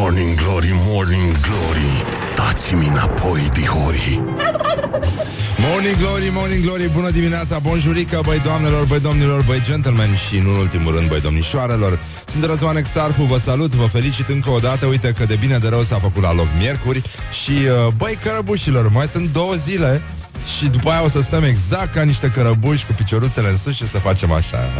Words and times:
Morning 0.00 0.34
Glory, 0.34 0.70
Morning 0.72 1.40
Glory 1.40 2.04
Dați-mi 2.36 2.86
înapoi, 2.86 3.48
dihori 3.52 4.22
Morning 5.56 5.96
Glory, 5.96 6.30
Morning 6.32 6.64
Glory, 6.64 6.88
bună 6.88 7.10
dimineața, 7.10 7.58
bonjurică, 7.58 8.20
băi 8.24 8.38
doamnelor, 8.38 8.84
băi 8.84 9.00
domnilor, 9.00 9.44
băi 9.44 9.60
gentlemen 9.60 10.14
și, 10.14 10.38
nu 10.38 10.50
în 10.50 10.56
ultimul 10.56 10.94
rând, 10.94 11.08
băi 11.08 11.20
domnișoarelor. 11.20 12.00
Sunt 12.26 12.44
Răzvan 12.44 12.76
Exarhu, 12.76 13.22
vă 13.22 13.38
salut, 13.38 13.70
vă 13.70 13.84
felicit 13.86 14.28
încă 14.28 14.50
o 14.50 14.58
dată, 14.58 14.86
uite 14.86 15.12
că 15.18 15.24
de 15.24 15.36
bine 15.36 15.58
de 15.58 15.68
rău 15.68 15.82
s-a 15.82 15.98
făcut 15.98 16.22
la 16.22 16.34
loc 16.34 16.46
miercuri 16.58 17.02
și, 17.42 17.50
uh, 17.50 17.92
băi 17.96 18.18
cărăbușilor, 18.22 18.90
mai 18.90 19.06
sunt 19.06 19.32
două 19.32 19.54
zile 19.54 20.02
și 20.58 20.68
după 20.68 20.90
aia 20.90 21.04
o 21.04 21.08
să 21.08 21.20
stăm 21.20 21.42
exact 21.42 21.92
ca 21.92 22.02
niște 22.02 22.28
cărăbuși 22.28 22.86
cu 22.86 22.92
picioruțele 22.92 23.48
în 23.48 23.56
sus 23.56 23.74
și 23.74 23.88
să 23.88 23.98
facem 23.98 24.32
așa. 24.32 24.70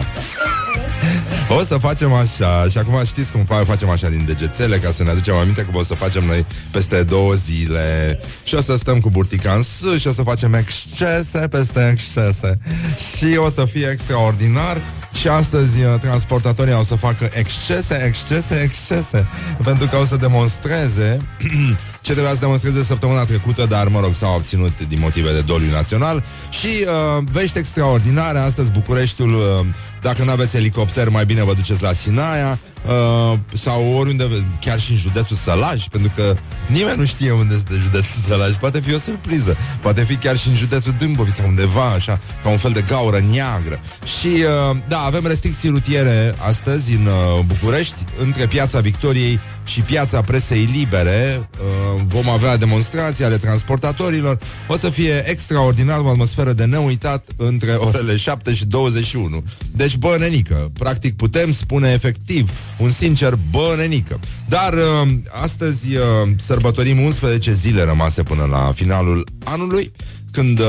O 1.51 1.62
să 1.62 1.77
facem 1.77 2.12
așa 2.12 2.67
Și 2.71 2.79
acum 2.79 3.05
știți 3.05 3.33
cum 3.33 3.45
fa- 3.45 3.67
facem 3.67 3.89
așa 3.89 4.09
din 4.09 4.25
degețele 4.27 4.79
Ca 4.79 4.91
să 4.91 5.03
ne 5.03 5.11
aducem 5.11 5.35
aminte 5.35 5.63
cum 5.63 5.75
o 5.75 5.82
să 5.82 5.95
facem 5.95 6.25
noi 6.25 6.46
Peste 6.71 7.03
două 7.03 7.35
zile. 7.35 8.21
Și 8.45 8.55
o 8.55 8.61
să 8.61 8.77
stăm 8.77 9.00
cu 9.00 9.11
burtica 9.11 9.53
în 9.53 9.63
sus 9.63 10.00
Și 10.00 10.07
o 10.07 10.13
să 10.13 10.22
facem 10.22 10.55
excese 10.55 11.49
peste 11.50 11.89
excese. 11.93 12.58
Și 12.96 13.36
o 13.36 13.50
să 13.50 13.64
fie 13.64 13.89
extraordinar. 13.93 14.82
Și 15.21 15.29
astăzi 15.29 15.82
uh, 15.82 15.99
transportatorii 16.00 16.75
o 16.75 16.82
să 16.82 16.95
facă 16.95 17.29
excese, 17.32 18.05
excese, 18.07 18.61
excese. 18.63 19.27
Pentru 19.64 19.86
că 19.86 19.96
o 19.96 20.05
să 20.05 20.17
demonstreze 20.17 21.17
ce 22.00 22.13
trebuia 22.13 22.33
să 22.33 22.41
demonstreze 22.41 22.83
săptămâna 22.85 23.25
trecută, 23.25 23.67
dar, 23.67 23.89
mă 23.89 24.00
rog, 24.00 24.14
s-au 24.14 24.35
obținut 24.36 24.72
din 24.89 24.99
motive 25.00 25.33
de 25.33 25.41
doliu 25.41 25.71
național. 25.71 26.25
Și 26.50 26.67
uh, 26.67 27.25
vești 27.33 27.58
extraordinare, 27.58 28.39
astăzi 28.39 28.71
Bucureștiul, 28.71 29.33
uh, 29.33 29.67
dacă 30.02 30.25
nu 30.25 30.30
aveți 30.30 30.57
elicopter, 30.57 31.08
mai 31.08 31.26
bine 31.26 31.44
vă 31.44 31.54
duceți 31.54 31.82
la 31.82 31.93
Sinaia 31.93 32.58
uh, 32.86 33.38
sau 33.55 33.92
oriunde, 33.97 34.28
chiar 34.61 34.80
și 34.80 34.91
în 34.91 34.97
județul 34.97 35.36
Sălaj, 35.36 35.84
pentru 35.84 36.12
că 36.16 36.36
nimeni 36.66 36.98
nu 36.98 37.05
știe 37.05 37.30
unde 37.30 37.55
este 37.55 37.74
județul 37.83 38.22
Sălaj. 38.27 38.55
Poate 38.55 38.80
fi 38.80 38.94
o 38.94 38.98
surpriză, 38.98 39.56
poate 39.80 40.05
fi 40.05 40.16
chiar 40.16 40.36
și 40.36 40.48
în 40.48 40.56
județul 40.56 40.94
Dâmbovița, 40.98 41.42
undeva, 41.46 41.90
așa, 41.90 42.20
ca 42.42 42.48
un 42.48 42.56
fel 42.56 42.72
de 42.72 42.84
gaură 42.88 43.18
neagră. 43.32 43.80
Și, 44.20 44.27
uh, 44.70 44.77
da, 44.88 44.98
avem 44.98 45.27
restricții 45.27 45.68
rutiere 45.68 46.34
astăzi 46.46 46.92
în 46.92 47.06
uh, 47.06 47.44
București, 47.46 47.96
între 48.20 48.46
Piața 48.46 48.80
Victoriei 48.80 49.40
și 49.64 49.80
Piața 49.80 50.20
Presei 50.20 50.68
Libere. 50.72 51.48
Uh, 51.60 52.02
vom 52.06 52.28
avea 52.28 52.56
demonstrații 52.56 53.24
ale 53.24 53.36
transportatorilor. 53.36 54.38
O 54.66 54.77
să 54.77 54.88
fie 54.88 55.28
extraordinar 55.30 56.00
o 56.00 56.08
atmosferă 56.08 56.52
de 56.52 56.64
neuitat 56.64 57.27
între 57.36 57.72
orele 57.72 58.16
7 58.16 58.55
și 58.55 58.66
21. 58.66 59.44
Deci, 59.72 59.88
bă, 59.97 60.17
nenică. 60.19 60.70
Practic 60.78 61.17
putem 61.17 61.53
spune 61.53 61.92
efectiv 61.92 62.50
un 62.78 62.91
sincer 62.91 63.34
bă, 63.50 63.75
nenică. 63.77 64.20
Dar 64.48 64.72
uh, 64.72 65.08
astăzi 65.42 65.97
uh, 65.97 66.03
sărbătorim 66.39 67.00
11 67.00 67.53
zile 67.53 67.84
rămase 67.84 68.22
până 68.22 68.45
la 68.45 68.72
finalul 68.75 69.27
anului, 69.45 69.92
când, 70.30 70.58
uh, 70.58 70.67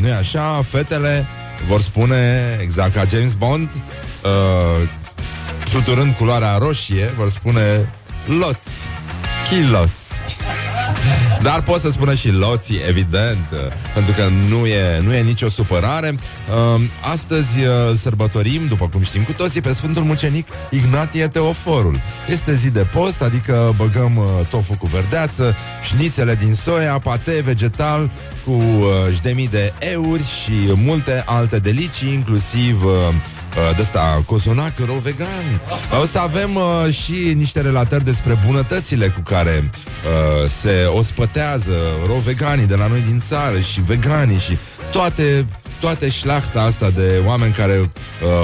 nu 0.00 0.08
e 0.08 0.14
așa, 0.14 0.62
fetele 0.62 1.26
vor 1.68 1.80
spune, 1.80 2.58
exact 2.62 2.94
ca 2.94 3.04
James 3.04 3.34
Bond, 3.34 3.70
uh, 4.24 4.88
fluturând 5.58 6.14
culoarea 6.14 6.56
roșie, 6.56 7.14
vor 7.16 7.30
spune 7.30 7.90
loți, 8.26 8.70
chiloți. 9.48 10.01
Dar 11.42 11.62
pot 11.62 11.80
să 11.80 11.90
spună 11.90 12.14
și 12.14 12.30
loții, 12.30 12.80
evident, 12.88 13.46
pentru 13.94 14.12
că 14.12 14.28
nu 14.48 14.66
e, 14.66 15.00
nu 15.00 15.14
e 15.14 15.22
nicio 15.22 15.48
supărare. 15.48 16.08
Um, 16.08 16.82
astăzi 17.12 17.60
uh, 17.60 17.96
sărbătorim, 17.96 18.66
după 18.66 18.88
cum 18.88 19.02
știm 19.02 19.22
cu 19.22 19.32
toții, 19.32 19.60
pe 19.60 19.72
Sfântul 19.72 20.02
Mucenic 20.02 20.48
Ignatie 20.70 21.28
Teoforul. 21.28 22.00
Este 22.28 22.54
zi 22.54 22.70
de 22.70 22.86
post, 22.92 23.22
adică 23.22 23.74
băgăm 23.76 24.16
uh, 24.16 24.46
tofu 24.48 24.74
cu 24.74 24.86
verdeață, 24.86 25.56
șnițele 25.82 26.34
din 26.34 26.54
soia, 26.54 26.98
pate 26.98 27.40
vegetal 27.44 28.10
cu 28.44 28.50
uh, 28.50 28.86
jdemii 29.12 29.48
de 29.48 29.72
euri 29.78 30.22
și 30.22 30.72
multe 30.74 31.22
alte 31.26 31.58
delicii, 31.58 32.12
inclusiv 32.12 32.84
de 33.76 33.82
ăsta, 33.82 34.22
cozonac 34.26 34.78
rău 34.84 34.94
vegan. 34.94 35.60
O 36.02 36.04
să 36.04 36.18
avem 36.18 36.54
uh, 36.54 36.94
și 36.94 37.32
niște 37.34 37.60
relatări 37.60 38.04
despre 38.04 38.40
bunătățile 38.46 39.08
cu 39.08 39.20
care 39.20 39.70
uh, 39.70 40.48
se 40.60 40.84
ospătează 40.84 41.74
rău 42.06 42.16
veganii 42.16 42.66
de 42.66 42.74
la 42.74 42.86
noi 42.86 43.00
din 43.00 43.22
țară 43.28 43.60
și 43.60 43.80
veganii 43.80 44.38
și 44.38 44.56
toate 44.90 45.46
toate 45.82 46.08
șlachta 46.08 46.62
asta 46.62 46.90
de 46.90 47.22
oameni 47.26 47.52
care 47.52 47.78
uh, 47.78 47.88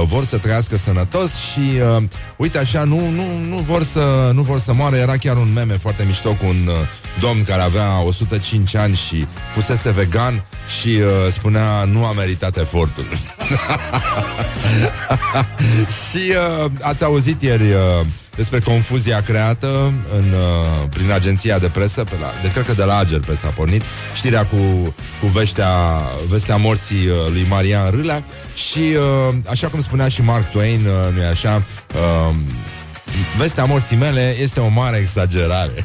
vor 0.06 0.24
să 0.24 0.38
trăiască 0.38 0.76
sănătos 0.76 1.34
și 1.34 1.60
uh, 1.96 2.02
uite 2.36 2.58
așa, 2.58 2.84
nu, 2.84 3.08
nu, 3.10 3.38
nu, 3.48 3.56
vor 3.56 3.82
să, 3.82 4.30
nu 4.34 4.42
vor 4.42 4.60
să 4.60 4.72
moară. 4.72 4.96
Era 4.96 5.16
chiar 5.16 5.36
un 5.36 5.52
meme 5.52 5.76
foarte 5.76 6.04
mișto 6.06 6.28
cu 6.28 6.46
un 6.46 6.66
uh, 6.66 6.74
domn 7.20 7.44
care 7.44 7.62
avea 7.62 8.00
105 8.00 8.74
ani 8.74 8.94
și 8.94 9.26
fusese 9.54 9.90
vegan 9.90 10.44
și 10.80 10.88
uh, 10.88 11.32
spunea 11.32 11.84
nu 11.84 12.04
a 12.04 12.12
meritat 12.12 12.56
efortul. 12.56 13.08
și 16.10 16.32
uh, 16.64 16.70
ați 16.80 17.04
auzit 17.04 17.42
ieri 17.42 17.72
uh, 17.72 18.06
despre 18.38 18.60
confuzia 18.60 19.20
creată 19.20 19.92
în, 20.16 20.24
uh, 20.32 20.88
prin 20.90 21.10
agenția 21.10 21.58
de 21.58 21.68
presă, 21.68 22.04
pe 22.04 22.16
la, 22.20 22.32
de 22.42 22.50
cred 22.50 22.64
că 22.64 22.72
de 22.72 22.84
la 22.84 22.96
Ager 22.96 23.20
pe 23.20 23.34
s-a 23.34 23.48
pornit, 23.48 23.82
știrea 24.14 24.46
cu, 24.46 24.56
cu 25.20 25.26
veștea, 25.26 25.70
vestea 26.28 26.56
morții 26.56 27.06
uh, 27.06 27.14
lui 27.30 27.46
Marian 27.48 27.90
Râlea 27.90 28.24
și, 28.54 28.78
uh, 28.78 29.34
așa 29.50 29.68
cum 29.68 29.80
spunea 29.80 30.08
și 30.08 30.22
Mark 30.22 30.50
Twain, 30.50 30.86
uh, 30.86 31.14
nu 31.14 31.26
așa, 31.30 31.62
uh, 31.94 32.34
vestea 33.36 33.64
morții 33.64 33.96
mele 33.96 34.36
este 34.40 34.60
o 34.60 34.68
mare 34.68 34.96
exagerare. 34.96 35.84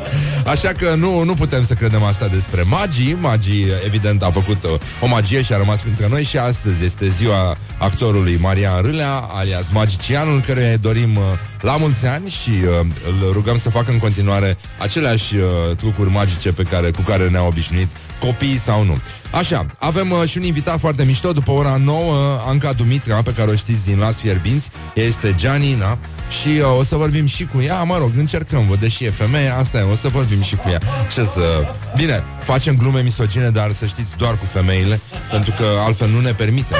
Așa 0.52 0.68
că 0.68 0.94
nu, 0.94 1.22
nu 1.22 1.34
putem 1.34 1.64
să 1.64 1.74
credem 1.74 2.02
asta 2.02 2.28
despre 2.28 2.62
magii. 2.62 3.16
Magii, 3.20 3.66
evident, 3.84 4.22
a 4.22 4.30
făcut 4.30 4.64
o, 4.64 4.78
o 5.00 5.06
magie 5.06 5.42
și 5.42 5.52
a 5.52 5.56
rămas 5.56 5.80
printre 5.80 6.08
noi 6.08 6.22
și 6.22 6.38
astăzi 6.38 6.84
este 6.84 7.08
ziua 7.08 7.56
actorului 7.78 8.36
Marian 8.36 8.82
Râlea, 8.82 9.12
alias 9.12 9.68
magicianul, 9.72 10.40
căruia 10.40 10.70
îi 10.70 10.78
dorim 10.78 11.16
uh, 11.16 11.22
la 11.60 11.76
mulți 11.76 12.06
ani 12.06 12.28
și 12.28 12.50
uh, 12.50 12.86
îl 13.06 13.32
rugăm 13.32 13.58
să 13.58 13.70
facă 13.70 13.90
în 13.90 13.98
continuare 13.98 14.56
aceleași 14.78 15.36
uh, 15.36 15.76
trucuri 15.76 16.10
magice 16.10 16.52
pe 16.52 16.62
care, 16.62 16.90
cu 16.90 17.02
care 17.02 17.28
ne-au 17.28 17.46
obișnuit 17.46 17.88
copiii 18.26 18.58
sau 18.58 18.84
nu. 18.84 18.98
Așa, 19.32 19.66
avem 19.78 20.10
uh, 20.10 20.28
și 20.28 20.38
un 20.38 20.44
invitat 20.44 20.78
foarte 20.78 21.04
mișto 21.04 21.32
După 21.32 21.50
ora 21.50 21.76
9, 21.76 22.40
Anca 22.46 22.72
Dumitra 22.72 23.22
Pe 23.22 23.32
care 23.32 23.50
o 23.50 23.54
știți 23.54 23.84
din 23.84 23.98
Las 23.98 24.16
Fierbinți 24.16 24.70
Este 24.94 25.34
Gianina 25.36 25.98
și 26.42 26.48
uh, 26.48 26.78
o 26.78 26.82
să 26.82 26.96
vorbim 26.96 27.26
și 27.26 27.44
cu 27.44 27.60
ea 27.60 27.82
Mă 27.82 27.98
rog, 27.98 28.10
încercăm, 28.16 28.66
vă, 28.68 28.76
deși 28.76 29.04
e 29.04 29.10
femeie 29.10 29.48
Asta 29.48 29.78
e, 29.78 29.82
o 29.82 29.94
să 29.94 30.08
vorbim 30.08 30.42
și 30.42 30.56
cu 30.56 30.68
ea 30.68 30.80
Ce 31.12 31.24
să... 31.24 31.66
Bine, 31.96 32.24
facem 32.42 32.76
glume 32.76 33.00
misogine 33.00 33.50
Dar 33.50 33.72
să 33.72 33.86
știți, 33.86 34.10
doar 34.16 34.38
cu 34.38 34.44
femeile 34.44 35.00
Pentru 35.30 35.54
că 35.56 35.64
altfel 35.84 36.08
nu 36.08 36.20
ne 36.20 36.32
permite 36.32 36.76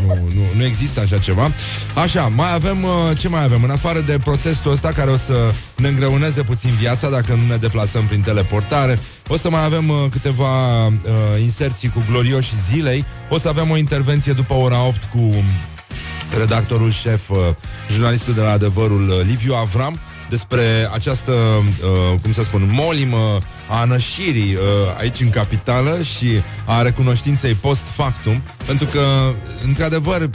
Nu, 0.00 0.06
nu, 0.06 0.28
nu, 0.34 0.42
nu 0.56 0.64
există 0.64 1.00
așa 1.00 1.18
ceva 1.18 1.52
Așa, 1.94 2.32
mai 2.34 2.52
avem, 2.54 2.82
uh, 2.82 3.18
ce 3.18 3.28
mai 3.28 3.42
avem? 3.42 3.62
În 3.62 3.70
afară 3.70 4.00
de 4.00 4.18
protestul 4.24 4.72
ăsta 4.72 4.92
Care 4.92 5.10
o 5.10 5.16
să 5.16 5.52
ne 5.76 5.88
îngreuneze 5.88 6.42
puțin 6.42 6.70
viața 6.78 7.10
Dacă 7.10 7.34
nu 7.34 7.46
ne 7.46 7.56
deplasăm 7.56 8.06
prin 8.06 8.20
teleportare 8.20 8.98
O 9.28 9.36
să 9.36 9.50
mai 9.50 9.64
avem 9.64 9.88
uh, 9.88 9.96
câteva 10.10 10.86
uh, 10.86 10.92
inserții 11.40 11.88
cu 11.88 12.04
glorioși 12.10 12.52
zilei. 12.70 13.04
O 13.28 13.38
să 13.38 13.48
avem 13.48 13.70
o 13.70 13.76
intervenție 13.76 14.32
după 14.32 14.54
ora 14.54 14.86
8 14.86 15.02
cu 15.02 15.44
redactorul 16.38 16.90
șef, 16.90 17.28
uh, 17.30 17.36
jurnalistul 17.90 18.34
de 18.34 18.40
la 18.40 18.50
Adevărul, 18.50 19.08
uh, 19.08 19.20
Liviu 19.26 19.54
Avram, 19.54 19.98
despre 20.28 20.88
această, 20.92 21.32
uh, 21.32 22.20
cum 22.22 22.32
să 22.32 22.42
spun, 22.42 22.68
molimă 22.70 23.38
a 23.68 23.84
nășirii 23.84 24.54
uh, 24.54 24.60
aici 24.98 25.20
în 25.20 25.30
capitală 25.30 26.02
și 26.02 26.26
a 26.64 26.82
recunoștinței 26.82 27.54
post 27.54 27.82
factum, 27.94 28.42
pentru 28.66 28.86
că, 28.86 29.00
într-adevăr, 29.66 30.30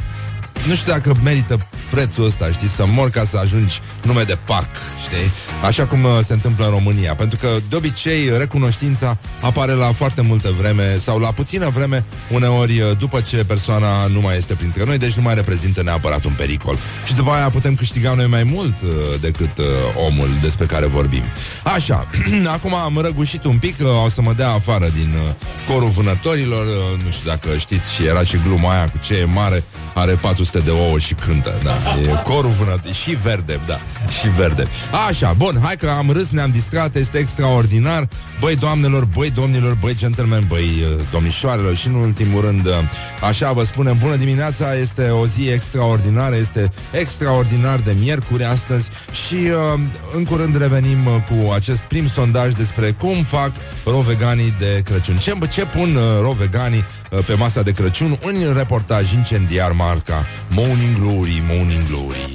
nu 0.68 0.75
știu 0.75 0.91
dacă 0.91 1.16
merită 1.24 1.68
prețul 1.90 2.25
ăsta, 2.25 2.50
știi, 2.51 2.68
să 2.68 2.85
mor 2.85 3.09
ca 3.09 3.24
să 3.24 3.38
ajungi 3.38 3.79
nume 4.01 4.24
de 4.24 4.38
parc, 4.46 4.75
știi? 5.01 5.31
Așa 5.63 5.85
cum 5.85 6.03
uh, 6.03 6.12
se 6.25 6.34
întâmplă 6.34 6.66
în 6.66 6.72
România. 6.72 7.15
Pentru 7.15 7.38
că, 7.38 7.48
de 7.69 7.75
obicei, 7.75 8.38
recunoștința 8.38 9.18
apare 9.42 9.71
la 9.71 9.86
foarte 9.86 10.21
multă 10.21 10.54
vreme 10.57 10.98
sau 10.98 11.19
la 11.19 11.31
puțină 11.31 11.69
vreme, 11.69 12.04
uneori 12.31 12.80
uh, 12.80 12.98
după 12.98 13.21
ce 13.21 13.44
persoana 13.44 14.07
nu 14.07 14.21
mai 14.21 14.38
este 14.38 14.54
printre 14.54 14.83
noi, 14.83 14.98
deci 14.98 15.13
nu 15.13 15.21
mai 15.21 15.36
reprezintă 15.36 15.83
neapărat 15.83 16.24
un 16.24 16.33
pericol. 16.38 16.77
Și 17.06 17.13
după 17.16 17.31
aia 17.31 17.50
putem 17.50 17.75
câștiga 17.75 18.13
noi 18.13 18.27
mai 18.27 18.44
mult 18.44 18.75
uh, 18.83 18.89
decât 19.19 19.57
uh, 19.57 19.66
omul 20.07 20.30
despre 20.42 20.66
care 20.66 20.86
vorbim. 20.86 21.24
Așa, 21.63 22.07
acum 22.56 22.74
am 22.74 22.98
răgușit 22.98 23.44
un 23.44 23.57
pic, 23.57 23.75
uh, 23.80 24.04
o 24.06 24.09
să 24.09 24.21
mă 24.21 24.33
dea 24.33 24.50
afară 24.50 24.89
din 24.95 25.13
uh, 25.16 25.74
corul 25.74 25.89
vânătorilor, 25.89 26.66
uh, 26.66 27.04
nu 27.04 27.12
știu 27.12 27.30
dacă 27.30 27.57
știți 27.57 27.94
și 27.94 28.06
era 28.06 28.24
și 28.24 28.38
gluma 28.48 28.71
aia 28.71 28.89
cu 28.89 28.98
ce 28.98 29.13
e 29.13 29.24
mare, 29.25 29.63
are 29.94 30.12
400 30.13 30.53
200 30.54 30.60
de 30.60 30.72
ouă 30.72 30.98
și 30.98 31.14
cântă, 31.14 31.54
da. 31.64 31.76
E 32.12 32.22
corul 32.24 32.52
vânăt, 32.52 32.86
și 32.86 33.12
verde, 33.12 33.60
da, 33.68 33.80
și 34.20 34.30
verde. 34.30 34.68
Așa, 35.08 35.34
bun, 35.38 35.60
hai 35.64 35.76
că 35.76 35.90
am 35.90 36.12
râs, 36.12 36.30
ne-am 36.30 36.52
distrat, 36.52 36.96
este 36.96 37.18
extraordinar. 37.18 38.08
Băi, 38.40 38.56
doamnelor, 38.56 39.06
băi, 39.06 39.30
domnilor, 39.30 39.78
băi, 39.80 39.96
gentlemen, 39.96 40.46
băi, 40.48 40.64
uh, 40.64 41.06
domnișoarelor 41.12 41.76
și 41.76 41.88
în 41.88 41.94
ultimul 41.94 42.42
rând, 42.42 42.66
uh, 42.66 42.74
așa 43.22 43.52
vă 43.52 43.64
spunem, 43.64 43.98
bună 44.00 44.16
dimineața, 44.16 44.76
este 44.76 45.10
o 45.10 45.26
zi 45.26 45.48
extraordinară, 45.50 46.36
este 46.36 46.72
extraordinar 46.92 47.80
de 47.80 47.96
miercuri 48.00 48.44
astăzi 48.44 48.90
și 49.28 49.34
uh, 49.36 49.80
în 50.16 50.24
curând 50.24 50.58
revenim 50.58 51.06
uh, 51.06 51.14
cu 51.14 51.52
acest 51.52 51.82
prim 51.82 52.08
sondaj 52.08 52.54
despre 52.54 52.92
cum 52.92 53.24
fac 53.24 53.52
roveganii 53.86 54.56
de 54.60 54.82
Crăciun. 54.86 55.18
Ce, 55.18 55.34
ce 55.52 55.66
pun 55.66 55.96
uh, 55.96 56.04
roveganii 56.22 56.80
uh, 56.80 57.03
pe 57.21 57.33
masa 57.33 57.62
de 57.62 57.71
Crăciun? 57.71 58.19
Un 58.24 58.54
reportaj 58.54 59.13
incendiar 59.13 59.71
marca 59.71 60.27
Morning 60.50 61.00
Glory, 61.00 61.44
Morning 61.48 61.88
Glory. 61.88 62.25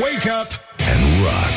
Wake 0.00 0.30
up 0.40 0.50
and 0.92 1.02
rock. 1.24 1.56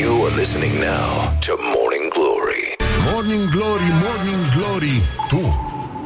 You 0.00 0.24
are 0.24 0.34
listening 0.36 0.72
now 0.72 1.38
to 1.46 1.52
Morning 1.74 2.06
Glory. 2.16 2.64
Morning 3.12 3.50
Glory, 3.50 3.90
Morning 4.06 4.42
Glory. 4.56 5.02
Tu 5.28 5.40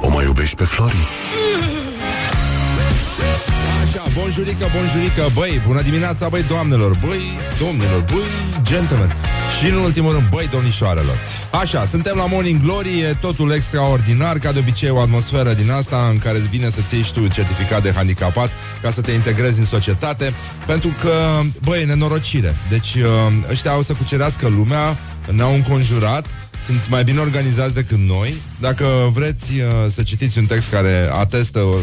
o 0.01 0.09
mai 0.11 0.25
iubești 0.25 0.57
pe 0.57 0.65
Flori? 0.65 1.09
Așa, 3.99 4.11
bonjurică, 4.15 4.67
bonjurică, 4.75 5.23
băi, 5.35 5.63
bună 5.67 5.83
dimineața, 5.83 6.29
băi, 6.29 6.43
doamnelor, 6.43 6.99
băi, 7.07 7.23
domnilor, 7.59 8.05
băi, 8.13 8.63
gentlemen 8.63 9.15
și 9.59 9.67
în 9.67 9.75
ultimul 9.75 10.13
rând, 10.13 10.29
băi, 10.29 10.49
domnișoarelor. 10.53 11.19
Așa, 11.61 11.85
suntem 11.85 12.17
la 12.17 12.27
Morning 12.27 12.61
Glory, 12.63 13.01
e 13.01 13.17
totul 13.21 13.51
extraordinar, 13.51 14.39
ca 14.39 14.53
de 14.53 14.59
obicei 14.59 14.91
o 14.91 15.01
atmosferă 15.01 15.53
din 15.53 15.71
asta 15.71 16.09
în 16.11 16.19
care 16.19 16.39
îți 16.39 16.49
vine 16.49 16.71
să-ți 16.71 16.95
iei 16.95 17.03
și 17.03 17.13
tu 17.13 17.29
certificat 17.29 17.83
de 17.83 17.93
handicapat 17.93 18.51
ca 18.83 18.91
să 18.91 19.01
te 19.01 19.13
integrezi 19.13 19.59
în 19.59 19.67
societate, 19.67 20.35
pentru 20.67 20.95
că, 21.01 21.41
băi, 21.63 21.85
nenorocire. 21.85 22.57
Deci, 22.69 22.97
ă, 23.05 23.33
ăștia 23.51 23.71
au 23.71 23.83
să 23.83 23.93
cucerească 23.93 24.49
lumea, 24.49 24.97
ne-au 25.31 25.55
înconjurat, 25.55 26.27
sunt 26.65 26.89
mai 26.89 27.05
bine 27.05 27.21
organizați 27.21 27.75
decât 27.75 27.99
noi. 27.99 28.43
Dacă 28.61 29.11
vreți 29.13 29.53
uh, 29.53 29.91
să 29.91 30.03
citiți 30.03 30.39
un 30.39 30.47
text 30.47 30.71
care 30.71 31.09
atestă 31.13 31.59
uh, 31.61 31.77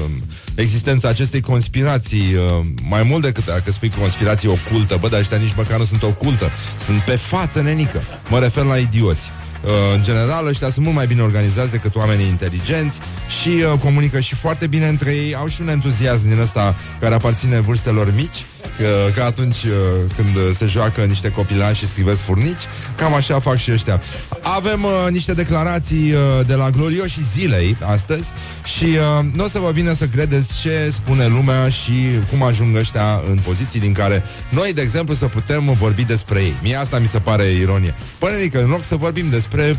existența 0.55 1.07
acestei 1.07 1.41
conspirații, 1.41 2.33
uh, 2.33 2.65
mai 2.89 3.03
mult 3.03 3.21
decât 3.21 3.45
dacă 3.45 3.71
spui 3.71 3.89
conspirație 3.99 4.49
ocultă, 4.49 4.97
bă, 4.99 5.09
dar 5.09 5.19
ăștia 5.19 5.37
nici 5.37 5.55
măcar 5.55 5.77
nu 5.77 5.85
sunt 5.85 6.03
ocultă, 6.03 6.51
sunt 6.85 7.01
pe 7.01 7.15
față 7.15 7.61
nenică. 7.61 8.01
Mă 8.29 8.39
refer 8.39 8.63
la 8.63 8.77
idioți. 8.77 9.31
Uh, 9.65 9.71
în 9.95 10.03
general, 10.03 10.47
ăștia 10.47 10.69
sunt 10.69 10.85
mult 10.85 10.97
mai 10.97 11.07
bine 11.07 11.21
organizați 11.21 11.71
decât 11.71 11.95
oamenii 11.95 12.27
inteligenți 12.27 12.99
și 13.41 13.49
uh, 13.49 13.79
comunică 13.79 14.19
și 14.19 14.35
foarte 14.35 14.67
bine 14.67 14.87
între 14.87 15.11
ei, 15.11 15.35
au 15.35 15.47
și 15.47 15.61
un 15.61 15.67
entuziasm 15.67 16.27
din 16.27 16.39
ăsta 16.39 16.75
care 16.99 17.13
aparține 17.13 17.59
vârstelor 17.59 18.13
mici 18.15 18.45
Că, 18.77 19.11
că 19.13 19.21
atunci 19.21 19.63
uh, 19.63 19.71
când 20.15 20.55
se 20.55 20.65
joacă 20.65 21.01
niște 21.01 21.31
copilași 21.31 21.79
și 21.79 21.87
scrivesc 21.87 22.19
furnici, 22.19 22.63
cam 22.95 23.13
așa 23.13 23.39
fac 23.39 23.57
și 23.57 23.71
ăștia. 23.71 24.01
Avem 24.41 24.83
uh, 24.83 25.11
niște 25.11 25.33
declarații 25.33 26.11
uh, 26.11 26.45
de 26.47 26.53
la 26.53 26.69
glorioși 26.69 27.19
zilei 27.33 27.77
astăzi 27.81 28.27
și 28.63 28.83
uh, 28.83 29.25
nu 29.33 29.43
o 29.43 29.47
să 29.47 29.59
vă 29.59 29.71
vină 29.71 29.93
să 29.93 30.05
credeți 30.05 30.47
ce 30.61 30.91
spune 30.93 31.27
lumea 31.27 31.69
și 31.69 31.93
cum 32.29 32.43
ajung 32.43 32.75
ăștia 32.75 33.21
în 33.29 33.37
poziții 33.37 33.79
din 33.79 33.93
care 33.93 34.23
noi, 34.51 34.73
de 34.73 34.81
exemplu, 34.81 35.13
să 35.13 35.25
putem 35.25 35.73
vorbi 35.79 36.03
despre 36.03 36.39
ei. 36.39 36.55
Mie 36.61 36.75
asta 36.75 36.99
mi 36.99 37.07
se 37.07 37.19
pare 37.19 37.43
ironie. 37.43 37.95
Păi, 38.19 38.49
că 38.51 38.57
în 38.57 38.69
loc 38.69 38.83
să 38.83 38.95
vorbim 38.95 39.29
despre 39.29 39.77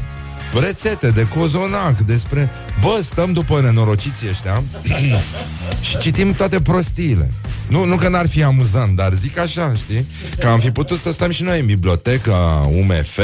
rețete 0.53 1.11
de 1.11 1.29
cozonac, 1.29 1.99
despre... 1.99 2.51
Bă, 2.81 3.01
stăm 3.05 3.33
după 3.33 3.61
nenorociții 3.61 4.29
ăștia 4.29 4.63
și 5.81 5.99
citim 5.99 6.33
toate 6.33 6.61
prostiile. 6.61 7.31
Nu, 7.69 7.85
nu 7.85 7.97
că 7.97 8.09
n-ar 8.09 8.29
fi 8.29 8.43
amuzant, 8.43 8.97
dar 8.97 9.13
zic 9.13 9.39
așa, 9.39 9.73
știi? 9.75 10.07
Că 10.39 10.47
am 10.47 10.59
fi 10.59 10.71
putut 10.71 10.99
să 10.99 11.13
stăm 11.13 11.31
și 11.31 11.43
noi 11.43 11.61
în 11.61 11.67
biblioteca 11.67 12.69
UMF, 12.71 13.19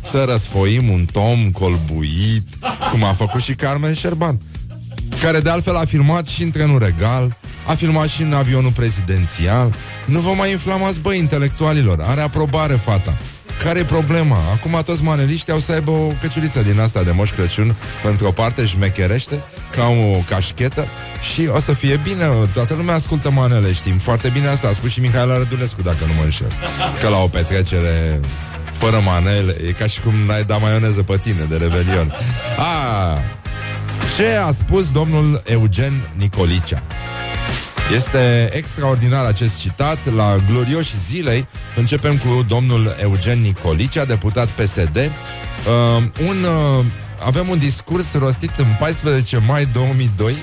să 0.00 0.24
răsfoim 0.28 0.88
un 0.88 1.04
tom 1.12 1.50
colbuit, 1.50 2.48
cum 2.90 3.04
a 3.04 3.12
făcut 3.12 3.42
și 3.42 3.54
Carmen 3.54 3.94
Șerban, 3.94 4.40
care 5.22 5.40
de 5.40 5.50
altfel 5.50 5.76
a 5.76 5.84
filmat 5.84 6.26
și 6.26 6.42
în 6.42 6.50
trenul 6.50 6.78
regal, 6.78 7.36
a 7.66 7.74
filmat 7.74 8.08
și 8.08 8.22
în 8.22 8.32
avionul 8.32 8.72
prezidențial. 8.72 9.74
Nu 10.04 10.20
vă 10.20 10.30
mai 10.36 10.50
inflamați, 10.50 11.00
băi, 11.00 11.18
intelectualilor. 11.18 12.00
Are 12.00 12.20
aprobare 12.20 12.74
fata. 12.74 13.18
Care 13.64 13.78
e 13.78 13.84
problema? 13.84 14.36
Acum 14.52 14.80
toți 14.84 15.02
maneliștii 15.02 15.52
au 15.52 15.58
să 15.58 15.72
aibă 15.72 15.90
o 15.90 16.12
căciuliță 16.20 16.60
din 16.60 16.80
asta 16.80 17.02
de 17.02 17.10
Moș 17.10 17.30
Crăciun 17.30 17.74
într-o 18.04 18.30
parte 18.30 18.66
șmecherește, 18.66 19.44
ca 19.76 19.86
o 19.86 20.22
cașchetă 20.28 20.86
și 21.34 21.48
o 21.54 21.60
să 21.60 21.72
fie 21.72 22.00
bine. 22.02 22.24
Toată 22.52 22.74
lumea 22.74 22.94
ascultă 22.94 23.30
manele, 23.30 23.72
știm 23.72 23.98
foarte 23.98 24.28
bine 24.28 24.46
asta. 24.46 24.68
A 24.68 24.72
spus 24.72 24.90
și 24.90 25.00
Mihaela 25.00 25.36
Rădulescu, 25.36 25.82
dacă 25.82 26.04
nu 26.06 26.12
mă 26.12 26.22
înșel. 26.22 26.52
Că 27.00 27.08
la 27.08 27.16
o 27.16 27.26
petrecere 27.26 28.20
fără 28.72 29.00
manele, 29.04 29.56
e 29.68 29.70
ca 29.70 29.86
și 29.86 30.00
cum 30.00 30.14
n-ai 30.14 30.44
da 30.44 30.56
maioneză 30.56 31.02
pe 31.02 31.18
tine 31.22 31.46
de 31.48 31.56
revelion. 31.56 32.14
A, 32.58 33.18
ce 34.16 34.26
a 34.46 34.52
spus 34.52 34.90
domnul 34.90 35.42
Eugen 35.44 36.08
Nicolicea? 36.16 36.82
Este 37.94 38.50
extraordinar 38.52 39.24
acest 39.24 39.58
citat 39.60 40.14
la 40.14 40.36
glorioși 40.50 40.96
zilei. 40.96 41.46
Începem 41.76 42.16
cu 42.16 42.44
domnul 42.48 42.96
Eugen 43.00 43.40
Nicolicea, 43.40 44.04
deputat 44.04 44.48
PSD. 44.50 44.96
Uh, 44.96 46.02
un, 46.28 46.36
uh, 46.44 46.84
avem 47.26 47.48
un 47.48 47.58
discurs 47.58 48.14
rostit 48.14 48.50
în 48.56 48.66
14 48.78 49.38
mai 49.38 49.66
2002 49.66 50.34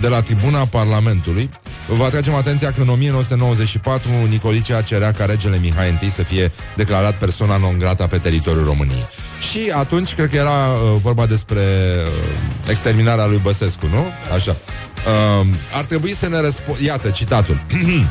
de 0.00 0.08
la 0.08 0.22
tribuna 0.22 0.64
Parlamentului. 0.64 1.50
Vă 1.88 2.04
atragem 2.04 2.34
atenția 2.34 2.70
că 2.70 2.80
în 2.80 2.88
1994 2.88 4.08
Nicolicea 4.28 4.82
cerea 4.82 5.12
ca 5.12 5.24
regele 5.24 5.58
Mihai 5.58 5.98
I 6.00 6.10
să 6.10 6.22
fie 6.22 6.52
declarat 6.76 7.18
persoana 7.18 7.56
non 7.56 7.78
grata 7.78 8.06
pe 8.06 8.18
teritoriul 8.18 8.64
României. 8.64 9.06
Și 9.50 9.72
atunci 9.76 10.14
cred 10.14 10.28
că 10.28 10.36
era 10.36 10.50
uh, 10.50 11.00
vorba 11.00 11.26
despre 11.26 11.60
uh, 11.60 12.70
exterminarea 12.70 13.26
lui 13.26 13.40
Băsescu, 13.42 13.86
nu? 13.86 14.06
Așa. 14.34 14.56
Uh, 15.40 15.46
ar 15.76 15.84
trebui 15.84 16.14
să 16.14 16.28
ne 16.28 16.40
răspundă... 16.40 16.82
Iată, 16.82 17.10
citatul. 17.10 17.60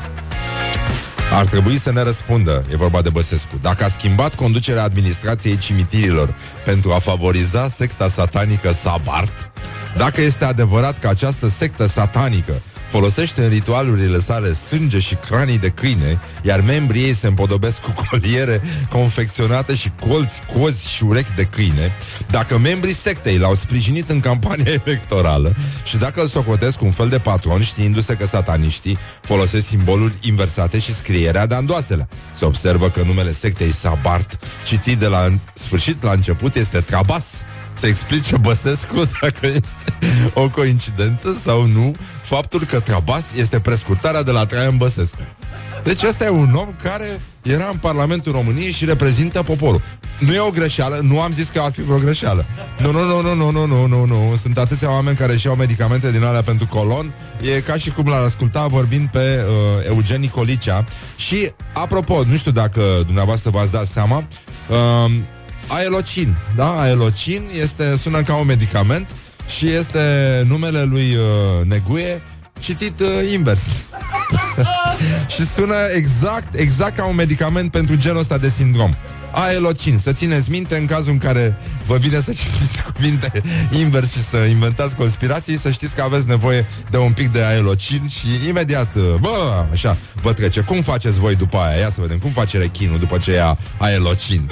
Ar 1.31 1.45
trebui 1.45 1.77
să 1.77 1.91
ne 1.91 2.01
răspundă, 2.01 2.65
e 2.71 2.75
vorba 2.75 3.01
de 3.01 3.09
Băsescu, 3.09 3.55
dacă 3.61 3.83
a 3.83 3.87
schimbat 3.87 4.35
conducerea 4.35 4.83
administrației 4.83 5.57
cimitirilor 5.57 6.35
pentru 6.65 6.91
a 6.91 6.99
favoriza 6.99 7.67
secta 7.67 8.09
satanică 8.09 8.71
Sabart, 8.71 9.51
dacă 9.97 10.21
este 10.21 10.45
adevărat 10.45 10.99
că 10.99 11.07
această 11.07 11.47
sectă 11.47 11.87
satanică 11.87 12.61
folosește 12.93 13.43
în 13.43 13.49
ritualurile 13.49 14.19
sale 14.19 14.53
sânge 14.53 14.99
și 14.99 15.15
cranii 15.15 15.59
de 15.59 15.69
câine, 15.69 16.19
iar 16.43 16.61
membrii 16.61 17.03
ei 17.03 17.13
se 17.13 17.27
împodobesc 17.27 17.79
cu 17.81 17.93
coliere 18.09 18.61
confecționate 18.89 19.75
și 19.75 19.91
colți, 19.99 20.41
cozi 20.57 20.89
și 20.89 21.03
urechi 21.03 21.33
de 21.33 21.43
câine, 21.43 21.91
dacă 22.29 22.57
membrii 22.57 22.93
sectei 22.93 23.37
l-au 23.37 23.55
sprijinit 23.55 24.09
în 24.09 24.19
campania 24.19 24.71
electorală 24.85 25.55
și 25.83 25.97
dacă 25.97 26.21
îl 26.21 26.27
socotesc 26.27 26.81
un 26.81 26.91
fel 26.91 27.09
de 27.09 27.19
patron 27.19 27.61
știindu-se 27.61 28.15
că 28.15 28.25
sataniștii 28.25 28.97
folosesc 29.21 29.67
simboluri 29.67 30.13
inversate 30.21 30.79
și 30.79 30.95
scrierea 30.95 31.45
de 31.45 31.55
andoasele. 31.55 32.07
Se 32.37 32.45
observă 32.45 32.89
că 32.89 33.01
numele 33.03 33.33
sectei 33.33 33.71
Sabart, 33.71 34.39
citit 34.65 34.97
de 34.97 35.07
la 35.07 35.29
sfârșit 35.53 36.03
la 36.03 36.11
început, 36.11 36.55
este 36.55 36.81
Trabas, 36.81 37.25
să 37.73 37.87
explice 37.87 38.37
Băsescu 38.37 38.95
dacă 39.21 39.45
este 39.45 39.97
o 40.33 40.49
coincidență 40.49 41.37
sau 41.43 41.65
nu 41.65 41.95
faptul 42.21 42.63
că 42.63 42.79
Trabas 42.79 43.23
este 43.35 43.59
prescurtarea 43.59 44.23
de 44.23 44.31
la 44.31 44.45
Traian 44.45 44.77
Băsescu. 44.77 45.17
Deci 45.83 46.03
ăsta 46.03 46.25
e 46.25 46.29
un 46.29 46.53
om 46.53 46.75
care 46.83 47.21
era 47.41 47.67
în 47.71 47.77
Parlamentul 47.77 48.31
României 48.31 48.71
și 48.71 48.85
reprezintă 48.85 49.43
poporul. 49.43 49.81
Nu 50.19 50.33
e 50.33 50.39
o 50.39 50.49
greșeală, 50.49 50.99
nu 51.01 51.21
am 51.21 51.31
zis 51.31 51.49
că 51.49 51.59
ar 51.59 51.71
fi 51.71 51.81
vreo 51.81 51.97
greșeală. 51.97 52.45
Nu, 52.79 52.91
nu, 52.91 53.03
nu, 53.03 53.21
nu, 53.21 53.35
nu, 53.35 53.51
nu, 53.51 53.65
nu, 53.65 53.87
nu, 53.87 54.05
nu. 54.05 54.35
Sunt 54.41 54.57
atâția 54.57 54.91
oameni 54.91 55.17
care 55.17 55.35
și-au 55.37 55.55
medicamente 55.55 56.11
din 56.11 56.23
alea 56.23 56.41
pentru 56.41 56.67
colon. 56.67 57.13
E 57.55 57.59
ca 57.59 57.77
și 57.77 57.89
cum 57.89 58.07
l-ar 58.07 58.21
asculta 58.21 58.67
vorbind 58.67 59.07
pe 59.07 59.45
uh, 59.47 59.87
Eugen 59.87 60.19
Nicolicea. 60.19 60.85
Și, 61.15 61.51
apropo, 61.73 62.23
nu 62.27 62.35
știu 62.35 62.51
dacă 62.51 62.81
dumneavoastră 63.05 63.49
v-ați 63.49 63.71
dat 63.71 63.85
seama, 63.85 64.17
uh, 64.69 65.11
Aelocin, 65.67 66.35
da? 66.55 66.81
Aelocin 66.81 67.49
este, 67.61 67.97
sună 68.01 68.21
ca 68.21 68.35
un 68.35 68.45
medicament 68.45 69.09
și 69.57 69.67
este 69.69 70.01
numele 70.47 70.83
lui 70.83 71.15
uh, 71.15 71.65
Neguie 71.65 72.21
citit 72.59 72.99
uh, 72.99 73.07
invers. 73.33 73.61
și 75.33 75.47
sună 75.47 75.75
exact, 75.95 76.55
exact 76.55 76.95
ca 76.95 77.05
un 77.05 77.15
medicament 77.15 77.71
pentru 77.71 77.97
genul 77.97 78.19
ăsta 78.19 78.37
de 78.37 78.49
sindrom. 78.49 78.93
Aelocin. 79.33 79.97
Să 79.97 80.11
țineți 80.11 80.49
minte 80.49 80.77
în 80.77 80.85
cazul 80.85 81.11
în 81.11 81.17
care 81.17 81.57
vă 81.85 81.97
vine 81.97 82.21
să 82.21 82.31
citiți 82.31 82.83
cuvinte 82.93 83.41
invers 83.79 84.11
și 84.11 84.23
să 84.23 84.37
inventați 84.37 84.95
conspirații, 84.95 85.57
să 85.57 85.71
știți 85.71 85.95
că 85.95 86.01
aveți 86.01 86.27
nevoie 86.27 86.65
de 86.89 86.97
un 86.97 87.11
pic 87.11 87.31
de 87.31 87.43
aelocin 87.43 88.07
și 88.07 88.47
imediat, 88.47 88.97
bă, 89.19 89.65
așa, 89.71 89.97
vă 90.21 90.33
trece. 90.33 90.61
Cum 90.61 90.81
faceți 90.81 91.19
voi 91.19 91.35
după 91.35 91.57
aia? 91.57 91.79
Ia 91.79 91.89
să 91.89 92.01
vedem. 92.01 92.17
Cum 92.17 92.31
face 92.31 92.57
rechinul 92.57 92.99
după 92.99 93.17
ce 93.17 93.31
ia 93.31 93.57
aelocin? 93.77 94.49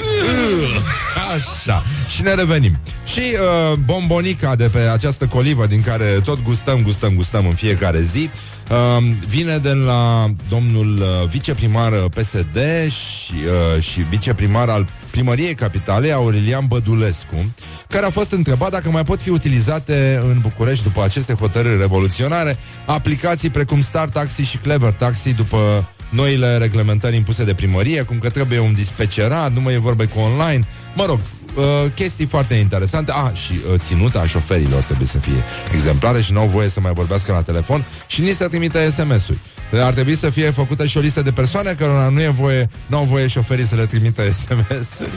Așa. 1.36 1.84
Și 2.08 2.22
ne 2.22 2.34
revenim. 2.34 2.78
Și 3.06 3.20
uh, 3.20 3.78
bombonica 3.78 4.56
de 4.56 4.70
pe 4.70 4.80
această 4.80 5.28
colivă 5.28 5.66
din 5.66 5.82
care 5.82 6.06
tot 6.06 6.42
gustăm, 6.42 6.82
gustăm, 6.82 7.14
gustăm 7.16 7.46
în 7.48 7.54
fiecare 7.54 8.02
zi 8.02 8.30
uh, 8.70 9.04
vine 9.28 9.58
de 9.58 9.72
la 9.74 10.26
domnul 10.50 10.98
uh, 10.98 11.28
viceprimar 11.30 11.92
PSD 11.92 12.58
și, 12.90 13.34
uh, 13.76 13.82
și 13.84 14.02
viceprimar 14.02 14.70
al 14.70 14.88
primăriei 15.12 15.56
capitalei, 15.56 16.12
Aurelian 16.12 16.66
Bădulescu, 16.68 17.54
care 17.88 18.06
a 18.06 18.10
fost 18.10 18.32
întrebat 18.32 18.72
dacă 18.72 18.90
mai 18.90 19.04
pot 19.04 19.20
fi 19.20 19.30
utilizate 19.30 20.22
în 20.24 20.38
București 20.42 20.84
după 20.84 21.04
aceste 21.04 21.34
hotărâri 21.34 21.78
revoluționare 21.78 22.58
aplicații 22.86 23.50
precum 23.50 23.82
Star 23.82 24.10
Taxi 24.10 24.42
și 24.42 24.58
Clever 24.58 24.94
Taxi 24.94 25.34
după 25.34 25.90
noile 26.12 26.58
reglementări 26.58 27.16
impuse 27.16 27.44
de 27.44 27.54
primărie, 27.54 28.02
cum 28.02 28.18
că 28.18 28.30
trebuie 28.30 28.60
un 28.60 28.74
dispecerat, 28.74 29.54
nu 29.54 29.62
mai 29.62 29.74
e 29.74 29.78
vorba 29.78 30.08
cu 30.08 30.20
online. 30.20 30.68
Mă 30.96 31.06
rog, 31.06 31.20
uh, 31.56 31.92
chestii 31.96 32.26
foarte 32.26 32.54
interesante. 32.54 33.12
Ah, 33.12 33.34
și 33.34 33.52
uh, 33.52 33.80
ținuta 33.80 34.20
a 34.20 34.26
șoferilor 34.26 34.84
trebuie 34.84 35.08
să 35.08 35.18
fie 35.18 35.44
exemplare 35.74 36.22
și 36.22 36.34
nu 36.34 36.40
au 36.40 36.48
voie 36.48 36.70
să 36.70 36.80
mai 36.80 36.94
vorbească 36.94 37.32
la 37.32 37.42
telefon 37.42 37.86
și 38.08 38.22
nici 38.22 38.36
să 38.36 38.48
trimite 38.48 38.90
SMS-uri. 38.90 39.38
Ar 39.74 39.94
trebui 39.94 40.16
să 40.16 40.30
fie 40.30 40.50
făcută 40.50 40.86
și 40.86 40.98
o 40.98 41.00
listă 41.00 41.22
de 41.22 41.32
persoane 41.32 41.74
care 41.74 42.10
nu 42.12 42.22
e 42.22 42.28
voie, 42.30 42.70
nu 42.88 42.98
au 42.98 43.04
voie 43.04 43.28
șoferii 43.28 43.66
să 43.66 43.76
le 43.76 43.86
trimită 43.86 44.30
SMS-uri. 44.44 45.12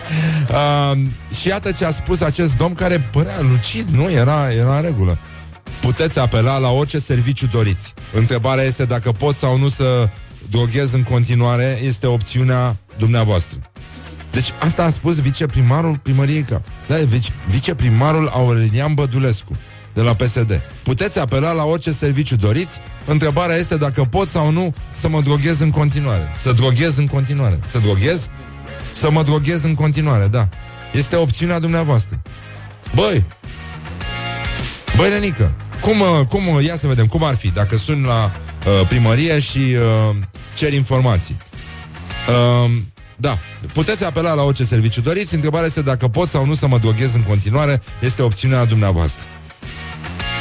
Uh, 0.51 0.99
și 1.41 1.49
iată 1.49 1.73
ce 1.73 1.85
a 1.85 1.91
spus 1.91 2.21
acest 2.21 2.57
domn 2.57 2.75
care 2.75 3.09
părea 3.13 3.41
lucid, 3.41 3.87
nu? 3.89 4.11
Era, 4.11 4.53
era 4.53 4.77
în 4.77 4.83
regulă. 4.83 5.19
Puteți 5.81 6.19
apela 6.19 6.59
la 6.59 6.71
orice 6.71 6.99
serviciu 6.99 7.47
doriți. 7.47 7.95
Întrebarea 8.13 8.65
este 8.65 8.85
dacă 8.85 9.13
pot 9.13 9.35
sau 9.35 9.59
nu 9.59 9.69
să 9.69 10.09
droghez 10.51 10.93
în 10.93 11.03
continuare, 11.03 11.81
este 11.83 12.07
opțiunea 12.07 12.77
dumneavoastră. 12.97 13.59
Deci 14.35 14.53
asta 14.59 14.85
a 14.85 14.91
spus 14.91 15.21
viceprimarul 15.21 15.99
primăriei 16.03 16.43
Cap. 16.43 16.63
Da, 16.87 16.95
vice, 16.97 17.33
viceprimarul 17.47 18.29
Aurelian 18.29 18.95
Bădulescu 18.95 19.57
de 19.93 20.01
la 20.01 20.15
PSD. 20.15 20.63
Puteți 20.83 21.19
apela 21.19 21.53
la 21.53 21.65
orice 21.65 21.93
serviciu 21.93 22.37
doriți. 22.37 22.79
Întrebarea 23.07 23.57
este 23.57 23.77
dacă 23.77 24.05
pot 24.05 24.29
sau 24.29 24.51
nu 24.51 24.75
să 24.95 25.09
mă 25.09 25.21
droghez 25.21 25.61
în 25.61 25.71
continuare. 25.71 26.31
Să 26.43 26.53
droghez 26.53 26.97
în 26.97 27.07
continuare. 27.07 27.59
Să 27.67 27.79
droghez? 27.79 28.29
Să 28.93 29.11
mă 29.11 29.23
droghez 29.23 29.63
în 29.63 29.75
continuare, 29.75 30.27
da. 30.27 30.49
Este 30.93 31.17
opțiunea 31.17 31.59
dumneavoastră. 31.59 32.23
Băi! 32.95 33.25
Băi, 34.97 35.11
Nenică, 35.11 35.55
cum, 35.81 36.01
uh, 36.01 36.27
cum, 36.29 36.47
uh, 36.47 36.65
ia 36.65 36.77
să 36.77 36.87
vedem, 36.87 37.07
cum 37.07 37.25
ar 37.25 37.35
fi 37.35 37.51
dacă 37.51 37.77
sun 37.77 38.05
la 38.05 38.33
uh, 38.67 38.87
primărie 38.89 39.41
și 39.41 39.59
uh, 39.59 40.17
cer 40.55 40.73
informații. 40.73 41.37
Uh, 42.29 42.71
da, 43.17 43.39
puteți 43.73 44.05
apela 44.05 44.35
la 44.35 44.43
orice 44.43 44.65
serviciu 44.65 45.01
doriți. 45.01 45.35
Întrebarea 45.35 45.67
este 45.67 45.83
dacă 45.83 46.09
pot 46.09 46.29
sau 46.29 46.47
nu 46.47 46.55
să 46.55 46.67
mă 46.67 46.79
droghez 46.79 47.15
în 47.15 47.23
continuare. 47.23 47.83
Este 48.01 48.23
opțiunea 48.23 48.65
dumneavoastră. 48.65 49.29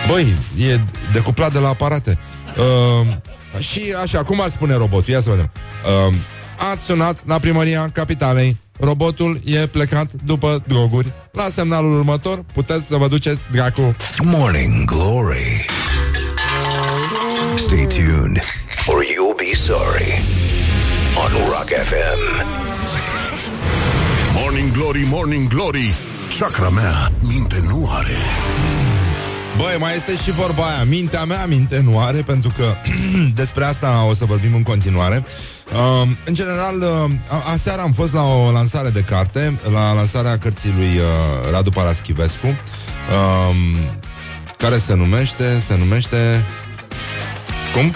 Băi, 0.08 0.38
e 0.58 0.80
decuplat 1.14 1.52
de 1.52 1.60
la 1.60 1.68
aparate. 1.68 2.18
Uh, 2.58 3.08
și 3.60 3.82
așa, 4.02 4.24
cum 4.24 4.42
ar 4.42 4.50
spune 4.50 4.76
robotul? 4.76 5.14
Ia 5.14 5.22
să 5.22 5.30
vedem. 5.30 5.52
Uh, 6.08 6.14
ați 6.72 6.84
sunat 6.84 7.24
la 7.26 7.40
primăria 7.40 7.90
capitalei. 7.94 8.58
Robotul 8.80 9.40
e 9.46 9.68
plecat 9.68 10.12
după 10.26 10.64
droguri. 10.68 11.14
La 11.32 11.48
semnalul 11.50 11.94
următor 11.94 12.44
puteți 12.54 12.88
să 12.88 12.96
vă 12.96 13.08
duceți 13.08 13.52
dracu. 13.52 13.96
Morning 14.24 14.86
Glory 14.86 15.66
Stay 17.56 17.88
tuned 17.88 18.40
or 18.88 19.04
you'll 19.04 19.38
be 19.38 19.56
sorry 19.56 20.22
on 21.18 21.32
Rock 21.46 21.70
FM. 21.70 22.22
Morning 24.34 24.72
Glory, 24.72 25.06
Morning 25.08 25.48
Glory, 25.48 25.98
chakra 26.40 26.70
mea 26.70 27.12
minte 27.20 27.64
nu 27.68 27.90
are. 27.92 28.18
Băi, 29.58 29.76
mai 29.80 29.96
este 29.96 30.16
și 30.24 30.32
vorba 30.32 30.64
aia 30.64 30.84
Mintea 30.84 31.26
mea 31.26 31.46
minte 31.46 31.82
nu 31.84 32.00
are 32.00 32.22
Pentru 32.22 32.52
că 32.58 32.76
despre 33.42 33.64
asta 33.64 34.06
o 34.10 34.14
să 34.14 34.26
vorbim 34.26 34.56
în 34.56 34.64
continuare 34.64 35.26
uh, 35.74 36.08
În 36.26 36.34
general 36.34 36.78
uh, 36.82 37.12
Aseară 37.54 37.82
am 37.82 37.92
fost 37.92 38.14
la 38.14 38.24
o 38.24 38.52
lansare 38.52 38.90
de 38.90 39.02
carte 39.02 39.60
La 39.72 39.94
lansarea 39.94 40.38
cărții 40.38 40.74
lui 40.78 40.98
uh, 40.98 41.52
Radu 41.52 41.70
Paraschivescu 41.70 42.48
uh, 42.48 43.56
Care 44.58 44.78
se 44.78 44.96
numește 44.96 45.60
Se 45.68 45.76
numește 45.78 46.46
Cum? 47.74 47.96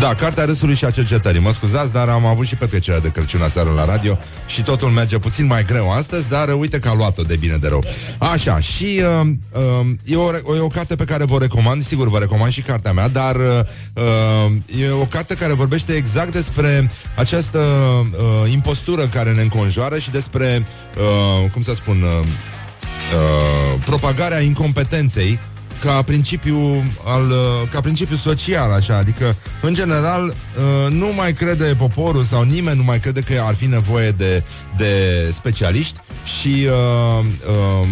Da, 0.00 0.14
Cartea 0.14 0.44
Râsului 0.44 0.74
și 0.74 0.84
a 0.84 0.90
Cercetării. 0.90 1.40
Mă 1.40 1.52
scuzați, 1.52 1.92
dar 1.92 2.08
am 2.08 2.24
avut 2.24 2.46
și 2.46 2.56
petrecerea 2.56 3.00
de 3.00 3.08
Crăciun 3.10 3.40
aseară 3.40 3.70
la 3.70 3.84
radio 3.84 4.18
și 4.46 4.62
totul 4.62 4.88
merge 4.88 5.18
puțin 5.18 5.46
mai 5.46 5.64
greu 5.64 5.90
astăzi, 5.92 6.28
dar 6.28 6.48
uite 6.58 6.78
că 6.78 6.88
a 6.88 6.94
luat-o 6.94 7.22
de 7.22 7.36
bine 7.36 7.56
de 7.56 7.68
rău. 7.68 7.84
Așa, 8.18 8.60
și 8.60 9.02
uh, 9.20 9.28
uh, 9.52 9.86
e, 10.04 10.16
o, 10.16 10.54
e 10.56 10.60
o 10.60 10.66
carte 10.68 10.96
pe 10.96 11.04
care 11.04 11.24
vă 11.24 11.38
recomand, 11.38 11.82
sigur 11.82 12.08
vă 12.08 12.18
recomand 12.18 12.52
și 12.52 12.62
cartea 12.62 12.92
mea, 12.92 13.08
dar 13.08 13.36
uh, 13.36 14.80
e 14.80 14.90
o 14.90 15.04
carte 15.04 15.34
care 15.34 15.52
vorbește 15.52 15.92
exact 15.92 16.32
despre 16.32 16.90
această 17.16 17.58
uh, 17.58 18.52
impostură 18.52 19.06
care 19.06 19.32
ne 19.32 19.42
înconjoară 19.42 19.98
și 19.98 20.10
despre, 20.10 20.66
uh, 21.44 21.50
cum 21.50 21.62
să 21.62 21.74
spun, 21.74 22.02
uh, 22.02 22.26
uh, 23.12 23.80
propagarea 23.84 24.40
incompetenței 24.40 25.38
ca 25.80 26.02
principiu, 26.02 26.84
al, 27.04 27.30
uh, 27.30 27.68
ca 27.70 27.80
principiu 27.80 28.16
social, 28.16 28.72
așa, 28.72 28.96
adică, 28.96 29.36
în 29.60 29.74
general, 29.74 30.24
uh, 30.24 30.90
nu 30.90 31.12
mai 31.16 31.32
crede 31.32 31.74
poporul 31.78 32.22
sau 32.22 32.42
nimeni 32.42 32.76
nu 32.76 32.84
mai 32.84 32.98
crede 32.98 33.20
că 33.20 33.42
ar 33.46 33.54
fi 33.54 33.66
nevoie 33.66 34.10
de, 34.10 34.42
de 34.76 34.92
specialiști 35.34 35.98
și 36.38 36.66
uh, 36.66 37.24
uh, 37.48 37.88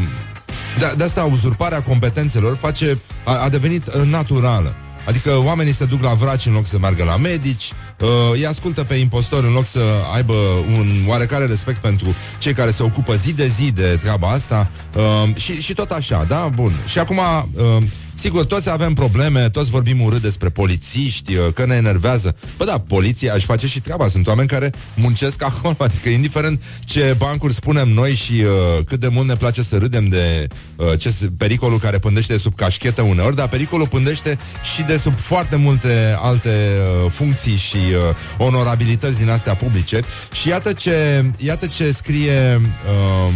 de, 0.78 0.92
de 0.96 1.04
asta 1.04 1.24
uzurparea 1.24 1.82
competențelor 1.82 2.56
face, 2.56 2.98
a, 3.24 3.42
a 3.42 3.48
devenit 3.48 3.86
uh, 3.86 4.02
naturală. 4.10 4.74
Adică 5.06 5.42
oamenii 5.44 5.72
se 5.72 5.84
duc 5.84 6.02
la 6.02 6.14
vraci 6.14 6.46
în 6.46 6.52
loc 6.52 6.66
să 6.66 6.78
meargă 6.78 7.04
la 7.04 7.16
medici, 7.16 7.72
uh, 8.02 8.08
îi 8.32 8.46
ascultă 8.46 8.84
pe 8.84 8.94
impostori 8.94 9.46
în 9.46 9.52
loc 9.52 9.64
să 9.64 9.80
aibă 10.14 10.34
un 10.78 10.86
oarecare 11.06 11.46
respect 11.46 11.78
pentru 11.78 12.14
cei 12.38 12.52
care 12.52 12.70
se 12.70 12.82
ocupă 12.82 13.14
zi 13.14 13.32
de 13.32 13.46
zi 13.46 13.72
de 13.72 13.96
treaba 14.00 14.28
asta 14.28 14.70
uh, 14.96 15.34
și, 15.36 15.62
și 15.62 15.74
tot 15.74 15.90
așa, 15.90 16.24
da? 16.28 16.48
Bun. 16.54 16.72
Și 16.86 16.98
acum... 16.98 17.18
Uh, 17.54 17.82
Sigur, 18.22 18.44
toți 18.44 18.70
avem 18.70 18.92
probleme, 18.92 19.48
toți 19.48 19.70
vorbim 19.70 20.00
urât 20.00 20.22
despre 20.22 20.48
polițiști, 20.48 21.34
uh, 21.34 21.52
că 21.54 21.66
ne 21.66 21.74
enervează. 21.74 22.36
Bă, 22.56 22.64
da, 22.64 22.78
poliția 22.78 23.32
își 23.34 23.44
face 23.44 23.66
și 23.66 23.80
treaba. 23.80 24.08
Sunt 24.08 24.26
oameni 24.26 24.48
care 24.48 24.72
muncesc 24.96 25.42
acolo, 25.50 25.74
adică 25.78 26.08
indiferent 26.08 26.62
ce 26.84 27.14
bancuri 27.18 27.54
spunem 27.54 27.88
noi 27.88 28.14
și 28.14 28.32
uh, 28.32 28.84
cât 28.84 29.00
de 29.00 29.08
mult 29.08 29.26
ne 29.26 29.36
place 29.36 29.62
să 29.62 29.78
râdem 29.78 30.08
de 30.08 30.46
uh, 30.76 30.98
ce 30.98 31.12
pericolul 31.38 31.78
care 31.78 31.98
pândește 31.98 32.38
sub 32.38 32.54
cașchetă 32.54 33.02
uneori, 33.02 33.36
dar 33.36 33.48
pericolul 33.48 33.88
pândește 33.88 34.38
și 34.74 34.82
de 34.82 34.96
sub 34.96 35.18
foarte 35.18 35.56
multe 35.56 36.16
alte 36.18 36.68
uh, 37.04 37.10
funcții 37.10 37.56
și 37.56 37.76
uh, 37.76 38.46
onorabilități 38.46 39.18
din 39.18 39.28
astea 39.28 39.54
publice. 39.54 40.00
Și 40.32 40.48
iată 40.48 40.72
ce, 40.72 41.24
iată 41.36 41.66
ce 41.66 41.90
scrie 41.90 42.60
uh, 42.86 43.32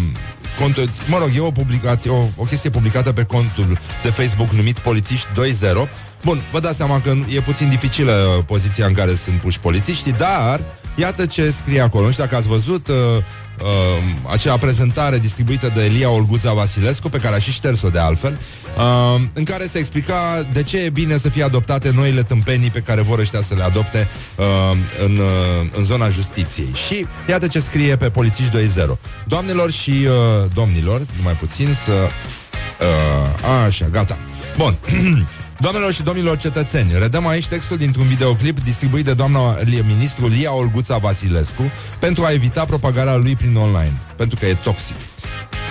cont, 0.59 0.77
mă 1.07 1.19
rog, 1.19 1.31
e 1.37 1.41
o 1.41 1.51
publicație, 1.51 2.11
o, 2.11 2.29
o 2.37 2.45
chestie 2.45 2.71
publicată 2.71 3.13
pe 3.13 3.25
contul 3.25 3.79
de 4.03 4.11
Facebook 4.11 4.51
numit 4.51 4.79
Polițiști 4.79 5.27
2.0. 5.27 5.89
Bun, 6.25 6.43
vă 6.53 6.61
dați 6.61 6.77
seama 6.77 7.01
că 7.01 7.15
e 7.29 7.41
puțin 7.41 7.69
dificilă 7.69 8.45
poziția 8.47 8.87
în 8.87 8.93
care 8.93 9.15
sunt 9.25 9.41
puși 9.41 9.61
polițiștii, 9.61 10.13
dar 10.13 10.61
iată 10.95 11.27
ce 11.27 11.51
scrie 11.51 11.81
acolo. 11.81 12.05
Nu 12.05 12.11
știu 12.11 12.25
dacă 12.25 12.37
ați 12.37 12.49
văzut 12.49 12.89
uh, 12.89 12.95
uh, 13.63 13.69
acea 14.33 14.57
prezentare 14.57 15.19
distribuită 15.19 15.73
de 15.75 15.85
Elia 15.85 16.11
Olguța 16.11 16.53
Vasilescu, 16.53 17.09
pe 17.09 17.19
care 17.19 17.35
a 17.35 17.39
și 17.39 17.53
șters-o 17.53 17.89
de 17.89 17.99
altfel, 17.99 18.39
uh, 18.77 19.23
în 19.33 19.45
care 19.45 19.67
se 19.67 19.79
explica 19.79 20.49
de 20.53 20.63
ce 20.63 20.79
e 20.79 20.91
bine 20.91 21.17
să 21.19 21.29
fie 21.29 21.43
adoptate 21.43 21.91
noile 21.95 22.23
tâmpenii 22.23 22.71
pe 22.71 22.81
care 22.81 23.01
vor 23.01 23.19
ăștia 23.19 23.41
să 23.41 23.55
le 23.55 23.63
adopte 23.63 24.09
uh, 24.37 24.45
în, 25.05 25.17
uh, 25.17 25.69
în 25.77 25.85
zona 25.85 26.09
justiției. 26.09 26.73
Și 26.87 27.07
iată 27.29 27.47
ce 27.47 27.61
scrie 27.61 27.97
pe 27.97 28.11
Polițiști 28.11 28.57
2.0. 28.57 28.99
Doamnelor 29.25 29.71
și 29.71 29.91
uh, 29.91 30.51
domnilor, 30.55 31.03
numai 31.17 31.33
puțin 31.35 31.69
să... 31.85 31.93
Uh, 32.81 33.65
așa, 33.67 33.87
gata. 33.91 34.19
Bun. 34.57 34.77
Doamnelor 35.59 35.93
și 35.93 36.03
domnilor 36.03 36.37
cetățeni, 36.37 36.93
redăm 36.99 37.27
aici 37.27 37.47
textul 37.47 37.77
dintr-un 37.77 38.07
videoclip 38.07 38.61
distribuit 38.61 39.05
de 39.05 39.15
doamna 39.15 39.57
ministru 39.87 40.27
Lia 40.27 40.53
Olguța 40.53 40.97
Vasilescu 40.97 41.71
pentru 41.99 42.25
a 42.25 42.33
evita 42.33 42.65
propagarea 42.65 43.17
lui 43.17 43.37
prin 43.37 43.57
online, 43.57 44.01
pentru 44.17 44.39
că 44.39 44.47
e 44.47 44.55
toxic. 44.55 44.97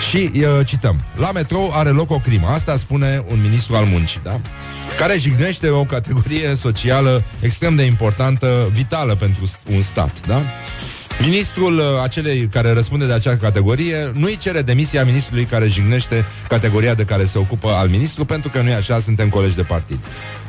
Și 0.10 0.32
uh, 0.36 0.66
cităm. 0.66 1.04
La 1.16 1.32
metrou 1.32 1.72
are 1.74 1.90
loc 1.90 2.12
o 2.12 2.20
crimă. 2.20 2.48
Asta 2.48 2.78
spune 2.78 3.24
un 3.32 3.42
ministru 3.42 3.76
al 3.76 3.86
muncii, 3.86 4.20
da? 4.24 4.40
care 4.98 5.18
jignește 5.18 5.70
o 5.70 5.84
categorie 5.84 6.56
socială 6.56 7.24
extrem 7.40 7.76
de 7.76 7.84
importantă, 7.84 8.70
vitală 8.72 9.16
pentru 9.16 9.50
un 9.72 9.82
stat, 9.82 10.28
da? 10.28 10.44
Ministrul 11.22 11.78
uh, 11.78 11.84
acelei 12.04 12.48
care 12.48 12.74
răspunde 12.74 13.06
de 13.06 13.14
acea 13.14 13.38
categorie 13.38 14.12
nu-i 14.14 14.38
cere 14.38 14.62
demisia 14.62 15.06
ministrului 15.06 15.44
care 15.44 15.68
jignește 15.68 16.26
categoria 16.48 16.94
de 16.94 17.04
care 17.04 17.26
se 17.26 17.38
ocupă 17.38 17.70
al 17.70 17.88
ministru, 17.88 18.26
pentru 18.26 18.50
că 18.50 18.62
nu 18.62 18.70
e 18.70 18.74
așa, 18.74 19.00
suntem 19.00 19.30
colegi 19.30 19.56
de 19.56 19.64
partid. 19.64 20.00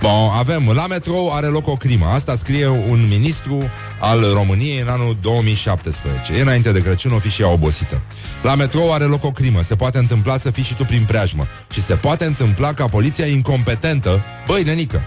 Bun, 0.01 0.11
avem, 0.39 0.71
la 0.75 0.87
metrou 0.87 1.33
are 1.33 1.47
loc 1.47 1.69
o 1.69 1.77
crimă. 1.77 2.07
Asta 2.07 2.37
scrie 2.37 2.67
un 2.67 3.07
ministru 3.09 3.71
al 4.01 4.33
României 4.33 4.81
în 4.81 4.89
anul 4.89 5.17
2017. 5.21 6.33
E 6.33 6.41
înainte 6.41 6.73
de 6.73 6.83
Crăciun, 6.83 7.13
o 7.13 7.19
fi 7.19 7.29
și 7.29 7.43
ea 7.43 7.51
obosită. 7.51 8.03
La 8.43 8.55
metrou 8.55 8.93
are 8.93 9.05
loc 9.05 9.25
o 9.25 9.31
crimă. 9.31 9.63
Se 9.63 9.77
poate 9.77 9.99
întâmpla 9.99 10.39
să 10.39 10.51
fii 10.51 10.63
și 10.63 10.75
tu 10.75 10.85
prin 10.85 11.05
preajmă. 11.05 11.47
Și 11.71 11.83
se 11.83 11.95
poate 11.95 12.25
întâmpla 12.25 12.73
ca 12.73 12.87
poliția 12.87 13.27
incompetentă, 13.27 14.25
băi, 14.47 14.63
nenică, 14.63 15.03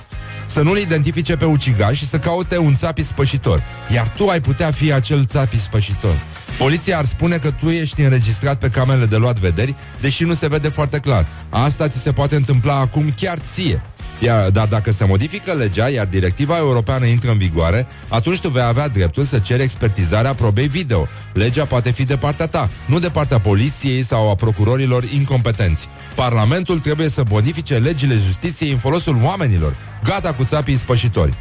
să 0.51 0.61
nu-l 0.61 0.77
identifice 0.77 1.35
pe 1.35 1.45
ucigaș 1.45 1.97
și 1.97 2.07
să 2.07 2.19
caute 2.19 2.57
un 2.57 2.75
țapi 2.75 3.03
spășitor. 3.03 3.63
Iar 3.93 4.09
tu 4.09 4.27
ai 4.27 4.41
putea 4.41 4.71
fi 4.71 4.93
acel 4.93 5.25
țapi 5.25 5.59
spășitor. 5.59 6.21
Poliția 6.57 6.97
ar 6.97 7.05
spune 7.05 7.37
că 7.37 7.51
tu 7.51 7.69
ești 7.69 8.01
înregistrat 8.01 8.59
pe 8.59 8.69
camerele 8.69 9.05
de 9.05 9.17
luat 9.17 9.39
vederi, 9.39 9.75
deși 10.01 10.23
nu 10.23 10.33
se 10.33 10.47
vede 10.47 10.69
foarte 10.69 10.99
clar. 10.99 11.27
Asta 11.49 11.87
ți 11.87 11.97
se 11.97 12.11
poate 12.11 12.35
întâmpla 12.35 12.79
acum 12.79 13.13
chiar 13.15 13.37
ție. 13.53 13.81
Iar, 14.19 14.49
dar 14.49 14.67
dacă 14.67 14.91
se 14.91 15.05
modifică 15.05 15.53
legea, 15.53 15.87
iar 15.89 16.05
directiva 16.05 16.57
europeană 16.57 17.05
intră 17.05 17.31
în 17.31 17.37
vigoare, 17.37 17.87
atunci 18.07 18.39
tu 18.39 18.49
vei 18.49 18.63
avea 18.63 18.87
dreptul 18.87 19.23
să 19.23 19.39
ceri 19.39 19.61
expertizarea 19.61 20.33
probei 20.33 20.67
video. 20.67 21.07
Legea 21.33 21.65
poate 21.65 21.91
fi 21.91 22.05
de 22.05 22.17
partea 22.17 22.47
ta, 22.47 22.69
nu 22.85 22.99
de 22.99 23.09
partea 23.09 23.39
poliției 23.39 24.03
sau 24.03 24.29
a 24.29 24.35
procurorilor 24.35 25.03
incompetenți. 25.03 25.87
Parlamentul 26.15 26.79
trebuie 26.79 27.09
să 27.09 27.23
modifice 27.29 27.77
legile 27.77 28.13
justiției 28.13 28.71
în 28.71 28.77
folosul 28.77 29.19
oamenilor. 29.23 29.75
Gata 30.03 30.33
cu 30.33 30.43
țapii 30.43 30.77
spășitori. 30.77 31.33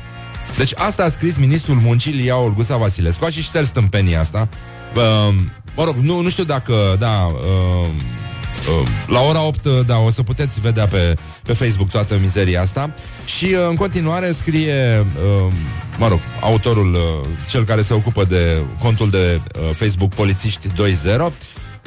Deci 0.57 0.73
asta 0.77 1.05
a 1.05 1.09
scris 1.09 1.37
ministrul 1.37 1.77
muncii 1.77 2.13
Lia 2.13 2.37
Olguța 2.37 2.77
Vasilescu. 2.77 3.25
A 3.25 3.31
și 3.31 3.43
șters 3.43 3.69
tâmpenia 3.69 4.21
asta. 4.21 4.49
Uh, 4.97 5.35
mă 5.77 5.85
rog, 5.85 5.95
nu, 6.01 6.21
nu 6.21 6.29
știu 6.29 6.45
dacă, 6.45 6.97
da, 6.99 7.31
uh, 7.33 7.39
uh, 7.83 7.89
la 9.07 9.21
ora 9.21 9.43
8, 9.43 9.67
da, 9.67 9.99
o 9.99 10.11
să 10.11 10.23
puteți 10.23 10.61
vedea 10.61 10.87
pe, 10.87 11.17
pe 11.43 11.53
Facebook 11.53 11.91
toată 11.91 12.19
mizeria 12.21 12.61
asta. 12.61 12.95
Și 13.25 13.45
uh, 13.45 13.67
în 13.69 13.75
continuare 13.75 14.33
scrie, 14.33 15.07
uh, 15.17 15.53
mă 15.99 16.09
rog, 16.09 16.21
autorul, 16.41 16.95
uh, 16.95 17.29
cel 17.51 17.65
care 17.65 17.83
se 17.83 17.95
ocupă 17.95 18.25
de 18.25 18.63
contul 18.79 19.11
de 19.11 19.41
uh, 19.59 19.75
Facebook 19.75 20.15
Polițiști 20.15 20.69
2.0, 20.69 21.33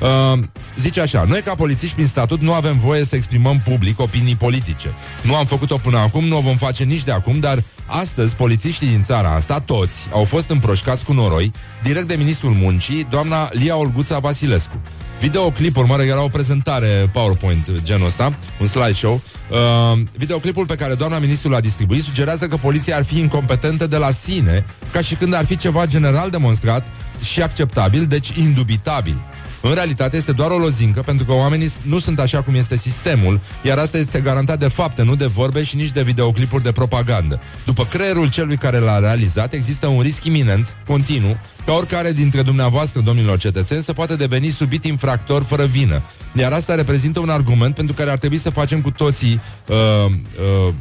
Uh, 0.01 0.39
zice 0.77 1.01
așa, 1.01 1.23
noi 1.27 1.41
ca 1.41 1.55
polițiști 1.55 1.95
prin 1.95 2.07
statut 2.07 2.41
nu 2.41 2.53
avem 2.53 2.77
voie 2.77 3.05
să 3.05 3.15
exprimăm 3.15 3.59
public 3.59 3.99
opinii 3.99 4.35
politice. 4.35 4.93
Nu 5.23 5.35
am 5.35 5.45
făcut-o 5.45 5.77
până 5.77 5.97
acum, 5.97 6.23
nu 6.23 6.37
o 6.37 6.41
vom 6.41 6.55
face 6.55 6.83
nici 6.83 7.03
de 7.03 7.11
acum, 7.11 7.39
dar 7.39 7.63
astăzi 7.85 8.35
polițiștii 8.35 8.87
din 8.87 9.03
țara 9.03 9.29
asta, 9.29 9.59
toți, 9.59 9.93
au 10.11 10.23
fost 10.23 10.49
împroșcați 10.49 11.03
cu 11.03 11.13
noroi, 11.13 11.51
direct 11.83 12.07
de 12.07 12.15
ministrul 12.15 12.51
muncii, 12.51 13.07
doamna 13.09 13.49
Lia 13.51 13.75
Olguța 13.75 14.19
Vasilescu. 14.19 14.81
Videoclipul, 15.21 15.85
mă 15.85 15.95
rog, 15.95 16.05
era 16.05 16.23
o 16.23 16.27
prezentare 16.27 17.09
PowerPoint 17.13 17.81
genul 17.83 18.05
ăsta, 18.05 18.33
un 18.59 18.67
slideshow. 18.67 19.21
Uh, 19.49 19.99
videoclipul 20.17 20.65
pe 20.65 20.75
care 20.75 20.93
doamna 20.93 21.19
ministru 21.19 21.49
l-a 21.49 21.59
distribuit 21.59 22.03
sugerează 22.03 22.47
că 22.47 22.55
poliția 22.57 22.95
ar 22.95 23.03
fi 23.03 23.19
incompetentă 23.19 23.87
de 23.87 23.97
la 23.97 24.11
sine, 24.11 24.65
ca 24.91 25.01
și 25.01 25.15
când 25.15 25.33
ar 25.33 25.45
fi 25.45 25.57
ceva 25.57 25.85
general 25.85 26.29
demonstrat 26.29 26.91
și 27.23 27.41
acceptabil, 27.41 28.05
deci 28.05 28.29
indubitabil. 28.29 29.17
În 29.61 29.73
realitate 29.73 30.17
este 30.17 30.31
doar 30.31 30.51
o 30.51 30.57
lozincă 30.57 31.01
pentru 31.01 31.25
că 31.25 31.33
oamenii 31.33 31.71
nu 31.83 31.99
sunt 31.99 32.19
așa 32.19 32.41
cum 32.41 32.55
este 32.55 32.77
sistemul, 32.77 33.39
iar 33.63 33.77
asta 33.77 33.97
este 33.97 34.19
garantat 34.19 34.59
de 34.59 34.67
fapte, 34.67 35.03
nu 35.03 35.15
de 35.15 35.25
vorbe 35.25 35.63
și 35.63 35.75
nici 35.75 35.91
de 35.91 36.01
videoclipuri 36.01 36.63
de 36.63 36.71
propagandă. 36.71 37.41
După 37.65 37.85
creierul 37.85 38.29
celui 38.29 38.57
care 38.57 38.77
l-a 38.77 38.99
realizat, 38.99 39.53
există 39.53 39.87
un 39.87 40.01
risc 40.01 40.23
iminent, 40.23 40.75
continuu, 40.87 41.37
ca 41.65 41.73
oricare 41.73 42.11
dintre 42.11 42.41
dumneavoastră, 42.41 43.01
domnilor 43.01 43.37
cetățeni, 43.37 43.83
să 43.83 43.93
poată 43.93 44.15
deveni 44.15 44.49
subit 44.49 44.83
infractor 44.83 45.43
fără 45.43 45.65
vină. 45.65 46.03
Iar 46.33 46.51
asta 46.51 46.75
reprezintă 46.75 47.19
un 47.19 47.29
argument 47.29 47.75
pentru 47.75 47.95
care 47.95 48.09
ar 48.09 48.17
trebui 48.17 48.37
să 48.37 48.49
facem 48.49 48.81
cu 48.81 48.91
toții 48.91 49.41
uh, 49.67 49.75
uh, 50.05 50.73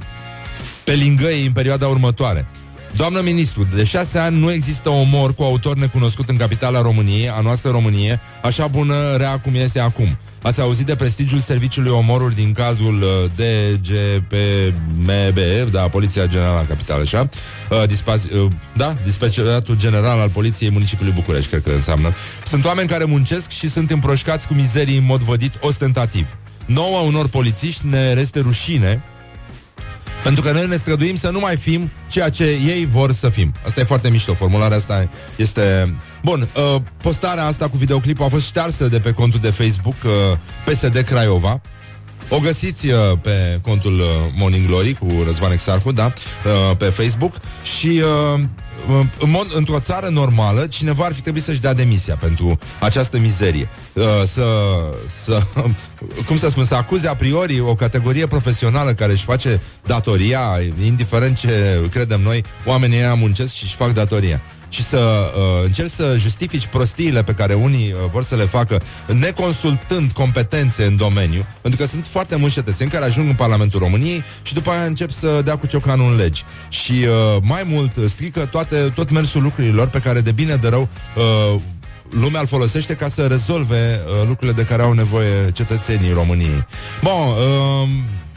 pe 0.84 0.92
lingăi 0.92 1.46
în 1.46 1.52
perioada 1.52 1.86
următoare. 1.86 2.46
Doamnă 2.96 3.20
ministru, 3.20 3.66
de 3.74 3.84
șase 3.84 4.18
ani 4.18 4.38
nu 4.38 4.52
există 4.52 4.88
omor 4.88 5.34
cu 5.34 5.42
autor 5.42 5.76
necunoscut 5.76 6.28
în 6.28 6.36
capitala 6.36 6.82
României, 6.82 7.28
a 7.28 7.40
noastră 7.40 7.70
Românie, 7.70 8.20
așa 8.42 8.66
bună 8.66 9.16
rea 9.16 9.38
cum 9.38 9.54
este 9.54 9.80
acum. 9.80 10.16
Ați 10.42 10.60
auzit 10.60 10.86
de 10.86 10.94
prestigiul 10.94 11.40
serviciului 11.40 11.90
omoruri 11.90 12.34
din 12.34 12.52
cadrul 12.52 13.02
uh, 13.02 13.08
DGPMB, 13.80 15.38
da, 15.70 15.80
Poliția 15.80 16.26
Generală 16.26 16.58
a 16.58 16.64
Capitală, 16.64 17.02
așa? 17.02 17.28
Uh, 17.70 17.82
dispa- 17.86 18.32
uh, 18.34 18.46
da, 18.76 18.96
Dispeceratul 19.04 19.76
General 19.76 20.18
al 20.18 20.30
Poliției 20.30 20.70
Municipiului 20.70 21.14
București, 21.14 21.50
cred 21.50 21.62
că 21.62 21.70
înseamnă. 21.70 22.14
Sunt 22.44 22.64
oameni 22.64 22.88
care 22.88 23.04
muncesc 23.04 23.50
și 23.50 23.70
sunt 23.70 23.90
împroșcați 23.90 24.46
cu 24.46 24.54
mizerii 24.54 24.96
în 24.96 25.04
mod 25.04 25.20
vădit 25.20 25.52
ostentativ. 25.60 26.36
Nouă 26.66 26.98
unor 26.98 27.28
polițiști 27.28 27.86
ne 27.86 28.12
reste 28.12 28.40
rușine 28.40 29.02
pentru 30.22 30.42
că 30.42 30.52
noi 30.52 30.66
ne 30.66 30.76
străduim 30.76 31.16
să 31.16 31.30
nu 31.30 31.40
mai 31.40 31.56
fim 31.56 31.90
ceea 32.08 32.28
ce 32.28 32.44
ei 32.44 32.88
vor 32.92 33.12
să 33.12 33.28
fim. 33.28 33.54
Asta 33.66 33.80
e 33.80 33.84
foarte 33.84 34.10
mișto, 34.10 34.34
formularea 34.34 34.76
asta 34.76 35.10
este... 35.36 35.94
Bun, 36.22 36.48
uh, 36.74 36.82
postarea 37.02 37.44
asta 37.44 37.68
cu 37.68 37.76
videoclipul 37.76 38.24
a 38.24 38.28
fost 38.28 38.44
ștearsă 38.44 38.88
de 38.88 39.00
pe 39.00 39.12
contul 39.12 39.40
de 39.40 39.50
Facebook 39.50 39.96
uh, 40.04 40.12
PSD 40.64 40.96
Craiova. 40.96 41.60
O 42.28 42.38
găsiți 42.38 42.86
uh, 42.86 42.94
pe 43.22 43.58
contul 43.62 43.92
uh, 43.98 44.06
Morning 44.36 44.66
Glory 44.66 44.94
cu 44.94 45.06
Răzvan 45.24 45.52
Exarhu, 45.52 45.92
da, 45.92 46.04
uh, 46.04 46.76
pe 46.76 46.84
Facebook 46.84 47.34
și 47.78 48.02
uh, 48.34 48.40
în 49.18 49.30
mod, 49.30 49.46
într-o 49.54 49.80
țară 49.80 50.08
normală, 50.08 50.66
cineva 50.66 51.04
ar 51.04 51.12
fi 51.12 51.20
trebuit 51.20 51.42
să-și 51.42 51.60
dea 51.60 51.74
demisia 51.74 52.16
pentru 52.16 52.58
această 52.80 53.18
mizerie. 53.18 53.68
Uh, 53.92 54.04
să, 54.32 54.44
să, 55.24 55.42
cum 56.26 56.36
să 56.36 56.48
spun, 56.48 56.64
să 56.64 56.74
acuze 56.74 57.08
a 57.08 57.14
priori 57.14 57.60
o 57.60 57.74
categorie 57.74 58.26
profesională 58.26 58.92
care 58.92 59.12
își 59.12 59.24
face 59.24 59.60
datoria, 59.86 60.42
indiferent 60.84 61.38
ce 61.38 61.82
credem 61.90 62.20
noi, 62.20 62.44
oamenii 62.66 62.98
ăia 62.98 63.14
muncesc 63.14 63.52
și 63.52 63.64
își 63.64 63.74
fac 63.74 63.92
datoria 63.92 64.42
și 64.70 64.84
să 64.84 65.32
uh, 65.36 65.64
încerci 65.64 65.90
să 65.90 66.16
justifici 66.18 66.66
prostiile 66.66 67.22
pe 67.22 67.32
care 67.32 67.54
unii 67.54 67.92
uh, 67.92 68.10
vor 68.10 68.24
să 68.24 68.36
le 68.36 68.44
facă 68.44 68.82
neconsultând 69.06 70.10
competențe 70.10 70.84
în 70.84 70.96
domeniu, 70.96 71.46
pentru 71.62 71.80
că 71.80 71.86
sunt 71.86 72.04
foarte 72.04 72.36
mulți 72.36 72.54
cetățeni 72.54 72.90
care 72.90 73.04
ajung 73.04 73.28
în 73.28 73.34
Parlamentul 73.34 73.80
României 73.80 74.24
și 74.42 74.54
după 74.54 74.70
aia 74.70 74.84
încep 74.84 75.10
să 75.10 75.40
dea 75.44 75.56
cu 75.56 75.66
ciocanul 75.66 76.10
în 76.10 76.16
legi. 76.16 76.44
Și 76.68 76.92
uh, 76.92 77.42
mai 77.42 77.62
mult 77.66 77.92
strică 78.08 78.46
toate, 78.46 78.76
tot 78.94 79.10
mersul 79.10 79.42
lucrurilor 79.42 79.88
pe 79.88 79.98
care 79.98 80.20
de 80.20 80.32
bine 80.32 80.54
de 80.54 80.68
rău 80.68 80.88
uh, 81.16 81.60
lumea 82.10 82.40
îl 82.40 82.46
folosește 82.46 82.94
ca 82.94 83.08
să 83.08 83.26
rezolve 83.26 84.00
uh, 84.06 84.26
lucrurile 84.26 84.62
de 84.62 84.68
care 84.68 84.82
au 84.82 84.92
nevoie 84.92 85.50
cetățenii 85.52 86.12
României. 86.12 86.66
Bun, 87.02 87.12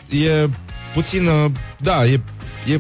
uh, 0.10 0.22
e 0.26 0.50
puțin, 0.94 1.26
uh, 1.26 1.52
da, 1.78 2.06
e, 2.06 2.22
e 2.74 2.80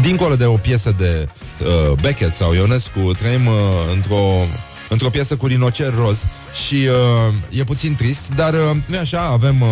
dincolo 0.00 0.36
de 0.36 0.44
o 0.44 0.56
piesă 0.56 0.94
de 0.98 1.28
uh, 1.60 1.98
Beckett 2.00 2.34
sau 2.34 2.54
Ionescu, 2.54 3.12
trăim 3.18 3.46
uh, 3.46 3.54
într-o 3.94 4.46
într-o 4.92 5.10
piesă 5.10 5.36
cu 5.36 5.46
rinocer 5.46 5.94
roz 5.94 6.26
și 6.66 6.74
uh, 6.74 7.58
e 7.58 7.64
puțin 7.64 7.94
trist, 7.94 8.34
dar 8.34 8.54
uh, 8.54 8.76
nu 8.88 8.98
așa, 8.98 9.22
avem 9.22 9.60
uh, 9.60 9.68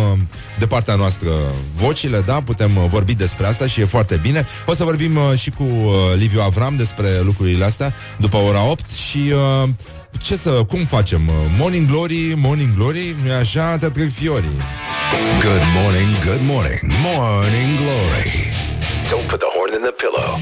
de 0.59 0.67
partea 0.67 0.95
noastră 0.95 1.29
vocile, 1.73 2.21
da, 2.21 2.41
putem 2.41 2.75
uh, 2.75 2.85
vorbi 2.87 3.13
despre 3.13 3.45
asta 3.45 3.67
și 3.67 3.81
e 3.81 3.85
foarte 3.85 4.17
bine. 4.21 4.45
O 4.65 4.73
să 4.73 4.83
vorbim 4.83 5.15
uh, 5.15 5.37
și 5.37 5.49
cu 5.49 5.63
uh, 5.63 5.93
Liviu 6.17 6.41
Avram 6.41 6.75
despre 6.75 7.19
lucrurile 7.19 7.65
astea 7.65 7.93
după 8.17 8.37
ora 8.37 8.69
8 8.69 8.89
și 8.89 9.33
uh, 9.63 9.69
ce 10.17 10.35
să, 10.35 10.49
cum 10.49 10.79
facem? 10.79 11.27
Uh, 11.27 11.33
morning 11.57 11.87
Glory, 11.87 12.33
Morning 12.37 12.75
Glory, 12.75 13.15
nu 13.23 13.33
așa, 13.33 13.77
te 13.77 13.89
trec 13.89 14.13
fiorii. 14.13 14.57
Good 15.41 15.63
morning, 15.81 16.09
good 16.23 16.41
morning, 16.41 16.79
Morning 17.03 17.77
Glory. 17.77 18.31
Don't 19.09 19.27
put 19.27 19.39
the 19.39 19.49
horn 19.55 19.71
in 19.77 19.81
the 19.89 19.93
pillow. 20.03 20.39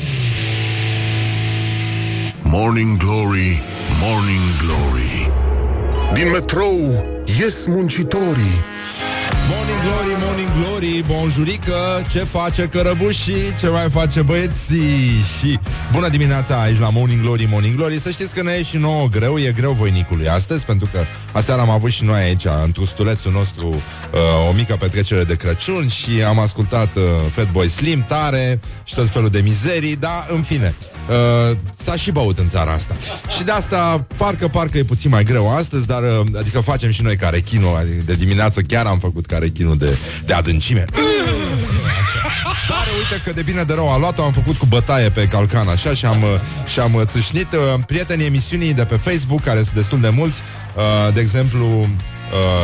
Morning 2.42 2.98
Glory, 2.98 3.62
Morning 4.02 4.46
Glory 4.64 5.32
Din 6.14 6.30
metrou 6.30 7.04
ies 7.26 7.66
muncitorii 7.68 8.58
Morning 9.52 9.82
Glory, 9.82 10.16
Morning 10.26 10.50
Glory, 10.60 11.04
bonjurică, 11.08 12.06
ce 12.12 12.20
face 12.20 12.68
cărăbușii, 12.68 13.54
ce 13.60 13.68
mai 13.68 13.90
face 13.90 14.22
băieții 14.22 15.24
și 15.40 15.60
bună 15.92 16.10
dimineața 16.10 16.62
aici 16.62 16.80
la 16.80 16.90
Morning 16.90 17.22
Glory, 17.22 17.48
Morning 17.52 17.76
Glory. 17.76 18.00
Să 18.00 18.10
știți 18.10 18.34
că 18.34 18.44
ne 18.44 18.52
e 18.52 18.64
și 18.64 18.78
nouă 18.78 19.08
greu, 19.08 19.38
e 19.38 19.52
greu 19.52 19.72
voinicului 19.72 20.28
astăzi, 20.28 20.66
pentru 20.66 20.90
că 20.92 21.04
aseară 21.32 21.62
am 21.62 21.70
avut 21.70 21.92
și 21.92 22.04
noi 22.04 22.22
aici, 22.22 22.46
în 22.64 22.72
trustulețul 22.72 23.32
nostru, 23.32 23.68
uh, 23.68 24.50
o 24.50 24.54
mică 24.54 24.76
petrecere 24.76 25.24
de 25.24 25.36
Crăciun 25.36 25.88
și 25.88 26.24
am 26.28 26.40
ascultat 26.40 26.96
uh, 26.96 27.04
Fatboy 27.36 27.68
Slim 27.68 28.06
tare 28.08 28.60
și 28.84 28.96
tot 28.96 29.10
felul 29.10 29.30
de 29.30 29.40
mizerii, 29.40 29.96
dar 29.96 30.28
în 30.30 30.42
fine, 30.42 30.76
Uh, 31.10 31.58
s-a 31.84 31.96
și 31.96 32.12
băut 32.12 32.38
în 32.38 32.48
țara 32.48 32.72
asta. 32.72 32.96
Și 33.38 33.44
de 33.44 33.52
asta, 33.52 34.06
parcă, 34.18 34.48
parcă 34.48 34.78
e 34.78 34.84
puțin 34.84 35.10
mai 35.10 35.24
greu 35.24 35.56
astăzi, 35.56 35.88
dar 35.88 36.02
uh, 36.02 36.26
adică 36.38 36.60
facem 36.60 36.92
și 36.92 37.02
noi 37.02 37.16
care 37.16 37.40
chino, 37.40 37.76
adică 37.76 38.02
de 38.06 38.16
dimineață 38.16 38.62
chiar 38.62 38.86
am 38.86 39.00
făcut 39.00 39.26
care 39.26 39.39
chino 39.48 39.76
de, 39.76 39.98
de 40.26 40.34
adâncime. 40.34 40.86
Dar 42.70 42.88
uite 42.98 43.24
că 43.24 43.32
de 43.34 43.42
bine 43.42 43.64
de 43.64 43.74
rău 43.74 43.94
a 43.94 43.98
luat-o, 43.98 44.24
am 44.24 44.32
făcut 44.32 44.58
cu 44.58 44.66
bătaie 44.66 45.10
pe 45.10 45.28
calcan 45.28 45.68
așa 45.68 45.94
și 45.94 46.06
am, 46.06 46.26
și 46.66 46.80
am 46.80 47.04
țâșnit. 47.06 47.48
Prietenii 47.86 48.26
emisiunii 48.26 48.74
de 48.74 48.86
pe 48.86 48.96
Facebook, 48.96 49.42
care 49.42 49.62
sunt 49.62 49.74
destul 49.74 50.00
de 50.00 50.10
mulți, 50.10 50.42
de 51.14 51.20
exemplu, 51.20 51.88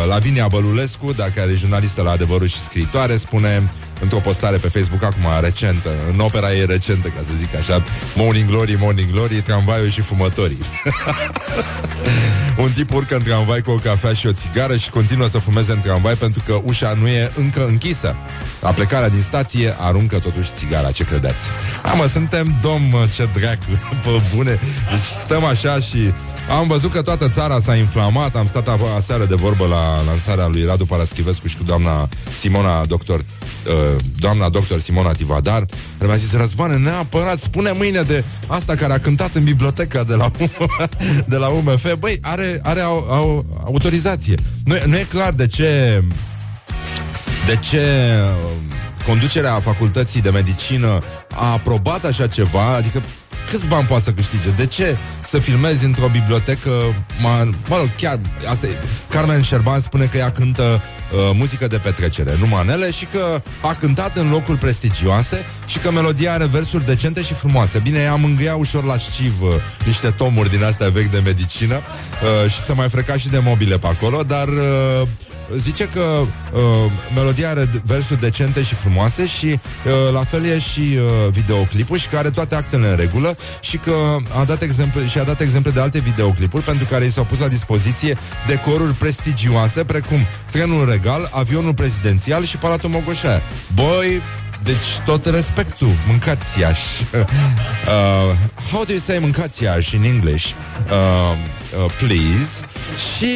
Lavinia 0.08 0.48
Bălulescu, 0.48 1.14
dacă 1.14 1.42
are 1.42 1.54
jurnalistă 1.54 2.02
la 2.02 2.12
adevărul 2.12 2.48
și 2.48 2.64
scriitoare, 2.64 3.18
spune 3.18 3.72
într-o 4.02 4.20
postare 4.20 4.58
pe 4.58 4.68
Facebook 4.68 5.04
acum, 5.04 5.26
recentă, 5.42 5.90
în 6.12 6.20
opera 6.20 6.54
ei 6.54 6.66
recentă, 6.66 7.08
ca 7.08 7.22
să 7.24 7.32
zic 7.38 7.56
așa, 7.56 7.84
Morning 8.16 8.50
Glory, 8.50 8.76
Morning 8.80 9.12
Glory, 9.12 9.42
tramvaiul 9.42 9.90
și 9.90 10.02
fumătorii. 10.02 10.60
Un 12.58 12.72
tip 12.72 12.94
urcă 12.94 13.16
în 13.16 13.24
tramvai 13.24 13.62
cu 13.62 13.72
o 13.72 13.76
cafea 13.76 14.14
și 14.14 14.28
o 14.28 14.32
țigară 14.32 14.76
și 14.76 14.90
continuă 14.90 15.28
să 15.28 15.40
fumeze 15.40 15.72
în 15.72 15.80
tramvai 15.80 16.14
pentru 16.14 16.42
că 16.46 16.60
ușa 16.64 16.94
nu 17.00 17.08
e 17.08 17.32
încă 17.36 17.66
închisă. 17.66 18.16
La 18.62 18.72
plecarea 18.72 19.10
din 19.10 19.22
stație 19.22 19.76
aruncă 19.80 20.20
totuși 20.20 20.50
țigara, 20.58 20.92
ce 20.92 21.04
credeți? 21.04 21.44
A, 21.84 21.94
mă, 21.94 22.08
suntem 22.08 22.60
domn, 22.62 22.90
mă, 22.92 23.08
ce 23.16 23.30
dracu, 23.34 23.64
pe 24.04 24.22
bune. 24.36 24.60
Deci 24.90 25.24
stăm 25.24 25.44
așa 25.44 25.80
și 25.80 26.14
am 26.50 26.68
văzut 26.68 26.92
că 26.92 27.02
toată 27.02 27.28
țara 27.28 27.60
s-a 27.60 27.76
inflamat, 27.76 28.36
am 28.36 28.46
stat 28.46 28.80
aseară 28.98 29.26
de 29.26 29.36
vorbă 29.36 29.68
la 29.68 30.04
lansarea 30.06 30.48
lui 30.48 30.66
Radu 30.66 30.86
Paraschivescu 30.86 31.48
și 31.48 31.58
cu 31.58 31.64
doamna 31.64 32.10
Simona, 32.40 32.86
doctor 32.86 33.22
Uh, 33.67 34.01
doamna 34.19 34.49
doctor 34.49 34.80
Simona 34.80 35.12
Tivadar, 35.12 35.65
care 35.97 36.10
mi-a 36.10 36.15
zis, 36.15 36.34
Răzvane, 36.34 36.78
neapărat, 36.78 37.38
spune 37.38 37.71
mâine 37.71 38.01
de 38.01 38.23
asta 38.47 38.75
care 38.75 38.93
a 38.93 38.99
cântat 38.99 39.36
în 39.36 39.43
biblioteca 39.43 40.04
de 40.04 40.15
la, 40.15 40.32
de 41.32 41.36
la 41.36 41.47
UMF. 41.47 41.95
Băi, 41.99 42.19
are, 42.21 42.60
are 42.63 42.82
au, 42.82 43.08
au, 43.10 43.45
autorizație. 43.65 44.36
Nu, 44.65 44.75
nu 44.86 44.97
e 44.97 45.06
clar 45.10 45.32
de 45.32 45.47
ce 45.47 46.04
de 47.45 47.60
ce 47.69 47.78
uh, 47.78 48.49
conducerea 49.06 49.60
facultății 49.60 50.21
de 50.21 50.30
medicină 50.30 51.04
a 51.36 51.51
aprobat 51.51 52.06
așa 52.06 52.28
ceva, 52.28 52.75
adică 52.75 53.04
câți 53.52 53.67
bani 53.67 53.86
poate 53.88 54.04
să 54.04 54.12
câștige? 54.12 54.50
De 54.50 54.65
ce 54.65 54.98
să 55.28 55.39
filmezi 55.39 55.86
într-o 55.86 56.08
bibliotecă? 56.08 56.69
Mă, 57.21 57.48
mă 57.67 57.78
rog, 57.78 57.89
chiar, 57.98 58.19
asta 58.50 58.67
e. 58.67 58.78
Carmen 59.10 59.41
Șerban 59.41 59.82
spune 59.82 60.06
că 60.06 60.17
ea 60.17 60.32
cântă 60.32 60.63
uh, 60.63 61.32
muzică 61.34 61.67
de 61.67 61.78
petrecere, 61.78 62.36
nu 62.39 62.48
manele, 62.48 62.91
și 62.91 63.06
că 63.06 63.41
a 63.62 63.74
cântat 63.80 64.17
în 64.17 64.30
locuri 64.30 64.58
prestigioase 64.58 65.45
și 65.65 65.78
că 65.78 65.91
melodia 65.91 66.34
are 66.34 66.45
versuri 66.45 66.86
decente 66.86 67.21
și 67.21 67.34
frumoase. 67.34 67.80
Bine, 67.80 68.00
ea 68.00 68.15
mângâia 68.15 68.56
ușor 68.56 68.84
la 68.84 68.98
șciv 68.98 69.41
uh, 69.41 69.50
niște 69.86 70.10
tomuri 70.10 70.50
din 70.50 70.63
astea 70.63 70.89
vechi 70.89 71.12
de 71.12 71.21
medicină 71.24 71.76
uh, 71.76 72.52
și 72.52 72.60
să 72.60 72.74
mai 72.76 72.89
freca 72.89 73.17
și 73.17 73.30
de 73.30 73.39
mobile 73.43 73.78
pe 73.78 73.88
acolo, 73.88 74.24
dar... 74.24 74.48
Uh, 74.48 75.08
zice 75.54 75.90
că 75.94 76.02
uh, 76.02 76.92
melodia 77.16 77.50
are 77.50 77.70
versuri 77.86 78.20
decente 78.20 78.64
și 78.64 78.74
frumoase 78.74 79.28
și 79.28 79.46
uh, 79.46 80.14
la 80.14 80.24
fel 80.24 80.46
e 80.46 80.60
și 80.60 80.80
uh, 80.80 81.30
videoclipul 81.32 81.98
și 81.98 82.08
că 82.08 82.18
are 82.18 82.30
toate 82.30 82.56
actele 82.56 82.90
în 82.90 82.96
regulă 82.96 83.38
și 83.62 83.78
că 83.78 83.96
a 84.40 84.44
dat 84.44 84.62
exemple 84.62 85.06
și 85.06 85.18
a 85.18 85.24
dat 85.24 85.42
exemple 85.42 85.72
de 85.72 85.80
alte 85.80 86.00
videoclipuri 86.00 86.64
pentru 86.64 86.86
care 86.86 87.06
i 87.06 87.12
s-au 87.12 87.24
pus 87.24 87.40
la 87.40 87.48
dispoziție 87.48 88.18
decoruri 88.48 88.94
prestigioase 88.94 89.84
precum 89.84 90.20
trenul 90.52 90.90
regal, 90.90 91.30
avionul 91.32 91.74
prezidențial 91.74 92.44
și 92.44 92.58
Palatul 92.58 92.90
Mogoșaia. 92.90 93.42
Boi, 93.74 94.22
deci 94.65 94.99
tot 95.06 95.25
respectul, 95.25 95.91
mâncați 96.08 96.60
iași. 96.60 97.04
uh, 97.13 97.25
how 98.71 98.84
do 98.84 98.91
you 98.91 98.99
say 98.99 99.19
mâncați 99.19 99.63
iași 99.63 99.95
in 99.95 100.04
English? 100.04 100.45
Uh, 100.45 101.38
uh, 101.86 101.91
please. 101.97 102.65
Și 103.15 103.36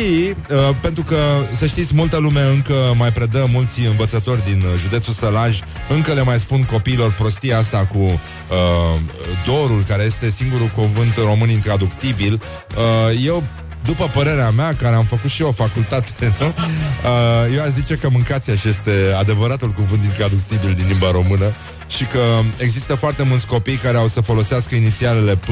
uh, 0.51 0.75
pentru 0.81 1.03
că, 1.03 1.17
să 1.51 1.65
știți, 1.65 1.95
multă 1.95 2.17
lume 2.17 2.41
încă 2.41 2.93
mai 2.97 3.11
predă 3.11 3.47
mulți 3.51 3.85
învățători 3.85 4.43
din 4.43 4.63
uh, 4.65 4.79
județul 4.79 5.13
Sălaj, 5.13 5.59
încă 5.89 6.13
le 6.13 6.23
mai 6.23 6.39
spun 6.39 6.63
copiilor 6.63 7.13
prostia 7.13 7.57
asta 7.57 7.85
cu 7.85 7.99
uh, 7.99 8.99
dorul, 9.45 9.83
care 9.87 10.03
este 10.03 10.29
singurul 10.29 10.67
cuvânt 10.67 11.13
român 11.17 11.49
intraductibil. 11.49 12.41
Uh, 12.77 13.25
eu 13.25 13.43
după 13.89 14.07
părerea 14.13 14.49
mea, 14.49 14.75
care 14.75 14.95
am 14.95 15.05
făcut 15.05 15.29
și 15.29 15.41
eu 15.41 15.47
o 15.47 15.51
facultate, 15.51 16.09
nu? 16.39 16.47
Uh, 16.47 17.55
eu 17.55 17.61
aș 17.61 17.69
zice 17.69 17.95
că 17.95 18.09
mâncația 18.09 18.55
și 18.55 18.67
este 18.67 18.91
adevăratul 19.19 19.69
cuvânt 19.69 20.03
intraductibil 20.03 20.73
din 20.73 20.87
limba 20.87 21.11
română 21.11 21.53
și 21.89 22.05
că 22.05 22.21
există 22.57 22.95
foarte 22.95 23.23
mulți 23.23 23.45
copii 23.45 23.75
care 23.75 23.97
au 23.97 24.07
să 24.07 24.21
folosească 24.21 24.75
inițialele 24.75 25.35
P, 25.35 25.47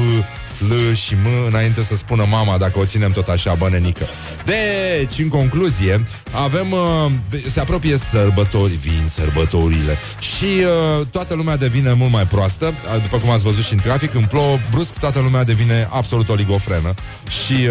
L 0.58 0.94
și 0.94 1.14
M 1.14 1.46
înainte 1.46 1.82
să 1.82 1.96
spună 1.96 2.26
mama 2.30 2.58
dacă 2.58 2.78
o 2.78 2.84
ținem 2.84 3.12
tot 3.12 3.28
așa 3.28 3.54
bănenică. 3.54 4.06
Deci, 4.44 5.18
în 5.18 5.28
concluzie, 5.28 6.04
avem, 6.30 6.72
uh, 6.72 7.10
se 7.52 7.60
apropie 7.60 7.98
sărbători, 8.10 8.76
vin 8.76 9.08
sărbătorile 9.10 9.98
și 10.18 10.44
uh, 10.44 11.06
toată 11.10 11.34
lumea 11.34 11.56
devine 11.56 11.92
mult 11.92 12.12
mai 12.12 12.26
proastă, 12.26 12.66
uh, 12.66 13.02
după 13.02 13.18
cum 13.18 13.30
ați 13.30 13.42
văzut 13.42 13.64
și 13.64 13.72
în 13.72 13.78
trafic, 13.78 14.14
în 14.14 14.24
plouă, 14.24 14.58
brusc 14.70 14.92
toată 14.98 15.18
lumea 15.18 15.44
devine 15.44 15.88
absolut 15.90 16.28
oligofrenă. 16.28 16.94
Și, 17.44 17.68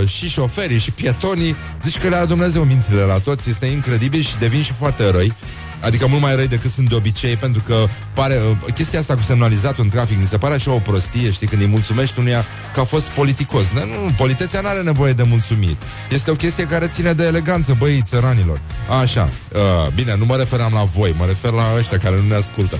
uh, 0.00 0.08
și 0.08 0.28
șoferii 0.28 0.78
și 0.78 0.90
pietonii, 0.90 1.56
zici 1.82 1.98
că 1.98 2.08
le-a 2.08 2.24
Dumnezeu 2.24 2.62
mințile 2.64 3.02
la 3.02 3.18
toți, 3.18 3.50
este 3.50 3.66
incredibil 3.66 4.22
și 4.22 4.38
devin 4.38 4.62
și 4.62 4.72
foarte 4.72 5.10
răi. 5.10 5.32
Adică 5.80 6.06
mult 6.06 6.22
mai 6.22 6.36
răi 6.36 6.48
decât 6.48 6.70
sunt 6.70 6.88
de 6.88 6.94
obicei 6.94 7.36
Pentru 7.36 7.62
că 7.66 7.86
pare, 8.20 8.40
uh, 8.50 8.72
chestia 8.74 8.98
asta 8.98 9.14
cu 9.14 9.22
semnalizatul 9.22 9.84
în 9.84 9.90
trafic 9.90 10.18
Mi 10.18 10.26
se 10.26 10.38
pare 10.38 10.54
așa 10.54 10.72
o 10.72 10.78
prostie, 10.78 11.30
știi, 11.30 11.46
când 11.46 11.62
îi 11.62 11.68
mulțumești 11.68 12.18
unuia 12.18 12.44
Că 12.74 12.80
a 12.80 12.84
fost 12.84 13.08
politicos. 13.08 13.70
Nu, 13.70 13.80
nu 13.80 14.10
politeția 14.16 14.60
nu 14.60 14.68
are 14.68 14.80
nevoie 14.80 15.12
de 15.12 15.22
mulțumiri. 15.22 15.76
Este 16.10 16.30
o 16.30 16.34
chestie 16.34 16.66
care 16.66 16.86
ține 16.86 17.12
de 17.12 17.24
eleganță, 17.24 17.74
băi, 17.78 18.02
țăranilor. 18.04 18.60
Așa, 19.00 19.30
uh, 19.52 19.92
bine, 19.94 20.16
nu 20.16 20.24
mă 20.24 20.36
referam 20.36 20.72
la 20.72 20.82
voi 20.82 21.14
Mă 21.18 21.24
refer 21.26 21.50
la 21.50 21.64
ăștia 21.76 21.98
care 21.98 22.16
nu 22.16 22.28
ne 22.28 22.34
ascultă. 22.34 22.78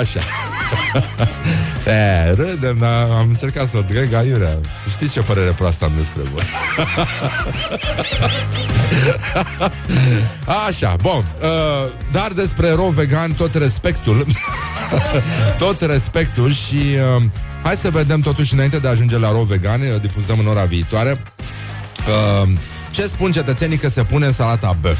Așa. 0.00 0.20
E, 1.86 2.32
Râdem, 2.32 2.76
dar 2.78 3.08
am 3.10 3.26
încercat 3.28 3.68
să 3.68 3.78
o 3.78 3.80
dreg 3.80 4.12
aiurea. 4.12 4.58
Știți 4.88 5.12
ce 5.12 5.20
părere 5.20 5.50
proastă 5.50 5.84
am 5.84 5.92
despre 5.96 6.22
voi. 6.32 6.42
Așa, 10.68 10.96
bun. 11.00 11.24
Uh, 11.42 11.92
Dar 12.12 12.32
despre 12.32 12.72
ro 12.72 12.88
vegan 12.88 13.32
tot 13.32 13.54
respectul 13.54 14.26
Tot 15.58 15.80
respectul 15.80 16.52
și 16.52 16.76
uh, 17.16 17.22
Hai 17.62 17.76
să 17.76 17.90
vedem 17.90 18.20
totuși 18.20 18.54
înainte 18.54 18.78
de 18.78 18.86
a 18.86 18.90
ajunge 18.90 19.18
la 19.18 19.30
ro 19.30 19.42
vegan 19.42 19.80
Difuzăm 20.00 20.38
în 20.38 20.46
ora 20.46 20.64
viitoare. 20.64 21.22
Uh, 22.42 22.48
Ce 22.90 23.06
spun 23.06 23.32
cetățenii 23.32 23.76
că 23.76 23.88
se 23.88 24.02
pune 24.02 24.26
în 24.26 24.32
salata 24.32 24.76
băf 24.80 24.98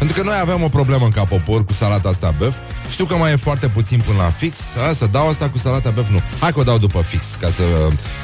pentru 0.00 0.22
că 0.22 0.28
noi 0.28 0.38
avem 0.40 0.62
o 0.62 0.68
problemă 0.68 1.04
în 1.04 1.10
capopor 1.10 1.64
cu 1.64 1.72
salata 1.72 2.08
asta 2.08 2.34
băf. 2.38 2.56
Știu 2.90 3.04
că 3.04 3.14
mai 3.14 3.32
e 3.32 3.36
foarte 3.36 3.68
puțin 3.68 4.00
până 4.06 4.18
la 4.18 4.30
fix. 4.30 4.56
A, 4.88 4.92
să 4.92 5.06
dau 5.06 5.28
asta 5.28 5.48
cu 5.48 5.58
salata 5.58 5.90
băf, 5.90 6.08
nu. 6.08 6.22
Hai 6.40 6.52
că 6.52 6.60
o 6.60 6.62
dau 6.62 6.78
după 6.78 7.02
fix, 7.02 7.24
ca 7.40 7.48
să, 7.50 7.62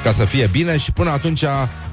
ca 0.03 0.13
să 0.13 0.25
fie 0.25 0.47
bine 0.47 0.79
și 0.79 0.93
până 0.93 1.11
atunci 1.11 1.45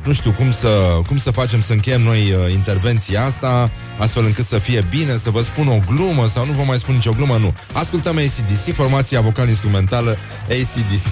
nu 0.04 0.14
știu 0.14 0.32
cum 0.32 0.52
să, 0.52 1.00
cum 1.08 1.18
să 1.18 1.32
facem 1.32 1.62
să 1.62 1.74
încheiem 1.74 2.02
noi 2.02 2.20
uh, 2.20 2.52
intervenția 2.52 3.26
asta, 3.26 3.72
astfel 3.98 4.26
încât 4.26 4.46
să 4.46 4.58
fie 4.58 4.86
bine, 4.90 5.18
să 5.18 5.30
vă 5.30 5.42
spun 5.42 5.68
o 5.68 5.80
glumă 5.94 6.28
sau 6.34 6.46
nu 6.46 6.52
vă 6.52 6.64
mai 6.64 6.80
spun 6.80 6.94
nicio 6.94 7.12
glumă, 7.12 7.38
nu. 7.38 7.54
Ascultăm 7.72 8.18
ACDC, 8.18 8.76
formația 8.76 9.22
vocal 9.22 9.50
instrumentală 9.50 10.18
ACDC. 10.50 11.06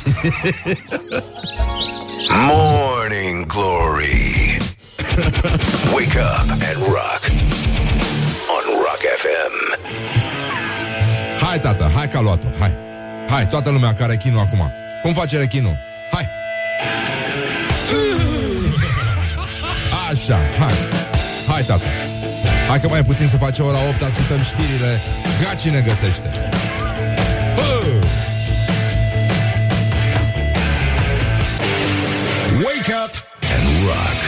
Morning 2.47 3.45
Glory 3.45 4.57
Wake 5.93 6.17
up 6.19 6.49
and 6.49 6.81
rock 6.87 7.50
tată, 11.61 11.91
hai 11.95 12.07
că 12.07 12.17
a 12.17 12.21
luat-o, 12.21 12.47
hai. 12.59 12.77
Hai, 13.29 13.47
toată 13.47 13.69
lumea 13.69 13.93
care 13.93 14.11
rechinul 14.11 14.39
acum. 14.39 14.73
Cum 15.01 15.13
face 15.13 15.37
rechinul? 15.37 15.77
Hai. 16.11 16.29
Așa, 20.09 20.39
hai. 20.59 20.73
Hai, 21.47 21.63
tată. 21.63 21.83
Hai 22.67 22.79
că 22.79 22.87
mai 22.87 23.03
puțin 23.03 23.27
să 23.27 23.37
face 23.37 23.61
ora 23.61 23.77
8, 23.89 24.01
ascultăm 24.01 24.41
știrile. 24.41 24.99
Gaci 25.41 25.67
ne 25.67 25.79
găsește. 25.79 26.29
Wake 32.65 32.93
up 33.03 33.13
and 33.55 33.85
rock. 33.87 34.19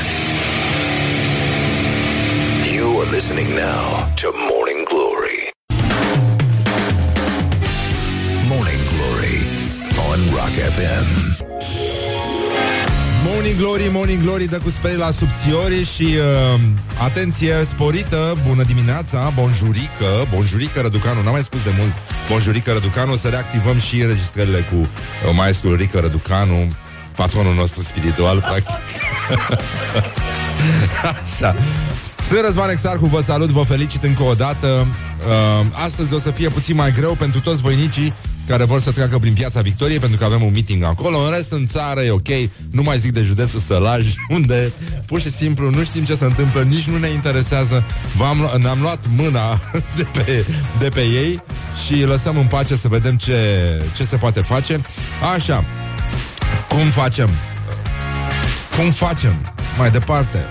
You 2.76 3.02
are 3.02 3.10
listening 3.12 3.50
now 3.50 4.08
to 4.22 4.53
on 10.14 10.20
Rock 10.30 10.56
FM. 10.76 11.08
Morning 13.26 13.58
Glory, 13.58 13.90
Morning 13.92 14.22
Glory 14.22 14.46
dă 14.46 14.60
cu 14.60 14.70
speli 14.70 14.98
la 14.98 15.12
subțiori 15.12 15.86
și 15.86 16.04
uh, 16.04 16.60
atenție 17.04 17.54
sporită, 17.68 18.38
bună 18.48 18.64
dimineața, 18.64 19.32
bonjurică, 19.36 20.28
bonjurică 20.34 20.82
Răducanu, 20.82 21.22
n-am 21.22 21.32
mai 21.32 21.44
spus 21.44 21.64
de 21.64 21.74
mult, 21.78 21.94
bonjurică 22.30 22.72
Răducanu, 22.72 23.16
să 23.16 23.28
reactivăm 23.28 23.80
și 23.80 24.02
înregistrările 24.02 24.60
cu 24.60 24.76
uh, 24.76 24.88
maestrul 25.36 25.76
Rică 25.76 26.00
Răducanu, 26.00 26.74
patronul 27.16 27.54
nostru 27.54 27.82
spiritual, 27.82 28.40
practic. 28.42 28.90
Așa. 31.24 31.56
Sunt 32.30 32.46
Răzvan 32.46 32.70
Exarhu, 32.70 33.06
vă 33.06 33.22
salut, 33.22 33.50
vă 33.50 33.64
felicit 33.64 34.04
încă 34.04 34.24
o 34.24 34.34
dată. 34.34 34.68
Uh, 34.68 35.66
astăzi 35.86 36.14
o 36.14 36.20
să 36.20 36.32
fie 36.32 36.50
puțin 36.50 36.76
mai 36.76 36.92
greu 36.92 37.16
pentru 37.16 37.40
toți 37.40 37.62
voinicii 37.62 38.14
care 38.48 38.64
vor 38.64 38.82
să 38.82 38.92
treacă 38.92 39.18
prin 39.18 39.34
piața 39.34 39.62
Victoriei 39.62 40.00
pentru 40.00 40.18
că 40.18 40.26
avem 40.26 40.44
un 40.44 40.52
meeting 40.52 40.84
acolo. 40.84 41.18
În 41.18 41.32
rest, 41.32 41.52
în 41.52 41.68
țară 41.68 42.02
e 42.02 42.12
ok. 42.12 42.28
Nu 42.72 42.82
mai 42.82 43.00
zic 43.00 43.12
de 43.12 43.22
județul 43.22 43.60
Sălaj, 43.60 44.14
unde 44.38 44.72
pur 45.06 45.22
și 45.22 45.32
simplu 45.32 45.70
nu 45.70 45.84
știm 45.84 46.04
ce 46.04 46.16
se 46.16 46.26
întâmplă, 46.26 46.62
nici 46.62 46.88
nu 46.88 46.98
ne 46.98 47.08
interesează. 47.08 47.86
V-am, 48.16 48.52
ne-am 48.62 48.82
luat 48.82 49.00
mâna 49.16 49.62
de 49.98 50.08
pe, 50.12 50.46
de 50.80 50.90
pe 50.90 51.02
ei 51.02 51.42
și 51.86 52.04
lăsăm 52.04 52.38
în 52.38 52.48
pace 52.48 52.76
să 52.76 52.88
vedem 52.88 53.16
ce, 53.16 53.38
ce 53.96 54.06
se 54.06 54.18
poate 54.18 54.40
face. 54.42 54.82
Așa, 55.34 55.66
cum 56.70 56.90
facem? 56.90 57.30
Cum 58.78 58.92
facem? 58.92 59.54
Mai 59.78 59.92
departe. 59.92 60.46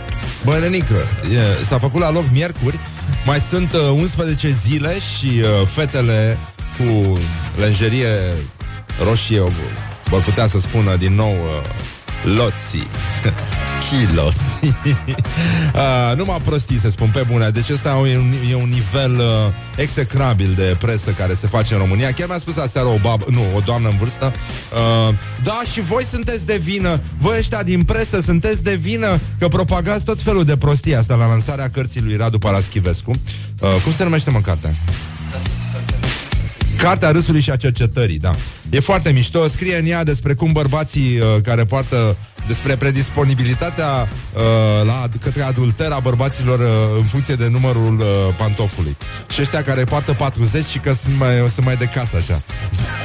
Bă, 0.45 0.57
Renică, 0.57 0.95
e, 1.33 1.65
s-a 1.65 1.79
făcut 1.79 2.01
la 2.01 2.11
loc 2.11 2.25
miercuri, 2.33 2.79
mai 3.25 3.39
sunt 3.51 3.73
uh, 3.73 3.81
11 3.95 4.57
zile 4.67 4.97
și 4.99 5.27
uh, 5.27 5.67
fetele 5.67 6.39
cu 6.79 7.19
lenjerie 7.57 8.09
roșie 9.05 9.43
vor 10.05 10.23
putea 10.23 10.47
să 10.47 10.61
spună 10.61 10.97
din 10.97 11.15
nou 11.15 11.33
uh, 11.33 12.37
loții. 12.37 12.87
Kilos. 13.89 14.35
uh, 15.75 16.17
numai 16.17 16.41
prostii 16.45 16.79
se 16.79 16.91
spun 16.91 17.11
pe 17.13 17.25
bune. 17.31 17.51
Deci 17.51 17.71
ăsta 17.71 18.03
e 18.13 18.17
un, 18.17 18.33
e 18.51 18.55
un 18.55 18.69
nivel 18.69 19.19
uh, 19.19 19.25
execrabil 19.77 20.53
de 20.57 20.77
presă 20.79 21.11
care 21.11 21.35
se 21.35 21.47
face 21.47 21.75
în 21.75 21.81
România. 21.81 22.13
Chiar 22.13 22.29
mi-a 22.29 22.39
spus 22.39 22.57
aseară 22.57 22.87
o 22.87 22.99
babă, 22.99 23.25
nu, 23.31 23.43
o 23.57 23.61
doamnă 23.61 23.89
în 23.89 23.97
vârstă. 23.97 24.33
Uh, 24.73 25.15
da, 25.43 25.63
și 25.73 25.81
voi 25.81 26.05
sunteți 26.05 26.47
de 26.47 26.57
vină. 26.57 27.01
Voi 27.19 27.39
ăștia 27.39 27.63
din 27.63 27.85
presă 27.85 28.21
sunteți 28.21 28.63
de 28.63 28.75
vină 28.75 29.21
că 29.39 29.49
propagați 29.49 30.05
tot 30.05 30.23
felul 30.23 30.45
de 30.45 30.57
prostii 30.57 30.97
asta 30.97 31.15
la 31.15 31.27
lansarea 31.27 31.69
cărții 31.69 32.03
lui 32.03 32.17
Radu 32.17 32.39
Paraschivescu. 32.39 33.11
Uh, 33.11 33.69
cum 33.83 33.93
se 33.93 34.05
numește 34.05 34.31
mă 34.31 34.41
cartea? 34.41 34.75
Cartea 36.77 37.11
râsului 37.11 37.41
și 37.41 37.51
a 37.51 37.57
cercetării, 37.57 38.19
da. 38.19 38.35
E 38.71 38.81
foarte 38.81 39.11
mișto, 39.11 39.47
scrie 39.47 39.77
în 39.77 39.87
ea 39.87 40.05
despre 40.05 40.35
cum 40.35 40.53
bărbații 40.53 41.19
uh, 41.19 41.27
care 41.43 41.65
poartă 41.65 42.17
despre 42.47 42.77
predisponibilitatea 42.77 44.09
uh, 44.35 44.41
la, 44.87 45.09
către 45.21 45.43
adulter 45.43 45.91
a 45.91 45.99
bărbaților 45.99 46.59
uh, 46.59 46.67
în 46.99 47.05
funcție 47.05 47.35
de 47.35 47.49
numărul 47.49 47.99
uh, 47.99 48.07
pantofului. 48.37 48.97
Și 49.29 49.41
ăștia 49.41 49.63
care 49.63 49.85
poartă 49.85 50.13
40 50.13 50.67
și 50.67 50.79
că 50.79 50.93
sunt 51.03 51.19
mai, 51.19 51.35
sunt 51.55 51.67
mai 51.67 51.77
de 51.77 51.85
casă 51.85 52.17
așa. 52.17 52.43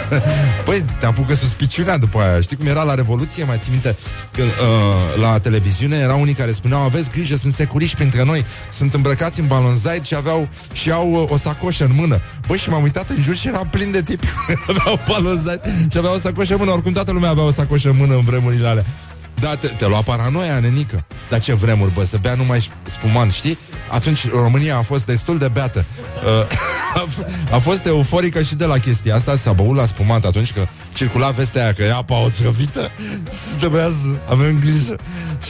păi, 0.66 0.86
te 1.00 1.06
apucă 1.06 1.36
suspiciunea 1.36 1.98
după 1.98 2.20
aia. 2.20 2.42
Știi 2.42 2.58
cum 2.58 2.66
era 2.66 2.84
la 2.84 2.94
Revoluție? 2.94 3.44
Mai 3.44 3.60
ții 3.62 3.72
minte 3.72 3.96
că 4.32 4.42
uh, 4.42 5.22
la 5.22 5.40
televiziune 5.40 5.98
erau 5.98 6.22
unii 6.22 6.34
care 6.34 6.52
spuneau 6.52 6.82
aveți 6.82 7.10
grijă, 7.10 7.36
sunt 7.36 7.54
securiști 7.54 7.96
printre 7.96 8.24
noi, 8.24 8.46
sunt 8.72 8.94
îmbrăcați 8.94 9.40
în 9.40 9.48
balonzait 9.48 10.04
și 10.04 10.16
aveau 10.16 10.48
și 10.72 10.92
au 10.92 11.12
uh, 11.12 11.32
o 11.32 11.38
sacoșă 11.38 11.84
în 11.84 11.92
mână. 11.96 12.22
Băi, 12.48 12.58
și 12.58 12.70
m-am 12.70 12.84
uitat 12.84 13.10
în 13.10 13.24
jur 13.24 13.36
și 13.36 13.48
era 13.48 13.66
plin 13.72 13.92
de 13.92 14.02
tipi 14.02 14.28
aveau 14.70 15.00
balonzait 15.08 15.62
și 15.92 15.98
aveau 15.98 16.16
o 16.16 16.20
sacoșă 16.20 16.54
în 16.54 16.60
mână. 16.60 16.72
Oricum 16.72 16.92
toată 16.92 17.12
lumea 17.12 17.30
avea 17.30 17.44
o 17.44 17.52
sacoșă 17.52 17.90
în 17.90 17.96
mână 17.98 18.14
în 18.14 18.22
vremurile 18.22 18.68
alea. 18.68 18.86
Da, 19.40 19.56
te, 19.56 19.68
te 19.68 19.88
lua 19.88 20.02
paranoia, 20.02 20.60
nenică. 20.60 21.06
Dar 21.30 21.40
ce 21.40 21.54
vremuri, 21.54 21.94
bă, 21.94 22.06
să 22.06 22.18
bea 22.22 22.36
numai 22.36 22.70
spumant, 22.84 23.32
știi? 23.32 23.58
Atunci 23.90 24.30
România 24.30 24.78
a 24.78 24.82
fost 24.82 25.06
destul 25.06 25.38
de 25.38 25.48
beată. 25.48 25.86
Uh, 26.24 26.48
a, 27.02 27.06
a 27.56 27.58
fost 27.58 27.86
euforică 27.86 28.42
și 28.42 28.56
de 28.56 28.66
la 28.66 28.78
chestia 28.78 29.16
asta. 29.16 29.38
S-a 29.38 29.54
băut 29.54 29.76
la 29.76 29.86
spumant 29.86 30.26
atunci 30.26 30.54
că 30.54 30.68
circula 30.94 31.30
vestea 31.30 31.64
aia 31.64 31.74
că 31.74 31.84
e 31.84 31.94
apa 31.94 32.20
o 32.20 32.30
țrăvită 32.30 32.92
și 33.30 33.58
trebuia 33.60 33.88
să 34.02 34.20
avem 34.30 34.60
grijă. 34.60 34.96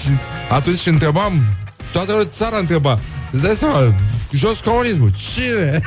Și 0.02 0.10
atunci 0.50 0.86
întrebam, 0.86 1.44
toată 1.92 2.26
țara 2.26 2.58
întreba, 2.58 3.00
îți 3.32 3.42
dai 3.42 3.56
seama, 3.56 3.96
jos 4.32 4.60
comunismul, 4.60 5.12
cine? 5.34 5.82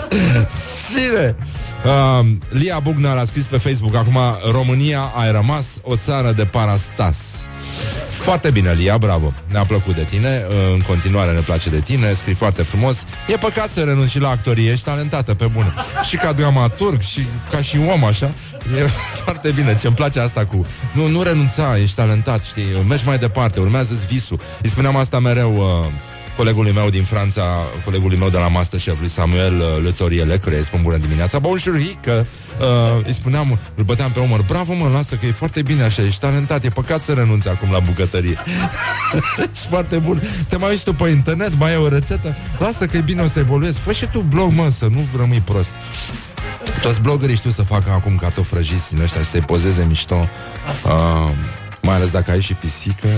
cine? 0.94 1.36
Uh, 1.84 2.26
Lia 2.48 2.78
Bugnar 2.78 3.16
a 3.16 3.24
scris 3.24 3.44
pe 3.44 3.56
Facebook 3.56 3.94
Acum 3.94 4.18
România 4.52 5.12
a 5.14 5.30
rămas 5.30 5.64
o 5.82 5.96
țară 5.96 6.32
de 6.32 6.44
parastas 6.44 7.16
foarte 8.08 8.50
bine, 8.50 8.72
Lia, 8.72 8.98
bravo. 8.98 9.32
Ne-a 9.46 9.64
plăcut 9.64 9.94
de 9.94 10.04
tine, 10.10 10.44
în 10.74 10.80
continuare 10.80 11.32
ne 11.32 11.40
place 11.40 11.70
de 11.70 11.80
tine, 11.80 12.12
scrii 12.12 12.34
foarte 12.34 12.62
frumos. 12.62 12.96
E 13.26 13.36
păcat 13.36 13.70
să 13.70 13.80
renunți 13.80 14.12
și 14.12 14.20
la 14.20 14.28
actorie, 14.28 14.70
ești 14.70 14.84
talentată 14.84 15.34
pe 15.34 15.46
bune. 15.46 15.72
Și 16.08 16.16
ca 16.16 16.32
dramaturg, 16.32 17.00
și 17.00 17.26
ca 17.50 17.62
și 17.62 17.78
om, 17.92 18.04
așa. 18.04 18.26
E 18.78 18.80
foarte 19.24 19.50
bine, 19.50 19.78
ce 19.80 19.86
îmi 19.86 19.96
place 19.96 20.20
asta 20.20 20.44
cu... 20.44 20.66
Nu, 20.92 21.06
nu 21.06 21.22
renunța, 21.22 21.78
ești 21.78 21.96
talentat, 21.96 22.42
știi, 22.42 22.84
mergi 22.88 23.06
mai 23.06 23.18
departe, 23.18 23.60
urmează 23.60 23.94
visul. 24.08 24.40
Îi 24.62 24.68
spuneam 24.68 24.96
asta 24.96 25.18
mereu... 25.18 25.56
Uh, 25.56 25.92
colegului 26.36 26.72
meu 26.72 26.88
din 26.88 27.04
Franța, 27.04 27.42
colegului 27.84 28.16
meu 28.16 28.28
de 28.28 28.36
la 28.36 28.48
Masterchef, 28.48 28.98
lui 28.98 29.08
Samuel 29.08 29.54
uh, 29.58 29.82
Letoriele, 29.82 30.38
care 30.38 30.56
îi 30.56 30.64
spun 30.64 30.82
bună 30.82 30.96
dimineața, 30.96 31.38
bonjour, 31.38 31.74
că 32.02 32.24
uh, 32.60 33.04
îi 33.06 33.12
spuneam, 33.12 33.58
îl 33.74 33.84
băteam 33.84 34.10
pe 34.10 34.20
umăr, 34.20 34.42
bravo 34.42 34.72
mă, 34.74 34.88
lasă 34.88 35.14
că 35.14 35.26
e 35.26 35.30
foarte 35.30 35.62
bine 35.62 35.82
așa, 35.82 36.02
ești 36.02 36.20
talentat, 36.20 36.64
e 36.64 36.68
păcat 36.68 37.00
să 37.00 37.12
renunți 37.12 37.48
acum 37.48 37.70
la 37.70 37.78
bucătărie. 37.78 38.38
ești 39.52 39.66
foarte 39.68 39.98
bun. 39.98 40.22
Te 40.48 40.56
mai 40.56 40.70
uiți 40.70 40.84
tu 40.84 40.94
pe 40.94 41.08
internet, 41.08 41.58
mai 41.58 41.72
e 41.72 41.76
o 41.76 41.88
rețetă, 41.88 42.36
lasă 42.58 42.86
că 42.86 42.96
e 42.96 43.00
bine 43.00 43.22
o 43.22 43.28
să 43.28 43.38
evoluezi, 43.38 43.78
fă 43.78 43.92
și 43.92 44.06
tu 44.06 44.20
blog, 44.20 44.52
mă, 44.52 44.70
să 44.70 44.86
nu 44.90 45.06
rămâi 45.16 45.40
prost. 45.40 45.74
Toți 46.82 47.00
bloggerii 47.00 47.36
știu 47.36 47.50
să 47.50 47.62
facă 47.62 47.90
acum 47.90 48.16
cartofi 48.16 48.48
prăjiți 48.48 48.90
din 48.94 49.02
ăștia 49.02 49.20
și 49.20 49.28
să-i 49.28 49.40
pozeze 49.40 49.84
mișto. 49.88 50.28
Uh, 50.84 51.30
mai 51.86 51.94
ales 51.94 52.10
dacă 52.10 52.30
ai 52.30 52.40
și 52.40 52.54
pisică. 52.54 53.08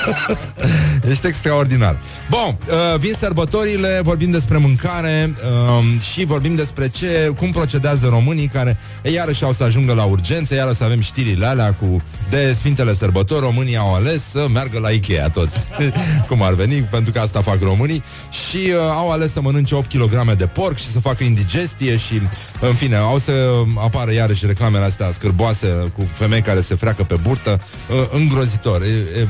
Ești 1.10 1.26
extraordinar. 1.26 1.96
Bun, 2.30 2.58
uh, 2.66 2.98
vin 2.98 3.14
sărbătorile 3.18 4.00
Vorbim 4.02 4.30
despre 4.30 4.56
mâncare 4.56 5.34
uh, 5.78 6.00
Și 6.12 6.24
vorbim 6.24 6.54
despre 6.54 6.88
ce, 6.88 7.32
cum 7.36 7.50
procedează 7.50 8.06
românii 8.08 8.46
Care 8.46 8.78
e, 9.02 9.10
iarăși 9.10 9.44
au 9.44 9.52
să 9.52 9.62
ajungă 9.62 9.92
la 9.92 10.04
urgențe 10.04 10.54
Iarăși 10.54 10.78
să 10.78 10.84
avem 10.84 11.00
știrile 11.00 11.46
alea 11.46 11.72
cu 11.74 12.02
De 12.30 12.52
Sfintele 12.58 12.94
Sărbători 12.94 13.40
Românii 13.40 13.76
au 13.76 13.94
ales 13.94 14.22
să 14.30 14.46
meargă 14.52 14.78
la 14.78 14.88
Ikea 14.88 15.28
toți 15.28 15.56
Cum 16.28 16.42
ar 16.42 16.52
veni, 16.52 16.82
pentru 16.82 17.12
că 17.12 17.20
asta 17.20 17.42
fac 17.42 17.62
românii 17.62 18.02
Și 18.30 18.56
uh, 18.56 18.74
au 18.94 19.10
ales 19.10 19.32
să 19.32 19.40
mănânce 19.40 19.74
8 19.74 19.92
kg 19.92 20.32
de 20.32 20.46
porc 20.46 20.76
Și 20.76 20.90
să 20.90 21.00
facă 21.00 21.24
indigestie 21.24 21.96
Și, 21.96 22.22
în 22.60 22.74
fine, 22.74 22.96
au 22.96 23.18
să 23.18 23.32
apară 23.76 24.12
iarăși 24.12 24.46
reclamele 24.46 24.84
astea 24.84 25.10
scârboase 25.12 25.66
Cu 25.96 26.08
femei 26.18 26.40
care 26.40 26.60
se 26.60 26.74
freacă 26.74 27.04
pe 27.04 27.16
burtă 27.16 27.60
uh, 27.88 27.96
îngrozitor. 28.10 28.82
E, 28.82 29.20
e, 29.20 29.28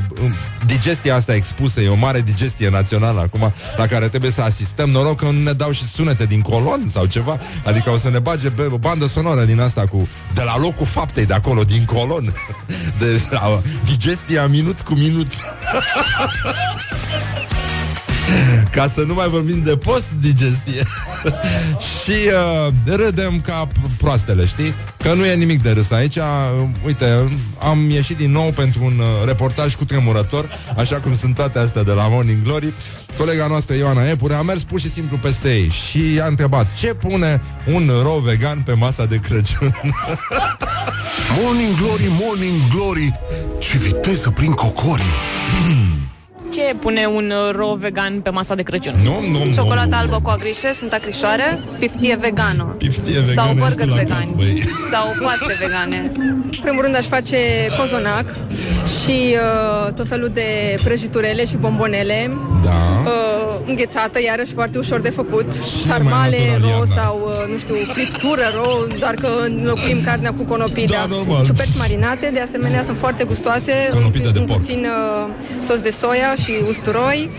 digestia 0.67 1.15
asta 1.15 1.35
expusă, 1.35 1.81
e 1.81 1.89
o 1.89 1.95
mare 1.95 2.21
digestie 2.21 2.69
națională 2.69 3.21
acum, 3.21 3.53
la 3.77 3.87
care 3.87 4.09
trebuie 4.09 4.31
să 4.31 4.43
asistăm. 4.43 4.91
Noroc 4.91 5.17
că 5.17 5.25
nu 5.25 5.43
ne 5.43 5.53
dau 5.53 5.71
și 5.71 5.85
sunete 5.89 6.25
din 6.25 6.41
colon 6.41 6.89
sau 6.93 7.07
ceva. 7.07 7.39
Adică 7.65 7.91
o 7.91 7.97
să 7.97 8.11
ne 8.11 8.19
bage 8.19 8.49
be, 8.49 8.69
o 8.71 8.79
bandă 8.79 9.07
sonoră 9.07 9.45
din 9.45 9.61
asta 9.61 9.87
cu 9.87 10.09
de 10.35 10.43
la 10.43 10.59
locul 10.59 10.87
faptei 10.87 11.27
de 11.27 11.35
acolo, 11.35 11.63
din 11.65 11.85
colon. 11.85 12.35
De 12.99 13.21
la, 13.31 13.61
digestia 13.85 14.47
minut 14.47 14.81
cu 14.81 14.95
minut. 14.95 15.33
Ca 18.77 18.89
să 18.95 19.05
nu 19.07 19.15
mai 19.15 19.29
vorbim 19.29 19.63
de 19.63 19.77
post-digestie. 19.77 20.83
Și 22.01 22.17
uh, 22.67 22.73
râdem 22.85 23.41
ca 23.41 23.69
proastele, 23.99 24.47
știi? 24.47 24.75
Că 24.97 25.15
nu 25.15 25.25
e 25.25 25.35
nimic 25.35 25.63
de 25.63 25.71
râs 25.71 25.91
aici. 25.91 26.19
Uite, 26.85 27.39
am 27.59 27.91
ieșit 27.91 28.17
din 28.17 28.31
nou 28.31 28.51
pentru 28.51 28.85
un 28.85 28.99
uh, 28.99 29.27
reportaj 29.27 29.75
cu 29.75 29.85
tremurător 29.85 30.49
Așa 30.77 31.01
cum 31.01 31.15
sunt 31.15 31.35
toate 31.35 31.59
astea 31.59 31.83
de 31.83 31.93
la 31.93 32.09
Morning 32.09 32.43
Glory. 32.43 32.75
Colega 33.19 33.47
noastră 33.47 33.75
Ioana 33.75 34.09
Epure 34.09 34.35
a 34.35 34.43
mers 34.43 34.63
pur 34.63 34.81
și 34.81 34.91
simplu 34.91 35.17
peste 35.17 35.55
ei 35.55 35.69
Și 35.69 36.21
a 36.23 36.27
întrebat 36.27 36.75
Ce 36.79 36.95
pune 36.95 37.43
un 37.75 37.91
ro 38.03 38.19
vegan 38.19 38.61
pe 38.61 38.73
masa 38.73 39.05
de 39.05 39.17
Crăciun? 39.17 39.75
morning 41.43 41.77
Glory, 41.77 42.09
Morning 42.21 42.61
Glory. 42.75 43.21
Ce 43.59 43.77
viteză 43.77 44.31
prin 44.31 44.53
cocorii 44.53 45.15
ce 46.51 46.75
pune 46.81 47.07
un 47.07 47.31
uh, 47.31 47.55
ro 47.55 47.75
vegan 47.75 48.21
pe 48.21 48.31
masa 48.31 48.55
de 48.55 48.63
Crăciun? 48.63 48.95
Nu, 49.05 49.15
nu, 49.33 49.53
Ciocolată 49.55 49.89
nu, 49.91 49.97
albă 49.97 50.21
cu 50.23 50.31
agrișe, 50.31 50.73
sunt 50.79 50.93
acrișoare, 50.93 51.61
piftie 51.79 52.17
vegană. 52.21 52.75
Piftie 52.79 53.21
vegană 53.21 53.47
Sau 53.47 53.55
burger 53.55 53.89
vegan. 53.89 54.29
vegani. 54.37 54.63
Sau 54.91 55.05
paste 55.23 55.57
vegane. 55.61 56.11
În 56.61 56.67
primul 56.67 56.83
rând 56.83 56.97
aș 56.97 57.07
face 57.07 57.37
cozonac 57.79 58.25
și 59.03 59.37
uh, 59.87 59.93
tot 59.93 60.09
felul 60.09 60.31
de 60.35 60.77
prăjiturele 60.85 61.45
și 61.47 61.57
bombonele. 61.57 62.31
Da. 62.65 62.71
Uh, 63.05 63.61
înghețată, 63.67 64.19
iarăși 64.23 64.53
foarte 64.53 64.79
ușor 64.79 65.01
de 65.01 65.11
făcut. 65.11 65.47
Și 65.55 65.87
Sarmale 65.87 66.37
mai 66.37 66.47
natural 66.47 66.61
ro 66.61 66.69
iarna. 66.69 66.95
sau, 67.03 67.21
uh, 67.27 67.53
nu 67.53 67.59
știu, 67.59 67.75
friptură 67.75 68.43
ro, 68.55 68.69
doar 68.99 69.15
că 69.15 69.29
înlocuim 69.45 69.99
carnea 70.05 70.33
cu 70.33 70.43
conopida. 70.43 70.95
Da, 70.97 71.07
normal. 71.17 71.45
Ciuperci 71.45 71.77
marinate, 71.79 72.31
de 72.33 72.41
asemenea, 72.41 72.83
sunt 72.83 72.97
foarte 72.97 73.25
gustoase. 73.25 73.73
Conopidă 73.93 74.27
un, 74.27 74.33
de 74.33 74.39
un 74.39 74.45
porc. 74.47 74.59
puțin 74.59 74.87
uh, 74.87 75.29
sos 75.67 75.81
de 75.81 75.91
soia 75.91 76.35
și 76.45 76.53
usturoi. 76.69 77.31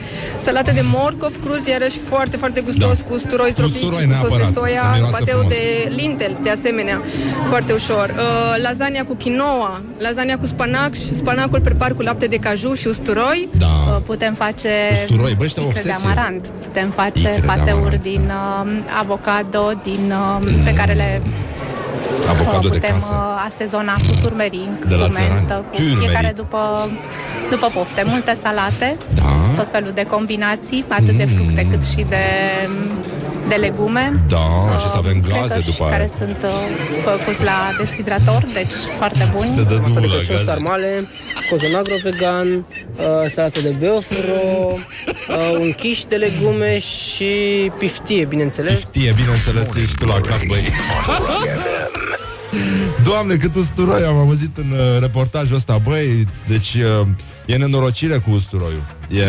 Salată 0.41 0.71
de 0.71 0.81
morcov 0.93 1.33
cruz, 1.43 1.65
iarăși 1.65 1.97
foarte, 1.97 2.37
foarte 2.37 2.61
gustos, 2.61 2.97
Da. 3.01 3.07
cu 3.07 3.13
usturoi 3.13 3.47
Cu 3.47 3.51
stropiți, 3.51 3.77
usturoi 3.85 4.05
cu 4.05 4.11
sos 4.11 4.19
de 4.19 4.27
neapărat, 4.27 4.47
să 4.47 4.53
soia, 4.59 4.91
miroasă 4.93 5.11
pateu 5.17 5.37
frumos. 5.39 5.53
de 5.57 5.87
lintel, 5.89 6.37
de 6.43 6.49
asemenea, 6.49 7.01
foarte 7.47 7.73
ușor. 7.73 8.13
Uh, 8.17 8.61
lasagna 8.61 9.03
cu 9.03 9.15
quinoa, 9.15 9.81
lasagna 9.97 10.35
cu 10.37 10.45
spanac, 10.45 10.93
și 10.93 11.15
spanacul 11.15 11.61
prepar 11.61 11.93
cu 11.93 12.01
lapte 12.01 12.25
de 12.25 12.37
caju 12.37 12.73
și 12.73 12.87
usturoi. 12.87 13.49
Da. 13.57 13.65
Uh, 13.65 13.97
Putem 14.05 14.33
face 14.33 14.69
Usturoi, 15.09 15.33
bă, 15.37 15.43
ăștia 15.43 15.63
o 15.63 15.67
icre 15.69 15.81
de 15.81 15.89
obsesie. 15.91 16.09
amarant, 16.13 16.47
putem 16.61 16.89
face 16.89 17.19
Icre 17.19 17.35
de 17.39 17.45
pateuri 17.45 17.71
amarant, 17.79 18.01
din 18.01 18.21
uh, 18.21 18.71
avocado, 18.99 19.71
din, 19.83 20.13
uh, 20.41 20.47
pe 20.65 20.73
care 20.73 20.93
le 20.93 21.21
Avocado 22.29 22.57
uh, 22.67 22.71
de 22.71 22.77
putem 22.79 22.93
casă. 22.93 23.05
uh, 23.11 23.45
asezona 23.47 23.93
cu 23.93 24.13
turmeric, 24.21 24.85
De 24.85 24.95
la 24.95 25.05
cu 25.05 25.11
țărani. 25.11 25.33
mentă, 25.33 25.53
cu 25.69 25.75
Turmeric. 25.75 25.97
fiecare 25.99 26.33
după, 26.35 26.59
după 27.49 27.67
pofte. 27.73 28.03
Multe 28.05 28.37
salate, 28.41 28.97
Da. 29.13 29.21
Mm. 29.25 29.55
tot 29.55 29.67
felul 29.71 29.91
de 29.93 30.03
combinații, 30.03 30.85
atât 30.87 31.15
de 31.15 31.25
fructe 31.25 31.67
cât 31.71 31.83
și 31.85 32.05
de, 32.09 32.23
de 33.51 33.55
legume. 33.67 34.23
Da, 34.27 34.45
și 34.81 34.87
să 34.93 34.97
avem 35.03 35.17
Uh, 35.17 35.23
gaze 35.27 35.33
crackers 35.37 35.65
după 35.65 35.83
aia. 35.83 35.91
care 35.91 36.11
sunt 36.17 36.39
uh, 36.43 36.49
făcuți 37.07 37.43
la 37.43 37.57
deshidrator, 37.79 38.45
deci 38.53 38.73
foarte 38.97 39.31
buni. 39.35 39.51
Se 39.55 39.63
dă 39.63 39.75
drumul 39.83 40.01
de 40.01 40.07
la 40.07 40.13
Crăciun, 40.13 40.35
gaze. 40.35 40.45
sarmale, 40.51 41.07
cozonagro 41.49 41.95
vegan, 42.03 42.47
uh, 42.57 43.31
salată 43.33 43.59
de 43.61 43.75
beofro, 43.79 44.41
uh, 44.65 45.57
un 45.59 45.71
quiche 45.71 46.05
de 46.07 46.15
legume 46.15 46.79
și 46.79 47.31
piftie, 47.77 48.25
bineînțeles. 48.25 48.79
Știe, 48.79 49.13
bineînțeles, 49.21 49.67
ești 49.83 49.95
tu 49.99 50.05
la 50.05 50.13
cap, 50.13 50.43
băi. 50.47 50.63
Doamne, 53.07 53.35
cât 53.35 53.55
usturoi 53.55 54.03
am 54.03 54.17
auzit 54.17 54.57
în 54.57 54.71
uh, 54.71 54.99
reportajul 54.99 55.55
ăsta, 55.55 55.77
băi, 55.83 56.25
deci 56.47 56.73
uh, 56.73 57.07
e 57.45 57.55
nenorocire 57.55 58.17
cu 58.17 58.29
usturoiul. 58.31 58.83
E... 59.15 59.23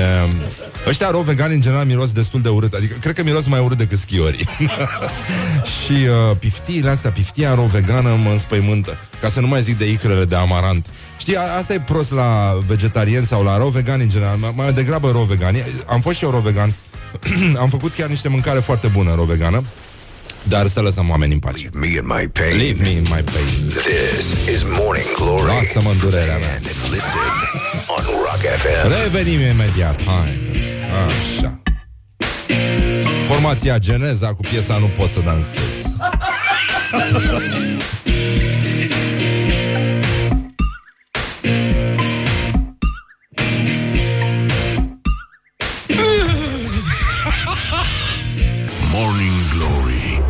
Ăștia 0.87 1.11
ro 1.11 1.21
vegani 1.21 1.55
în 1.55 1.61
general 1.61 1.85
miros 1.87 2.13
destul 2.13 2.41
de 2.41 2.49
urât, 2.49 2.73
adică 2.73 2.97
cred 3.01 3.15
că 3.15 3.23
miros 3.23 3.47
mai 3.47 3.61
urât 3.61 3.77
decât 3.79 3.99
schiorii. 3.99 4.49
și 5.85 5.93
uh, 5.93 6.37
piftiile 6.39 6.91
astea, 6.91 7.11
piftia 7.11 7.55
ro 7.55 7.63
vegană 7.63 8.09
mă 8.23 8.31
înspăimântă, 8.31 8.99
ca 9.21 9.29
să 9.31 9.41
nu 9.41 9.47
mai 9.47 9.63
zic 9.63 9.79
de 9.79 9.91
icrele 9.91 10.25
de 10.25 10.35
amarant. 10.37 10.87
Știi, 11.19 11.37
a- 11.37 11.57
asta 11.59 11.73
e 11.75 11.81
prost 11.81 12.11
la 12.13 12.59
vegetarian 12.67 13.25
sau 13.25 13.43
la 13.43 13.57
ro 13.57 13.69
vegani 13.69 14.03
în 14.03 14.09
general, 14.09 14.37
mai- 14.37 14.53
mai 14.57 14.73
degrabă 14.73 15.11
ro 15.11 15.23
vegani. 15.23 15.63
Am 15.87 16.01
fost 16.01 16.17
și 16.17 16.25
eu 16.25 16.31
ro 16.31 16.41
vegan, 16.41 16.75
am 17.63 17.69
făcut 17.69 17.93
chiar 17.93 18.09
niște 18.09 18.29
mâncare 18.29 18.59
foarte 18.61 18.87
bună 18.87 19.15
ro 19.15 19.25
vegană, 19.25 19.65
dar 20.49 20.67
să 20.67 20.81
lăsăm 20.81 21.11
oamenii 21.11 21.35
în 21.35 21.41
pace. 21.41 21.69
Me 21.73 21.87
and 21.99 22.07
my 22.07 22.29
pain. 22.29 22.57
Leave 22.57 22.79
me 22.83 22.89
in 22.91 23.07
my 23.11 23.23
pain. 23.33 23.69
This 23.69 24.55
is 24.55 24.63
Morning 24.79 25.15
Glory. 25.17 25.43
Lasă-mă 25.47 25.91
în 25.91 25.99
durerea 25.99 26.39
mea. 26.39 26.55
And 26.55 26.67
listen 26.91 27.72
on 28.09 28.15
Rock 28.15 28.43
FM. 28.61 28.89
Revenim 28.89 29.41
imediat. 29.41 30.03
Hai. 30.05 30.43
Așa. 31.07 31.63
Formația 33.27 33.79
Geneza 33.79 34.27
cu 34.27 34.41
piesa 34.41 34.79
Nu 34.79 34.87
pot 34.87 35.11
să 35.11 35.21
dansez. 35.21 35.61
Morning 48.93 49.33
Glory. 49.57 50.23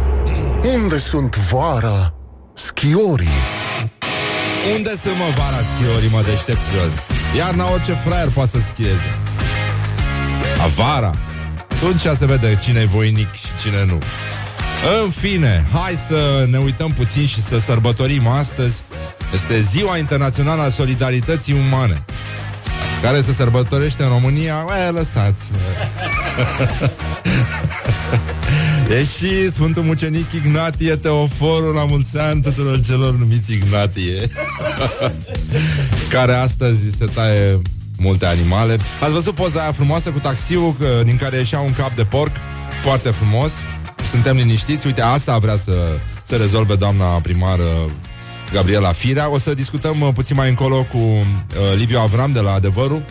Unde 0.74 0.98
sunt 0.98 1.36
vara 1.36 2.14
schiorii? 2.54 3.26
Unde 4.74 4.90
sunt 5.02 5.16
mă 5.16 5.24
vara 5.36 5.60
schiorii, 5.76 6.08
mă 6.08 6.22
deștepților? 6.22 7.11
Iarna 7.36 7.70
orice 7.70 7.92
fraier 7.92 8.28
poate 8.28 8.50
să 8.50 8.58
schieze. 8.72 9.14
A 10.62 10.66
vara. 10.66 11.14
Atunci 11.70 12.00
se 12.00 12.26
vede 12.26 12.58
cine 12.62 12.80
e 12.80 12.84
voinic 12.84 13.32
și 13.32 13.46
cine 13.62 13.84
nu. 13.84 13.98
În 15.04 15.10
fine, 15.10 15.66
hai 15.72 15.98
să 16.08 16.46
ne 16.50 16.58
uităm 16.58 16.92
puțin 16.92 17.26
și 17.26 17.42
să 17.42 17.60
sărbătorim 17.60 18.26
astăzi. 18.26 18.82
Este 19.34 19.60
Ziua 19.60 19.96
Internațională 19.96 20.62
a 20.62 20.68
Solidarității 20.68 21.54
Umane 21.68 22.04
care 23.02 23.20
se 23.20 23.32
sărbătorește 23.32 24.02
în 24.02 24.08
România, 24.08 24.66
e, 24.86 24.90
lăsați. 24.90 25.50
E 28.92 29.04
și 29.04 29.50
Sfântul 29.50 29.82
Mucenic 29.82 30.32
Ignatie 30.32 30.96
Teoforul 30.96 31.74
la 31.74 31.84
mulți 31.84 32.18
ani 32.18 32.40
tuturor 32.42 32.80
celor 32.80 33.14
numiți 33.16 33.52
Ignatie 33.52 34.28
Care 36.12 36.32
astăzi 36.32 36.90
se 36.98 37.04
taie 37.14 37.58
multe 37.98 38.26
animale. 38.26 38.78
Ați 39.00 39.12
văzut 39.12 39.34
poza 39.34 39.60
aia 39.60 39.72
frumoasă 39.72 40.10
cu 40.10 40.18
taxiul 40.18 40.74
că- 40.78 41.00
Din 41.04 41.16
care 41.16 41.36
ieșea 41.36 41.60
un 41.60 41.72
cap 41.72 41.96
de 41.96 42.04
porc 42.04 42.32
Foarte 42.82 43.08
frumos. 43.08 43.50
Suntem 44.10 44.36
liniștiți, 44.36 44.86
uite 44.86 45.00
asta 45.00 45.38
vrea 45.38 45.56
să, 45.56 45.72
să 46.22 46.36
rezolve 46.36 46.74
doamna 46.74 47.04
primară 47.04 47.62
Gabriela 48.52 48.92
Firea. 48.92 49.30
O 49.30 49.38
să 49.38 49.54
discutăm 49.54 50.00
uh, 50.00 50.08
puțin 50.14 50.36
mai 50.36 50.48
încolo 50.48 50.84
cu 50.84 50.96
uh, 50.98 51.24
Liviu 51.76 51.98
Avram 51.98 52.32
de 52.32 52.40
la 52.40 52.52
Adevărul 52.52 53.02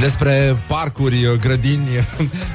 despre 0.00 0.62
parcuri, 0.66 1.24
uh, 1.26 1.38
grădini, 1.40 1.88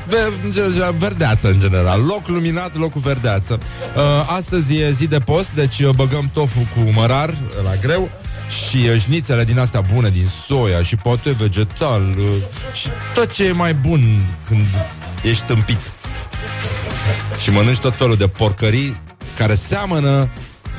ver- 0.08 0.94
verdeață 0.98 1.48
în 1.48 1.60
general, 1.60 2.02
loc 2.02 2.28
luminat, 2.28 2.78
loc 2.78 2.92
cu 2.92 3.00
verdeață. 3.00 3.60
Uh, 3.96 4.02
Astăzi 4.38 4.76
e 4.78 4.92
zi 4.92 5.08
de 5.08 5.20
post, 5.20 5.52
deci 5.52 5.80
uh, 5.80 5.90
băgăm 5.96 6.30
tofu 6.34 6.68
cu 6.76 6.80
mărar 6.94 7.30
uh, 7.30 7.36
la 7.64 7.76
greu 7.76 8.12
și 8.70 8.78
uh, 8.78 9.02
șnițele 9.02 9.44
din 9.44 9.60
astea 9.60 9.82
bune, 9.82 10.10
din 10.10 10.28
soia 10.48 10.84
și 10.84 10.96
poate 10.96 11.32
vegetal 11.32 12.16
uh, 12.18 12.26
și 12.74 12.88
tot 13.14 13.32
ce 13.32 13.46
e 13.46 13.52
mai 13.52 13.74
bun 13.74 14.26
când 14.48 14.66
ești 15.24 15.44
tâmpit. 15.46 15.92
Și 17.44 17.52
mănânci 17.52 17.78
tot 17.80 17.96
felul 17.96 18.16
de 18.16 18.28
porcării 18.28 19.00
care 19.38 19.56
seamănă 19.56 20.30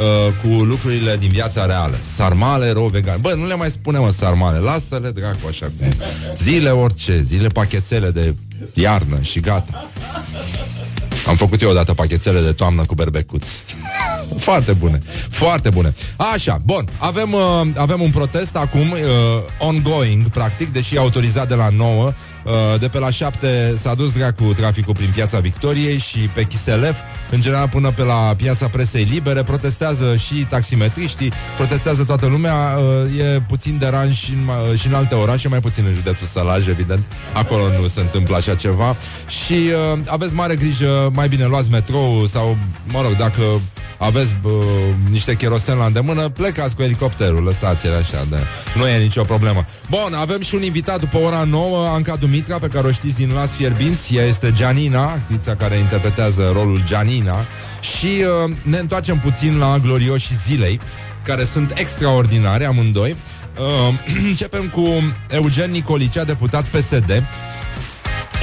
uh, 0.00 0.32
cu 0.42 0.62
lucrurile 0.62 1.16
din 1.16 1.30
viața 1.30 1.66
reală. 1.66 1.98
Sarmale, 2.14 2.70
ro 2.70 2.86
vegan. 2.86 3.20
Bă, 3.20 3.34
nu 3.34 3.46
le 3.46 3.54
mai 3.54 3.70
spune, 3.70 3.98
mă, 3.98 4.10
sarmale. 4.18 4.58
Lasă-le, 4.58 5.10
dracu, 5.10 5.46
așa 5.48 5.72
cum. 5.78 5.92
Zile 6.36 6.70
orice, 6.70 7.20
zile 7.22 7.48
pachetele 7.48 8.10
de 8.10 8.34
iarnă 8.74 9.20
și 9.20 9.40
gata. 9.40 9.90
Am 11.26 11.36
făcut 11.36 11.62
eu 11.62 11.70
odată 11.70 11.94
pachetele 11.94 12.40
de 12.40 12.52
toamnă 12.52 12.84
cu 12.84 12.94
berbecuți. 12.94 13.62
Foarte 14.36 14.72
bune, 14.72 14.98
foarte 15.28 15.70
bune. 15.70 15.94
Așa, 16.16 16.58
bun, 16.64 16.88
avem, 16.98 17.32
uh, 17.32 17.66
avem 17.76 18.00
un 18.00 18.10
protest 18.10 18.56
acum, 18.56 18.90
uh, 18.90 18.98
ongoing, 19.58 20.26
practic, 20.26 20.72
deși 20.72 20.94
e 20.94 20.98
autorizat 20.98 21.48
de 21.48 21.54
la 21.54 21.68
9. 21.68 22.12
Uh, 22.44 22.52
de 22.78 22.88
pe 22.88 22.98
la 22.98 23.10
7 23.10 23.74
s-a 23.82 23.94
dus 23.94 24.12
dracu 24.12 24.44
traficul 24.44 24.94
prin 24.94 25.10
piața 25.14 25.38
Victoriei 25.38 25.98
și 25.98 26.18
pe 26.18 26.42
Chiselef, 26.44 26.96
în 27.30 27.40
general 27.40 27.68
până 27.68 27.90
pe 27.90 28.02
la 28.02 28.34
piața 28.36 28.68
presei 28.68 29.04
libere, 29.04 29.42
protestează 29.42 30.16
și 30.16 30.34
taximetriștii, 30.34 31.32
protestează 31.56 32.04
toată 32.04 32.26
lumea, 32.26 32.54
uh, 32.54 33.18
e 33.18 33.42
puțin 33.48 33.78
deranj 33.78 34.16
și 34.16 34.30
în, 34.32 34.50
ma- 34.50 34.78
și 34.78 34.86
în 34.86 34.94
alte 34.94 35.14
orașe, 35.14 35.48
mai 35.48 35.60
puțin 35.60 35.84
în 35.86 35.92
județul 35.92 36.26
Sălaj, 36.26 36.68
evident, 36.68 37.04
acolo 37.32 37.62
nu 37.80 37.86
se 37.86 38.00
întâmplă 38.00 38.36
așa 38.36 38.54
ceva. 38.54 38.96
Și 39.28 39.52
uh, 39.92 39.98
aveți 40.06 40.34
mare 40.34 40.56
grijă, 40.56 41.10
mai 41.12 41.28
bine 41.28 41.44
luați 41.46 41.70
metrou 41.70 42.26
sau, 42.26 42.58
mă 42.86 43.00
rog, 43.02 43.16
dacă 43.16 43.42
aveți 44.00 44.34
bă, 44.42 44.48
niște 45.10 45.34
cherosen 45.34 45.76
la 45.76 45.84
îndemână, 45.84 46.28
plecați 46.28 46.74
cu 46.74 46.82
elicopterul, 46.82 47.42
lăsați-l 47.42 47.94
așa, 47.94 48.26
de... 48.30 48.36
nu 48.74 48.88
e 48.88 48.98
nicio 48.98 49.24
problemă. 49.24 49.64
Bun, 49.90 50.14
avem 50.14 50.40
și 50.40 50.54
un 50.54 50.62
invitat 50.62 51.00
după 51.00 51.16
ora 51.18 51.44
9, 51.44 51.88
Anca 51.88 52.16
Dumitra, 52.16 52.58
pe 52.58 52.68
care 52.68 52.86
o 52.86 52.90
știți 52.90 53.16
din 53.16 53.32
Las 53.32 53.50
Fierbinți, 53.50 54.16
ea 54.16 54.24
este 54.24 54.52
Gianina, 54.52 55.02
actrița 55.02 55.54
care 55.54 55.76
interpretează 55.76 56.50
rolul 56.52 56.82
Gianina 56.84 57.46
și 57.80 58.06
uh, 58.46 58.56
ne 58.62 58.78
întoarcem 58.78 59.18
puțin 59.18 59.58
la 59.58 59.78
glorioșii 59.82 60.36
zilei, 60.46 60.80
care 61.24 61.44
sunt 61.44 61.72
extraordinare 61.76 62.64
amândoi. 62.64 63.16
Uh, 63.58 63.94
începem 64.28 64.68
cu 64.68 65.14
Eugen 65.28 65.70
Nicolicea, 65.70 66.24
deputat 66.24 66.66
PSD, 66.66 67.24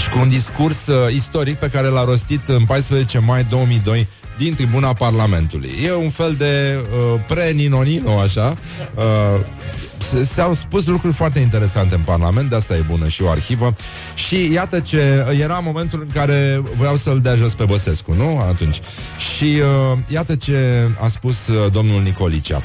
și 0.02 0.10
cu 0.10 0.20
un 0.20 0.30
discurs 0.30 0.88
uh, 0.88 1.14
istoric 1.14 1.56
pe 1.56 1.70
care 1.70 1.88
l-a 1.88 2.04
rostit 2.04 2.48
în 2.48 2.66
14 2.66 3.20
mai 3.20 3.44
2002 3.44 4.08
din 4.38 4.54
tribuna 4.56 4.94
Parlamentului. 4.94 5.70
E 5.86 5.94
un 5.94 6.10
fel 6.10 6.34
de 6.38 6.78
uh, 6.92 7.20
pre-Ninonino, 7.28 8.20
așa. 8.20 8.58
Uh, 8.96 9.04
s- 9.98 10.30
S-au 10.34 10.54
spus 10.54 10.86
lucruri 10.86 11.14
foarte 11.16 11.40
interesante 11.40 11.96
în 11.96 12.02
Parlament, 12.02 12.50
de 12.50 12.56
asta 12.56 12.76
e 12.76 12.82
bună 12.82 13.08
și 13.08 13.22
o 13.24 13.30
arhivă. 13.30 13.76
Și 14.16 14.52
iată 14.54 14.80
ce 14.80 15.26
era 15.42 15.60
momentul 15.60 16.00
în 16.02 16.10
care 16.14 16.64
vreau 16.78 16.96
să-l 16.96 17.20
dea 17.22 17.36
jos 17.36 17.54
pe 17.54 17.66
Băsescu, 17.66 18.14
nu? 18.14 18.40
Atunci. 18.50 18.80
Și 19.36 19.44
uh, 19.92 19.98
iată 20.08 20.36
ce 20.36 20.90
a 21.02 21.08
spus 21.08 21.48
uh, 21.48 21.72
domnul 21.72 22.02
Nicolicea. 22.02 22.62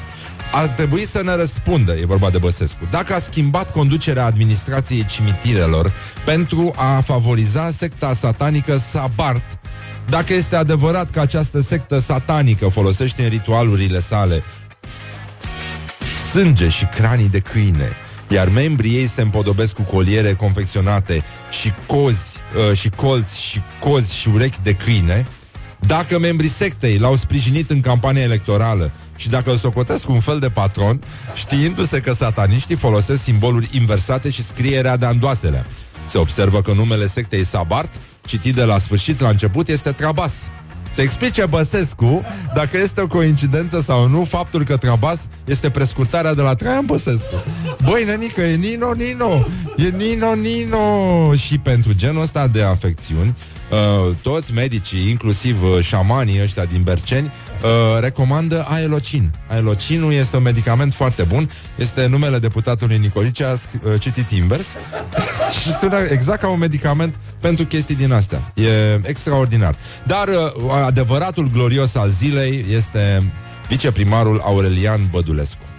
ar 0.51 0.67
trebui 0.67 1.07
să 1.07 1.21
ne 1.23 1.35
răspundă, 1.35 1.91
e 1.93 2.05
vorba 2.05 2.29
de 2.29 2.37
Băsescu, 2.37 2.87
dacă 2.91 3.13
a 3.13 3.19
schimbat 3.19 3.71
conducerea 3.71 4.25
administrației 4.25 5.05
cimitirelor 5.05 5.93
pentru 6.25 6.73
a 6.75 7.01
favoriza 7.01 7.69
secta 7.77 8.13
satanică 8.19 8.81
Sabart, 8.91 9.59
dacă 10.09 10.33
este 10.33 10.55
adevărat 10.55 11.09
că 11.09 11.19
această 11.19 11.61
sectă 11.61 11.99
satanică 11.99 12.67
folosește 12.67 13.23
în 13.23 13.29
ritualurile 13.29 13.99
sale 13.99 14.43
sânge 16.31 16.69
și 16.69 16.85
cranii 16.85 17.29
de 17.29 17.39
câine, 17.39 17.91
iar 18.29 18.49
membrii 18.49 18.95
ei 18.95 19.07
se 19.07 19.21
împodobesc 19.21 19.73
cu 19.73 19.81
coliere 19.81 20.33
confecționate 20.33 21.23
și 21.61 21.73
cozi 21.85 22.39
uh, 22.69 22.77
și 22.77 22.89
colți 22.89 23.41
și 23.41 23.61
cozi 23.79 24.15
și 24.15 24.29
urechi 24.33 24.61
de 24.63 24.73
câine, 24.73 25.27
dacă 25.79 26.19
membrii 26.19 26.49
sectei 26.49 26.97
l-au 26.97 27.15
sprijinit 27.15 27.69
în 27.69 27.79
campania 27.79 28.21
electorală 28.21 28.91
și 29.15 29.29
dacă 29.29 29.51
îl 29.51 29.57
socotesc 29.57 30.09
un 30.09 30.19
fel 30.19 30.39
de 30.39 30.49
patron, 30.49 31.03
știindu-se 31.33 31.99
că 31.99 32.13
sataniștii 32.13 32.75
folosesc 32.75 33.23
simboluri 33.23 33.69
inversate 33.71 34.29
și 34.29 34.43
scrierea 34.43 34.97
de 34.97 35.05
andoasele. 35.05 35.65
Se 36.05 36.17
observă 36.17 36.61
că 36.61 36.73
numele 36.73 37.07
sectei 37.07 37.45
Sabart, 37.45 37.93
citit 38.25 38.55
de 38.55 38.63
la 38.63 38.79
sfârșit 38.79 39.19
la 39.19 39.29
început, 39.29 39.67
este 39.67 39.91
Trabas. 39.91 40.33
Se 40.91 41.01
explice 41.01 41.45
Băsescu 41.45 42.23
dacă 42.53 42.77
este 42.77 43.01
o 43.01 43.07
coincidență 43.07 43.81
sau 43.81 44.07
nu 44.07 44.23
faptul 44.23 44.63
că 44.63 44.77
Trabas 44.77 45.19
este 45.45 45.69
prescurtarea 45.69 46.33
de 46.33 46.41
la 46.41 46.55
Traian 46.55 46.85
Băsescu. 46.85 47.43
Băi, 47.83 48.03
nenică, 48.05 48.41
e 48.41 48.55
Nino 48.55 48.93
Nino! 48.93 49.45
E 49.77 49.89
Nino 49.89 50.33
Nino! 50.33 51.33
Și 51.33 51.57
pentru 51.57 51.93
genul 51.93 52.21
ăsta 52.21 52.47
de 52.47 52.63
afecțiuni, 52.63 53.27
uh, 53.27 53.52
toți 54.21 54.53
medicii, 54.53 55.09
inclusiv 55.09 55.63
uh, 55.63 55.79
șamanii 55.79 56.41
ăștia 56.41 56.65
din 56.65 56.81
Berceni, 56.81 57.27
uh, 57.27 57.99
recomandă 57.99 58.65
aelocin. 58.69 59.33
Aelocinul 59.49 60.13
este 60.13 60.35
un 60.35 60.43
medicament 60.43 60.93
foarte 60.93 61.23
bun, 61.23 61.49
este 61.75 62.07
numele 62.07 62.39
deputatului 62.39 62.97
Nicolicea 62.97 63.51
uh, 63.51 63.93
citit 63.99 64.29
invers 64.29 64.65
și 65.61 65.73
sună 65.79 65.97
exact 65.97 66.41
ca 66.41 66.49
un 66.49 66.59
medicament 66.59 67.15
pentru 67.39 67.65
chestii 67.65 67.95
din 67.95 68.11
astea. 68.11 68.51
E 68.55 68.99
extraordinar. 69.03 69.75
Dar 70.05 70.27
uh, 70.27 70.35
adevăratul 70.85 71.49
glorios 71.49 71.95
al 71.95 72.09
zilei 72.09 72.65
este 72.69 73.31
viceprimarul 73.67 74.41
Aurelian 74.43 75.07
Bădulescu. 75.11 75.72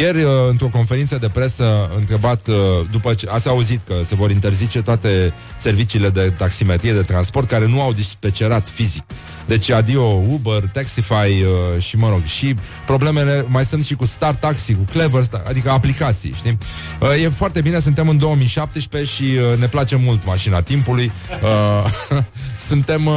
Ieri, 0.00 0.22
uh, 0.22 0.30
într-o 0.48 0.68
conferință 0.68 1.18
de 1.18 1.28
presă, 1.28 1.90
întrebat, 1.96 2.48
uh, 2.48 2.54
după 2.90 3.14
ce 3.14 3.28
ați 3.30 3.48
auzit 3.48 3.80
că 3.86 3.94
se 4.04 4.14
vor 4.14 4.30
interzice 4.30 4.82
toate 4.82 5.34
serviciile 5.58 6.08
de 6.08 6.30
taximetrie 6.36 6.92
de 6.92 7.02
transport 7.02 7.48
care 7.48 7.66
nu 7.66 7.80
au 7.80 7.92
dispecerat 7.92 8.68
fizic. 8.68 9.02
Deci 9.50 9.70
adio 9.70 10.02
Uber, 10.28 10.66
Taxify 10.72 11.12
uh, 11.12 11.82
și 11.82 11.96
mă 11.96 12.08
rog, 12.08 12.24
și 12.24 12.54
problemele 12.86 13.44
mai 13.48 13.64
sunt 13.64 13.84
și 13.84 13.94
cu 13.94 14.06
Star 14.06 14.34
Taxi, 14.34 14.74
cu 14.74 14.82
Clever, 14.90 15.22
Star, 15.22 15.42
adică 15.48 15.70
aplicații, 15.70 16.32
știi? 16.32 16.58
Uh, 17.00 17.22
e 17.22 17.28
foarte 17.28 17.60
bine, 17.60 17.80
suntem 17.80 18.08
în 18.08 18.18
2017 18.18 19.12
și 19.12 19.22
uh, 19.22 19.58
ne 19.58 19.68
place 19.68 19.96
mult 19.96 20.24
mașina 20.24 20.62
timpului. 20.62 21.12
Uh, 21.42 22.18
suntem 22.68 23.06
uh, 23.06 23.14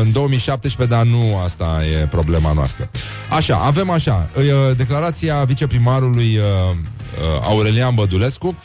în 0.00 0.12
2017, 0.12 0.96
dar 0.96 1.06
nu 1.06 1.40
asta 1.44 1.80
e 2.00 2.06
problema 2.06 2.52
noastră. 2.52 2.90
Așa, 3.30 3.56
avem 3.56 3.90
așa, 3.90 4.30
uh, 4.36 4.76
declarația 4.76 5.44
viceprimarului 5.44 6.36
uh, 6.36 6.42
uh, 6.74 7.40
Aurelian 7.42 7.94
Bădulescu, 7.94 8.56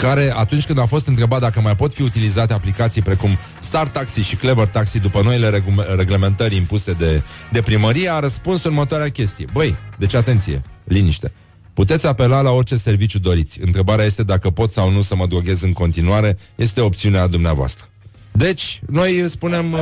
care 0.00 0.32
atunci 0.36 0.66
când 0.66 0.78
a 0.78 0.86
fost 0.86 1.06
întrebat 1.06 1.40
dacă 1.40 1.60
mai 1.60 1.76
pot 1.76 1.94
fi 1.94 2.02
utilizate 2.02 2.52
aplicații 2.52 3.02
precum 3.02 3.38
Star 3.60 3.88
Taxi 3.88 4.20
și 4.20 4.36
Clever 4.36 4.66
Taxi 4.66 4.98
după 4.98 5.22
noile 5.22 5.48
regu- 5.48 5.84
reglementări 5.96 6.56
impuse 6.56 6.92
de, 6.92 7.22
de 7.50 7.62
primărie, 7.62 8.08
a 8.12 8.18
răspuns 8.18 8.64
următoarea 8.64 9.08
chestie. 9.08 9.44
Băi, 9.52 9.76
deci 9.98 10.14
atenție, 10.14 10.62
liniște. 10.84 11.32
Puteți 11.74 12.06
apela 12.06 12.40
la 12.40 12.50
orice 12.50 12.76
serviciu 12.76 13.18
doriți. 13.18 13.60
Întrebarea 13.60 14.04
este 14.04 14.22
dacă 14.22 14.50
pot 14.50 14.70
sau 14.70 14.90
nu 14.90 15.02
să 15.02 15.16
mă 15.16 15.26
droghez 15.26 15.62
în 15.62 15.72
continuare. 15.72 16.38
Este 16.54 16.80
opțiunea 16.80 17.26
dumneavoastră. 17.26 17.84
Deci, 18.32 18.80
noi 18.86 19.24
spunem 19.28 19.72
uh, 19.72 19.78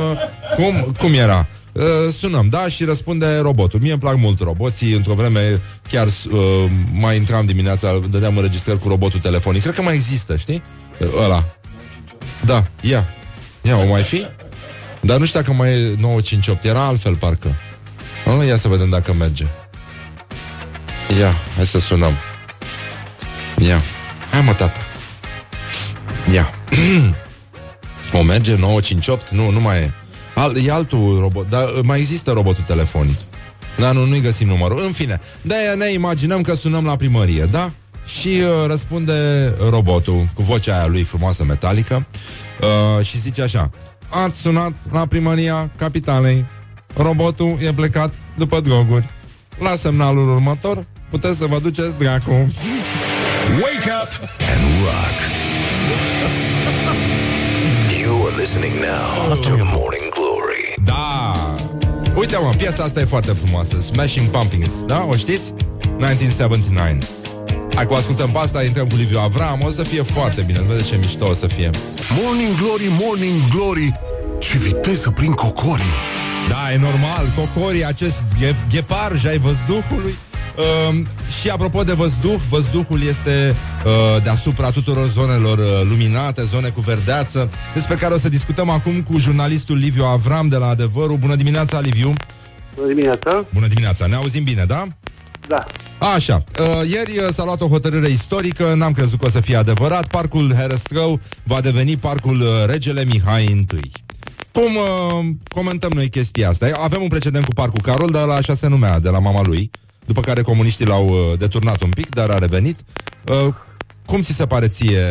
cum, 0.55 0.95
cum 0.97 1.13
era. 1.13 1.47
Uh, 1.79 2.13
sunăm, 2.17 2.47
da, 2.49 2.67
și 2.67 2.83
răspunde 2.83 3.37
robotul. 3.37 3.79
Mie 3.79 3.91
îmi 3.91 3.99
plac 3.99 4.17
mult 4.17 4.39
roboții. 4.39 4.93
Într-o 4.93 5.13
vreme 5.13 5.61
chiar 5.89 6.07
uh, 6.07 6.41
mai 6.91 7.17
intram 7.17 7.45
dimineața, 7.45 7.99
dădeam 8.09 8.37
înregistrări 8.37 8.79
cu 8.79 8.87
robotul 8.87 9.19
telefonic. 9.19 9.61
Cred 9.61 9.73
că 9.73 9.81
mai 9.81 9.93
există, 9.93 10.37
știi? 10.37 10.63
Uh, 10.97 11.07
ăla. 11.23 11.55
Da, 12.45 12.65
ia. 12.81 13.07
Ia, 13.61 13.77
o 13.77 13.85
mai 13.85 14.01
fi? 14.01 14.25
Dar 15.01 15.19
nu 15.19 15.25
știu 15.25 15.39
dacă 15.39 15.53
mai 15.53 15.69
e 15.69 15.95
958. 15.99 16.63
Era 16.63 16.85
altfel, 16.85 17.15
parcă. 17.15 17.55
Uh, 18.25 18.47
ia 18.47 18.57
să 18.57 18.67
vedem 18.67 18.89
dacă 18.89 19.13
merge. 19.13 19.45
Ia, 21.19 21.33
hai 21.55 21.65
să 21.65 21.79
sunăm. 21.79 22.13
Ia. 23.57 23.81
Hai 24.31 24.41
mă, 24.41 24.53
tata. 24.53 24.79
Ia. 26.33 26.53
o 28.19 28.21
merge 28.21 28.55
958? 28.55 29.29
Nu, 29.29 29.49
nu 29.49 29.59
mai 29.59 29.77
e. 29.77 29.93
Al, 30.39 30.65
e 30.65 30.71
altul 30.71 31.19
robot, 31.19 31.49
dar 31.49 31.63
uh, 31.63 31.79
mai 31.83 31.99
există 31.99 32.31
robotul 32.31 32.63
telefonic. 32.63 33.17
Dar 33.77 33.93
nu, 33.93 34.05
nu-i 34.05 34.21
găsim 34.21 34.47
numărul. 34.47 34.79
În 34.85 34.91
fine, 34.91 35.19
de 35.41 35.55
ne 35.77 35.91
imaginăm 35.91 36.41
că 36.41 36.55
sunăm 36.55 36.85
la 36.85 36.95
primărie, 36.95 37.45
da? 37.45 37.71
Și 38.05 38.27
uh, 38.27 38.67
răspunde 38.67 39.13
robotul 39.69 40.27
cu 40.33 40.43
vocea 40.43 40.77
aia 40.77 40.87
lui 40.87 41.03
frumoasă 41.03 41.43
metalică 41.43 42.05
uh, 42.61 43.05
și 43.05 43.19
zice 43.19 43.41
așa 43.41 43.71
Ați 44.09 44.37
sunat 44.37 44.75
la 44.91 45.05
primăria 45.05 45.71
capitalei 45.75 46.45
Robotul 46.95 47.57
e 47.61 47.73
plecat 47.73 48.13
după 48.37 48.59
droguri 48.59 49.09
La 49.57 49.75
semnalul 49.75 50.29
următor 50.29 50.85
puteți 51.09 51.37
să 51.37 51.45
vă 51.45 51.59
duceți 51.59 51.97
dracu 51.97 52.31
Wake 52.31 53.91
up 54.01 54.29
and 54.51 54.63
rock. 54.83 55.17
You 58.01 58.27
are 58.27 58.35
listening 58.35 58.73
now 58.73 59.35
to 59.35 59.49
Morning 59.49 60.08
Glory. 60.08 60.08
Da! 60.89 61.55
Uite 62.15 62.37
mă, 62.43 62.49
piesa 62.57 62.83
asta 62.83 62.99
e 62.99 63.05
foarte 63.05 63.31
frumoasă 63.31 63.79
Smashing 63.79 64.27
Pumpkins, 64.27 64.71
da? 64.85 65.05
O 65.09 65.15
știți? 65.15 65.53
1979 65.87 66.97
Hai 67.75 67.85
cu 67.85 67.93
ascultăm 67.93 68.29
pe 68.31 68.37
asta, 68.37 68.63
intrăm 68.63 68.87
cu 68.87 68.95
Liviu 68.95 69.19
Avram 69.19 69.59
O 69.63 69.69
să 69.69 69.83
fie 69.83 70.01
foarte 70.01 70.41
bine, 70.41 70.59
vede 70.67 70.81
ce 70.81 70.95
mișto 70.99 71.25
o 71.27 71.33
să 71.33 71.47
fie 71.47 71.69
Morning 72.23 72.55
Glory, 72.57 72.87
Morning 73.01 73.41
Glory 73.53 73.99
Ce 74.39 74.57
viteză 74.57 75.09
prin 75.09 75.31
cocorii 75.31 75.93
Da, 76.49 76.73
e 76.73 76.77
normal, 76.77 77.25
cocorii, 77.35 77.85
acest 77.85 78.23
ghe- 78.39 78.55
gheparj 78.71 79.25
ai 79.25 79.37
văzduhului 79.37 80.17
Uh, 80.59 80.97
și 81.39 81.49
apropo 81.49 81.83
de 81.83 81.93
văzduh, 81.93 82.39
văzduhul 82.49 83.01
este 83.01 83.55
uh, 83.85 84.23
deasupra 84.23 84.69
tuturor 84.69 85.07
zonelor 85.07 85.57
uh, 85.57 85.65
luminate, 85.89 86.43
zone 86.43 86.69
cu 86.69 86.81
verdeață, 86.81 87.49
despre 87.73 87.95
care 87.95 88.13
o 88.13 88.17
să 88.17 88.29
discutăm 88.29 88.69
acum 88.69 89.01
cu 89.01 89.17
jurnalistul 89.17 89.77
Liviu 89.77 90.03
Avram 90.03 90.47
de 90.47 90.55
la 90.55 90.67
Adevărul. 90.67 91.17
Bună 91.17 91.35
dimineața, 91.35 91.79
Liviu! 91.79 92.13
Bună 92.75 92.87
dimineața. 92.87 93.45
Bună 93.53 93.67
dimineața, 93.67 94.05
ne 94.05 94.15
auzim 94.15 94.43
bine, 94.43 94.63
da? 94.63 94.87
Da. 95.47 95.65
Așa, 96.15 96.43
uh, 96.59 96.89
ieri 96.89 97.17
uh, 97.17 97.33
s-a 97.33 97.43
luat 97.43 97.61
o 97.61 97.67
hotărâre 97.67 98.07
istorică, 98.07 98.73
n-am 98.75 98.91
crezut 98.91 99.19
că 99.19 99.25
o 99.25 99.29
să 99.29 99.41
fie 99.41 99.55
adevărat, 99.55 100.07
parcul 100.07 100.53
Herăstrău 100.53 101.19
va 101.43 101.61
deveni 101.61 101.97
parcul 101.97 102.41
uh, 102.41 102.47
Regele 102.65 103.05
Mihai 103.05 103.43
I. 103.43 103.91
Cum 104.51 104.75
uh, 104.75 105.25
comentăm 105.47 105.91
noi 105.93 106.09
chestia 106.09 106.49
asta? 106.49 106.67
Avem 106.83 107.01
un 107.01 107.07
precedent 107.07 107.45
cu 107.45 107.53
parcul 107.53 107.81
Carol, 107.81 108.11
dar 108.11 108.27
la 108.27 108.33
așa 108.33 108.53
se 108.53 108.67
numea, 108.67 108.99
de 108.99 109.09
la 109.09 109.19
mama 109.19 109.41
lui, 109.41 109.71
după 110.11 110.21
care 110.21 110.41
comuniștii 110.41 110.85
l-au 110.85 111.07
uh, 111.07 111.37
deturnat 111.37 111.81
un 111.81 111.89
pic, 111.89 112.09
dar 112.09 112.29
a 112.29 112.37
revenit. 112.37 112.77
Uh, 113.27 113.53
cum 114.05 114.21
ți 114.21 114.39
se 114.39 114.45
pare 114.45 114.67
ție 114.67 115.05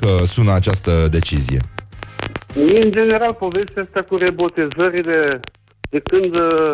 că 0.00 0.24
sună 0.26 0.52
această 0.52 1.08
decizie? 1.10 1.60
Mie, 2.54 2.82
în 2.82 2.92
general, 2.92 3.34
povestea 3.34 3.82
asta 3.82 4.02
cu 4.02 4.16
rebotezările, 4.16 5.40
de 5.90 6.00
când 6.00 6.34
uh, 6.36 6.72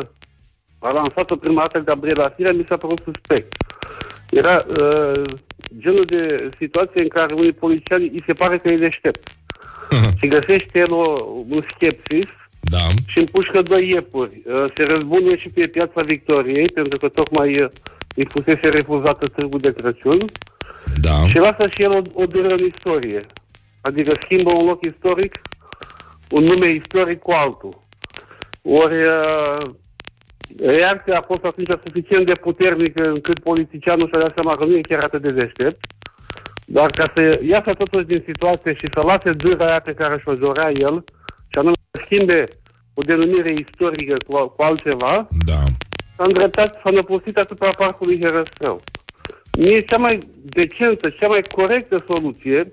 a 0.79 0.91
lansat-o 0.91 1.37
prima 1.37 1.61
dată 1.61 1.79
Gabriela 1.79 2.33
Firea, 2.37 2.53
mi 2.53 2.67
s-a 2.69 2.77
părut 2.77 3.01
suspect. 3.05 3.53
Era 4.31 4.65
uh, 4.69 5.23
genul 5.79 6.05
de 6.05 6.51
situație 6.61 7.03
în 7.03 7.09
care 7.09 7.35
unui 7.35 7.53
polițian 7.53 8.01
îi 8.01 8.25
se 8.27 8.33
pare 8.33 8.59
că 8.59 8.69
e 8.69 8.77
deștept. 8.77 9.29
și 10.19 10.27
găsește 10.27 10.79
el 10.79 10.93
o, 10.93 11.05
un 11.49 11.63
schepsis 11.75 12.31
Da. 12.71 12.85
și 13.07 13.19
împușcă 13.19 13.63
doi 13.63 13.89
iepuri. 13.89 14.43
Uh, 14.45 14.65
se 14.75 14.85
răzbune 14.85 15.37
și 15.37 15.49
pe 15.49 15.67
piața 15.67 16.03
Victoriei, 16.03 16.69
pentru 16.75 16.99
că 16.99 17.09
tocmai 17.09 17.63
uh, 17.63 17.69
îi 18.15 18.29
fusese 18.31 18.69
refuzată 18.69 19.27
târgul 19.27 19.61
de 19.61 19.73
Crăciun. 19.73 20.25
Da. 21.01 21.27
Și 21.27 21.39
lasă 21.39 21.69
și 21.69 21.83
el 21.83 21.91
o, 21.91 22.23
o 22.23 22.27
dură 22.27 22.49
în 22.55 22.65
istorie. 22.75 23.27
Adică 23.81 24.13
schimbă 24.23 24.51
un 24.55 24.67
loc 24.67 24.85
istoric, 24.85 25.41
un 26.31 26.45
nume 26.45 26.69
istoric 26.69 27.19
cu 27.19 27.31
altul. 27.31 27.85
Ori 28.63 28.95
uh, 28.95 29.71
reacția 30.59 31.19
a 31.19 31.25
fost 31.27 31.45
atunci 31.45 31.69
suficient 31.85 32.27
de 32.27 32.35
puternică 32.35 33.09
încât 33.09 33.39
politicianul 33.39 34.09
și-a 34.09 34.21
dat 34.21 34.33
seama 34.35 34.57
că 34.57 34.65
nu 34.65 34.77
e 34.77 34.81
chiar 34.81 35.03
atât 35.03 35.23
de 35.23 35.31
deștept. 35.31 35.85
Dar 36.67 36.91
ca 36.91 37.13
să 37.15 37.41
iasă 37.43 37.73
totuși 37.73 38.05
din 38.05 38.23
situație 38.27 38.75
și 38.75 38.87
să 38.93 39.01
lase 39.01 39.33
dura 39.33 39.67
aia 39.67 39.81
pe 39.81 39.95
care 39.95 40.19
și-o 40.19 40.35
dorea 40.35 40.71
el, 40.71 41.05
și 41.49 41.59
anume 41.59 41.75
să 41.75 41.86
schimbe 42.07 42.49
o 42.95 43.03
denumire 43.03 43.53
istorică 43.53 44.17
cu, 44.27 44.47
cu 44.49 44.63
altceva, 44.63 45.29
Da. 45.47 45.59
s-a 46.17 46.25
îndreptat, 46.25 46.81
s-a 46.85 46.91
năpustit 46.91 47.37
asupra 47.39 47.71
parcului 47.71 48.21
Herăstrău. 48.21 48.83
Mie 49.59 49.81
cea 49.81 49.97
mai 49.97 50.29
decentă, 50.43 51.09
cea 51.09 51.29
mai 51.29 51.43
corectă 51.43 52.05
soluție, 52.09 52.73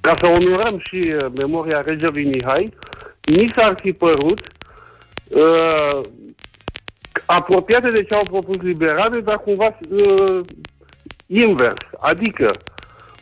ca 0.00 0.14
să 0.20 0.26
onorăm 0.26 0.78
și 0.78 0.96
uh, 0.96 1.26
memoria 1.34 1.80
regelui 1.80 2.24
Mihai, 2.24 2.72
mi 3.26 3.52
s-ar 3.56 3.78
fi 3.82 3.92
părut 3.92 4.40
uh, 5.28 6.00
apropiate 7.26 7.90
de 7.90 8.04
ce 8.04 8.14
au 8.14 8.22
propus 8.22 8.56
liberale, 8.56 9.20
dar 9.20 9.38
cumva 9.38 9.78
uh, 9.88 10.40
invers. 11.26 11.80
Adică, 12.00 12.56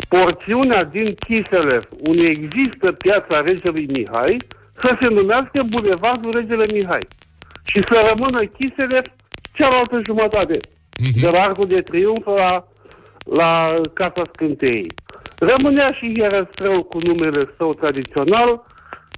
porțiunea 0.08 0.84
din 0.84 1.14
Chiselev, 1.14 1.88
unde 2.00 2.26
există 2.26 2.92
piața 2.92 3.40
regelui 3.40 3.86
Mihai, 3.86 4.36
să 4.80 4.96
se 5.00 5.08
numească 5.08 5.62
Bulevardul 5.68 6.32
Regele 6.34 6.66
Mihai. 6.72 7.06
Și 7.64 7.80
să 7.88 7.96
rămână 8.08 8.40
Chiselev 8.44 9.04
cealaltă 9.52 10.00
jumătate 10.04 10.60
de 11.20 11.28
la 11.30 11.40
Arcul 11.42 11.68
de 11.68 11.80
Triunf 11.80 12.26
la, 12.26 12.68
la 13.24 13.74
Casa 13.92 14.22
Scânteiei. 14.32 14.94
Rămânea 15.38 15.92
și 15.92 16.18
Herăstrău 16.20 16.82
cu 16.82 16.98
numele 16.98 17.54
său 17.56 17.74
tradițional, 17.74 18.64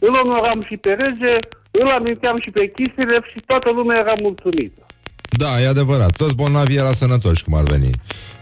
îl 0.01 0.15
onoram 0.25 0.63
și 0.63 0.77
pe 0.77 0.93
rege, 0.93 1.39
îl 1.71 1.89
aminteam 1.89 2.39
și 2.41 2.51
pe 2.51 2.71
Chiselev 2.71 3.25
și 3.33 3.43
toată 3.47 3.71
lumea 3.71 3.99
era 3.99 4.13
mulțumită. 4.23 4.87
Da, 5.31 5.61
e 5.61 5.67
adevărat. 5.67 6.11
Toți 6.17 6.37
bolnavii 6.37 6.77
erau 6.77 6.93
sănătoși, 6.93 7.45
cum 7.45 7.55
ar 7.55 7.63
veni. 7.63 7.91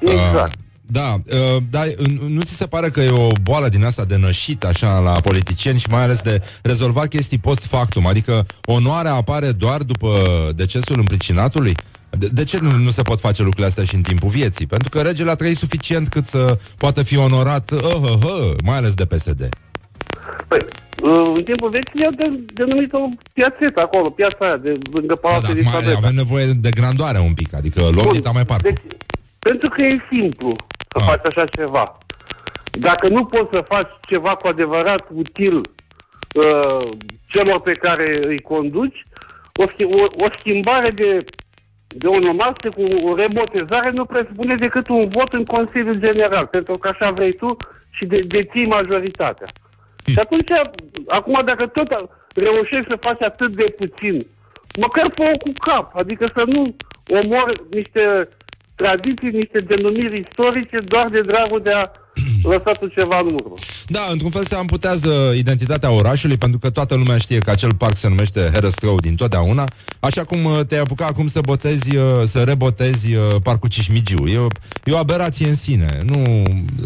Exact. 0.01 0.55
Uh, 0.55 0.72
da, 0.87 1.15
uh, 1.27 1.63
dar 1.71 1.87
uh, 1.87 2.07
nu 2.29 2.43
ți 2.43 2.57
se 2.57 2.67
pare 2.67 2.89
că 2.91 3.01
e 3.01 3.11
o 3.11 3.29
boală 3.43 3.69
din 3.69 3.85
asta 3.85 4.05
de 4.05 4.17
nășit 4.17 4.65
așa 4.65 4.99
la 4.99 5.11
politicieni 5.21 5.79
și 5.79 5.91
mai 5.91 6.03
ales 6.03 6.21
de 6.23 6.43
rezolvat 6.63 7.09
chestii 7.09 7.39
post 7.39 7.67
factum? 7.67 8.07
Adică 8.07 8.47
onoarea 8.65 9.15
apare 9.15 9.51
doar 9.53 9.83
după 9.83 10.09
decesul 10.57 10.99
împricinatului? 10.99 11.75
De, 12.19 12.29
de 12.33 12.45
ce 12.45 12.59
nu, 12.61 12.71
nu 12.77 12.91
se 12.91 13.03
pot 13.03 13.21
face 13.21 13.43
lucrurile 13.43 13.67
astea 13.69 13.85
și 13.85 13.95
în 13.95 14.03
timpul 14.03 14.29
vieții? 14.29 14.67
Pentru 14.67 14.89
că 14.89 15.01
regele 15.01 15.31
a 15.31 15.35
trăit 15.35 15.57
suficient 15.57 16.09
cât 16.09 16.25
să 16.25 16.59
poată 16.77 17.03
fi 17.03 17.17
onorat, 17.17 17.71
uh, 17.71 17.81
uh, 17.83 18.13
uh, 18.25 18.53
mai 18.65 18.77
ales 18.77 18.95
de 18.95 19.05
PSD. 19.05 19.49
Păi, 20.49 20.59
uh, 21.03 21.33
în 21.37 21.43
timpul 21.45 21.71
vieții 21.71 22.05
au 22.05 22.13
de, 22.13 22.53
denumit 22.55 22.93
o 22.93 22.99
piațetă 23.33 23.81
acolo, 23.81 24.11
piața 24.11 24.37
aia 24.41 24.57
de 24.57 24.79
lângă 24.93 25.15
Da, 25.15 25.21
Palatul 25.29 25.47
dar 25.47 25.55
din 25.55 25.67
acum 25.67 25.81
Sabeta. 25.81 25.99
avem 25.99 26.15
nevoie 26.15 26.47
de 26.47 26.71
grandoare 26.71 27.19
un 27.19 27.33
pic, 27.35 27.55
adică 27.55 27.81
luăm 27.81 28.05
Bun, 28.05 28.13
dita 28.13 28.31
mai 28.31 28.45
parcul. 28.45 28.71
Deci, 28.71 28.83
pentru 29.43 29.69
că 29.69 29.83
e 29.83 29.99
simplu 30.11 30.57
să 30.79 30.99
Ah. 30.99 31.03
faci 31.07 31.27
așa 31.27 31.45
ceva. 31.47 31.99
Dacă 32.71 33.09
nu 33.09 33.25
poți 33.25 33.49
să 33.53 33.65
faci 33.69 33.91
ceva 34.07 34.35
cu 34.35 34.47
adevărat 34.47 35.07
util 35.15 35.57
uh, 35.57 36.89
celor 37.27 37.61
pe 37.61 37.73
care 37.73 38.19
îi 38.27 38.41
conduci, 38.41 39.07
o, 39.55 39.65
schi- 39.65 39.93
o, 40.01 40.25
o 40.25 40.27
schimbare 40.39 40.91
de, 40.91 41.25
de 41.87 42.07
onomastie 42.07 42.71
cu 42.71 42.83
o 43.09 43.15
rebotezare 43.17 43.91
nu 43.91 44.05
presupune 44.05 44.55
decât 44.55 44.89
un 44.89 45.09
vot 45.09 45.33
în 45.33 45.45
Consiliul 45.45 45.95
General, 45.95 46.47
pentru 46.47 46.79
că 46.79 46.89
așa 46.89 47.11
vrei 47.11 47.33
tu 47.33 47.57
și 47.91 48.05
de, 48.05 48.19
deții 48.19 48.67
majoritatea. 48.67 49.47
Și 50.07 50.19
atunci, 50.19 50.51
acum 51.07 51.41
dacă 51.45 51.67
tot 51.67 52.09
reușești 52.35 52.87
să 52.91 52.97
faci 53.01 53.23
atât 53.23 53.55
de 53.57 53.65
puțin, 53.77 54.27
măcar 54.81 55.07
fă 55.15 55.31
cu 55.41 55.53
cap, 55.67 55.97
adică 55.97 56.27
să 56.37 56.45
nu 56.47 56.77
omori 57.09 57.63
niște 57.71 58.29
tradiții, 58.83 59.31
niște 59.31 59.61
denumiri 59.61 60.25
istorice 60.27 60.79
doar 60.93 61.09
de 61.09 61.21
dragul 61.21 61.61
de 61.63 61.71
a 61.71 61.91
lăsa 62.53 62.73
tu 62.73 62.87
ceva 62.87 63.19
în 63.19 63.27
urmă. 63.27 63.55
Da, 63.87 64.01
într-un 64.11 64.31
fel 64.31 64.45
se 64.45 64.55
amputează 64.55 65.13
identitatea 65.37 65.91
orașului 65.91 66.37
pentru 66.37 66.59
că 66.59 66.71
toată 66.71 66.95
lumea 66.95 67.19
știe 67.19 67.39
că 67.39 67.51
acel 67.51 67.75
parc 67.75 67.97
se 67.97 68.09
numește 68.09 68.41
Herăstrău 68.53 68.97
din 69.01 69.15
totdeauna, 69.15 69.65
așa 70.01 70.25
cum 70.25 70.45
uh, 70.45 70.61
te-ai 70.69 70.81
apucat 70.81 71.09
acum 71.09 71.27
să 71.27 71.41
botezi, 71.45 71.97
uh, 71.97 72.03
să 72.25 72.43
rebotezi 72.43 73.15
uh, 73.15 73.23
parcul 73.43 73.69
Cismigiu. 73.69 74.27
E 74.27 74.39
o, 74.39 74.47
e 74.85 74.93
o 74.93 74.97
aberație 74.97 75.49
în 75.49 75.55
sine. 75.55 75.91
Nu, 76.05 76.19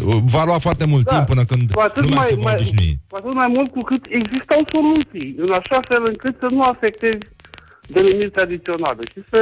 uh, 0.07 0.15
va 0.25 0.43
lua 0.45 0.57
foarte 0.57 0.85
mult 0.85 1.03
Da, 1.03 1.13
timp 1.13 1.25
până 1.27 1.43
când 1.43 1.71
cu 1.71 1.79
atât 1.79 2.03
lumea 2.03 2.17
mai, 2.17 2.27
se 2.29 2.35
va 2.35 2.41
mai, 2.41 2.53
obișnui. 2.53 2.99
cu 3.09 3.15
atât 3.15 3.33
mai 3.33 3.47
mult 3.55 3.71
cu 3.71 3.81
cât 3.81 4.03
existau 4.09 4.61
soluții, 4.73 5.35
în 5.37 5.51
așa 5.51 5.79
fel 5.87 6.03
încât 6.05 6.35
să 6.39 6.47
nu 6.51 6.61
afectezi 6.61 7.25
denumiri 7.87 8.31
tradiționale 8.37 9.03
și 9.13 9.21
să 9.31 9.39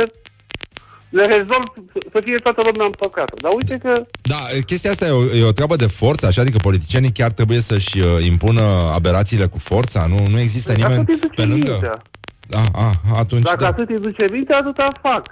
le 1.10 1.26
rezolv, 1.26 1.66
să- 1.94 2.06
să 2.12 2.22
fie 2.24 2.36
toată 2.38 2.62
lumea 2.72 2.86
împăcată. 2.86 3.34
Dar 3.42 3.52
uite 3.56 3.78
că 3.84 4.06
Da, 4.22 4.40
chestia 4.66 4.92
asta 4.92 5.06
e 5.06 5.10
o, 5.10 5.24
e 5.36 5.44
o 5.44 5.52
treabă 5.52 5.76
de 5.76 5.88
forță, 5.88 6.26
așa, 6.28 6.42
adică 6.42 6.58
politicienii 6.62 7.12
chiar 7.12 7.32
trebuie 7.32 7.60
să-și 7.60 8.00
uh, 8.00 8.26
impună 8.26 8.62
aberațiile 8.94 9.46
cu 9.46 9.58
forța, 9.58 10.06
nu, 10.06 10.28
nu 10.28 10.40
există 10.40 10.72
nimeni 10.74 10.94
atât 10.94 11.08
îi 11.10 11.16
duce 11.20 11.34
pe 11.36 11.46
lângă. 11.46 11.72
mintea. 11.72 12.02
Da, 12.48 12.64
a, 12.74 13.02
atunci 13.18 13.44
Dacă 13.44 13.58
da. 13.64 13.68
atât 13.68 13.90
îi 13.90 14.00
duce 14.00 14.28
mintea, 14.32 14.58
atâta 14.58 14.88
fac. 15.02 15.24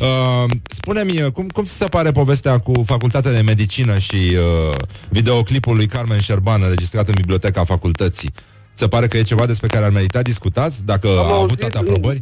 Uh, 0.00 0.50
spune-mi, 0.70 1.22
uh, 1.22 1.30
cum, 1.32 1.46
cum 1.48 1.64
ți 1.64 1.72
se 1.72 1.86
pare 1.88 2.10
povestea 2.10 2.58
cu 2.58 2.82
facultatea 2.86 3.32
de 3.32 3.40
medicină 3.40 3.98
și 3.98 4.14
uh, 4.14 4.76
videoclipul 5.08 5.76
lui 5.76 5.86
Carmen 5.86 6.20
Șerban 6.20 6.62
înregistrat 6.62 7.08
în 7.08 7.14
biblioteca 7.16 7.64
facultății? 7.64 8.30
Se 8.72 8.88
pare 8.88 9.06
că 9.06 9.16
e 9.16 9.22
ceva 9.22 9.46
despre 9.46 9.68
care 9.68 9.84
ar 9.84 9.90
merita 9.90 10.22
discutați, 10.22 10.84
dacă 10.84 11.08
Am 11.08 11.16
a 11.18 11.20
avut 11.20 11.34
auzit, 11.38 11.58
toate 11.58 11.78
aprobări? 11.78 12.18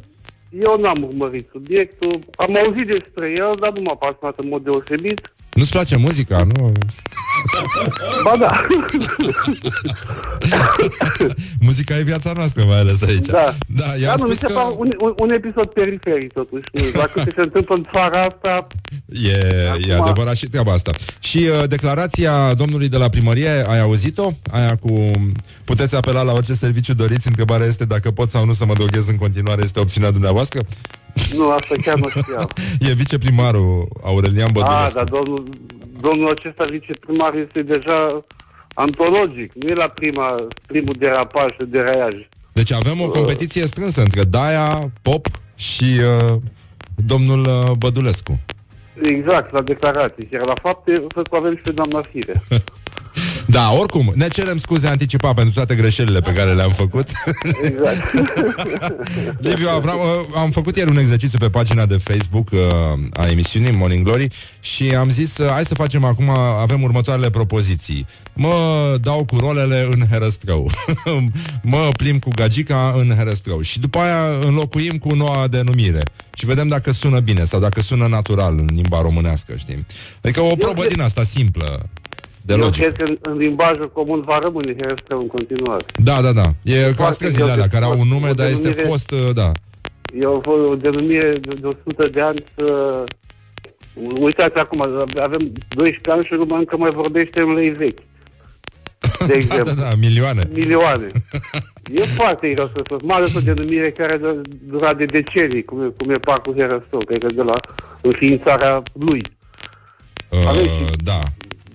Eu 0.50 0.80
n-am 0.80 1.02
urmărit 1.02 1.48
subiectul, 1.52 2.18
am 2.36 2.56
auzit 2.56 2.86
despre 2.86 3.30
el, 3.30 3.56
dar 3.60 3.72
nu 3.72 3.80
m-a 3.80 3.94
pasionat 3.94 4.38
în 4.38 4.48
mod 4.48 4.62
deosebit. 4.62 5.32
Nu-ți 5.54 5.70
place 5.70 5.96
muzica, 5.96 6.44
nu? 6.54 6.72
Ba 8.24 8.34
da, 8.38 8.66
Muzica 11.60 11.98
e 11.98 12.02
viața 12.02 12.32
noastră, 12.32 12.64
mai 12.64 12.78
ales 12.78 13.02
aici. 13.02 13.26
da. 13.26 13.54
da 13.66 13.84
i-a 14.00 14.06
Dar 14.06 14.18
nu, 14.18 14.26
mi 14.26 14.34
spus 14.34 14.38
se 14.48 14.54
că 14.54 14.58
pare 14.60 14.74
un, 14.78 14.90
un, 15.00 15.12
un 15.16 15.30
episod 15.30 15.66
periferic 15.68 16.32
totuși. 16.32 16.64
Nu, 16.72 16.82
Dacă 16.94 17.22
ce 17.24 17.30
se 17.30 17.40
întâmplă 17.48 17.74
în 17.74 17.86
țara 17.92 18.22
asta, 18.22 18.66
e, 19.06 19.28
e 19.88 19.94
Acum- 19.94 20.02
adevărat 20.02 20.36
și 20.36 20.46
treaba 20.46 20.72
asta. 20.72 20.90
Și 21.20 21.38
uh, 21.38 21.68
declarația 21.68 22.54
domnului 22.54 22.88
de 22.88 22.96
la 22.96 23.08
primărie, 23.08 23.48
ai 23.68 23.80
auzit-o? 23.80 24.30
Aia 24.50 24.76
cu 24.76 25.10
puteți 25.64 25.96
apela 25.96 26.22
la 26.22 26.32
orice 26.32 26.54
serviciu 26.54 26.94
doriți, 26.94 27.28
întrebarea 27.28 27.66
este 27.66 27.84
dacă 27.84 28.10
pot 28.10 28.28
sau 28.28 28.44
nu 28.44 28.52
să 28.52 28.64
mă 28.64 28.74
droghez 28.74 29.08
în 29.08 29.16
continuare, 29.16 29.62
este 29.62 29.80
opțiunea 29.80 30.10
dumneavoastră? 30.10 30.60
Nu, 31.36 31.50
asta 31.50 31.74
chiar 31.82 31.98
nu 31.98 32.08
știam. 32.08 32.48
E 32.80 32.92
viceprimarul 32.92 33.88
Aurelian 34.02 34.46
Ah, 34.46 34.52
Bădulescu. 34.52 34.92
dar 34.94 35.04
domnul, 35.04 35.48
domnul 36.00 36.30
acesta 36.30 36.64
viceprimar 36.70 37.34
este 37.34 37.62
deja 37.62 38.24
antologic. 38.74 39.52
Nu 39.54 39.68
e 39.68 39.74
la 39.74 39.88
prima, 39.88 40.46
primul 40.66 40.94
derapaj 40.98 41.50
și 41.50 41.64
deraiaj. 41.66 42.14
Deci 42.52 42.72
avem 42.72 43.00
o 43.00 43.08
competiție 43.08 43.66
strânsă 43.66 44.00
între 44.02 44.24
Daia, 44.24 44.90
Pop 45.02 45.26
și 45.54 45.84
uh, 45.84 46.40
domnul 46.96 47.44
uh, 47.44 47.70
Bădulescu. 47.78 48.40
Exact, 49.02 49.52
la 49.52 49.62
declarații. 49.62 50.28
Iar 50.32 50.44
la 50.46 50.54
fapte, 50.62 50.92
să 51.14 51.22
că 51.22 51.36
avem 51.36 51.56
și 51.56 51.62
pe 51.62 51.70
doamna 51.70 52.00
Fire. 52.00 52.32
Da, 53.50 53.72
oricum, 53.72 54.12
ne 54.14 54.28
cerem 54.28 54.58
scuze 54.58 54.88
anticipat 54.88 55.34
pentru 55.34 55.52
toate 55.54 55.74
greșelile 55.74 56.20
pe 56.20 56.32
care 56.32 56.52
le-am 56.52 56.70
făcut. 56.72 57.08
Exact. 57.62 58.12
Liviu 59.48 59.68
Avram, 59.68 59.98
uh, 59.98 60.36
am 60.36 60.50
făcut 60.50 60.76
ieri 60.76 60.90
un 60.90 60.96
exercițiu 60.98 61.38
pe 61.38 61.50
pagina 61.50 61.86
de 61.86 61.96
Facebook 61.96 62.48
uh, 62.52 62.58
a 63.12 63.28
emisiunii 63.30 63.70
Morning 63.70 64.04
Glory 64.04 64.28
și 64.60 64.94
am 64.94 65.10
zis, 65.10 65.36
uh, 65.38 65.50
hai 65.50 65.64
să 65.64 65.74
facem 65.74 66.04
acum, 66.04 66.28
avem 66.60 66.82
următoarele 66.82 67.30
propoziții. 67.30 68.06
Mă 68.32 68.54
dau 69.00 69.24
cu 69.24 69.38
rolele 69.38 69.86
în 69.90 70.00
Herăstrău. 70.10 70.70
mă 71.62 71.88
plim 71.96 72.18
cu 72.18 72.30
gagica 72.34 72.94
în 72.98 73.14
Herăstrău. 73.16 73.60
Și 73.60 73.78
după 73.80 73.98
aia 73.98 74.22
înlocuim 74.44 74.98
cu 74.98 75.14
noua 75.14 75.46
denumire. 75.46 76.02
Și 76.34 76.46
vedem 76.46 76.68
dacă 76.68 76.92
sună 76.92 77.20
bine 77.20 77.44
sau 77.44 77.60
dacă 77.60 77.80
sună 77.80 78.06
natural 78.06 78.58
în 78.58 78.68
limba 78.74 79.00
românească, 79.00 79.54
știi? 79.56 79.86
Adică 80.22 80.40
o 80.40 80.54
probă 80.56 80.80
cred- 80.80 80.92
din 80.92 81.00
asta 81.00 81.22
simplă. 81.22 81.88
De 82.48 82.54
Eu 82.54 82.60
logică. 82.60 82.86
cred 82.90 82.96
că 82.96 83.04
în, 83.10 83.18
în 83.32 83.36
limbajul 83.38 83.90
comun 83.92 84.20
va 84.20 84.38
rămâne 84.38 84.74
Herăstrău 84.80 85.20
în 85.20 85.26
continuare. 85.26 85.84
Da, 86.08 86.20
da, 86.20 86.32
da. 86.32 86.46
E 86.62 86.80
ca 86.82 86.92
Foarte 86.92 87.14
străzile 87.14 87.42
greu 87.42 87.52
alea 87.52 87.64
de 87.66 87.72
care 87.72 87.84
au 87.84 87.90
un 87.90 87.96
spus. 87.98 88.10
nume, 88.10 88.30
O 88.30 88.32
dar 88.32 88.46
este 88.48 88.62
denumire- 88.62 88.88
fost, 88.88 89.10
uh, 89.10 89.30
da. 89.34 89.50
E 90.20 90.24
o, 90.24 90.40
o 90.70 90.74
denumire 90.74 91.32
de, 91.32 91.54
de 91.60 91.66
100 91.66 92.08
de 92.08 92.20
ani 92.20 92.44
să... 92.56 92.64
Uitați 94.20 94.58
acum, 94.58 94.80
avem 95.20 95.52
12 95.68 96.10
ani 96.10 96.24
și 96.24 96.32
lumea 96.34 96.58
încă 96.58 96.76
mai 96.76 96.90
vorbește 96.90 97.40
în 97.40 97.52
lei 97.54 97.70
vechi. 97.70 97.98
De 99.18 99.26
Da, 99.26 99.34
exemplu. 99.34 99.72
da, 99.74 99.82
da, 99.82 99.94
milioane. 100.00 100.42
milioane. 100.52 101.06
E 101.94 102.00
foarte 102.00 102.46
irosătos, 102.46 103.00
mai 103.02 103.16
ales 103.16 103.34
o 103.34 103.40
denumire 103.40 103.90
care 103.90 104.12
a 104.12 104.40
durat 104.68 104.96
de 104.96 105.04
decenii, 105.04 105.64
cum 105.64 105.82
e, 105.82 105.92
cum 105.98 106.10
e 106.10 106.14
parcul 106.14 106.54
Herăstrău, 106.56 107.00
cred 107.06 107.18
că 107.24 107.26
de 107.32 107.42
la 107.42 107.54
înființarea 108.00 108.82
lui. 108.92 109.22
Avem 110.46 110.62
Uh, 110.62 110.68
și- 110.68 110.96
da. 110.96 111.18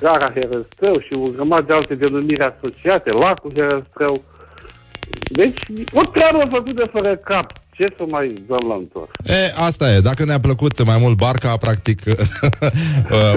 Gara 0.03 0.31
Herăstrău 0.35 0.99
și 1.05 1.13
o 1.13 1.27
grămadă 1.35 1.65
de 1.67 1.73
alte 1.73 1.95
denumiri 1.95 2.51
asociate, 2.51 3.09
lacul 3.11 3.51
Herăstrău. 3.55 4.23
Deci, 5.39 5.59
o 5.93 6.01
treabă 6.05 6.47
făcută 6.51 6.89
fără 6.91 7.15
cap, 7.15 7.51
ce 7.71 7.93
să 7.97 8.03
mai 8.09 8.43
dăm 8.47 8.67
la 8.67 8.75
întors? 8.75 9.09
E, 9.25 9.53
asta 9.67 9.93
e. 9.93 9.99
Dacă 9.99 10.25
ne-a 10.25 10.39
plăcut 10.39 10.83
mai 10.83 10.97
mult 10.97 11.17
barca, 11.17 11.57
practic, 11.57 12.01
uh, 12.07 12.13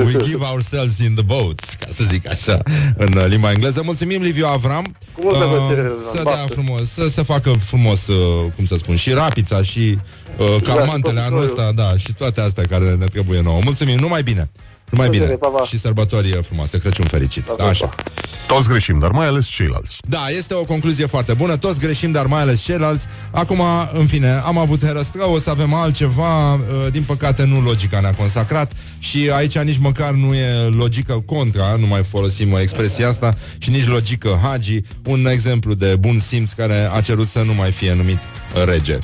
we 0.05 0.13
give 0.23 0.45
ourselves 0.53 0.99
in 0.99 1.15
the 1.15 1.25
boats, 1.25 1.75
ca 1.81 1.87
să 1.89 2.05
zic 2.05 2.31
așa, 2.31 2.63
în 2.97 3.13
uh, 3.13 3.25
limba 3.29 3.51
engleză. 3.51 3.83
Mulțumim, 3.85 4.23
Liviu 4.23 4.47
Avram. 4.47 4.97
Cu 5.15 5.21
multă 5.23 5.45
plăcere, 5.45 5.91
să 6.13 6.21
Baftă. 6.23 6.47
dea 6.47 6.47
frumos, 6.57 6.91
să 6.91 7.07
se 7.07 7.23
facă 7.23 7.51
frumos, 7.59 8.07
uh, 8.07 8.53
cum 8.57 8.65
să 8.65 8.77
spun, 8.77 8.97
și 8.97 9.13
rapița, 9.13 9.63
și 9.63 9.99
uh, 10.39 10.63
calmantele 10.63 11.21
tot 11.21 11.27
anul 11.27 11.43
ăsta, 11.43 11.73
da, 11.75 11.97
și 11.97 12.15
toate 12.15 12.41
astea 12.41 12.65
care 12.71 12.95
ne 12.95 13.07
trebuie 13.07 13.41
nouă. 13.41 13.61
Mulțumim, 13.65 13.99
numai 13.99 14.23
bine. 14.23 14.51
Numai 14.91 15.09
bine. 15.09 15.25
Plăcere, 15.25 15.39
pa, 15.51 15.59
pa. 15.59 15.65
Și 15.65 15.79
sărbători 15.79 16.33
uh, 16.33 16.39
frumoase, 16.45 16.79
Crăciun 16.79 17.07
fericit. 17.07 17.43
Pa, 17.45 17.53
pa, 17.55 17.63
Da, 17.63 17.69
așa. 17.69 17.87
pa. 17.87 18.03
Toți 18.47 18.69
greșim, 18.69 18.99
dar 18.99 19.11
mai 19.11 19.27
ales 19.27 19.47
ceilalți. 19.47 19.99
Da, 20.09 20.29
este 20.37 20.55
o 20.55 20.65
concluzie 20.65 21.07
foarte 21.07 21.35
bună. 21.35 21.57
Toți 21.57 21.79
greșim, 21.81 22.13
dar 22.13 22.27
mai 22.27 22.41
ales 22.41 22.63
ceilalți. 22.63 23.05
Acum, 23.31 23.61
în 23.93 24.07
fine, 24.07 24.31
am 24.45 24.59
avut 24.59 24.85
herăstrău, 24.85 25.33
o 25.33 25.39
să 25.39 25.51
avem 25.51 25.75
altceva. 25.75 26.55
Uh, 26.55 26.61
Din 26.91 27.03
păcate, 27.03 27.45
nu 27.45 27.61
logica 27.61 28.01
ne-a 28.01 28.15
consacrat 28.15 28.73
și 28.99 29.31
aici 29.35 29.59
nici 29.59 29.79
măcar 29.79 30.11
nu 30.11 30.35
e 30.35 30.69
logică 30.69 31.23
contra, 31.27 31.77
nu 31.79 31.87
mai 31.87 32.03
folosim 32.05 32.53
uh, 32.53 32.61
expresia 32.61 33.09
asta, 33.09 33.35
și 33.59 33.71
nici 33.71 33.87
logică 33.87 34.41
hagi, 34.43 34.81
un 35.07 35.27
exemplu 35.27 35.75
de 35.75 35.97
bun 35.97 36.21
simț 36.29 36.51
care 36.53 36.89
a 36.93 37.01
cerut 37.01 37.29
să 37.29 37.43
nu 37.43 37.55
mai 37.55 37.71
fie 37.73 37.95
numit 37.95 38.19
uh, 38.57 38.65
rege. 38.65 38.99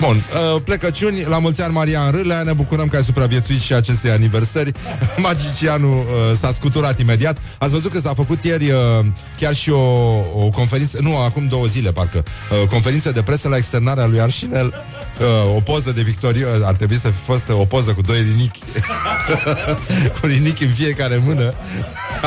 Bun, 0.00 0.16
uh, 0.54 0.60
plecăciuni, 0.64 1.22
la 1.24 1.38
mulți 1.38 1.62
ani 1.62 1.72
Marian 1.72 2.10
Râlea, 2.10 2.42
ne 2.42 2.52
bucurăm 2.52 2.88
că 2.88 2.96
ai 2.96 3.04
supraviețuit 3.04 3.60
și 3.60 3.72
acestei 3.74 4.10
aniversări. 4.10 4.72
Magicianul 5.24 5.98
uh, 5.98 6.38
s-a 6.38 6.52
scuturat 6.52 7.00
imediat. 7.00 7.36
Ați 7.58 7.72
văzut 7.72 7.92
că 7.92 8.00
s-a 8.00 8.14
făcut 8.14 8.44
ieri 8.44 8.70
uh, 8.70 9.06
chiar 9.36 9.54
și 9.54 9.70
o, 9.70 9.80
o 10.44 10.50
conferință, 10.52 10.98
nu, 11.00 11.16
acum 11.18 11.48
două 11.48 11.66
zile 11.66 11.92
parcă, 11.92 12.24
uh, 12.62 12.68
conferință 12.68 13.10
de 13.10 13.22
presă 13.22 13.48
la 13.48 13.56
externarea 13.56 14.06
lui 14.06 14.20
Arșinel, 14.20 14.66
uh, 14.66 15.56
o 15.56 15.60
poză 15.60 15.90
de 15.92 16.02
victorios, 16.02 16.62
ar 16.62 16.74
trebui 16.74 16.96
să 16.96 17.08
fi 17.08 17.22
fost 17.24 17.48
o 17.48 17.64
poză 17.64 17.92
cu 17.92 18.00
doi 18.00 18.22
rinichi, 18.22 18.60
cu 20.20 20.26
rinichi 20.26 20.64
în 20.64 20.70
fiecare 20.70 21.16
mână, 21.16 21.54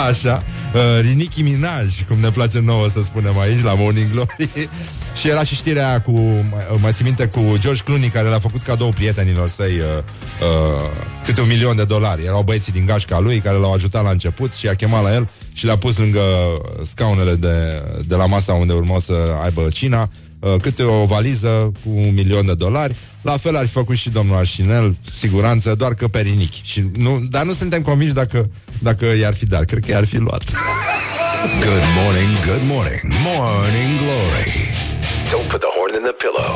așa, 0.09 0.43
uh, 0.73 0.81
rinichi 1.01 1.41
minaj, 1.41 2.03
cum 2.07 2.19
ne 2.19 2.31
place 2.31 2.59
nouă 2.59 2.87
să 2.89 3.01
spunem 3.01 3.39
aici, 3.39 3.63
la 3.63 3.73
Morning 3.73 4.11
Glory, 4.11 4.69
și 5.19 5.27
era 5.27 5.43
și 5.43 5.55
știrea 5.55 5.87
aia 5.87 6.01
cu, 6.01 6.11
mai, 6.51 6.77
mai 6.81 6.91
țin 6.91 7.05
minte, 7.05 7.25
cu 7.25 7.55
George 7.57 7.83
Clooney, 7.83 8.09
care 8.09 8.27
le-a 8.27 8.39
făcut 8.39 8.61
cadou 8.61 8.89
prietenilor 8.89 9.49
săi 9.49 9.79
uh, 9.79 9.85
uh, 10.41 10.89
câte 11.25 11.41
un 11.41 11.47
milion 11.47 11.75
de 11.75 11.83
dolari. 11.83 12.25
Erau 12.25 12.41
băieții 12.41 12.71
din 12.71 12.85
gașca 12.85 13.19
lui 13.19 13.39
care 13.39 13.57
l-au 13.57 13.73
ajutat 13.73 14.03
la 14.03 14.09
început 14.09 14.51
și 14.53 14.65
i-a 14.65 14.73
chemat 14.73 15.03
la 15.03 15.13
el 15.13 15.29
și 15.53 15.65
le-a 15.65 15.77
pus 15.77 15.97
lângă 15.97 16.21
scaunele 16.83 17.35
de, 17.35 17.83
de 18.05 18.15
la 18.15 18.25
masa 18.25 18.53
unde 18.53 18.73
urmau 18.73 18.99
să 18.99 19.13
aibă 19.43 19.67
cina 19.71 20.09
uh, 20.39 20.55
câte 20.61 20.83
o 20.83 21.05
valiză 21.05 21.71
cu 21.83 21.89
un 21.89 22.13
milion 22.13 22.45
de 22.45 22.53
dolari. 22.53 22.95
La 23.21 23.37
fel 23.37 23.55
ar 23.55 23.65
fi 23.65 23.71
făcut 23.71 23.95
și 23.95 24.09
domnul 24.09 24.35
Arșinel, 24.35 24.97
siguranță, 25.15 25.75
doar 25.75 25.93
că 25.93 26.07
pe 26.07 26.19
rinichi. 26.19 26.61
Și 26.63 26.83
nu, 26.97 27.19
dar 27.29 27.43
nu 27.43 27.53
suntem 27.53 27.81
convinși 27.81 28.13
dacă, 28.13 28.51
dacă 28.79 29.05
i-ar 29.19 29.35
fi 29.35 29.45
dat. 29.45 29.65
Cred 29.65 29.83
că 29.85 29.91
i-ar 29.91 30.05
fi 30.05 30.17
luat. 30.17 30.43
Good 31.59 31.83
morning, 32.03 32.45
good 32.45 32.61
morning, 32.63 33.01
morning 33.03 33.99
glory. 33.99 34.66
Don't 35.31 35.49
put 35.49 35.59
the 35.59 35.71
horn 35.77 35.93
in 35.95 36.03
the 36.03 36.13
pillow. 36.23 36.51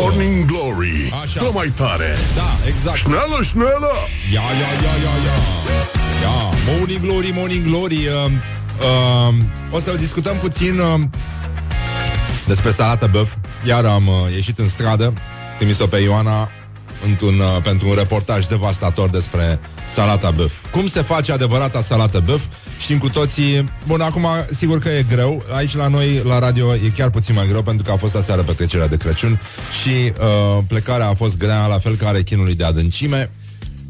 Morning 0.00 0.46
Glory. 0.46 1.12
Așa. 1.22 1.40
Dă 1.40 1.50
mai 1.52 1.68
tare. 1.68 2.16
Da, 2.36 2.56
exact. 2.66 2.96
Șneală, 2.96 3.42
șneală. 3.42 3.92
Ia, 4.32 4.40
ia, 4.40 4.70
ia, 4.84 4.94
ia, 5.04 5.14
ia. 5.26 5.36
Ia, 6.22 6.54
morning 6.76 7.00
glory, 7.00 7.32
morning 7.34 7.64
glory. 7.66 8.06
Uh, 8.06 8.30
uh, 9.28 9.34
o 9.70 9.80
să 9.80 9.94
discutăm 9.96 10.36
puțin 10.36 10.78
uh, 10.78 11.00
despre 12.46 12.70
salată 12.70 13.06
băf. 13.06 13.32
Iar 13.66 13.84
am 13.84 14.06
uh, 14.06 14.14
ieșit 14.34 14.58
în 14.58 14.68
stradă, 14.68 15.12
trimis-o 15.58 15.86
pe 15.86 15.96
Ioana 15.96 16.50
într-un, 17.06 17.38
uh, 17.38 17.62
pentru 17.62 17.88
un 17.88 17.94
reportaj 17.94 18.46
devastator 18.46 19.08
despre 19.08 19.60
salata 19.90 20.30
băf. 20.30 20.52
Cum 20.70 20.88
se 20.88 21.02
face 21.02 21.32
adevărata 21.32 21.82
salată 21.82 22.20
băf? 22.24 22.42
Știm 22.78 22.98
cu 22.98 23.08
toții... 23.08 23.70
Bun, 23.86 24.00
acum, 24.00 24.26
sigur 24.56 24.78
că 24.78 24.88
e 24.88 25.02
greu. 25.02 25.44
Aici 25.56 25.74
la 25.74 25.88
noi, 25.88 26.22
la 26.24 26.38
radio, 26.38 26.74
e 26.74 26.88
chiar 26.96 27.10
puțin 27.10 27.34
mai 27.34 27.46
greu 27.48 27.62
pentru 27.62 27.84
că 27.84 27.92
a 27.92 27.96
fost 27.96 28.14
aseară 28.16 28.42
petrecerea 28.42 28.88
de 28.88 28.96
Crăciun 28.96 29.40
și 29.82 29.88
uh, 29.88 30.64
plecarea 30.66 31.08
a 31.08 31.14
fost 31.14 31.36
grea, 31.36 31.66
la 31.66 31.78
fel 31.78 31.96
ca 31.96 32.10
rechinului 32.10 32.54
de 32.54 32.64
adâncime. 32.64 33.30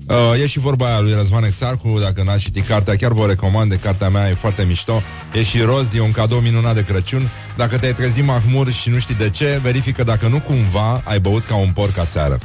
Uh, 0.09 0.41
e 0.43 0.47
și 0.47 0.59
vorba 0.59 0.87
aia 0.87 1.01
lui 1.01 1.15
Răzvan 1.15 1.45
Exarcu, 1.45 1.99
dacă 2.03 2.23
n-ați 2.23 2.43
citit 2.43 2.67
cartea, 2.67 2.97
chiar 2.97 3.13
vă 3.13 3.27
recomand, 3.27 3.71
de 3.71 3.77
cartea 3.77 4.09
mea 4.09 4.29
e 4.29 4.35
foarte 4.35 4.65
mișto. 4.65 5.03
E 5.33 5.43
și 5.43 5.61
roz, 5.61 5.95
e 5.95 6.01
un 6.01 6.11
cadou 6.11 6.39
minunat 6.39 6.75
de 6.75 6.83
Crăciun. 6.83 7.31
Dacă 7.57 7.79
te-ai 7.79 7.95
trezit 7.95 8.25
mahmur 8.25 8.71
și 8.73 8.89
nu 8.89 8.99
știi 8.99 9.15
de 9.15 9.31
ce, 9.31 9.61
verifică 9.63 10.03
dacă 10.03 10.29
nu 10.29 10.41
cumva 10.41 11.03
ai 11.05 11.21
băut 11.21 11.45
ca 11.45 11.57
un 11.57 11.71
porc 11.75 11.99
aseară. 11.99 12.39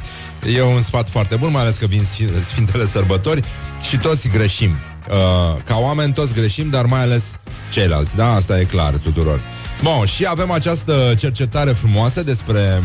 E 0.54 0.62
un 0.62 0.82
sfat 0.82 1.08
foarte 1.08 1.36
bun, 1.36 1.50
mai 1.50 1.62
ales 1.62 1.76
că 1.76 1.86
vin 1.86 2.02
sfi- 2.02 2.44
Sfintele 2.44 2.86
Sărbători 2.86 3.42
și 3.88 3.96
toți 3.96 4.28
greșim. 4.28 4.76
Uh, 5.10 5.16
ca 5.64 5.78
oameni 5.78 6.12
toți 6.12 6.34
greșim, 6.34 6.70
dar 6.70 6.84
mai 6.84 7.00
ales 7.00 7.24
ceilalți, 7.72 8.16
da? 8.16 8.34
Asta 8.34 8.60
e 8.60 8.64
clar 8.64 8.94
tuturor. 8.94 9.40
Bun, 9.82 10.06
și 10.06 10.26
avem 10.26 10.50
această 10.50 11.14
cercetare 11.18 11.70
frumoasă 11.70 12.22
despre 12.22 12.82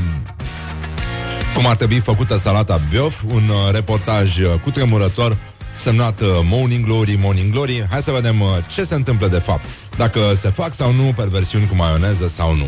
cum 1.55 1.67
ar 1.67 1.75
trebui 1.75 1.99
făcută 1.99 2.37
salata 2.37 2.81
biof, 2.89 3.23
un 3.23 3.43
uh, 3.49 3.73
reportaj 3.73 4.39
uh, 4.39 4.53
cutremurător 4.63 5.37
semnat 5.77 6.21
uh, 6.21 6.27
Morning 6.43 6.85
Glory, 6.85 7.17
Morning 7.21 7.51
Glory. 7.51 7.85
Hai 7.89 8.01
să 8.01 8.11
vedem 8.11 8.41
uh, 8.41 8.47
ce 8.67 8.83
se 8.83 8.95
întâmplă 8.95 9.27
de 9.27 9.39
fapt. 9.39 9.65
Dacă 9.97 10.19
se 10.41 10.49
fac 10.49 10.73
sau 10.73 10.91
nu 10.91 11.13
perversiuni 11.15 11.65
cu 11.65 11.75
maioneză 11.75 12.27
sau 12.27 12.55
nu. 12.55 12.67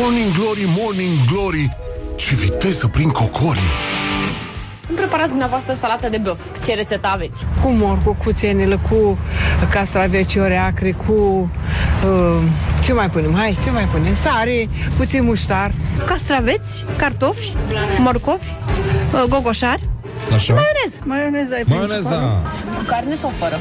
Morning 0.00 0.32
Glory, 0.32 0.64
Morning 0.78 1.24
Glory. 1.32 1.76
Ce 2.16 2.34
viteză 2.34 2.86
prin 2.86 3.08
cocorii. 3.08 3.87
Cum 4.88 4.96
preparați 4.96 5.28
dumneavoastră 5.28 5.76
salată 5.80 6.08
de 6.08 6.16
băf? 6.16 6.38
Ce 6.66 6.74
rețetă 6.74 7.08
aveți? 7.12 7.46
cu 7.62 7.68
mor, 7.68 7.98
cu 8.04 8.16
cuțenilă, 8.24 8.80
cu 8.90 9.18
castravețiori 9.70 10.56
acre, 10.56 10.92
cu... 11.06 11.12
Uh, 12.06 12.42
ce 12.84 12.92
mai 12.92 13.10
punem? 13.10 13.34
Hai, 13.34 13.58
ce 13.64 13.70
mai 13.70 13.84
punem? 13.92 14.14
Sare, 14.14 14.68
puțin 14.96 15.24
muștar. 15.24 15.72
Castraveți, 16.06 16.84
cartofi, 16.96 17.52
morcovi, 17.98 18.52
uh, 19.12 19.22
gogoșari, 19.28 19.88
Așa? 20.34 20.54
maioneză. 20.54 20.96
Maioneza 21.04 21.58
e 21.58 21.64
Maioneza! 21.66 22.42
Cu 22.76 22.82
carne 22.86 23.14
sau 23.14 23.32
fără? 23.38 23.58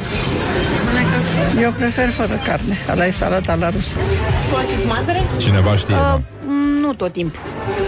Eu 1.61 1.71
prefer 1.71 2.09
fără 2.09 2.39
carne. 2.45 2.77
Ala 2.89 3.05
e 3.05 3.11
salata 3.11 3.55
la 3.55 3.69
rus. 3.69 3.87
Folosiți 4.49 4.85
mazăre? 4.87 5.23
Cineva 5.37 5.75
știe, 5.75 5.95
da? 5.95 6.21
Uh, 6.87 6.93
nu 6.93 6.93
tot 7.03 7.11
timpul. 7.13 7.41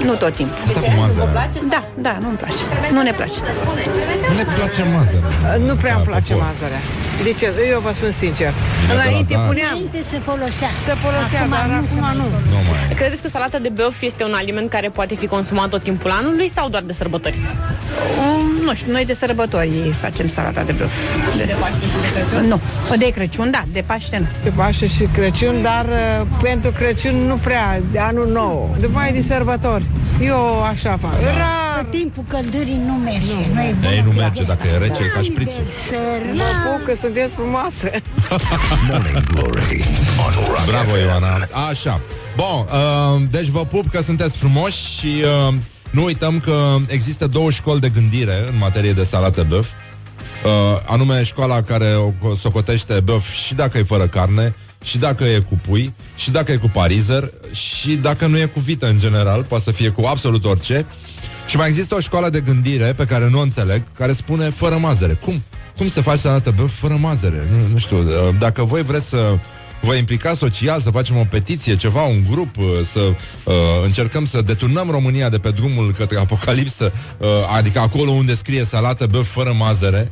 Nu 0.05 0.13
tot 0.15 0.33
timpul. 0.35 0.55
Asta 0.67 0.79
cu 0.79 0.85
Vă 0.95 1.01
mazăre. 1.01 1.29
place? 1.31 1.59
Da, 1.75 1.81
da, 2.07 2.13
nu-mi 2.23 2.37
place. 2.41 2.61
Nu 2.95 3.01
ne 3.01 3.11
place. 3.19 3.39
Nu 4.29 4.33
ne 4.41 4.45
place 4.55 4.81
mazăre. 4.95 5.25
Nu 5.67 5.73
prea 5.83 5.95
îmi 5.95 6.03
Da, 6.05 6.09
place 6.11 6.33
popor. 6.33 6.47
mazărea. 6.51 6.81
De 7.23 7.33
ce? 7.39 7.53
Eu 7.69 7.79
vă 7.79 7.91
spun 7.93 8.11
sincer. 8.11 8.53
Bine, 8.87 8.93
Înainte 8.93 9.33
da, 9.33 9.39
da. 9.39 9.45
puneam, 9.45 9.79
se 10.11 10.19
folosea. 10.25 10.69
se 10.85 10.93
folosea, 11.03 11.47
dar 11.49 11.69
acum 11.83 12.17
nu. 12.19 12.27
Nu 12.53 12.59
mai 12.69 12.79
e. 12.91 12.93
Credeți 12.93 13.21
că 13.21 13.29
salata 13.29 13.57
de 13.57 13.69
băf 13.69 14.01
este 14.01 14.23
un 14.23 14.33
aliment 14.33 14.69
care 14.69 14.89
poate 14.89 15.15
fi 15.15 15.27
consumat 15.27 15.69
tot 15.69 15.83
timpul 15.83 16.11
anului 16.11 16.51
sau 16.55 16.69
doar 16.69 16.83
de 16.85 16.93
sărbători? 16.93 17.37
Um, 18.21 18.63
nu 18.65 18.73
știu, 18.73 18.91
noi 18.91 19.05
de 19.05 19.13
sărbători 19.13 19.93
facem 20.01 20.29
salata 20.29 20.63
de 20.63 20.71
băf. 20.71 20.91
De, 21.37 21.43
de 21.43 21.55
Paște 21.59 21.85
și 21.85 21.97
de 22.01 22.09
Crăciun? 22.19 22.47
Nu. 22.47 22.59
De 22.97 23.09
Crăciun, 23.15 23.51
da, 23.51 23.63
de 23.71 23.83
Paște 23.85 24.17
nu. 24.17 24.25
Se 24.43 24.49
Paște 24.49 24.87
și 24.87 25.03
Crăciun, 25.13 25.61
dar 25.61 25.85
uh, 25.85 26.25
pentru 26.41 26.71
Crăciun 26.71 27.15
nu 27.27 27.35
prea, 27.35 27.81
de 27.91 27.99
anul 27.99 28.29
nou. 28.31 28.75
După 28.79 28.91
mai 28.93 29.11
de 29.13 29.23
sărbători. 29.27 29.85
Eu 30.21 30.63
așa 30.63 30.97
fac. 31.01 31.13
Rar. 31.21 31.59
În 31.79 31.85
timpul 31.85 32.23
căldării 32.27 32.81
nu 32.85 32.93
merge. 32.93 33.33
Nu 33.53 33.61
e 33.61 33.75
Ei, 33.91 34.01
nu 34.05 34.11
merge, 34.11 34.43
dacă 34.43 34.67
e 34.73 34.77
rece, 34.77 35.01
e 35.03 35.05
ca 35.13 35.21
șprițul. 35.21 35.65
Mă 36.33 36.43
pup 36.63 36.85
că 37.13 37.19
sunteți 37.19 37.35
frumoase. 37.35 38.03
Morning 38.89 39.23
Glory 39.23 39.83
on 40.25 40.33
Rock 40.47 40.65
Bravo, 40.65 40.91
FM. 40.91 40.97
Ioana. 40.97 41.47
Așa. 41.69 42.01
Bun, 42.35 42.65
uh, 42.65 43.21
deci 43.31 43.47
vă 43.47 43.65
pup 43.65 43.87
că 43.87 44.01
sunteți 44.01 44.37
frumoși 44.37 44.97
și 44.99 45.23
uh, 45.47 45.53
nu 45.91 46.03
uităm 46.03 46.39
că 46.39 46.75
există 46.87 47.27
două 47.27 47.51
școli 47.51 47.79
de 47.79 47.89
gândire 47.89 48.47
în 48.51 48.57
materie 48.57 48.93
de 48.93 49.03
salată 49.03 49.45
băf. 49.49 49.67
Uh, 49.67 50.51
anume 50.85 51.23
școala 51.23 51.61
care 51.61 51.95
o 52.21 52.35
socotește 52.35 52.99
băf 52.99 53.31
și 53.31 53.53
dacă 53.53 53.77
e 53.77 53.83
fără 53.83 54.07
carne, 54.07 54.55
și 54.83 54.97
dacă 54.97 55.23
e 55.23 55.39
cu 55.39 55.59
pui, 55.67 55.93
și 56.15 56.31
dacă 56.31 56.51
e 56.51 56.55
cu 56.55 56.69
parizer, 56.69 57.31
și 57.51 57.95
dacă 57.95 58.27
nu 58.27 58.37
e 58.37 58.45
cu 58.45 58.59
vită 58.59 58.87
în 58.87 58.99
general, 58.99 59.43
poate 59.43 59.63
să 59.63 59.71
fie 59.71 59.89
cu 59.89 60.05
absolut 60.05 60.45
orice. 60.45 60.85
Și 61.47 61.57
mai 61.57 61.67
există 61.67 61.95
o 61.95 61.99
școală 61.99 62.29
de 62.29 62.41
gândire 62.41 62.93
pe 62.93 63.05
care 63.05 63.29
nu 63.29 63.39
o 63.39 63.41
înțeleg, 63.41 63.83
care 63.93 64.13
spune 64.13 64.49
fără 64.49 64.77
mazăre. 64.77 65.13
Cum? 65.13 65.43
Cum 65.79 65.89
se 65.89 66.01
face 66.01 66.17
salată 66.17 66.53
băf 66.55 66.73
fără 66.73 66.97
mazăre? 66.99 67.47
Nu, 67.51 67.67
nu 67.71 67.77
știu, 67.77 67.97
uh, 67.97 68.05
dacă 68.39 68.63
voi 68.63 68.83
vreți 68.83 69.09
să 69.09 69.39
vă 69.81 69.93
implicați 69.93 70.37
social, 70.37 70.81
să 70.81 70.89
facem 70.89 71.17
o 71.17 71.23
petiție, 71.29 71.75
ceva, 71.75 72.01
un 72.01 72.23
grup, 72.29 72.57
uh, 72.57 72.65
să 72.93 72.99
uh, 72.99 73.53
încercăm 73.85 74.25
să 74.25 74.41
deturnăm 74.41 74.89
România 74.89 75.29
de 75.29 75.37
pe 75.37 75.49
drumul 75.49 75.91
către 75.97 76.19
apocalipsă, 76.19 76.91
uh, 77.17 77.27
adică 77.57 77.79
acolo 77.79 78.11
unde 78.11 78.33
scrie 78.33 78.63
salată 78.63 79.05
băf 79.05 79.27
fără 79.27 79.53
mazăre, 79.57 80.11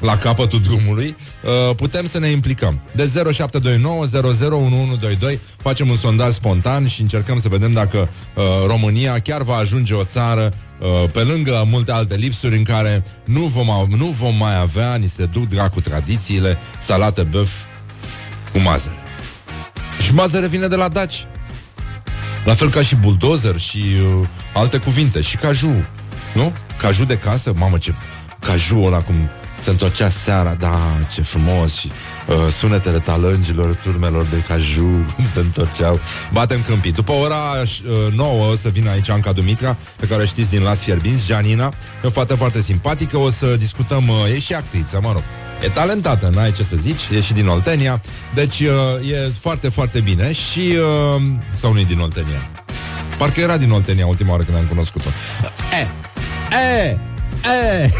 la 0.00 0.16
capătul 0.16 0.60
drumului, 0.60 1.16
uh, 1.44 1.74
putem 1.76 2.06
să 2.06 2.18
ne 2.18 2.28
implicăm. 2.28 2.80
De 2.94 3.10
0729 3.32 4.06
001122 4.06 5.40
facem 5.56 5.88
un 5.88 5.96
sondaj 5.96 6.32
spontan 6.32 6.88
și 6.88 7.00
încercăm 7.00 7.40
să 7.40 7.48
vedem 7.48 7.72
dacă 7.72 7.98
uh, 8.34 8.44
România 8.66 9.18
chiar 9.18 9.42
va 9.42 9.56
ajunge 9.56 9.94
o 9.94 10.04
țară 10.04 10.52
uh, 10.52 10.65
pe 11.12 11.20
lângă 11.22 11.64
multe 11.70 11.92
alte 11.92 12.14
lipsuri 12.14 12.56
în 12.56 12.62
care 12.62 13.04
nu 13.24 13.40
vom, 13.40 13.70
av- 13.70 13.92
nu 13.92 14.06
vom 14.06 14.34
mai 14.36 14.58
avea, 14.60 14.94
ni 14.96 15.08
se 15.08 15.26
duc 15.26 15.48
dracu 15.48 15.80
tradițiile, 15.80 16.58
salată 16.80 17.22
băf 17.22 17.50
cu 18.52 18.58
mazăre. 18.58 18.96
Și 20.00 20.14
mazăre 20.14 20.48
vine 20.48 20.66
de 20.66 20.76
la 20.76 20.88
daci. 20.88 21.26
La 22.44 22.54
fel 22.54 22.70
ca 22.70 22.82
și 22.82 22.94
bulldozer 22.96 23.58
și 23.58 23.78
uh, 23.78 24.28
alte 24.54 24.78
cuvinte. 24.78 25.20
Și 25.20 25.36
caju. 25.36 25.84
Nu? 26.34 26.52
Caju 26.78 27.04
de 27.04 27.18
casă? 27.18 27.52
Mamă, 27.56 27.78
ce 27.78 27.94
caju 28.40 28.82
ăla 28.82 29.02
cum 29.02 29.14
se 29.62 29.70
întorcea 29.70 30.10
seara. 30.10 30.54
Da, 30.54 30.96
ce 31.14 31.22
frumos. 31.22 31.74
Și 31.74 31.90
uh, 32.26 32.36
sunetele 32.58 32.98
talângilor, 32.98 33.74
turmelor 33.74 34.24
de 34.24 34.42
caju 34.48 35.04
cum 35.16 35.24
se 35.32 35.40
întorceau. 35.40 36.00
Batem 36.32 36.62
câmpii. 36.62 36.92
După 36.92 37.12
ora 37.12 37.62
uh, 38.06 38.12
9 38.12 38.50
o 38.50 38.56
să 38.56 38.68
vină 38.68 38.90
aici 38.90 39.10
Anca 39.10 39.32
Dumitra, 39.32 39.76
pe 39.96 40.06
care 40.06 40.22
o 40.22 40.26
știți 40.26 40.50
din 40.50 40.62
Las 40.62 40.78
Fierbinți, 40.78 41.26
Janina. 41.26 41.72
E 42.04 42.06
o 42.06 42.10
fată 42.10 42.34
foarte 42.34 42.60
simpatică. 42.60 43.18
O 43.18 43.30
să 43.30 43.56
discutăm, 43.56 44.08
uh, 44.08 44.34
e 44.34 44.38
și 44.38 44.54
actriță, 44.54 44.98
mă 45.02 45.12
rog. 45.12 45.22
E 45.62 45.68
talentată, 45.68 46.30
n-ai 46.34 46.52
ce 46.52 46.62
să 46.62 46.76
zici, 46.80 47.08
e 47.14 47.20
și 47.20 47.32
din 47.32 47.46
Oltenia, 47.46 48.00
deci 48.34 48.60
uh, 48.60 49.10
e 49.10 49.32
foarte, 49.40 49.68
foarte 49.68 50.00
bine 50.00 50.32
și... 50.32 50.74
Uh, 51.16 51.22
sau 51.60 51.72
nu 51.72 51.78
e 51.78 51.84
din 51.84 51.98
Oltenia? 51.98 52.50
Parcă 53.18 53.40
era 53.40 53.56
din 53.56 53.70
Oltenia 53.70 54.06
ultima 54.06 54.30
oară 54.30 54.42
când 54.42 54.56
am 54.56 54.64
cunoscut-o. 54.64 55.08
E, 55.72 55.88
e, 56.56 56.98
e, 57.44 57.82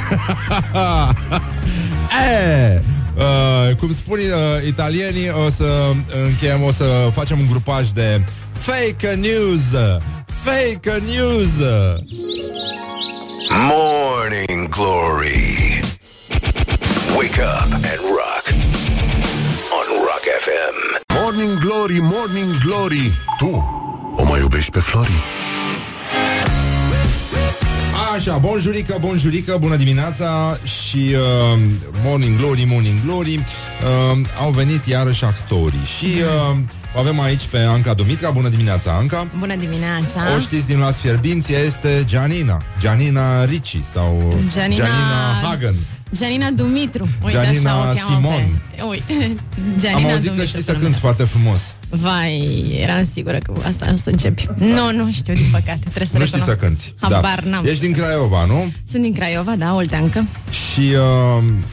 e. 2.74 2.82
Uh, 3.16 3.76
cum 3.76 3.94
spun 3.94 4.18
uh, 4.18 4.66
italienii, 4.66 5.30
o 5.46 5.50
să 5.56 5.92
încheiem, 6.26 6.62
o 6.62 6.72
să 6.72 7.08
facem 7.12 7.38
un 7.38 7.46
grupaj 7.50 7.88
de 7.88 8.24
fake 8.52 9.14
news, 9.14 9.62
fake 10.44 11.02
news. 11.06 11.50
Morning 13.50 14.68
Glory. 14.68 15.80
Wake 17.16 17.40
up 17.40 17.72
and 17.72 18.00
rock. 18.18 18.44
On 19.78 19.86
Rock 20.08 20.24
FM. 20.44 20.76
Morning 21.14 21.58
Glory, 21.58 21.98
Morning 22.00 22.50
Glory 22.64 23.12
Tu 23.38 23.64
o 24.16 24.24
mai 24.24 24.40
iubești 24.40 24.70
pe 24.70 24.80
Flori? 24.80 25.22
Așa, 28.16 28.38
bonjurică, 28.38 28.96
bonjurică, 29.00 29.56
bună 29.60 29.76
dimineața 29.76 30.58
și 30.62 30.98
uh, 30.98 31.60
Morning 32.04 32.38
Glory, 32.38 32.64
Morning 32.68 32.98
Glory 33.04 33.34
uh, 33.34 34.18
Au 34.40 34.50
venit 34.50 34.86
iarăși 34.86 35.24
actorii 35.24 35.84
Și 35.98 36.04
uh, 36.50 36.56
o 36.94 36.98
avem 36.98 37.20
aici 37.20 37.42
pe 37.50 37.58
Anca 37.58 37.94
Dumitra 37.94 38.30
Bună 38.30 38.48
dimineața, 38.48 38.92
Anca 38.92 39.26
Bună 39.38 39.56
dimineața! 39.56 40.22
O 40.36 40.40
știți 40.40 40.66
din 40.66 40.78
Las 40.78 40.96
Fierbinți, 40.96 41.52
ea 41.52 41.60
este 41.60 42.04
Gianina 42.06 42.62
Gianina 42.80 43.44
Ricci 43.44 43.80
sau 43.94 44.34
Gianina- 44.44 44.74
Gianina 44.74 45.40
Hagen 45.42 45.74
Janina 46.14 46.50
Dumitru. 46.50 47.08
Uite, 47.24 47.38
Gianina 47.42 47.70
așa 47.72 47.90
o 47.90 47.94
cheamă 47.94 48.16
Simon. 48.18 48.60
Pe... 48.76 48.82
Uite, 48.82 49.12
Am 49.64 49.78
Janina 49.80 50.08
auzit 50.10 50.24
Dumitru. 50.24 50.34
că 50.42 50.44
știți 50.44 50.64
să 50.64 50.72
până 50.72 50.84
cânti 50.84 50.98
foarte 50.98 51.24
frumos 51.24 51.60
Vai, 51.88 52.66
eram 52.82 53.04
sigură 53.12 53.38
că 53.38 53.52
asta 53.66 53.86
o 53.92 53.96
să 53.96 54.10
începi. 54.10 54.48
Nu, 54.58 54.92
nu 54.92 55.12
știu, 55.12 55.34
din 55.34 55.46
păcate. 55.52 55.78
Trebuie 55.78 56.06
să 56.06 56.18
Nu 56.18 56.24
știi 56.26 56.38
să 56.38 56.44
recunosc. 56.50 56.82
cânti 56.82 56.94
Habar 57.00 57.42
n-am. 57.42 57.64
Ești 57.64 57.80
din 57.80 57.92
Craiova, 57.92 58.44
nu? 58.44 58.72
Sunt 58.90 59.02
din 59.02 59.12
Craiova, 59.14 59.56
da, 59.56 59.74
Olteancă. 59.74 60.26
Și 60.50 60.80
uh, 60.80 61.42
m- 61.42 61.64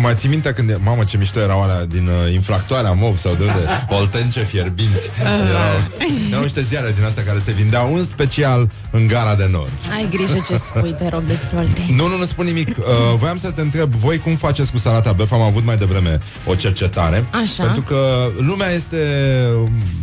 mai 0.00 0.14
ții 0.14 0.28
minte 0.28 0.52
când 0.52 0.70
e, 0.70 0.78
Mamă 0.82 1.04
ce 1.04 1.16
mișto 1.16 1.40
erau 1.40 1.62
alea 1.62 1.84
din 1.84 2.06
uh, 2.06 2.32
infractoarea 2.32 2.92
MOV 2.92 3.18
Sau 3.18 3.34
de 3.34 3.42
unde? 3.42 3.86
Oltence 3.98 4.44
fierbinți. 4.44 5.10
Erau, 5.20 5.80
erau 6.30 6.42
niște 6.42 6.62
ziare 6.62 6.92
din 6.96 7.04
astea 7.04 7.24
Care 7.24 7.38
se 7.44 7.52
vindeau 7.52 7.94
în 7.94 8.06
special 8.06 8.70
în 8.90 9.06
gara 9.06 9.34
de 9.34 9.48
nord. 9.50 9.72
Ai 9.96 10.08
grijă 10.10 10.44
ce 10.48 10.56
spui, 10.56 10.92
te 10.92 11.08
rog, 11.08 11.22
despre 11.22 11.56
Oltei. 11.56 11.94
Nu, 11.96 12.08
nu, 12.08 12.16
nu 12.16 12.24
spun 12.24 12.44
nimic. 12.44 12.68
Uh, 12.68 12.84
Voiam 13.16 13.36
să 13.36 13.50
te 13.50 13.60
întreb 13.60 13.94
Voi 13.94 14.18
cum 14.18 14.34
faceți 14.34 14.70
cu 14.70 14.78
salata 14.78 15.12
băf? 15.12 15.32
Am 15.32 15.40
avut 15.40 15.64
mai 15.64 15.76
devreme 15.76 16.18
o 16.46 16.54
cercetare. 16.54 17.26
Așa. 17.42 17.62
Pentru 17.62 17.82
că 17.82 18.30
lumea 18.38 18.70
este 18.70 18.98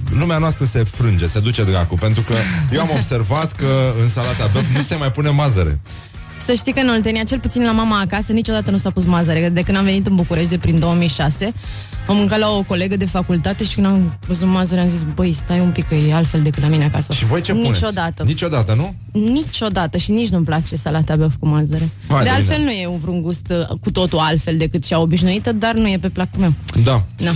Lumea 0.09 0.37
noastră 0.37 0.65
se 0.65 0.83
frânge, 0.83 1.27
se 1.27 1.39
duce 1.39 1.63
dracu. 1.63 1.95
Pentru 1.95 2.21
că 2.21 2.33
eu 2.71 2.81
am 2.81 2.89
observat 2.93 3.51
că 3.51 3.93
În 4.01 4.09
salata 4.09 4.49
băf 4.53 4.63
nu 4.75 4.81
se 4.81 4.95
mai 4.95 5.11
pune 5.11 5.29
mazăre 5.29 5.79
Să 6.45 6.53
știi 6.53 6.73
că 6.73 6.79
în 6.79 6.89
Oltenia, 6.89 7.23
cel 7.23 7.39
puțin 7.39 7.63
la 7.65 7.71
mama 7.71 7.99
acasă, 7.99 8.31
niciodată 8.31 8.71
nu 8.71 8.77
s-a 8.77 8.89
pus 8.89 9.05
mazăre. 9.05 9.49
De 9.49 9.61
când 9.61 9.77
am 9.77 9.83
venit 9.83 10.07
în 10.07 10.15
București, 10.15 10.49
de 10.49 10.57
prin 10.57 10.79
2006, 10.79 11.53
am 12.07 12.15
mâncat 12.15 12.39
la 12.39 12.49
o 12.49 12.63
colegă 12.63 12.95
de 12.97 13.05
facultate 13.05 13.63
și 13.63 13.73
când 13.73 13.85
am 13.85 14.19
văzut 14.27 14.47
mazăre 14.47 14.81
am 14.81 14.87
zis, 14.87 15.03
băi, 15.15 15.31
stai 15.33 15.59
un 15.59 15.69
pic 15.69 15.87
că 15.87 15.95
e 15.95 16.13
altfel 16.13 16.41
decât 16.41 16.61
la 16.61 16.67
mine 16.69 16.83
acasă. 16.83 17.13
Și 17.13 17.25
voi 17.25 17.41
ce 17.41 17.51
puneți? 17.51 17.69
Niciodată. 17.71 18.23
Niciodată, 18.23 18.73
nu? 18.73 18.93
Niciodată 19.21 19.97
și 19.97 20.11
nici 20.11 20.29
nu-mi 20.29 20.45
place 20.45 20.75
salata 20.75 21.15
băf 21.15 21.33
cu 21.39 21.47
mazăre. 21.47 21.89
Hai 22.07 22.17
de 22.17 22.23
de 22.23 22.29
altfel 22.29 22.57
bine. 22.57 22.69
nu 22.71 22.77
e 22.77 22.87
un 22.87 22.97
vreun 22.97 23.21
gust 23.21 23.47
uh, 23.49 23.77
cu 23.81 23.91
totul 23.91 24.19
altfel 24.19 24.57
decât 24.57 24.85
cea 24.85 24.99
obișnuită, 24.99 25.51
dar 25.51 25.73
nu 25.73 25.87
e 25.89 25.97
pe 26.01 26.09
placul 26.09 26.39
meu. 26.39 26.53
Da. 26.83 27.03
Da. 27.17 27.31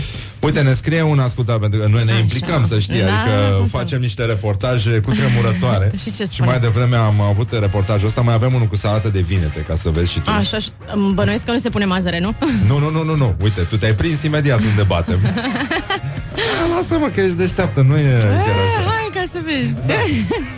Uite, 0.47 0.61
ne 0.61 0.73
scrie 0.73 1.01
un 1.01 1.19
ascultat, 1.19 1.57
pentru 1.59 1.79
că 1.79 1.87
noi 1.91 2.03
ne 2.05 2.11
Așa. 2.11 2.19
implicăm, 2.19 2.65
să 2.67 2.79
știi, 2.79 3.01
Da, 3.01 3.21
adică 3.21 3.55
cum 3.57 3.67
să- 3.67 3.77
facem 3.77 3.99
niște 3.99 4.25
reportaje 4.25 4.99
cu 4.99 5.11
tremurătoare. 5.11 5.91
Și 6.03 6.11
ce 6.11 6.23
și 6.23 6.29
spune? 6.29 6.49
mai 6.49 6.59
devreme 6.59 6.95
am 6.95 7.21
avut 7.21 7.49
reportajul 7.59 8.07
ăsta, 8.07 8.21
mai 8.21 8.33
avem 8.33 8.53
unul 8.53 8.67
cu 8.67 8.75
salată 8.75 9.09
de 9.09 9.19
vinete, 9.19 9.59
ca 9.67 9.75
să 9.75 9.89
vezi 9.89 10.11
și 10.11 10.19
tu. 10.19 10.29
Așa, 10.29 10.57
și- 10.59 10.69
îmi 10.93 11.13
bănuiesc 11.13 11.43
că 11.45 11.51
nu 11.51 11.57
se 11.59 11.69
pune 11.69 11.85
mazăre, 11.85 12.19
nu? 12.19 12.35
Nu, 12.67 12.79
nu, 12.79 12.89
nu, 12.91 13.03
nu, 13.03 13.15
nu. 13.15 13.35
Uite, 13.43 13.61
tu 13.61 13.77
te-ai 13.77 13.95
prins 13.95 14.23
imediat 14.23 14.59
unde 14.59 14.83
batem. 14.87 15.19
A, 15.25 16.67
Lasă-mă 16.75 17.07
că 17.07 17.21
ești 17.21 17.35
deșteaptă, 17.35 17.81
nu 17.81 17.97
e 17.97 18.17
chiar 18.21 18.55
așa. 18.67 18.79
Eh, 18.81 18.85
Hai 18.87 19.09
ca 19.13 19.23
să 19.31 19.39
vezi. 19.45 19.81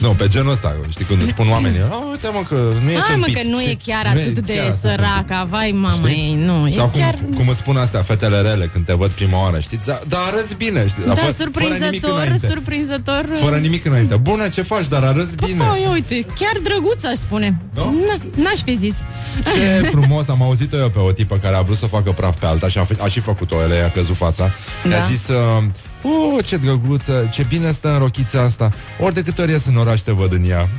Nu, 0.00 0.08
pe 0.08 0.26
genul 0.28 0.52
ăsta, 0.52 0.76
știi, 0.90 1.04
când 1.04 1.20
îți 1.20 1.30
spun 1.30 1.48
oamenii, 1.50 1.80
"A, 1.90 1.94
uite 2.10 2.28
mă 2.32 2.42
că 2.48 2.54
nu 2.84 2.90
e 2.90 2.98
Hai 2.98 3.16
mă 3.16 3.24
tâmpit." 3.24 3.34
că 3.42 3.48
nu 3.48 3.60
e 3.60 3.64
Știi? 3.64 3.78
chiar 3.92 4.12
Nu 4.14 4.20
e 4.20 4.22
atât 4.22 4.44
de 4.44 4.54
chiar 4.54 4.64
atât 4.66 4.80
săracă, 4.80 5.46
vai 5.50 5.70
mama 5.78 6.08
ei, 6.10 6.34
nu, 6.34 6.70
Sau 6.70 6.86
e 6.86 6.88
cum, 6.92 7.00
chiar... 7.00 7.14
cum 7.34 7.48
îți 7.48 7.58
spun 7.58 7.76
astea 7.76 8.02
fetele 8.02 8.40
rele 8.40 8.66
când 8.72 8.84
te 8.84 8.92
văd 8.92 9.10
prima 9.12 9.42
oară, 9.42 9.58
știi? 9.60 9.80
Da, 9.84 9.98
da 10.08 10.18
arăți 10.18 10.54
bine, 10.54 10.86
știi? 10.88 11.02
Da, 11.06 11.12
fă- 11.12 11.16
fără 11.16 11.26
nimic 11.26 11.36
surprinzător, 11.40 12.22
înainte. 12.24 12.46
surprinzător. 12.46 13.24
Fără 13.42 13.56
nimic 13.56 13.84
înainte. 13.84 14.16
Bună, 14.16 14.48
ce 14.48 14.62
faci? 14.62 14.88
Dar 14.88 15.02
arăți 15.02 15.36
bine. 15.46 15.64
Oh, 15.72 15.80
ia 15.80 15.90
uite, 15.90 16.26
chiar 16.38 16.56
drăguț 16.62 17.04
aș 17.04 17.14
spune. 17.16 17.60
Na, 17.74 17.92
N-aș 18.42 18.58
fi 18.64 18.76
zis. 18.76 18.94
Ce 19.44 19.88
frumos, 19.90 20.28
am 20.28 20.42
auzit-o 20.42 20.76
eu 20.76 20.90
pe 20.90 20.98
o 20.98 21.12
tipă 21.12 21.36
care 21.36 21.56
a 21.56 21.60
vrut 21.60 21.78
să 21.78 21.86
facă 21.86 22.12
praf 22.12 22.36
pe 22.36 22.46
alta 22.46 22.68
și 22.68 22.78
a, 22.78 22.84
f- 22.84 23.00
a 23.02 23.08
și 23.08 23.20
făcut-o, 23.20 23.62
ele 23.62 23.74
i-a 23.74 23.90
căzut 23.90 24.16
fața. 24.16 24.52
Da. 24.88 24.94
I-a 24.94 25.04
zis, 25.10 25.28
uh, 25.28 25.64
oh, 26.02 26.44
ce 26.46 26.56
drăguță, 26.56 27.28
ce 27.32 27.42
bine 27.48 27.72
stă 27.72 27.88
în 27.92 27.98
rochița 27.98 28.40
asta. 28.42 28.72
Ori 29.00 29.14
de 29.14 29.22
câte 29.22 29.42
ori 29.42 29.50
ies 29.50 29.66
în 29.66 29.76
oraș 29.76 30.00
te 30.00 30.12
văd 30.12 30.32
în 30.32 30.50
ea. 30.50 30.68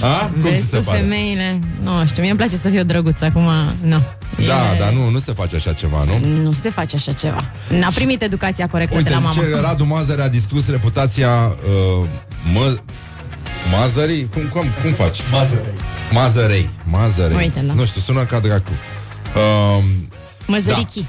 A? 0.00 0.30
Cum 0.32 0.42
ți 0.42 0.48
Vezi 0.50 0.68
se 0.70 0.76
tu 0.76 0.82
pare? 0.82 0.98
femeile. 0.98 1.58
Nu 1.82 2.06
știu, 2.06 2.20
mie 2.22 2.30
îmi 2.30 2.38
place 2.38 2.56
să 2.56 2.68
fiu 2.68 2.82
drăguță 2.84 3.24
acum. 3.24 3.48
Nu. 3.82 4.02
Da, 4.46 4.72
E- 4.74 4.78
dar 4.78 4.92
nu, 4.92 5.08
nu 5.08 5.18
se 5.18 5.32
face 5.32 5.56
așa 5.56 5.72
ceva, 5.72 6.04
nu? 6.04 6.18
Nu 6.42 6.52
se 6.52 6.70
face 6.70 6.96
așa 6.96 7.12
ceva. 7.12 7.50
N-a 7.78 7.88
primit 7.94 8.22
educația 8.22 8.66
corectă 8.68 8.96
Uite, 8.96 9.08
de 9.08 9.14
la 9.14 9.20
mama. 9.20 9.32
zice 9.32 9.60
Radu 9.60 9.84
Mazăre 9.84 10.22
a 10.22 10.28
distrus 10.28 10.70
reputația 10.70 11.30
uh, 12.00 12.08
mă, 12.52 12.76
Mazării? 13.70 14.28
Cum, 14.34 14.42
cum, 14.42 14.66
cum 14.82 14.92
faci? 14.92 15.18
Mazărei. 15.32 15.72
Mazărei. 16.12 16.68
Mazărei. 16.84 17.36
Uite, 17.36 17.60
da. 17.66 17.72
Nu 17.72 17.84
știu, 17.84 18.00
sună 18.00 18.24
ca 18.24 18.38
dracu. 18.38 18.70
Uh, 19.34 19.84
Măzărichii. 20.46 21.06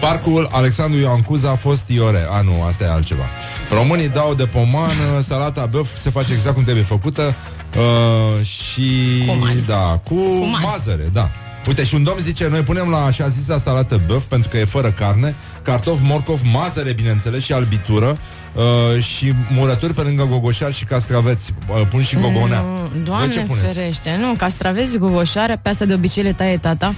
Parcul 0.00 0.48
Alexandru 0.52 1.00
Ioan 1.00 1.22
Cuza 1.22 1.50
a 1.50 1.54
fost 1.54 1.88
Iore. 1.88 2.26
A, 2.30 2.40
nu, 2.40 2.62
asta 2.62 2.84
e 2.84 2.88
altceva. 2.90 3.24
Românii 3.70 4.08
dau 4.08 4.34
de 4.34 4.46
pomană, 4.46 5.20
salata 5.28 5.66
băf 5.66 5.88
se 6.00 6.10
face 6.10 6.32
exact 6.32 6.54
cum 6.54 6.62
trebuie 6.62 6.84
făcută 6.84 7.34
uh, 7.76 8.46
și... 8.46 8.82
Cu 9.26 9.48
da, 9.66 10.00
cu, 10.04 10.14
mazăre, 10.62 11.08
da. 11.12 11.30
Uite, 11.66 11.84
și 11.84 11.94
un 11.94 12.04
domn 12.04 12.18
zice, 12.20 12.48
noi 12.48 12.62
punem 12.62 12.88
la 12.88 13.04
așa 13.04 13.28
zisa 13.28 13.58
salată 13.58 14.00
băf 14.06 14.22
pentru 14.22 14.48
că 14.48 14.56
e 14.58 14.64
fără 14.64 14.90
carne, 14.90 15.34
cartof, 15.62 15.98
morcov, 16.02 16.40
mazăre, 16.52 16.92
bineînțeles, 16.92 17.42
și 17.42 17.52
albitură 17.52 18.18
uh, 18.54 19.02
și 19.02 19.32
murături 19.54 19.94
pe 19.94 20.00
lângă 20.00 20.26
gogoșar 20.30 20.72
și 20.72 20.84
castraveți. 20.84 21.54
Uh, 21.68 21.86
pun 21.90 22.02
și 22.02 22.16
gogonea. 22.16 22.60
Nu, 22.60 22.66
Voi 22.66 22.90
ce 22.92 23.00
Doamne 23.04 23.44
puneți? 23.46 23.66
ferește, 23.66 24.16
nu, 24.20 24.34
castraveți, 24.34 24.96
gogoșoare, 24.98 25.60
pe 25.62 25.68
asta 25.68 25.84
de 25.84 25.94
obicei 25.94 26.22
le 26.22 26.32
taie 26.32 26.58
tata. 26.58 26.94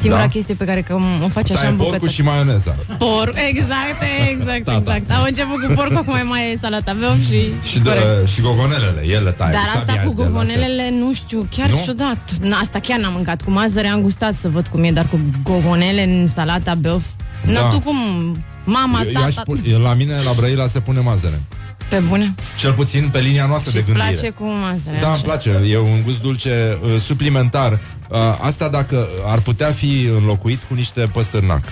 Singura 0.00 0.22
Da. 0.22 0.28
chestie 0.28 0.54
pe 0.54 0.64
care 0.64 0.82
că 0.82 0.94
o 1.24 1.28
face 1.28 1.52
așa 1.52 1.60
Taie 1.60 1.70
în 1.72 1.76
porcul 1.76 1.92
bucătări. 1.92 2.12
și 2.12 2.22
maioneza. 2.22 2.76
Por, 2.98 3.34
exact, 3.48 3.98
exact, 4.32 4.64
Tata. 4.64 4.76
exact. 4.78 5.10
Au 5.10 5.24
început 5.24 5.66
cu 5.66 5.72
porc, 5.74 5.92
acum 5.96 6.14
mai 6.28 6.52
e 6.52 6.58
salata 6.60 6.92
beof 6.92 7.20
și... 7.28 7.40
Și, 7.70 7.78
de, 7.78 7.90
și 8.34 8.40
gogonelele, 8.40 9.02
ele 9.16 9.30
taie. 9.32 9.52
Dar 9.52 9.62
cu 9.62 9.68
asta 9.78 9.92
sabia 9.92 10.02
cu 10.02 10.14
de 10.14 10.22
la 10.22 10.28
gogonelele, 10.28 10.90
nu 11.00 11.12
știu, 11.14 11.46
chiar 11.56 11.70
Nu? 11.70 11.80
ciudat. 11.84 12.30
Na, 12.40 12.56
asta 12.56 12.78
chiar 12.78 12.98
n-am 12.98 13.12
mâncat. 13.12 13.42
Cu 13.42 13.50
mazăre 13.50 13.86
am 13.86 14.00
gustat 14.00 14.34
să 14.34 14.48
văd 14.48 14.68
cum 14.68 14.84
e, 14.84 14.90
dar 14.90 15.06
cu 15.06 15.20
gogonele 15.42 16.02
în 16.02 16.26
salata 16.26 16.74
beof... 16.74 17.04
Da. 17.44 17.52
Na, 17.52 17.60
tu 17.70 17.78
cum... 17.80 17.96
Mama, 18.64 19.00
Eu, 19.04 19.10
eu 19.14 19.22
aș 19.22 19.34
tata... 19.34 19.42
pun, 19.46 19.60
eu, 19.70 19.80
la 19.80 19.94
mine, 19.94 20.12
la 20.24 20.32
Brăila, 20.36 20.66
se 20.66 20.80
pune 20.80 21.00
mazăre. 21.00 21.42
Pe 21.88 21.98
bune? 21.98 22.34
Cel 22.58 22.72
puțin 22.72 23.08
pe 23.08 23.18
linia 23.18 23.46
noastră 23.46 23.70
Și 23.70 23.76
de 23.76 23.82
îți 23.82 23.90
gândire. 23.92 24.12
place 24.16 24.30
cu 24.30 24.44
mazăre? 24.44 24.98
Da, 25.00 25.06
îmi 25.06 25.14
așa? 25.14 25.22
place. 25.24 25.50
E 25.70 25.78
un 25.78 26.02
gust 26.04 26.20
dulce 26.20 26.78
uh, 26.82 27.00
suplimentar. 27.00 27.72
Uh, 28.08 28.18
asta 28.40 28.68
dacă 28.68 29.08
ar 29.26 29.38
putea 29.40 29.72
fi 29.72 30.08
înlocuit 30.18 30.58
cu 30.68 30.74
niște 30.74 31.00
păstârnac. 31.12 31.62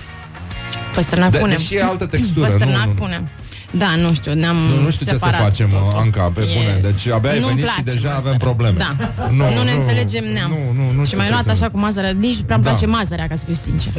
Păstărnac 0.93 1.31
De- 1.31 1.37
punem. 1.37 1.57
deși 1.57 1.75
e 1.75 1.83
altă 1.83 2.05
textură, 2.05 2.45
Păstărnac 2.49 2.77
nu, 2.77 2.83
nu, 2.85 2.87
nu. 2.93 2.93
punem. 2.93 3.29
Da, 3.71 3.95
nu 3.95 4.13
știu, 4.13 4.33
ne-am 4.33 4.55
Nu, 4.55 4.81
nu 4.81 4.89
știu 4.89 5.05
separat 5.05 5.33
ce 5.33 5.37
să 5.37 5.43
facem, 5.67 5.69
totul. 5.69 5.99
Anca, 5.99 6.31
pe 6.33 6.41
E- 6.41 6.45
bune. 6.55 6.79
Deci 6.91 7.07
abia 7.07 7.29
ai 7.31 7.39
Nu-mi 7.39 7.53
venit 7.53 7.65
și 7.69 7.73
place 7.81 7.83
deja 7.95 8.07
mazărea. 8.09 8.17
avem 8.27 8.37
probleme. 8.37 8.77
Da. 8.77 8.95
Nu, 9.29 9.35
Nu, 9.55 9.63
ne 9.63 9.73
nu, 9.73 9.79
înțelegem 9.79 10.23
neam. 10.33 10.49
Nu, 10.49 10.83
nu, 10.83 10.91
nu 10.91 10.99
și 10.99 11.05
știu 11.05 11.17
mai 11.17 11.25
ce 11.27 11.31
luat 11.31 11.43
să- 11.45 11.51
așa 11.51 11.69
cu 11.69 11.77
mazărea. 11.79 12.09
Nici 12.09 12.35
nu 12.37 12.43
prea 12.43 12.55
îmi 12.55 12.63
Da. 12.65 12.69
place 12.69 12.85
mazărea, 12.85 13.27
ca 13.27 13.35
să 13.35 13.43
fiu 13.45 13.53
sincer. 13.53 13.91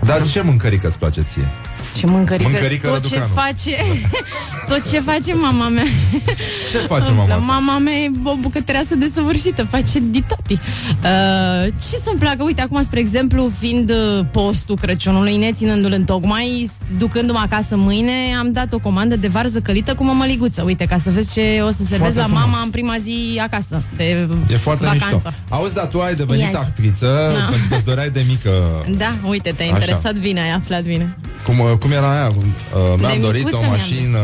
Dar 0.00 0.22
ce 0.32 0.42
mâncărică 0.42 0.86
îți 0.86 0.98
place 0.98 1.20
ție? 1.32 1.48
Ce 1.96 2.06
mâncărică, 2.06 2.48
Mâncărică 2.50 2.88
tot 2.88 3.06
ce 3.08 3.14
Răducanu. 3.14 3.34
face 3.34 3.76
Tot 4.68 4.90
ce 4.90 5.00
face 5.00 5.34
mama 5.34 5.68
mea 5.68 5.82
Ce 6.72 6.78
face 6.78 7.10
mama 7.10 7.34
ta? 7.34 7.36
Mama 7.36 7.78
mea 7.78 7.92
e 7.94 8.10
o 8.24 8.34
bucătăreasă 8.34 8.94
desăvârșită 8.94 9.64
Face 9.64 9.98
ditati 10.10 10.52
uh, 10.52 11.72
Ce 11.90 11.96
să-mi 12.04 12.18
placă? 12.18 12.42
Uite, 12.42 12.60
acum, 12.62 12.82
spre 12.82 12.98
exemplu 13.00 13.50
Fiind 13.58 13.90
uh, 13.90 14.24
postul 14.32 14.76
Crăciunului 14.76 15.36
Neținându-l 15.36 15.92
în 15.92 16.04
tocmai 16.04 16.70
Ducându-mă 16.98 17.38
acasă 17.44 17.76
mâine 17.76 18.12
Am 18.38 18.52
dat 18.52 18.72
o 18.72 18.78
comandă 18.78 19.16
de 19.16 19.28
varză 19.28 19.60
călită 19.60 19.94
cu 19.94 20.04
mămăliguță 20.04 20.62
Uite, 20.62 20.84
ca 20.84 20.98
să 21.04 21.10
vezi 21.10 21.32
ce 21.32 21.60
o 21.62 21.70
să 21.70 21.76
servez 21.88 21.98
Foarte 21.98 22.18
la 22.18 22.24
frumos. 22.24 22.42
mama 22.42 22.62
În 22.62 22.70
prima 22.70 22.94
zi 23.02 23.40
acasă 23.42 23.82
De 23.96 24.28
E 24.50 24.56
foarte 24.56 24.84
vacanță. 24.84 25.08
mișto. 25.12 25.30
Auzi, 25.48 25.74
dar 25.74 25.86
tu 25.86 26.00
ai 26.00 26.14
devenit 26.14 26.42
Ia 26.42 26.48
zi. 26.50 26.56
actriță 26.56 27.32
Da. 27.38 27.44
pentru 27.50 27.66
că 27.68 27.74
îți 27.74 27.84
doreai 27.84 28.10
de 28.10 28.24
mică. 28.28 28.50
Da, 28.96 29.14
uite, 29.24 29.50
te-a 29.56 29.66
Așa. 29.66 29.74
interesat 29.74 30.14
bine 30.18 30.40
Ai 30.40 30.50
aflat 30.50 30.82
bine 30.82 31.16
Cum, 31.44 31.60
uh, 31.72 31.78
cum 31.78 31.90
era 31.90 32.10
aia? 32.12 32.28
Uh, 32.28 32.34
mi-am 32.98 33.12
De 33.14 33.18
dorit 33.20 33.44
micuță 33.44 33.56
o 33.56 33.60
mi-am 33.60 33.70
mașină. 33.70 34.18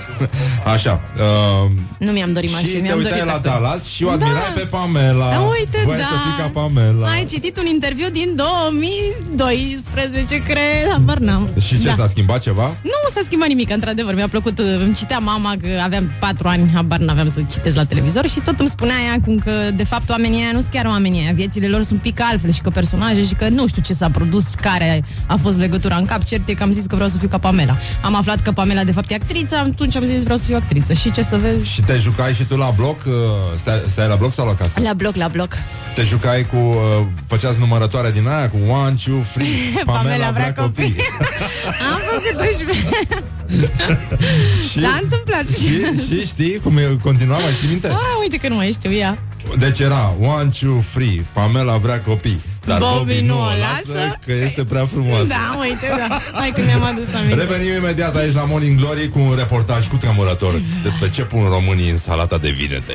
Așa. 0.74 1.00
Uh, 1.16 1.70
Nu 1.98 2.12
mi-am 2.12 2.32
dorit 2.32 2.48
și 2.48 2.54
mașină 2.54 2.72
te 2.76 2.80
mi-am 2.80 2.96
uitai 2.98 3.12
dorit 3.12 3.26
la 3.26 3.32
actor. 3.32 3.52
Dallas 3.52 3.84
și 3.84 4.04
o 4.04 4.08
admirai 4.10 4.52
Da. 4.54 4.60
pe 4.60 4.66
Pamela. 4.74 5.30
Da, 5.30 5.38
uite, 5.58 5.80
Voiai 5.84 6.00
da. 6.00 6.06
să 6.06 6.16
fii 6.24 6.36
ca 6.42 6.48
Pamela. 6.60 7.08
Ai 7.08 7.24
citit 7.24 7.58
un 7.58 7.66
interviu 7.66 8.08
din 8.10 8.34
2012, 8.34 10.36
cred, 10.36 10.88
habar 10.90 11.18
n-am. 11.18 11.50
Și 11.60 11.80
ce, 11.80 11.86
da. 11.86 11.94
s-a 11.94 12.06
schimbat 12.08 12.40
ceva? 12.40 12.66
Nu 12.82 12.90
s-a 13.14 13.20
schimbat 13.24 13.48
nimic, 13.48 13.70
într-adevăr. 13.70 14.14
Mi-a 14.14 14.28
plăcut, 14.28 14.58
uh, 14.58 14.64
îmi 14.84 14.94
citea 14.94 15.18
mama 15.18 15.52
că 15.60 15.68
aveam 15.82 16.10
patru 16.20 16.48
ani, 16.48 16.70
habar 16.74 16.98
n-aveam 16.98 17.30
să 17.30 17.40
citesc 17.50 17.76
la 17.76 17.84
televizor 17.84 18.28
și 18.28 18.40
tot 18.40 18.60
îmi 18.60 18.68
spunea 18.68 18.94
ea 19.06 19.16
cum 19.24 19.38
că, 19.38 19.70
de 19.74 19.84
fapt, 19.84 20.10
oamenii 20.10 20.42
aia 20.42 20.50
nu 20.52 20.60
sunt 20.60 20.72
chiar 20.72 20.86
oamenii 20.86 21.20
aia. 21.20 21.32
Viețile 21.34 21.66
lor 21.66 21.82
sunt 21.82 22.00
pic 22.00 22.20
altfel 22.20 22.52
și 22.52 22.60
că 22.60 22.70
personaje 22.70 23.24
și 23.24 23.34
că 23.34 23.48
nu 23.48 23.66
știu 23.66 23.82
ce 23.82 23.92
s-a 23.92 24.10
produs, 24.10 24.44
care 24.60 25.04
a 25.26 25.36
fost 25.42 25.58
legătura 25.58 25.96
în 25.96 26.04
cap. 26.04 26.24
Cert 26.24 26.48
e 26.48 26.54
că 26.54 26.61
am 26.62 26.72
zis 26.72 26.86
că 26.86 26.94
vreau 26.94 27.10
să 27.10 27.18
fiu 27.18 27.28
ca 27.28 27.38
Pamela. 27.38 27.78
Am 28.02 28.14
aflat 28.14 28.40
că 28.40 28.52
Pamela, 28.52 28.84
de 28.84 28.92
fapt, 28.92 29.10
e 29.10 29.14
actriță, 29.14 29.56
atunci 29.56 29.96
am 29.96 30.04
zis 30.04 30.22
vreau 30.22 30.38
să 30.38 30.44
fiu 30.44 30.56
actriță. 30.56 30.92
Și 30.92 31.10
ce 31.10 31.22
să 31.22 31.36
vezi? 31.36 31.68
Și 31.68 31.80
te 31.82 31.94
jucai 31.96 32.34
și 32.34 32.44
tu 32.44 32.56
la 32.56 32.72
bloc? 32.76 33.00
uh, 33.06 33.12
Stai, 33.56 33.82
stai 33.90 34.08
la 34.08 34.16
bloc 34.16 34.32
sau 34.32 34.46
la 34.46 34.54
casă? 34.54 34.80
La 34.82 34.92
bloc, 34.92 35.14
la 35.14 35.28
bloc. 35.28 35.52
Te 35.94 36.02
jucai 36.02 36.46
cu... 36.46 36.56
Uh, 36.56 37.06
făceați 37.26 37.58
numărătoare 37.58 38.10
din 38.10 38.28
aia 38.28 38.50
cu 38.50 38.56
one, 38.84 38.94
two, 39.04 39.18
three. 39.32 39.46
Pamela, 39.84 40.30
vrea 40.30 40.52
copii. 40.52 40.94
Am 41.92 42.00
făcut 42.10 42.40
11. 42.40 42.78
și, 44.70 44.80
S-a 44.80 44.98
întâmplat. 45.02 45.44
și, 45.48 45.74
și 46.08 46.26
știi 46.26 46.58
cum 46.62 46.76
e, 46.76 46.98
continua, 47.02 47.38
mai 47.38 47.52
ții 47.58 47.68
minte? 47.68 47.88
Ah, 47.88 47.96
uite 48.20 48.36
că 48.36 48.48
nu 48.48 48.54
mai 48.54 48.70
știu 48.72 48.92
ea. 48.92 49.18
Deci 49.58 49.78
era 49.78 50.14
one, 50.20 50.50
two, 50.60 50.84
three. 50.94 51.26
Pamela 51.32 51.76
vrea 51.76 52.00
copii. 52.00 52.40
Dar 52.64 52.78
Bobby, 52.78 52.96
Bobby 52.96 53.20
nu 53.20 53.34
nu 53.34 53.40
o 53.40 53.42
o 53.42 53.44
lasă, 53.44 53.98
lasă. 53.98 54.18
că 54.26 54.32
este 54.32 54.64
prea 54.64 54.86
frumos. 54.86 55.26
Da, 55.26 55.56
uite, 55.60 55.86
da. 56.08 56.20
Hai 56.32 56.52
că 56.54 56.60
mi-am 56.66 56.82
adus 56.82 57.14
aminte. 57.14 57.34
Revenim 57.34 57.72
imediat 57.76 58.16
aici 58.16 58.34
la 58.34 58.44
Morning 58.44 58.78
Glory 58.80 59.08
cu 59.08 59.18
un 59.18 59.34
reportaj 59.36 59.86
cu 59.88 59.96
tremurător 59.96 60.52
despre 60.82 61.10
ce 61.10 61.22
pun 61.22 61.44
românii 61.48 61.90
în 61.90 61.98
salata 61.98 62.38
de 62.38 62.50
vinete. 62.50 62.92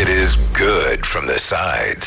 It 0.00 0.08
is 0.24 0.38
good 0.62 1.00
from 1.00 1.24
the 1.24 1.38
sides. 1.52 2.04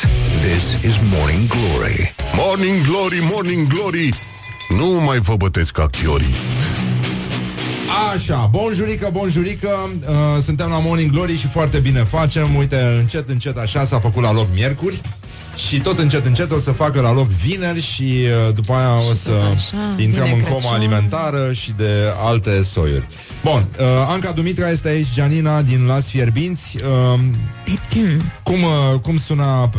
This 0.48 0.64
is 0.90 0.96
Morning 1.16 1.48
Glory. 1.48 2.16
Morning 2.36 2.86
Glory, 2.88 3.20
Morning 3.32 3.68
Glory 3.68 4.10
Nu 4.70 4.86
mai 5.06 5.18
vă 5.20 5.36
bătesc 5.36 5.72
ca 5.72 5.88
chiorii 5.88 6.36
Așa, 8.14 8.50
bonjurică, 8.52 9.10
bonjurică 9.12 9.70
uh, 10.08 10.44
Suntem 10.44 10.70
la 10.70 10.80
Morning 10.80 11.12
Glory 11.12 11.38
și 11.38 11.48
foarte 11.48 11.80
bine 11.80 12.00
facem 12.00 12.56
Uite, 12.56 12.98
încet, 13.00 13.30
încet 13.30 13.58
așa 13.58 13.86
s-a 13.86 14.00
făcut 14.00 14.24
la 14.24 14.34
loc 14.34 14.48
miercuri 14.54 15.02
și 15.68 15.80
tot 15.80 16.00
încet, 16.00 16.26
încet 16.26 16.52
o 16.52 16.60
să 16.60 16.72
facă 16.72 17.02
la 17.02 17.14
loc 17.14 17.28
vineri 17.28 17.82
și 17.82 18.04
uh, 18.04 18.56
după 18.56 18.74
aia 18.74 19.10
o 19.10 19.14
să 19.14 19.32
așa, 19.54 19.96
intrăm 19.98 20.24
vine 20.24 20.36
în 20.36 20.42
Crăciun. 20.42 20.60
coma 20.60 20.74
alimentară 20.74 21.54
și 21.54 21.72
de 21.78 21.90
alte 22.24 22.64
soiuri. 22.64 23.08
Bun, 23.44 23.68
uh, 23.80 23.86
Anca 24.08 24.32
Dumitra 24.32 24.70
este 24.70 24.88
aici, 24.88 25.08
Gianina 25.14 25.62
din 25.62 25.86
Las 25.86 26.06
Fierbinți. 26.06 26.78
Uh, 27.14 27.20
cum, 28.44 28.64
uh, 28.64 29.00
cum 29.02 29.18
suna 29.18 29.64
uh, 29.64 29.70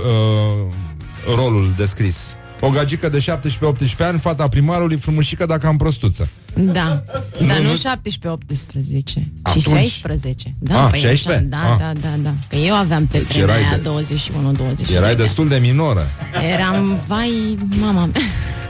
rolul 1.37 1.73
descris? 1.77 2.17
O 2.61 2.71
gagică 2.71 3.09
de 3.09 3.25
17-18 3.25 3.99
ani, 3.99 4.19
fata 4.19 4.49
primarului, 4.49 4.97
frumușică 4.97 5.47
dacă 5.47 5.67
am 5.67 5.77
prostuță. 5.77 6.29
Da. 6.57 7.03
Dar 7.47 7.59
Nu, 7.59 7.63
nu, 7.63 7.69
nu- 7.71 7.77
17-18, 7.77 9.03
ci 9.05 9.19
Atunci. 9.43 9.65
16. 9.65 10.55
Da, 10.59 10.85
Ah, 10.85 10.91
păi 10.91 10.99
16? 11.01 11.31
Așa, 11.33 11.41
da, 11.63 11.73
Ah. 11.73 11.79
da, 11.79 12.09
da, 12.09 12.17
da. 12.23 12.35
Că 12.49 12.57
eu 12.57 12.75
aveam 12.75 13.07
pe 13.07 13.19
Deci 13.19 13.27
vremea 13.27 13.55
erai 13.57 13.69
aia 13.69 13.77
de- 13.77 13.83
21-22. 13.83 14.97
Erai 14.97 15.17
destul 15.17 15.49
de 15.49 15.57
minoră, 15.57 16.07
Eram, 16.55 17.03
vai, 17.07 17.59
mama 17.81 18.05
mea. 18.13 18.21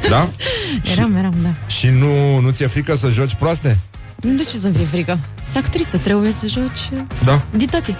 da? 0.08 0.28
Eram, 0.92 1.16
eram, 1.16 1.34
da. 1.42 1.54
Și 1.66 1.86
nu, 1.88 2.38
nu 2.38 2.50
ți-e 2.50 2.66
frică 2.66 2.94
să 2.96 3.08
joci 3.08 3.34
proaste? 3.34 3.78
De 4.20 4.42
ce 4.50 4.56
să-mi 4.58 4.74
fie 4.74 4.84
frică? 4.84 5.18
Să 5.42 5.58
actriță, 5.58 5.96
trebuie 5.96 6.30
să 6.32 6.46
joci 6.46 6.98
Da. 7.24 7.42
ditati. 7.56 7.94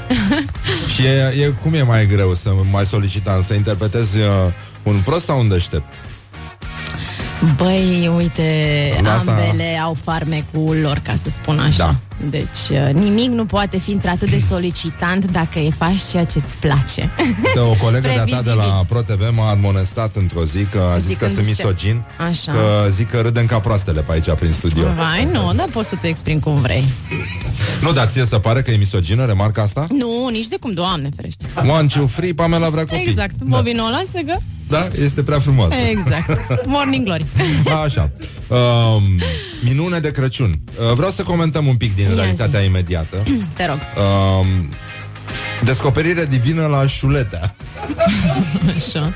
Și 0.95 1.03
e, 1.05 1.43
e, 1.45 1.47
cum 1.63 1.75
e 1.75 1.83
mai 1.83 2.07
greu 2.07 2.35
să 2.35 2.51
mai 2.71 2.85
solicitant, 2.87 3.45
să 3.45 3.55
interpretezi 3.55 4.17
uh, 4.17 4.25
un 4.83 5.01
prost 5.05 5.25
sau 5.25 5.41
un 5.41 5.49
deștept? 5.49 5.95
Băi, 7.57 8.11
uite, 8.17 8.43
La 9.03 9.15
asta- 9.15 9.31
ambele 9.33 9.79
au 9.85 9.97
farmecul 10.03 10.77
lor, 10.83 11.01
ca 11.03 11.15
să 11.23 11.29
spun 11.29 11.59
așa. 11.59 11.77
Da. 11.77 11.97
Deci, 12.31 12.69
uh, 12.71 12.93
nimic 12.93 13.31
nu 13.31 13.45
poate 13.45 13.79
fi 13.79 13.91
într-atât 13.91 14.31
de 14.31 14.43
solicitant 14.53 15.25
dacă 15.31 15.59
e 15.59 15.71
faci 15.71 16.01
ceea 16.11 16.25
ce-ți 16.25 16.57
place. 16.57 17.11
De 17.55 17.61
o 17.61 17.73
colegă 17.75 18.07
de-a 18.07 18.19
ta 18.19 18.25
de 18.25 18.31
Previzibil. 18.31 18.57
la 18.57 18.85
ProTV 18.89 19.31
m-a 19.37 19.51
admonestat 19.51 20.15
într-o 20.17 20.45
zi 20.45 20.65
că 20.65 20.81
a 20.95 20.99
zis 20.99 21.17
că 21.17 21.27
Zicând 21.27 21.33
sunt 21.35 21.45
ce? 21.45 21.51
misogin, 21.51 22.03
Așa. 22.29 22.53
că 22.53 22.87
zic 22.91 23.11
că 23.11 23.21
râdem 23.21 23.47
ca 23.47 23.59
proastele 23.61 24.01
pe 24.03 24.13
aici 24.13 24.31
prin 24.39 24.53
studio. 24.53 24.83
Vai, 24.97 25.29
nu, 25.33 25.53
dar 25.57 25.67
poți 25.73 25.89
să 25.89 25.95
te 26.01 26.07
exprimi 26.09 26.41
cum 26.41 26.55
vrei. 26.61 26.85
Nu, 27.83 27.93
dar 27.93 28.07
ție 28.07 28.27
se 28.27 28.39
pare 28.39 28.63
că 28.63 28.71
e 28.71 28.77
misogină, 28.77 29.25
remarca 29.25 29.63
asta? 29.63 29.87
Nu, 29.91 30.29
nici 30.31 30.47
de 30.47 30.57
cum, 30.61 30.73
doamne 30.73 31.09
ferește. 31.17 31.47
One, 31.79 31.87
two, 31.87 32.07
free, 32.07 32.33
Pamela 32.35 32.69
vrea 32.69 32.85
copii. 32.85 33.07
Exact, 33.09 33.43
Bobby 33.43 33.71
nu 33.73 33.85
o 33.87 33.89
lasă, 33.91 34.25
că... 34.27 34.37
Da, 34.69 34.89
este 35.03 35.23
prea 35.23 35.41
frumos. 35.41 35.69
Exact. 35.91 36.67
Morning 36.67 37.05
glory. 37.05 37.27
Așa. 37.85 38.11
Um, 38.49 39.03
minune 39.63 39.99
de 39.99 40.11
Crăciun. 40.11 40.51
Uh, 40.51 40.95
vreau 40.95 41.11
să 41.11 41.23
comentăm 41.23 41.67
un 41.67 41.77
pic 41.77 41.95
din 41.95 42.09
Ia 42.09 42.15
realitatea 42.15 42.61
imediată. 42.61 43.23
Te 43.55 43.67
rog. 43.67 43.79
Um, 43.79 44.69
descoperire 45.65 46.25
divină 46.25 46.67
la 46.67 46.87
Șuletea. 46.87 47.55
Așa. 48.77 49.13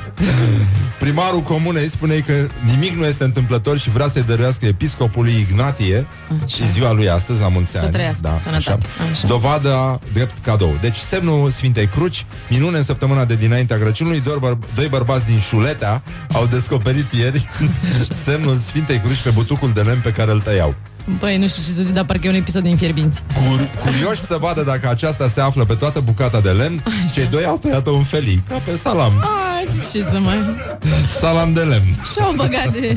Primarul 0.99 1.41
comunei 1.41 1.89
spune 1.91 2.14
că 2.14 2.33
nimic 2.64 2.93
nu 2.97 3.05
este 3.07 3.25
întâmplător 3.25 3.79
și 3.79 3.91
vrea 3.91 4.09
să-i 4.12 4.23
dăruiască 4.23 4.66
episcopului 4.66 5.47
Ignatie 5.49 6.07
și 6.47 6.71
ziua 6.73 6.93
lui 6.93 7.09
astăzi, 7.09 7.41
la 7.41 7.49
mulți 7.49 7.71
Să 7.71 7.79
ani. 7.83 7.91
trăiască, 7.91 8.39
sănătate. 8.43 8.87
Așa. 9.11 9.27
Dovada 9.27 9.99
drept 10.12 10.45
cadou. 10.45 10.79
Deci 10.81 10.97
semnul 10.97 11.51
Sfintei 11.51 11.87
Cruci, 11.87 12.27
minune 12.51 12.77
în 12.79 12.85
săptămâna 12.85 13.25
de 13.25 13.35
dinaintea 13.37 13.79
Crăciunului, 13.79 14.21
doi, 14.21 14.39
băr- 14.39 14.75
doi 14.75 14.89
bărbați 14.89 15.27
din 15.27 15.39
Șuletea 15.41 16.03
au 16.33 16.47
descoperit 16.47 17.12
ieri 17.12 17.49
semnul 18.25 18.57
Sfintei 18.66 18.99
Cruci 19.01 19.21
pe 19.23 19.31
butucul 19.31 19.71
de 19.73 19.81
lemn 19.81 20.01
pe 20.01 20.11
care 20.11 20.31
îl 20.31 20.41
tăiau. 20.41 20.75
Băi, 21.18 21.36
nu 21.38 21.48
știu 21.48 21.62
ce 21.62 21.68
să 21.68 21.82
zic, 21.82 21.92
dar 21.92 22.04
parcă 22.04 22.26
e 22.26 22.30
un 22.30 22.34
episod 22.34 22.62
din 22.62 22.76
Fierbinți. 22.76 23.22
Cur- 23.34 23.70
curioși 23.84 24.20
să 24.20 24.36
vadă 24.40 24.62
dacă 24.62 24.88
aceasta 24.88 25.28
se 25.34 25.40
află 25.40 25.64
pe 25.64 25.74
toată 25.74 26.00
bucata 26.00 26.40
de 26.40 26.50
lemn, 26.50 26.82
cei 27.14 27.26
doi 27.26 27.44
au 27.44 27.59
tăiat-o 27.59 27.94
în 27.94 28.02
felii, 28.02 28.42
ca 28.48 28.61
pe 28.64 28.76
salam. 28.82 29.12
Ai, 29.56 29.68
ce 29.92 30.00
să 30.11 30.18
mai... 30.18 30.38
Salam 31.20 31.52
de 31.52 31.61
lemn. 31.61 31.94
Și-au 32.12 32.32
băgat 32.36 32.72
de 32.72 32.96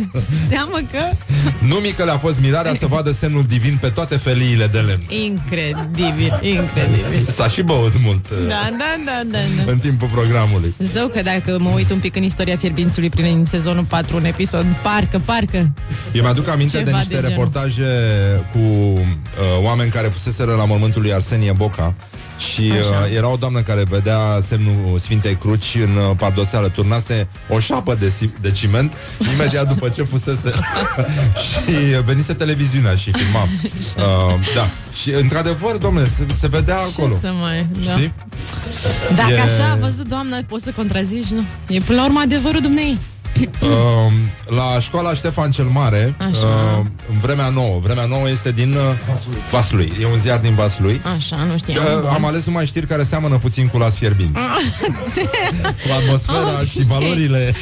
seamă 0.50 0.78
că... 0.92 1.10
Nu 1.68 1.76
mică 1.76 2.04
le-a 2.04 2.18
fost 2.18 2.40
mirarea 2.42 2.76
să 2.80 2.88
vadă 2.88 3.12
semnul 3.12 3.44
divin 3.44 3.78
pe 3.82 3.88
toate 3.90 4.16
feliile 4.16 4.68
de 4.68 4.80
lemn. 4.80 5.02
Incredibil, 5.10 6.40
incredibil. 6.42 7.28
S-a 7.36 7.48
și 7.48 7.62
băut 7.62 7.94
mult 8.04 8.26
uh, 8.32 8.38
Da, 8.48 8.70
da, 8.78 8.96
da, 9.06 9.22
da, 9.32 9.38
da. 9.66 9.72
în 9.72 9.78
timpul 9.78 10.08
programului. 10.08 10.76
Zău 10.94 11.08
că 11.08 11.22
dacă 11.22 11.58
mă 11.60 11.70
uit 11.76 11.92
un 11.92 11.98
pic 12.00 12.16
în 12.16 12.24
istoria 12.24 12.56
Fierbințului 12.56 13.10
prin 13.10 13.46
sezonul 13.50 13.84
4, 13.84 14.16
un 14.16 14.26
episod, 14.26 14.66
parcă, 14.84 15.22
parcă. 15.26 15.72
Eu 16.14 16.22
mi-aduc 16.22 16.48
aminte 16.48 16.78
Ceva 16.78 16.90
de 16.90 16.96
niște 16.96 17.08
de 17.14 17.16
genul. 17.16 17.30
reportaje 17.30 17.84
cu 18.52 18.60
uh, 18.60 19.64
oameni 19.64 19.90
care 19.90 20.08
fuseseră 20.08 20.56
la 20.56 20.66
mormântul 20.66 21.02
lui 21.02 21.14
Arsenie 21.14 21.52
Boca 21.52 21.94
Și 22.50 22.62
uh, 22.72 23.16
era 23.16 23.28
o 23.32 23.36
doamnă 23.36 23.62
care 23.62 23.84
vedea 23.90 24.20
semnul 24.48 24.98
Sfintei 25.00 25.36
Cruci 25.36 25.76
în 25.84 25.96
uh, 25.96 26.16
pardoseală, 26.18 26.68
turnase 26.70 27.28
o 27.50 27.60
șapă 27.60 27.96
de, 27.96 28.10
si- 28.10 28.34
de 28.42 28.52
ciment 28.52 28.94
imediat 29.34 29.68
după 29.68 29.90
ce 29.90 30.04
fusese 30.04 30.52
și 31.46 31.72
venise 32.06 32.34
televiziunea 32.34 32.96
și 32.96 33.12
filma. 33.12 33.42
Uh, 33.98 34.40
da. 34.56 34.70
Și 35.02 35.10
într-adevăr, 35.14 35.76
domnule, 35.78 36.06
se, 36.18 36.26
se 36.40 36.48
vedea 36.48 36.78
acolo. 36.78 37.14
Ce 37.14 37.20
să 37.20 37.32
mai... 37.42 37.68
Da. 37.86 37.92
Știi? 37.92 38.14
Dacă 39.16 39.32
E- 39.32 39.42
așa 39.42 39.72
a 39.72 39.76
văzut 39.76 40.08
doamna, 40.08 40.38
poți 40.48 40.64
să 40.64 40.72
contrazici, 40.72 41.28
nu? 41.28 41.44
E 41.68 41.80
până 41.80 41.98
la 42.00 42.06
urmă 42.06 42.20
adevărul 42.20 42.62
dumnei. 42.62 43.00
Uh, 43.62 44.12
la 44.48 44.80
școala 44.80 45.14
Ștefan 45.14 45.52
cel 45.52 45.66
Mare, 45.66 46.16
Așa. 46.18 46.30
uh, 46.30 46.86
în 47.12 47.20
vremea 47.20 47.50
nouă, 47.50 47.80
vremea 47.84 48.06
nouă 48.06 48.30
este 48.30 48.52
din 48.52 48.74
uh, 48.74 48.80
Vaslui. 49.52 49.94
E 50.02 50.06
un 50.06 50.18
ziar 50.18 50.40
din 50.40 50.56
Vaslui. 50.56 51.02
Așa, 51.16 51.36
nu 51.44 51.58
știam. 51.58 51.84
Uh, 52.04 52.10
am 52.14 52.26
ales 52.26 52.44
numai 52.46 52.66
știri 52.66 52.86
care 52.86 53.04
seamănă 53.04 53.38
puțin 53.38 53.68
cu 53.68 53.78
las 53.78 53.96
fierbinți. 53.96 54.40
cu 55.86 55.92
atmosfera 56.02 56.60
și 56.72 56.86
valorile 56.86 57.54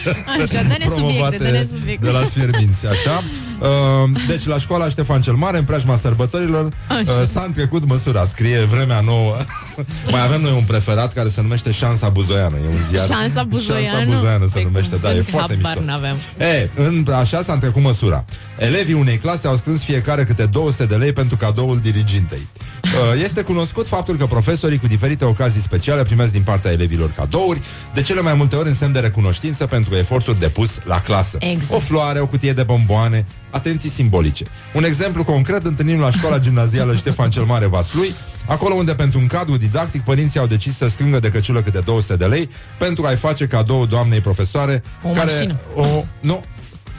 Așa, 0.41 0.61
dă-ne 0.61 0.85
promovate 0.85 1.35
subiecte, 1.37 1.37
dă-ne 1.37 1.67
subiecte. 1.77 2.05
de 2.05 2.11
las 2.11 2.29
fierbinți, 2.29 2.85
așa. 2.87 3.23
Uh, 3.59 4.09
deci 4.27 4.45
la 4.45 4.57
școala 4.59 4.89
Ștefan 4.89 5.21
cel 5.21 5.33
Mare, 5.33 5.57
în 5.57 5.63
preajma 5.63 5.97
sărbătorilor, 6.01 6.63
uh, 6.65 7.27
s-a 7.33 7.43
întrecut 7.45 7.85
măsura, 7.85 8.25
scrie 8.25 8.59
vremea 8.59 8.99
nouă. 9.01 9.35
Mai 10.11 10.23
avem 10.23 10.41
noi 10.41 10.51
un 10.51 10.63
preferat 10.67 11.13
care 11.13 11.29
se 11.29 11.41
numește 11.41 11.71
Șansa 11.71 12.09
Buzoiană. 12.09 12.55
E 12.63 12.67
un 12.73 12.81
ziar. 12.89 13.05
Șansa 13.07 13.43
Buzoiană? 13.43 13.97
Șansa 13.97 14.13
Buzoiană 14.15 14.45
se 14.45 14.59
Pe 14.59 14.63
numește, 14.63 14.95
da, 14.95 15.07
e 15.09 15.11
cuvânt, 15.11 15.27
foarte 15.29 15.53
habar 15.61 15.71
mișto. 15.77 15.91
n-aveam. 15.91 16.15
E, 16.37 16.69
în, 16.75 17.05
așa 17.19 17.41
s-a 17.41 17.53
întrecut 17.53 17.81
măsura. 17.81 18.25
Elevii 18.57 18.93
unei 18.93 19.17
clase 19.17 19.47
au 19.47 19.55
strâns 19.55 19.83
fiecare 19.83 20.23
câte 20.23 20.45
200 20.45 20.85
de 20.85 20.95
lei 20.95 21.13
pentru 21.13 21.37
cadoul 21.37 21.77
dirigintei. 21.77 22.47
Uh, 22.83 23.21
Este 23.23 23.41
cunoscut 23.41 23.87
faptul 23.87 24.15
că 24.17 24.25
profesorii 24.25 24.77
cu 24.79 24.87
diferite 24.87 25.25
ocazii 25.25 25.61
speciale 25.61 26.03
primesc 26.03 26.31
din 26.31 26.41
partea 26.41 26.71
elevilor 26.71 27.11
cadouri, 27.15 27.61
de 27.93 28.01
cele 28.01 28.21
mai 28.21 28.33
multe 28.33 28.55
ori 28.55 28.67
în 28.67 28.75
semn 28.75 28.91
de 28.93 28.99
recunoștință 28.99 29.65
pentru 29.65 29.95
efortul 29.95 30.35
depus 30.39 30.69
la 30.83 31.01
clasă. 31.01 31.37
Exact. 31.39 31.71
O 31.73 31.79
floare, 31.79 32.19
o 32.19 32.27
cutie 32.27 32.53
de 32.53 32.63
bomboane, 32.63 33.25
atenții 33.49 33.89
simbolice. 33.89 34.45
Un 34.73 34.83
exemplu 34.83 35.23
concret 35.23 35.65
întâlnim 35.65 35.99
la 35.99 36.11
școala 36.11 36.39
gimnazială 36.39 36.95
Ștefan 36.95 37.29
cel 37.29 37.43
Mare 37.43 37.65
Vaslui, 37.65 38.15
acolo 38.47 38.73
unde 38.73 38.93
pentru 38.95 39.19
un 39.19 39.27
cadru 39.27 39.57
didactic 39.57 40.03
părinții 40.03 40.39
au 40.39 40.47
decis 40.47 40.77
să 40.77 40.87
strângă 40.87 41.19
de 41.19 41.29
căciulă 41.29 41.61
câte 41.61 41.79
200 41.79 42.15
de 42.15 42.25
lei 42.25 42.49
pentru 42.77 43.05
a-i 43.05 43.15
face 43.15 43.47
cadou 43.47 43.85
doamnei 43.85 44.21
profesoare 44.21 44.83
O 45.03 45.09
care 45.09 45.31
mașină. 45.33 45.59
o 45.75 46.03
nu 46.19 46.43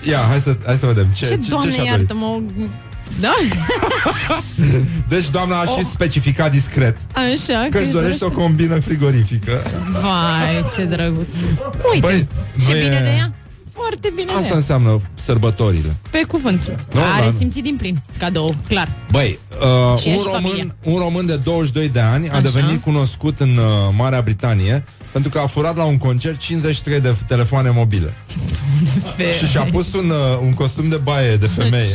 Ia, 0.03 0.18
hai 0.28 0.40
să, 0.40 0.57
hai 0.66 0.76
să 0.76 0.86
vedem 0.86 1.07
ce, 1.14 1.26
Ce, 1.26 1.36
doamne, 1.48 1.72
și-a 1.72 1.82
dorit. 1.84 1.98
iartă-mă... 1.98 2.40
Da? 3.20 3.32
Deci 5.09 5.28
doamna 5.30 5.61
a 5.61 5.64
și 5.64 5.84
specificat 5.92 6.51
discret 6.51 6.96
Așa, 7.14 7.66
că 7.70 7.78
își 7.78 7.88
dorește 7.90 8.24
o 8.24 8.30
combină 8.30 8.80
frigorifică. 8.80 9.62
Vai, 10.01 10.64
ce 10.76 10.84
drăguț. 10.84 11.34
Uite, 11.92 12.07
Băi, 12.07 12.28
ce 12.66 12.72
nu 12.72 12.76
e- 12.76 12.82
bine 12.82 13.01
de 13.01 13.09
ea. 13.16 13.34
Foarte 13.81 14.09
bine 14.14 14.26
de 14.26 14.33
Asta 14.33 14.47
ea. 14.49 14.57
înseamnă 14.57 15.01
sărbătorile. 15.14 15.97
Pe 16.11 16.20
cuvânt. 16.28 16.68
Nu, 16.95 17.01
Are 17.01 17.22
dar- 17.24 17.35
simțit 17.39 17.62
din 17.62 17.76
plin. 17.76 18.03
Cadou, 18.18 18.55
clar. 18.68 18.95
Băi, 19.11 19.39
uh, 19.95 20.01
Și 20.01 20.09
ea 20.09 20.14
un, 20.14 20.20
și 20.20 20.24
român, 20.33 20.43
familia. 20.43 20.74
un 20.85 20.99
român 20.99 21.26
de 21.26 21.37
22 21.37 21.89
de 21.89 22.01
ani 22.01 22.28
a 22.28 22.33
Așa. 22.33 22.41
devenit 22.41 22.83
cunoscut 22.83 23.41
în 23.41 23.57
uh, 23.57 23.64
Marea 23.97 24.20
Britanie 24.20 24.85
pentru 25.12 25.31
că 25.31 25.39
a 25.39 25.47
furat 25.47 25.76
la 25.76 25.85
un 25.85 25.97
concert 25.99 26.39
53 26.39 27.01
de 27.01 27.14
telefoane 27.26 27.70
mobile. 27.74 28.16
Și 29.39 29.47
și-a 29.47 29.62
pus 29.72 29.95
un, 29.95 30.11
uh, 30.11 30.39
un 30.43 30.55
costum 30.55 30.89
de 30.89 30.97
baie 30.97 31.37
de 31.37 31.47
femeie 31.47 31.95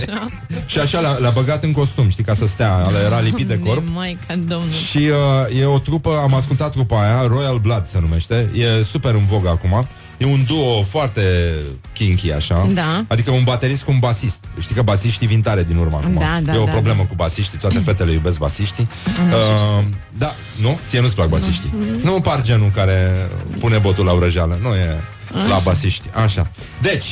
și 0.66 0.80
așa 0.80 1.00
le-a, 1.00 1.12
le-a 1.12 1.30
băgat 1.30 1.64
în 1.64 1.72
costum, 1.72 2.10
știi, 2.10 2.24
ca 2.24 2.34
să 2.34 2.48
stea, 2.48 2.84
ăla 2.88 3.00
era 3.02 3.20
lipit 3.20 3.48
de 3.48 3.60
corp. 3.60 3.88
Mai 3.94 4.18
ca 4.28 4.36
domnul. 4.36 4.72
Și 4.72 4.98
uh, 4.98 5.60
e 5.60 5.66
o 5.66 5.80
trupă, 5.80 6.20
am 6.24 6.34
ascultat 6.34 6.72
trupa 6.72 7.02
aia, 7.02 7.28
Royal 7.28 7.58
Blood 7.58 7.86
se 7.88 8.00
numește, 8.02 8.50
e 8.54 8.84
super 8.84 9.14
în 9.14 9.26
vogă 9.26 9.50
acum. 9.50 9.88
E 10.18 10.26
un 10.26 10.44
duo 10.48 10.84
foarte 10.84 11.54
kinky, 11.94 12.32
așa. 12.32 12.70
Da. 12.74 13.06
Adică 13.08 13.32
un 13.32 13.44
baterist 13.44 13.84
cu 13.84 13.92
un 13.92 14.00
basist. 14.00 14.46
Știi 14.60 14.76
că 14.76 14.82
basiștii 14.82 15.28
vin 15.28 15.42
tare 15.42 15.64
din 15.64 15.78
urmă 15.78 15.98
acum. 16.02 16.14
Da, 16.14 16.40
da, 16.44 16.54
e 16.54 16.58
o 16.58 16.66
da, 16.66 16.72
problemă 16.72 17.04
cu 17.04 17.16
basiștii, 17.16 17.58
toate 17.58 17.80
fetele 17.80 18.12
iubesc 18.12 18.38
basiștii. 18.38 18.90
Uh, 19.08 19.84
da, 20.18 20.36
nu? 20.62 20.80
Ție 20.90 21.00
nu-ți 21.00 21.16
plac 21.16 21.30
basiștii? 21.30 21.74
Nu 22.04 22.22
par 22.22 22.44
genul 22.44 22.70
care 22.70 23.30
pune 23.60 23.78
botul 23.78 24.06
la 24.06 24.14
vrăjeală. 24.14 24.58
Nu 24.62 24.74
e 24.74 25.04
la 25.50 25.60
basiști. 25.64 26.10
Așa. 26.24 26.52
Deci, 26.82 27.06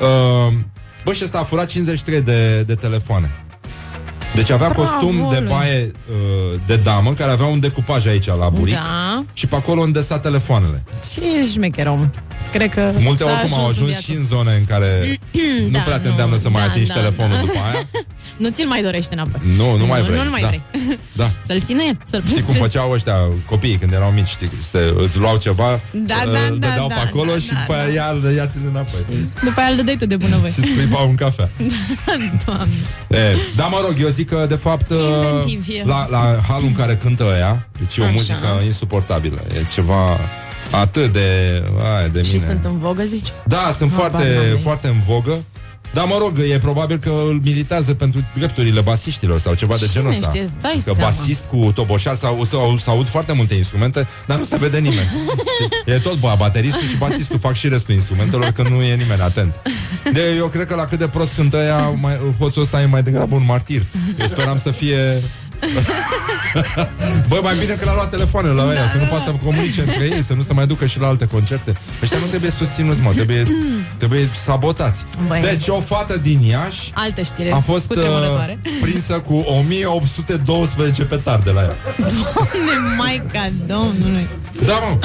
uh, 0.00 0.54
bă, 1.04 1.12
și 1.12 1.24
ăsta 1.24 1.38
a 1.38 1.44
furat 1.44 1.68
53 1.68 2.22
de, 2.22 2.62
de 2.62 2.74
telefoane. 2.74 3.34
Deci 4.34 4.50
avea 4.50 4.68
Bravo, 4.68 4.82
costum 4.82 5.28
de 5.30 5.38
lui. 5.38 5.48
baie 5.48 5.90
uh, 6.10 6.60
de 6.66 6.76
damă 6.76 7.12
care 7.12 7.30
avea 7.30 7.46
un 7.46 7.60
decupaj 7.60 8.06
aici 8.06 8.26
la 8.26 8.48
buric 8.48 8.74
Da. 8.74 9.24
și 9.32 9.46
pe 9.46 9.56
acolo 9.56 9.82
îndesa 9.82 10.18
telefoanele. 10.18 10.84
Ce 11.14 11.20
șmecher 11.52 11.86
om. 11.86 12.10
Cred 12.52 12.70
că 12.74 12.92
Multe 12.98 13.22
s-a 13.22 13.30
oricum 13.30 13.58
au 13.58 13.68
ajuns 13.68 13.76
în 13.76 13.82
ajuns 13.84 13.88
viață. 13.88 14.02
și 14.02 14.12
în 14.12 14.24
zone 14.24 14.54
în 14.58 14.64
care 14.64 15.18
nu 15.64 15.70
Da, 15.70 15.78
prea 15.78 15.96
te 15.98 16.04
nu, 16.04 16.10
îndeamnă 16.10 16.36
să 16.36 16.48
mai 16.50 16.62
da, 16.62 16.68
atingi 16.70 16.88
da, 16.88 16.94
telefonul 16.94 17.34
da. 17.36 17.40
după 17.40 17.58
aia. 17.72 17.88
Nu 18.36 18.48
ți-l 18.48 18.66
mai 18.68 18.82
dorești 18.82 19.12
înapoi. 19.12 19.40
Nu, 19.56 19.76
nu 19.76 19.86
mai 19.86 20.02
vrei. 20.02 20.16
Nu, 20.16 20.24
nu 20.24 20.30
mai 20.30 20.40
da. 20.40 20.46
vrei. 20.46 20.62
Da. 21.20 21.30
Să-l 21.46 21.60
ține 21.66 21.82
el, 21.86 21.98
să-l 22.10 22.22
Știi 22.26 22.42
cum 22.42 22.54
făceau 22.54 22.90
ăștia 22.90 23.14
copiii 23.46 23.76
când 23.76 23.92
erau 23.92 24.10
mici, 24.10 24.26
știi, 24.26 24.50
se, 24.70 24.94
îți 24.96 25.18
luau 25.18 25.36
ceva, 25.36 25.80
Da, 25.90 26.14
îl 26.24 26.32
da, 26.32 26.38
da, 26.48 26.54
dădeau 26.66 26.88
da, 26.88 26.94
pe 26.94 27.00
acolo 27.00 27.32
da, 27.32 27.38
și 27.38 27.48
da, 27.52 27.58
după 27.60 27.72
aia 27.78 27.92
ia, 27.92 28.32
ia 28.36 28.46
țin 28.46 28.62
înapoi. 28.68 29.00
După 29.44 29.60
aia 29.60 29.68
îl 29.70 29.76
dădeai 29.76 29.96
tu 29.96 30.06
de 30.06 30.16
bunăvoie. 30.16 30.50
și 30.56 30.60
scuipau 30.60 31.08
în 31.08 31.14
cafea. 31.14 31.50
Doamne. 32.44 32.74
E, 33.08 33.36
da, 33.56 33.64
mă 33.66 33.78
rog, 33.86 33.94
eu 34.00 34.08
zic 34.08 34.19
că, 34.24 34.46
de 34.48 34.54
fapt, 34.54 34.90
Inventiv 34.90 35.66
e. 35.68 35.82
la, 35.84 36.06
la 36.10 36.36
halul 36.48 36.66
în 36.66 36.74
care 36.74 36.96
cântă 36.96 37.24
ăia, 37.34 37.66
deci 37.78 37.96
e 37.96 38.00
o 38.00 38.04
Așa. 38.04 38.12
muzică 38.12 38.46
insuportabilă. 38.66 39.40
E 39.54 39.62
ceva 39.72 40.18
atât 40.70 41.12
de... 41.12 41.62
Ai, 41.98 42.08
de 42.10 42.22
Și 42.22 42.34
mine. 42.34 42.46
sunt 42.46 42.64
în 42.64 42.78
vogă, 42.78 43.02
zici? 43.02 43.28
Da, 43.44 43.74
sunt 43.76 43.90
Habar 43.92 44.10
foarte, 44.10 44.34
n-am, 44.34 44.44
ei. 44.44 44.58
foarte 44.62 44.86
în 44.88 45.00
vogă. 45.06 45.42
Dar 45.92 46.04
mă 46.06 46.16
rog, 46.20 46.38
e 46.52 46.58
probabil 46.58 46.96
că 46.98 47.08
îl 47.28 47.40
militează 47.44 47.94
pentru 47.94 48.24
drepturile 48.34 48.80
basiștilor 48.80 49.40
sau 49.40 49.54
ceva 49.54 49.74
de 49.76 49.88
genul 49.92 50.12
Cine 50.12 50.26
ăsta. 50.26 50.28
știe, 50.38 50.40
îți 50.42 50.52
dai 50.60 50.82
că 50.84 50.92
seama. 50.94 51.00
basist 51.16 51.44
cu 51.44 51.70
toboșar 51.74 52.16
sau 52.16 52.44
sau 52.44 52.78
să 52.78 52.90
aud 52.90 53.08
foarte 53.08 53.32
multe 53.32 53.54
instrumente, 53.54 54.08
dar 54.26 54.38
nu 54.38 54.44
se 54.44 54.56
vede 54.56 54.78
nimeni. 54.78 55.08
e 55.86 55.92
tot 55.98 56.18
bă, 56.18 56.34
bateristul 56.38 56.86
și 56.88 56.96
basistul 56.96 57.38
fac 57.38 57.54
și 57.54 57.68
restul 57.68 57.94
instrumentelor 57.94 58.44
când 58.50 58.68
nu 58.68 58.82
e 58.82 58.94
nimeni 58.94 59.20
atent. 59.20 59.54
De 60.12 60.34
eu 60.36 60.46
cred 60.46 60.66
că 60.66 60.74
la 60.74 60.84
cât 60.86 60.98
de 60.98 61.08
prost 61.08 61.32
cântă 61.34 61.56
ea, 61.56 61.88
mai, 61.88 62.18
hoțul 62.38 62.62
ăsta 62.62 62.82
e 62.82 62.86
mai 62.86 63.02
degrabă 63.02 63.34
un 63.34 63.44
martir. 63.46 63.82
Eu 64.20 64.26
speram 64.26 64.58
să 64.58 64.70
fie 64.70 65.22
Bă, 67.28 67.40
mai 67.42 67.54
bine 67.58 67.72
că 67.74 67.84
l-a 67.84 67.94
luat 67.94 68.10
telefoanele 68.10 68.54
la 68.54 68.74
ea 68.74 68.88
Să 68.92 68.98
nu 68.98 69.04
poată 69.04 69.24
să 69.26 69.30
comunice 69.44 69.80
între 69.80 70.04
ei 70.04 70.22
Să 70.22 70.34
nu 70.34 70.42
se 70.42 70.52
mai 70.52 70.66
ducă 70.66 70.86
și 70.86 70.98
la 71.00 71.06
alte 71.06 71.26
concerte 71.26 71.76
Ăștia 72.02 72.18
nu 72.18 72.24
trebuie 72.26 72.50
susținuți, 72.50 73.00
mă 73.00 73.10
Trebuie, 73.12 73.42
trebuie 73.98 74.30
sabotați 74.44 75.04
Băi. 75.26 75.40
Deci 75.40 75.68
o 75.68 75.80
fată 75.80 76.16
din 76.16 76.40
Iași 76.42 76.90
Altă 76.94 77.22
știre. 77.22 77.52
a 77.52 77.60
fost 77.60 77.86
cu 77.86 77.92
uh, 77.92 77.98
tremurătoare. 77.98 78.58
prinsă 78.80 79.12
cu 79.20 79.34
1812 79.34 81.04
petarde 81.04 81.50
la 81.50 81.60
ea 81.60 81.76
Doamne, 81.98 82.94
Maica 82.96 83.44
Domnului. 83.66 84.28
Da, 84.66 84.72
mă, 84.78 84.98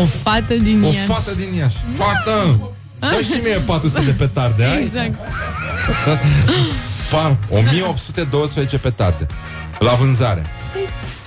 O 0.00 0.04
fată 0.22 0.54
din 0.54 0.82
o 0.82 0.86
Iași. 0.86 1.06
fată 1.06 1.30
din 1.36 1.54
Iași 1.54 1.76
Fată! 1.96 2.58
Dă 3.00 3.20
și 3.22 3.40
mie 3.42 3.58
400 3.66 4.02
de 4.04 4.10
petarde, 4.10 4.64
ai? 4.64 4.82
Exact. 4.82 5.14
Pa, 7.10 7.36
1812 7.50 8.78
petarde 8.78 9.26
La 9.78 9.92
vânzare 9.94 10.46
Să 10.72 10.78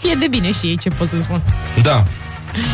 fie 0.01 0.15
de 0.19 0.27
bine 0.27 0.51
și 0.51 0.65
ei, 0.65 0.77
ce 0.77 0.89
pot 0.89 1.07
să 1.07 1.19
spun. 1.21 1.41
Da. 1.83 2.03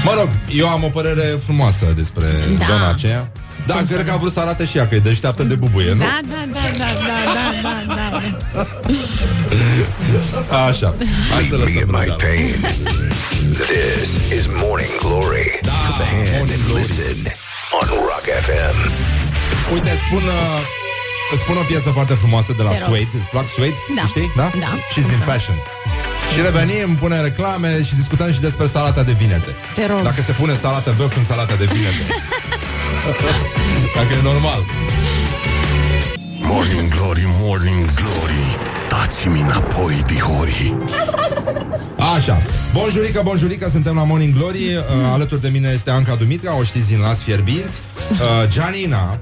Mă 0.03 0.13
rog, 0.19 0.29
eu 0.51 0.67
am 0.67 0.83
o 0.83 0.87
părere 0.89 1.39
frumoasă 1.45 1.85
despre 1.95 2.25
Da. 2.57 2.65
zona 2.65 2.89
aceea. 2.89 3.31
Da, 3.65 3.73
Cum 3.73 3.85
să 3.85 3.93
cred 3.93 4.05
că 4.05 4.11
nu? 4.11 4.15
a 4.17 4.19
vrut 4.19 4.33
să 4.33 4.39
arate 4.39 4.65
și 4.65 4.77
ea 4.77 4.87
că 4.87 4.95
e 4.95 4.99
deșteaptă 4.99 5.43
de 5.43 5.55
bubuie, 5.55 5.91
nu? 5.93 5.97
Da, 5.99 6.19
da, 6.23 6.45
da, 6.53 6.59
da, 6.77 6.85
da, 7.07 7.17
da, 7.63 7.95
da, 7.95 8.21
da. 10.49 10.63
Așa. 10.65 10.95
Hai 11.33 11.47
să 11.49 11.55
Leave 11.55 11.63
me 11.63 11.71
in 11.71 11.75
lăsăm 11.75 11.89
my 11.89 12.05
rădeală. 12.07 12.15
pain. 12.15 12.55
This 13.71 14.09
is 14.39 14.45
Morning 14.63 14.93
Glory. 15.05 15.49
Put 15.61 15.95
the 16.01 16.07
hand 16.15 16.29
Morning 16.35 16.57
and 16.57 16.63
Glory. 16.67 16.81
listen 16.81 17.17
on 17.79 17.87
Rock 18.09 18.25
FM. 18.45 18.77
Uite, 19.73 19.91
spun, 20.05 20.23
uh, 20.23 20.59
îți 21.31 21.41
spun 21.41 21.57
o 21.57 21.65
piesă 21.71 21.89
foarte 21.97 22.13
frumoasă 22.13 22.53
de 22.59 22.63
la 22.63 22.69
Te 22.69 22.79
rog. 22.79 22.87
Suede. 22.87 23.13
Îți 23.19 23.29
plac 23.29 23.47
Suede? 23.55 23.79
Da. 23.95 24.05
Știi? 24.05 24.31
Da? 24.35 24.47
Da. 24.59 24.71
She's 24.91 25.09
in 25.17 25.21
fashion. 25.29 25.57
Și 26.33 26.39
revenim, 26.41 26.95
punem 26.95 27.21
reclame 27.23 27.83
și 27.83 27.95
discutăm 27.95 28.31
și 28.31 28.39
despre 28.39 28.67
salata 28.67 29.03
de 29.03 29.11
vinete. 29.11 29.51
Te 29.73 29.85
rog. 29.85 30.01
Dacă 30.01 30.21
se 30.21 30.31
pune 30.31 30.53
salată 30.61 30.93
băf 30.97 31.15
în 31.17 31.25
salata 31.25 31.55
de 31.55 31.65
vinete. 31.65 32.03
Dacă 33.97 34.11
e 34.19 34.21
normal. 34.23 34.61
Morning 36.39 36.87
Glory, 36.95 37.23
Morning 37.41 37.93
Glory 37.93 38.57
Dați-mi 38.89 39.41
înapoi, 39.41 40.03
dihori 40.07 40.77
Așa. 42.15 42.41
Bonjurică, 42.73 43.21
bonjurică, 43.23 43.69
suntem 43.71 43.95
la 43.95 44.03
Morning 44.03 44.33
Glory. 44.33 44.57
Uh, 44.57 44.83
alături 45.13 45.41
de 45.41 45.49
mine 45.49 45.69
este 45.73 45.89
Anca 45.91 46.15
Dumitra, 46.15 46.57
o 46.57 46.63
știți 46.63 46.87
din 46.87 46.99
Las 46.99 47.19
Fierbinți. 47.19 47.81
Uh, 48.11 48.17
Gianina, 48.47 49.19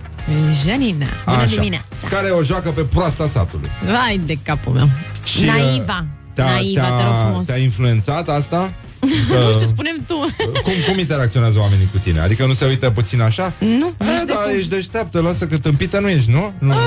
Janina, 0.65 1.05
bună 1.25 1.37
așa, 1.37 1.45
dimineața. 1.47 2.07
care 2.09 2.29
o 2.29 2.43
joacă 2.43 2.71
pe 2.71 2.81
proasta 2.81 3.29
satului. 3.33 3.69
Vai 3.85 4.21
de 4.25 4.37
capul 4.43 4.73
meu. 4.73 4.89
Și, 5.23 5.39
uh, 5.39 5.45
Naiva. 5.45 6.05
Te-a, 6.33 6.45
Naiva, 6.45 6.81
te 6.81 6.89
rog 6.89 6.97
te-a, 6.99 7.23
frumos. 7.25 7.45
te-a 7.45 7.57
influențat 7.57 8.29
asta? 8.29 8.73
Nu 9.29 9.51
știu, 9.53 9.67
spunem 9.67 10.03
tu. 10.07 10.13
cum, 10.65 10.73
cum 10.87 10.99
interacționează 10.99 11.59
oamenii 11.59 11.89
cu 11.91 11.97
tine? 11.97 12.19
Adică 12.19 12.45
nu 12.45 12.53
se 12.53 12.65
uită 12.65 12.89
puțin 12.89 13.21
așa? 13.21 13.53
Nu, 13.59 13.91
A, 13.97 14.03
nu 14.05 14.11
știu 14.11 14.25
de 14.25 14.31
da, 14.33 14.39
cum. 14.39 14.51
ești 14.57 14.69
deșteaptă, 14.69 15.19
lasă 15.21 15.45
că 15.47 15.57
tâmpită 15.57 15.99
nu 15.99 16.09
ești, 16.09 16.31
nu? 16.31 16.53
nu. 16.59 16.71
Au, 16.71 16.79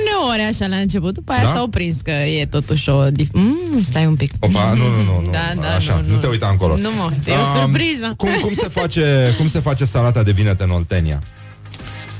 Uneori 0.00 0.48
așa 0.48 0.66
la 0.66 0.76
început 0.76 1.14
După 1.14 1.32
aia 1.32 1.42
Da? 1.42 1.52
s-au 1.54 1.66
prins 1.66 2.00
că 2.00 2.10
e 2.10 2.46
totuși 2.46 2.88
o 2.88 3.04
dif- 3.10 3.30
mm, 3.32 3.82
Stai 3.90 4.06
un 4.06 4.14
pic 4.14 4.32
Opa, 4.40 4.72
nu, 4.72 4.82
nu, 4.82 5.02
nu, 5.02 5.20
nu. 5.24 5.30
Da, 5.30 5.52
da, 5.60 5.74
Așa, 5.74 6.02
nu, 6.06 6.12
nu, 6.12 6.16
te 6.18 6.26
uita 6.26 6.48
încolo. 6.50 6.76
Nu 6.76 6.88
mă, 6.96 7.10
e 7.26 7.32
o 7.32 7.34
Um, 7.58 7.60
surpriză 7.60 8.14
Cum, 8.16 8.28
cum, 8.40 8.52
se 8.54 8.68
face, 8.68 9.34
cum 9.38 9.48
se 9.48 9.60
face 9.60 9.84
salata 9.84 10.22
de 10.22 10.30
vinete 10.32 10.62
în 10.62 10.70
Oltenia? 10.70 11.22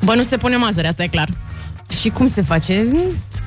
Bă, 0.07 0.14
nu 0.14 0.22
se 0.22 0.36
pune 0.36 0.57
mazăre, 0.57 0.88
asta 0.88 1.02
e 1.02 1.07
clar 1.07 1.28
Și 2.00 2.09
cum 2.09 2.28
se 2.28 2.42
face? 2.42 2.86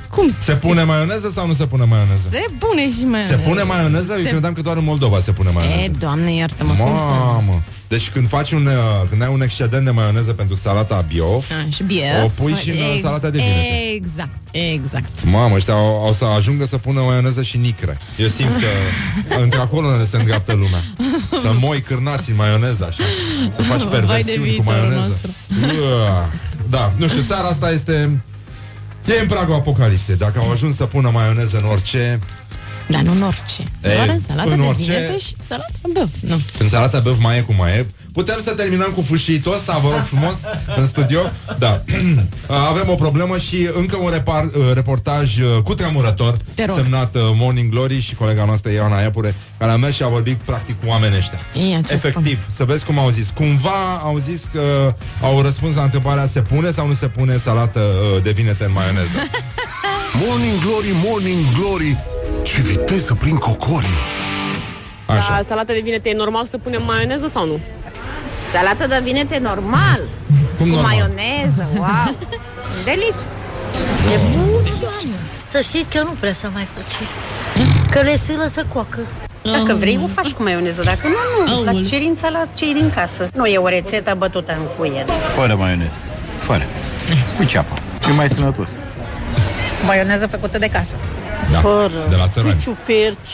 Cum 0.09 0.29
Se 0.43 0.53
pune 0.53 0.83
maioneză 0.83 1.31
sau 1.35 1.47
nu 1.47 1.53
se 1.53 1.65
pune 1.65 1.83
maioneză? 1.83 2.27
Se 2.31 2.45
pune 2.59 2.91
și 2.91 3.03
mai 3.05 3.21
Se 3.29 3.35
pune 3.35 3.63
maioneză? 3.63 4.13
Eu 4.17 4.23
Se- 4.23 4.29
credeam 4.29 4.53
că 4.53 4.61
doar 4.61 4.77
în 4.77 4.83
Moldova 4.83 5.19
se 5.19 5.31
pune 5.31 5.49
maioneză. 5.53 5.81
E, 5.81 5.91
doamne, 5.99 6.33
iartă-mă, 6.33 6.73
cum 6.73 6.97
să... 6.97 7.03
Mamă! 7.03 7.63
Deci 7.87 8.09
când 8.09 8.27
faci 8.27 8.51
un, 8.51 8.65
uh, 8.65 8.73
când 9.09 9.21
ai 9.21 9.29
un 9.33 9.41
excedent 9.41 9.85
de 9.85 9.91
maioneză 9.91 10.33
pentru 10.33 10.55
salata 10.55 11.05
biof, 11.07 11.45
A, 11.51 11.69
și 11.69 11.83
bief 11.83 12.23
O 12.23 12.27
pui 12.27 12.53
și 12.53 12.69
în 12.69 12.75
Ex- 12.93 13.01
salata 13.01 13.29
de 13.29 13.37
vinete. 13.37 13.91
Exact, 13.93 14.33
exact 14.51 15.23
mamă, 15.23 15.55
ăștia 15.55 15.75
o, 15.75 16.07
o 16.07 16.13
să 16.13 16.25
ajungă 16.25 16.65
să 16.65 16.77
pună 16.77 17.01
maioneză 17.01 17.41
și 17.43 17.57
nicre. 17.57 17.97
Eu 18.17 18.27
simt 18.27 18.49
că 18.59 18.67
într-acolo 19.41 19.97
ne 19.97 20.03
se 20.11 20.17
îndreaptă 20.17 20.53
lumea. 20.53 20.83
Să 21.41 21.51
moi 21.59 21.81
cârnați 21.81 22.29
în 22.29 22.35
maioneză, 22.35 22.85
așa. 22.89 23.03
Să 23.55 23.61
faci 23.61 23.81
Vai 23.83 23.87
de 23.89 23.95
perversiuni 23.95 24.37
cu 24.37 24.43
viitorul 24.43 24.71
maioneză. 24.87 25.19
Nostru. 26.69 26.77
Uah. 26.77 26.91
Da, 26.91 26.93
nu 26.97 27.07
știu, 27.07 27.21
țara 27.21 27.47
asta 27.47 27.71
este... 27.71 28.21
E 29.05 29.21
în 29.21 29.27
pragul 29.27 29.53
apocalipsei. 29.53 30.15
Dacă 30.15 30.39
au 30.39 30.51
ajuns 30.51 30.75
să 30.75 30.85
pună 30.85 31.09
maioneză 31.09 31.57
în 31.57 31.63
orice, 31.63 32.19
Dar 32.89 33.01
nu 33.01 33.11
în 33.11 33.21
orice 33.21 33.63
E, 33.81 33.93
Doar 33.95 34.07
în 34.07 34.19
salata 34.27 34.51
în 34.51 34.59
de 34.59 34.65
orice- 34.65 34.83
vinete 34.83 35.17
și 35.17 35.33
salata 35.47 35.69
băf 35.93 36.09
Nu, 36.21 36.41
În 36.59 36.69
salata 36.69 36.99
băf 36.99 37.15
mai 37.19 37.37
e 37.37 37.41
cu 37.41 37.53
mai 37.57 37.71
e. 37.71 37.85
Putem 38.13 38.39
să 38.43 38.51
terminăm 38.53 38.91
cu 38.95 39.01
fâșiitul 39.01 39.53
ăsta, 39.53 39.77
vă 39.83 39.89
rog 39.89 40.05
frumos, 40.05 40.33
în 40.75 40.87
studio? 40.87 41.19
Da. 41.59 41.83
Avem 42.71 42.89
o 42.89 42.95
problemă 42.95 43.37
și 43.37 43.69
încă 43.73 43.97
un 43.97 44.09
repar, 44.11 44.43
uh, 44.43 44.51
reportaj 44.73 45.37
uh, 45.37 45.61
cu 45.63 45.73
tremurător, 45.73 46.37
Te 46.53 46.65
rog. 46.65 46.75
semnat 46.75 47.15
uh, 47.15 47.21
Morning 47.33 47.69
Glory 47.71 47.99
și 47.99 48.15
colega 48.15 48.45
noastră 48.45 48.71
Ioana 48.71 48.99
Iepure, 49.01 49.35
care 49.57 49.71
a 49.71 49.75
mers 49.75 49.95
și 49.95 50.03
a 50.03 50.07
vorbit 50.07 50.37
practic 50.37 50.79
cu 50.81 50.87
oamenii 50.87 51.17
ăștia. 51.17 51.39
Ia, 51.71 51.81
ce 51.81 51.93
Efectiv, 51.93 52.45
să 52.55 52.63
vezi 52.65 52.85
cum 52.85 52.99
au 52.99 53.09
zis. 53.09 53.29
Cumva 53.35 53.99
au 54.03 54.17
zis 54.17 54.41
că 54.53 54.93
au 55.21 55.41
răspuns 55.41 55.75
la 55.75 55.83
întrebarea 55.83 56.27
se 56.27 56.41
pune 56.41 56.71
sau 56.71 56.87
nu 56.87 56.93
se 56.93 57.07
pune 57.07 57.37
salată 57.43 57.79
uh, 58.15 58.21
de 58.23 58.31
vinete 58.31 58.63
în 58.65 58.71
maioneză. 58.71 59.09
Morning 60.27 60.59
Glory, 60.61 60.87
Morning 61.05 61.45
Glory 61.57 61.97
Ce 62.53 62.61
viteză 62.61 63.13
prin 63.13 63.35
cocorii 63.35 63.97
Așa. 65.05 65.35
La 65.35 65.41
salată 65.41 65.73
de 65.73 65.79
vinete 65.83 66.09
e 66.09 66.13
normal 66.13 66.45
să 66.45 66.57
punem 66.57 66.81
maioneză 66.85 67.27
sau 67.27 67.45
nu? 67.45 67.59
Salată 68.51 68.87
de 68.87 68.99
vinete 69.03 69.39
normal. 69.41 69.99
Cum 70.57 70.67
cu 70.69 70.73
normal? 70.75 70.83
maioneză, 70.83 71.69
wow. 71.77 72.15
Delic. 72.85 73.13
E 74.13 74.17
bun, 74.35 74.63
doamne. 74.63 75.17
Să 75.49 75.59
știți 75.59 75.97
că 75.97 76.03
nu 76.03 76.15
prea 76.19 76.33
să 76.33 76.49
mai 76.53 76.67
faci. 76.73 77.07
Că 77.91 78.01
le 78.01 78.17
sâlă 78.17 78.47
să 78.47 78.65
coacă. 78.73 78.99
Dacă 79.41 79.73
vrei, 79.73 79.99
o 80.03 80.07
faci 80.07 80.31
cu 80.31 80.43
maioneză. 80.43 80.81
Dacă 80.83 81.07
nu, 81.07 81.53
nu. 81.55 81.63
La 81.63 81.69
Aoleu. 81.69 81.83
cerința 81.83 82.29
la 82.29 82.47
cei 82.53 82.73
din 82.73 82.91
casă. 82.95 83.29
Nu 83.33 83.45
e 83.45 83.57
o 83.57 83.67
rețetă 83.67 84.15
bătută 84.17 84.51
în 84.57 84.63
cuie. 84.77 85.05
Fără 85.35 85.55
maioneză. 85.55 85.97
Fără. 86.39 86.63
Cu 87.37 87.43
ceapă. 87.43 87.73
E 88.09 88.13
mai 88.13 88.29
sănătos. 88.35 88.69
Maioneză 89.85 90.27
făcută 90.27 90.57
de 90.57 90.67
casă. 90.67 90.95
Da, 91.51 91.59
Fără. 91.59 92.05
de 92.09 92.15
la 92.15 92.27
țărani. 92.27 92.53
Cu 92.53 92.59
ciuperci. 92.61 93.33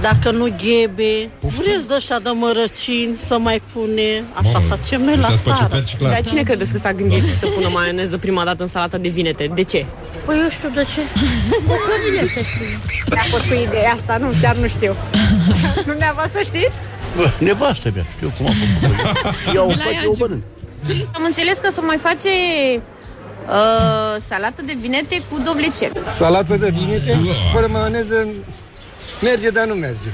Dacă 0.00 0.30
nu 0.30 0.44
ghebe, 0.62 1.30
vreți 1.40 1.86
de 1.88 1.94
așa 1.94 2.18
de 2.18 2.30
mărăcini 2.34 3.16
să 3.16 3.38
mai 3.38 3.62
pune. 3.72 4.24
Așa 4.32 4.48
Mamă, 4.58 4.58
facem 4.76 5.02
noi 5.04 5.16
la 5.16 5.28
ăștia-s 5.28 5.40
pe 5.40 5.50
țară. 5.50 5.62
ciuperci, 5.62 5.96
clar. 5.96 6.10
Dar 6.12 6.20
cine 6.26 6.42
credeți 6.42 6.72
că 6.72 6.78
s-a 6.78 6.92
gândit 6.92 7.22
să 7.40 7.46
pună 7.46 7.68
maioneză 7.72 8.16
prima 8.18 8.44
dată 8.44 8.62
în 8.62 8.68
salata 8.68 8.98
de 8.98 9.08
vinete? 9.08 9.50
De 9.54 9.62
ce? 9.62 9.86
Păi 10.24 10.36
eu 10.42 10.48
știu 10.50 10.68
de 10.74 10.84
ce. 10.94 11.00
Bucările 11.66 12.20
astea 12.26 12.42
știu. 12.42 12.78
De 13.08 13.16
acord 13.26 13.42
cu 13.48 13.54
ideea 13.68 13.92
asta, 13.92 14.16
nu, 14.20 14.26
chiar 14.40 14.56
nu 14.56 14.66
știu. 14.68 14.96
Dumneavoastră 15.86 16.40
știți? 16.42 16.76
Bă, 17.16 17.30
nevastă 17.38 17.90
mea, 17.94 18.06
știu 18.16 18.32
cum 18.36 18.46
am 18.46 18.52
făcut. 18.80 19.54
Eu 19.54 19.64
o 19.64 19.68
De 19.68 19.74
la 19.78 19.82
fac, 19.84 19.92
ea 19.92 20.00
eu 20.02 20.08
o 20.08 20.10
încep. 20.10 20.26
mănânc. 20.26 20.42
Am 21.16 21.22
înțeles 21.24 21.58
că 21.58 21.68
se 21.72 21.80
mai 21.80 21.98
face 22.08 22.28
uh, 23.48 24.16
salată 24.28 24.62
de 24.64 24.76
vinete 24.80 25.22
cu 25.30 25.38
dovlecel. 25.44 25.92
Salată 26.10 26.56
de 26.56 26.70
vinete, 26.78 27.18
fără 27.52 27.66
maioneză, 27.70 28.26
merge, 29.22 29.50
dar 29.50 29.66
nu 29.66 29.74
merge. 29.74 30.08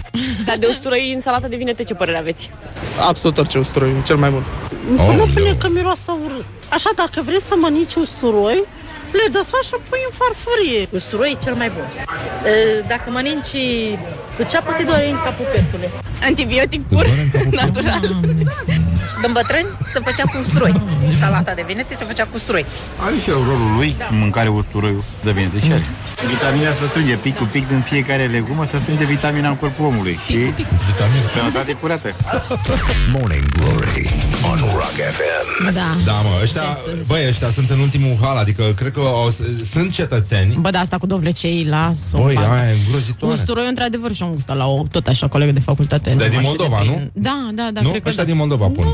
Dar 0.45 0.57
de 0.57 0.67
usturoi 0.67 1.13
în 1.15 1.21
salata 1.21 1.49
de 1.49 1.57
vinete 1.57 1.83
ce 1.85 1.95
părere 1.95 2.19
aveți? 2.19 2.51
Absolut 3.09 3.39
orice 3.39 3.59
usturoi, 3.59 3.93
cel 4.07 4.17
mai 4.17 4.31
bun. 4.31 4.45
Să 4.97 5.13
nu 5.13 5.27
pune 5.35 5.55
că 5.61 5.69
miroasă 5.69 6.17
urât. 6.25 6.47
Așa, 6.71 6.91
dacă 6.97 7.21
vrei 7.25 7.41
să 7.41 7.55
mănânci 7.61 7.95
usturoi, 7.95 8.65
le 9.13 9.27
desfaci 9.33 9.65
și 9.65 9.77
pui 9.89 9.99
în 10.09 10.15
farfurie. 10.21 10.89
Usturoi 10.93 11.31
e 11.41 11.45
cel 11.45 11.55
mai 11.55 11.71
bun. 11.71 11.85
E, 12.51 12.85
Dacă 12.89 13.11
mănânci 13.11 13.57
cu 14.37 14.43
ceapă, 14.51 14.73
te 14.77 14.83
doare 14.83 15.09
în 15.09 15.19
capul 15.25 15.47
petule. 15.53 15.91
Antibiotic 16.23 16.83
pur, 16.83 17.07
natural. 17.51 18.01
Când 19.23 19.33
bătrâni 19.33 19.67
se 19.93 20.01
făcea 20.05 20.23
cu 20.23 20.37
usturoi. 20.43 20.73
Salata 21.19 21.55
de 21.55 21.65
vinete 21.67 21.95
se 21.95 22.05
făcea 22.05 22.25
cu 22.25 22.31
usturoi. 22.35 22.65
Are 23.05 23.15
și 23.23 23.29
el 23.29 23.35
rolul 23.35 23.71
lui 23.77 23.97
în 24.11 24.19
mâncare 24.19 24.49
usturoiul 24.49 25.05
de 25.25 25.31
vinete 25.33 25.61
și 25.61 25.73
are. 25.73 25.83
Vitamina 26.29 26.71
se 26.81 26.87
strânge 26.89 27.15
pic 27.17 27.37
cu 27.37 27.45
pic 27.53 27.69
din 27.69 27.81
fiecare 27.81 28.27
legumă, 28.27 28.67
se 28.71 28.79
strânge 28.83 29.05
vitamina 29.05 29.49
în 29.49 29.57
corpul 29.57 29.85
omului. 29.85 30.19
Și 30.27 30.37
Vitamina. 30.91 31.27
sănătate 31.37 31.73
curată. 31.73 32.09
Morning 33.13 33.49
Glory 33.49 34.11
on 34.51 34.59
Rock 34.59 34.97
FM. 35.17 35.73
Da 35.73 35.97
Da, 36.05 36.13
mă, 36.13 36.31
ăștia, 36.43 36.79
băi, 37.07 37.27
ăștia 37.29 37.51
sunt 37.51 37.71
în 37.71 37.79
ultimul 37.79 38.17
hal, 38.21 38.37
adică 38.37 38.63
cred 38.77 38.93
că 38.93 39.01
au, 39.01 39.33
sunt 39.73 39.93
cetățeni. 39.93 40.57
Bă, 40.61 40.71
da, 40.71 40.79
asta 40.79 40.99
cu 40.99 41.07
dovlecei, 41.07 41.65
las 41.69 42.11
Băi, 42.11 42.37
aia 42.37 42.71
e 42.71 42.77
îngrozitoare. 42.85 43.35
Usturoiul, 43.35 43.69
într-adevăr, 43.69 44.13
și-am 44.13 44.31
gustat 44.33 44.57
la 44.57 44.67
o, 44.67 44.83
tot 44.91 45.07
așa, 45.07 45.29
colegă 45.29 45.53
de 45.53 45.61
facultate. 45.61 46.10
De 46.19 46.25
nu 46.25 46.31
din 46.31 46.41
mai 46.43 46.45
știu 46.53 46.65
Moldova, 46.65 46.79
de 46.83 46.89
nu? 46.89 46.95
prin- 46.95 47.11
Da, 47.15 47.49
da, 47.55 47.71
da, 47.73 47.81
nu? 47.81 47.89
cred 47.91 48.03
că 48.03 48.09
Ăștia 48.09 48.25
da. 48.25 48.29
din 48.31 48.39
Moldova 48.39 48.67
pun. 48.67 48.87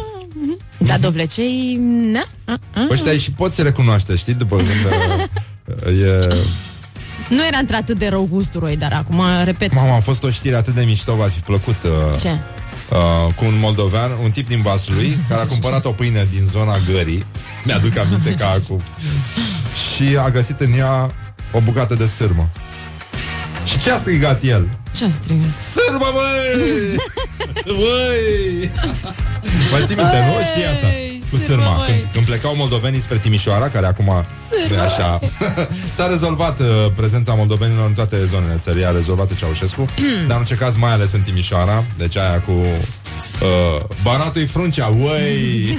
Da, 0.78 0.98
dovlecei, 0.98 1.80
na. 2.12 2.26
a, 2.44 2.58
a. 2.74 2.86
Ăștia 2.90 3.12
și 3.12 3.30
poți 3.30 3.54
să 3.54 3.62
recunoaște, 3.62 4.16
știi, 4.16 4.34
după 4.34 4.56
când 4.56 4.68
uh, 4.68 6.02
e... 6.06 6.34
Nu 7.28 7.46
era 7.46 7.58
într-atât 7.58 7.98
de 7.98 8.08
rău 8.08 8.24
cu 8.24 8.36
usturoi, 8.36 8.76
dar 8.76 8.92
acum, 8.92 9.20
repet. 9.44 9.74
Mama, 9.74 9.96
a 9.96 10.00
fost 10.00 10.22
o 10.22 10.30
știre 10.30 10.56
atât 10.56 10.74
de 10.74 10.82
mișto, 10.82 11.14
v-ar 11.14 11.30
fi 11.30 11.40
plăcut 11.40 11.76
uh, 11.84 12.20
Ce? 12.20 12.28
uh, 12.28 13.34
cu 13.34 13.44
un 13.44 13.58
moldovean, 13.60 14.10
un 14.22 14.30
tip 14.30 14.48
din 14.48 14.62
Vaslui, 14.62 15.18
care 15.28 15.40
a 15.40 15.46
cumpărat 15.46 15.84
o 15.84 15.90
pâine 15.90 16.26
din 16.30 16.46
zona 16.52 16.78
gării, 16.92 17.24
mi-aduc 17.64 17.96
aminte 17.96 18.30
ca 18.30 18.50
acum, 18.50 18.82
și 19.94 20.16
a 20.16 20.30
găsit 20.30 20.60
în 20.60 20.72
ea 20.78 21.14
o 21.52 21.60
bucată 21.60 21.94
de 21.94 22.06
sârmă. 22.06 22.50
Și 23.64 23.78
ce 23.78 23.90
a 23.90 23.96
strigat 23.96 24.42
el? 24.42 24.68
Ce 24.96 25.04
a 25.04 25.10
strigat? 25.10 25.62
Sârmă, 25.74 26.10
băi! 26.12 26.96
Băi! 27.80 28.70
Mai 29.70 29.82
ții 29.86 29.96
minte, 29.96 30.18
nu? 30.26 30.32
Știi 30.50 30.64
asta? 30.74 30.86
Cu 31.30 31.36
sârmă, 31.36 31.62
sârma. 31.62 31.76
băi. 31.76 31.86
Când, 31.86 32.12
când 32.12 32.24
plecau 32.24 32.56
moldovenii 32.56 33.00
spre 33.00 33.18
Timișoara, 33.18 33.68
care 33.68 33.86
acum 33.86 34.24
nu 34.68 34.74
e 34.74 34.78
așa, 34.78 35.18
s-a 35.96 36.06
rezolvat 36.06 36.60
uh, 36.60 36.66
prezența 36.94 37.32
moldovenilor 37.32 37.86
în 37.86 37.92
toate 37.92 38.24
zonele 38.24 38.58
țării, 38.62 38.86
a 38.86 38.90
rezolvat 38.90 39.34
Ceaușescu, 39.38 39.84
dar 40.26 40.36
în 40.36 40.42
orice 40.42 40.54
caz 40.54 40.76
mai 40.76 40.92
ales 40.92 41.12
în 41.12 41.20
Timișoara, 41.20 41.84
deci 41.96 42.16
aia 42.16 42.40
cu 42.40 42.52
uh, 42.52 43.84
Banatul-i 44.02 44.46
fruncea, 44.46 44.86
uăi! 44.86 45.78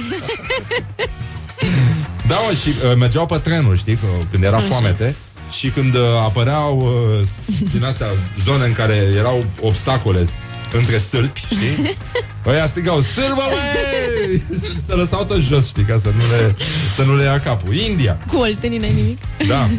Da, 2.26 2.34
mă, 2.34 2.54
și 2.62 2.68
uh, 2.68 2.96
mergeau 2.98 3.26
pe 3.26 3.38
trenuri, 3.38 3.78
știi, 3.78 3.94
că, 3.94 4.06
când 4.30 4.44
era 4.44 4.56
Așa. 4.56 4.66
foamete 4.66 5.16
și 5.50 5.68
când 5.68 5.94
uh, 5.94 6.00
apăreau 6.24 6.78
uh, 6.80 7.28
din 7.72 7.84
astea 7.84 8.06
zone 8.44 8.64
în 8.64 8.72
care 8.72 8.94
erau 9.18 9.44
obstacole 9.60 10.28
între 10.72 10.98
stâlpi, 10.98 11.40
știi? 11.40 11.96
Ăia 12.46 12.66
strigau, 12.66 13.00
sârbă, 13.00 13.42
băi! 13.50 14.42
Se 14.86 14.94
lăsau 14.94 15.24
tot 15.24 15.40
jos, 15.42 15.66
știi, 15.66 15.82
ca 15.82 15.98
să 16.02 16.08
nu 16.08 16.22
le, 16.36 16.56
să 16.96 17.02
nu 17.02 17.16
le 17.16 17.22
ia 17.22 17.40
capul. 17.40 17.74
India, 17.74 18.18
Cu 18.32 18.36
oltenii 18.36 18.78
n-ai 18.78 18.92
nimic? 18.92 19.18
da. 19.48 19.68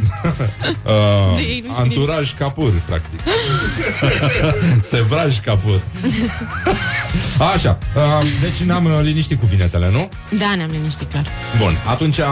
De 1.36 1.42
ei 1.42 1.64
uh, 1.64 1.68
nu 1.68 1.74
știu 1.74 1.84
anturaj 1.84 2.34
capur, 2.34 2.82
practic. 2.86 3.20
Sevraj 4.90 5.40
capur. 5.40 5.82
Așa, 7.54 7.78
uh, 7.96 8.02
deci 8.42 8.66
ne-am 8.68 8.86
uh, 8.86 9.00
liniștit 9.02 9.40
cu 9.40 9.46
vinetele, 9.46 9.90
nu? 9.92 10.10
Da, 10.38 10.54
ne-am 10.56 10.70
liniștit, 10.70 11.10
clar. 11.12 11.26
Bun, 11.58 11.78
atunci 11.86 12.18
uh, 12.18 12.26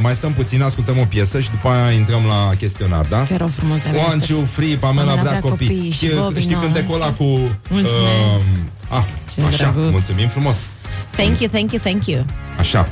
mai 0.00 0.14
stăm 0.14 0.32
puțin, 0.32 0.62
ascultăm 0.62 0.98
o 0.98 1.04
piesă 1.04 1.40
și 1.40 1.50
după 1.50 1.68
aia 1.68 1.90
intrăm 1.90 2.24
la 2.26 2.50
chestionar, 2.58 3.04
da? 3.04 3.16
Te 3.22 3.36
rog 3.36 3.50
frumos 3.56 3.78
de 3.80 3.88
One, 4.12 4.24
two, 4.26 4.44
free, 4.52 4.76
Pamela 4.76 5.14
vrea 5.14 5.38
copii. 5.38 5.84
și 5.90 5.92
Știi, 5.92 6.10
Bobby 6.20 6.40
știi 6.40 6.52
Noah. 6.52 6.64
cântecul 6.64 6.94
ăla 6.94 7.10
cu... 7.12 7.24
Mulțumesc. 7.68 7.92
Uh, 7.92 8.96
ah, 8.98 9.04
Ce 9.34 9.42
așa, 9.42 9.70
drăguț. 9.70 9.90
mulțumim 9.92 10.28
frumos. 10.28 10.56
Thank 11.16 11.38
you, 11.40 11.50
thank 11.50 11.72
you, 11.72 11.80
thank 11.84 12.06
you. 12.06 12.24
Așa. 12.58 12.88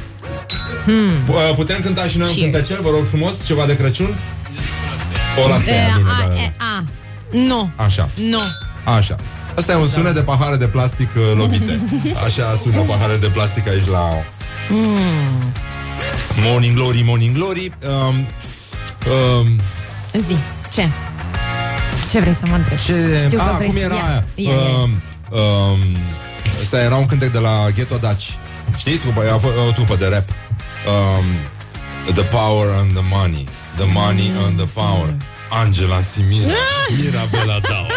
Hmm. 0.85 1.29
Uh, 1.29 1.55
Putem 1.57 1.81
cânta 1.81 2.07
și 2.07 2.19
noi 2.19 2.29
un 2.29 2.35
Cheers. 2.35 2.51
cântecel, 2.53 2.79
vă 2.83 2.89
rog 2.91 3.05
frumos, 3.07 3.35
ceva 3.47 3.67
de 3.67 3.77
Crăciun? 3.77 4.19
O 5.45 5.49
las 5.49 5.63
pe 5.63 5.71
E, 5.71 5.75
ea, 5.75 5.95
bine, 5.97 6.11
a, 6.11 6.29
da, 6.29 6.35
da. 6.35 6.41
e, 6.41 6.53
a. 6.59 6.85
Nu. 7.49 7.71
Așa, 7.77 8.09
Nu. 8.31 8.39
așa. 8.97 9.17
Asta 9.57 9.73
e 9.73 9.75
un 9.75 9.89
sunet 9.89 10.15
de 10.15 10.23
pahare 10.23 10.57
de 10.57 10.69
plastic 10.69 11.09
uh, 11.17 11.23
lovite. 11.37 11.81
Așa 12.27 12.59
sună 12.63 12.81
pahare 12.81 13.17
de 13.17 13.27
plastic 13.27 13.69
aici 13.69 13.87
la 13.87 14.09
Mm. 14.73 15.53
Morning 16.45 16.75
Glory, 16.77 17.03
Morning 17.05 17.35
Glory. 17.37 17.73
Um, 17.87 18.15
um, 19.13 19.61
Zi, 20.27 20.37
ce? 20.73 20.89
Ce 22.11 22.21
vrei 22.21 22.33
să 22.35 22.43
mă 22.49 22.55
întrebi? 22.57 22.83
ce... 22.83 23.23
Știu 23.27 23.39
că 23.39 23.45
ah, 23.45 23.55
vrei 23.57 23.67
cum 23.67 23.77
să- 23.77 23.83
era 23.83 23.95
Ia, 23.95 24.05
aia? 24.05 24.25
ia, 24.35 24.51
ia. 24.51 24.57
Um, 24.83 24.91
um, 25.39 25.79
Asta 26.63 26.81
era 26.83 26.95
un 26.97 27.07
cântec 27.07 27.33
de 27.33 27.39
la 27.39 27.69
Ghetto 27.75 27.97
Dutch. 27.97 28.27
Știi? 28.77 28.97
Trupa, 28.97 29.23
a 29.35 29.39
fost 29.39 29.55
o 29.69 29.71
trupă 29.73 29.97
de 29.97 30.07
rap. 30.07 30.29
Um, 30.29 31.25
the 32.15 32.23
power 32.25 32.69
and 32.81 32.93
the 32.93 33.03
money. 33.11 33.49
The 33.77 33.87
money 33.93 34.31
and 34.47 34.57
the 34.57 34.67
power. 34.67 35.15
Angela 35.51 35.99
Simira. 36.13 36.53
Mirabela 36.97 37.59
Dau. 37.69 37.87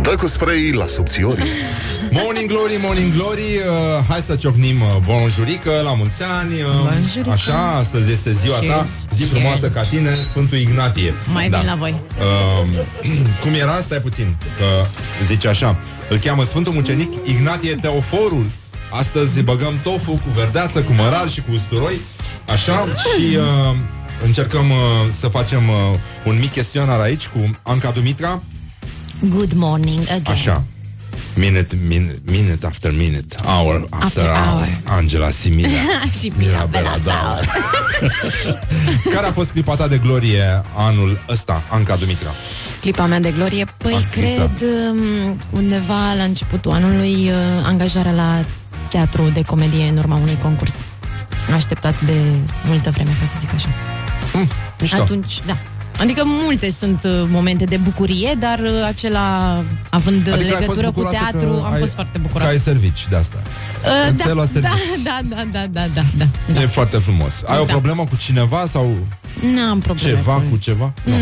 Dă 0.00 0.16
cu 0.18 0.26
spray 0.26 0.70
la 0.70 0.86
subțiorii 0.86 1.44
Morning 2.22 2.50
Glory, 2.50 2.78
Morning 2.82 3.12
Glory 3.12 3.40
uh, 3.40 4.04
Hai 4.08 4.22
să 4.26 4.36
ciocnim 4.36 4.80
uh, 4.80 4.88
bonjurică 5.04 5.70
La 5.84 5.94
mulți 5.94 6.22
ani 6.40 6.54
uh, 6.54 6.92
Bonjurică. 6.92 7.30
Așa, 7.30 7.76
astăzi 7.76 8.12
este 8.12 8.32
ziua 8.32 8.54
ta 8.54 8.60
Cheers. 8.60 8.92
Zi 9.14 9.24
frumoasă 9.24 9.58
Cheers. 9.58 9.74
ca 9.74 9.82
tine, 9.82 10.16
Sfântul 10.28 10.58
Ignatie 10.58 11.14
Mai 11.32 11.48
vin 11.48 11.62
la 11.66 11.74
voi. 11.74 12.00
Uh, 12.18 12.68
cum 13.42 13.54
era? 13.54 13.80
Stai 13.80 13.98
puțin 13.98 14.36
Că 14.58 14.86
zice 15.26 15.48
așa 15.48 15.78
Îl 16.08 16.18
cheamă 16.18 16.44
Sfântul 16.44 16.72
Mucenic 16.72 17.12
Ignatie 17.24 17.74
Teoforul 17.74 18.46
Astăzi 18.90 19.42
băgăm 19.42 19.80
tofu 19.82 20.10
cu 20.10 20.30
verdeață, 20.34 20.80
cu 20.80 20.92
mărar 20.92 21.28
și 21.28 21.40
cu 21.40 21.52
usturoi 21.52 22.00
Așa 22.48 22.84
Și 22.84 23.36
uh, 23.36 23.76
încercăm 24.24 24.70
uh, 24.70 25.12
să 25.20 25.28
facem 25.28 25.68
uh, 25.68 25.98
Un 26.24 26.38
mic 26.38 26.52
chestionar 26.52 27.00
aici 27.00 27.26
Cu 27.26 27.50
Anca 27.62 27.90
Dumitra 27.90 28.42
Good 29.30 29.52
morning 29.54 30.00
again. 30.02 30.22
Așa 30.26 30.62
Minute, 31.36 31.76
minute, 31.88 32.18
minute 32.24 32.66
after 32.66 32.90
minute 32.92 33.34
Hour 33.44 33.86
after, 33.90 34.04
After 34.04 34.24
hour. 34.24 34.60
hour. 34.60 34.68
Angela 34.98 35.30
Simila 35.30 35.68
și 36.20 36.32
Mirabela 36.36 36.96
Daur 37.04 37.44
Care 39.14 39.26
a 39.26 39.32
fost 39.32 39.50
clipa 39.50 39.74
ta 39.74 39.88
de 39.88 39.98
glorie 39.98 40.62
Anul 40.76 41.24
ăsta, 41.28 41.62
Anca 41.70 41.96
Dumitra? 41.96 42.28
Clipa 42.80 43.06
mea 43.06 43.20
de 43.20 43.30
glorie, 43.30 43.64
păi 43.76 43.94
Actriță. 43.94 44.50
cred 44.56 44.68
um, 44.68 45.38
undeva 45.50 46.12
la 46.16 46.22
începutul 46.22 46.72
anului 46.72 47.14
uh, 47.14 47.34
angajarea 47.64 48.12
la 48.12 48.44
teatru 48.90 49.28
de 49.32 49.42
comedie 49.42 49.88
în 49.88 49.96
urma 49.96 50.16
unui 50.16 50.38
concurs. 50.42 50.72
Așteptat 51.54 52.00
de 52.00 52.12
multă 52.66 52.90
vreme, 52.90 53.10
ca 53.20 53.26
să 53.26 53.32
zic 53.40 53.54
așa. 53.54 53.68
mișto. 54.80 54.96
Atunci, 55.02 55.40
da. 55.46 55.56
Adică 55.98 56.22
multe 56.24 56.70
sunt 56.70 57.04
uh, 57.04 57.10
momente 57.28 57.64
de 57.64 57.76
bucurie, 57.76 58.34
dar 58.38 58.58
uh, 58.58 58.70
acela, 58.86 59.56
având 59.90 60.16
Adică 60.16 60.34
ai 60.34 60.40
fost 60.46 60.58
legătură 60.60 60.86
cu 60.86 60.92
bucuroasă 60.92 61.18
teatru, 61.30 61.48
că 61.50 61.62
am 61.66 61.72
ai- 61.72 61.78
fost 61.78 61.92
foarte 61.94 62.12
Că 62.12 62.18
bucuroasă. 62.22 62.50
ai 62.52 62.58
servici 62.58 63.06
de 63.10 63.16
asta 63.16 63.36
Uh, 63.82 63.88
În 64.10 64.16
da, 64.16 64.24
felul 64.24 64.42
ăsta 64.42 64.58
da, 64.60 64.68
servici. 64.68 65.02
da, 65.04 65.18
da, 65.28 65.42
da, 65.52 65.66
da, 65.70 66.02
da, 66.16 66.24
da. 66.54 66.60
E 66.60 66.66
foarte 66.66 66.96
frumos 66.96 67.32
Ai 67.46 67.58
o 67.60 67.64
Da. 67.64 67.72
problemă 67.72 68.04
cu 68.10 68.16
cineva 68.16 68.64
sau 68.70 68.96
N-am 69.54 69.80
probleme. 69.80 70.10
ceva 70.16 70.42
cu 70.50 70.56
ceva? 70.56 70.92
Nu, 71.04 71.16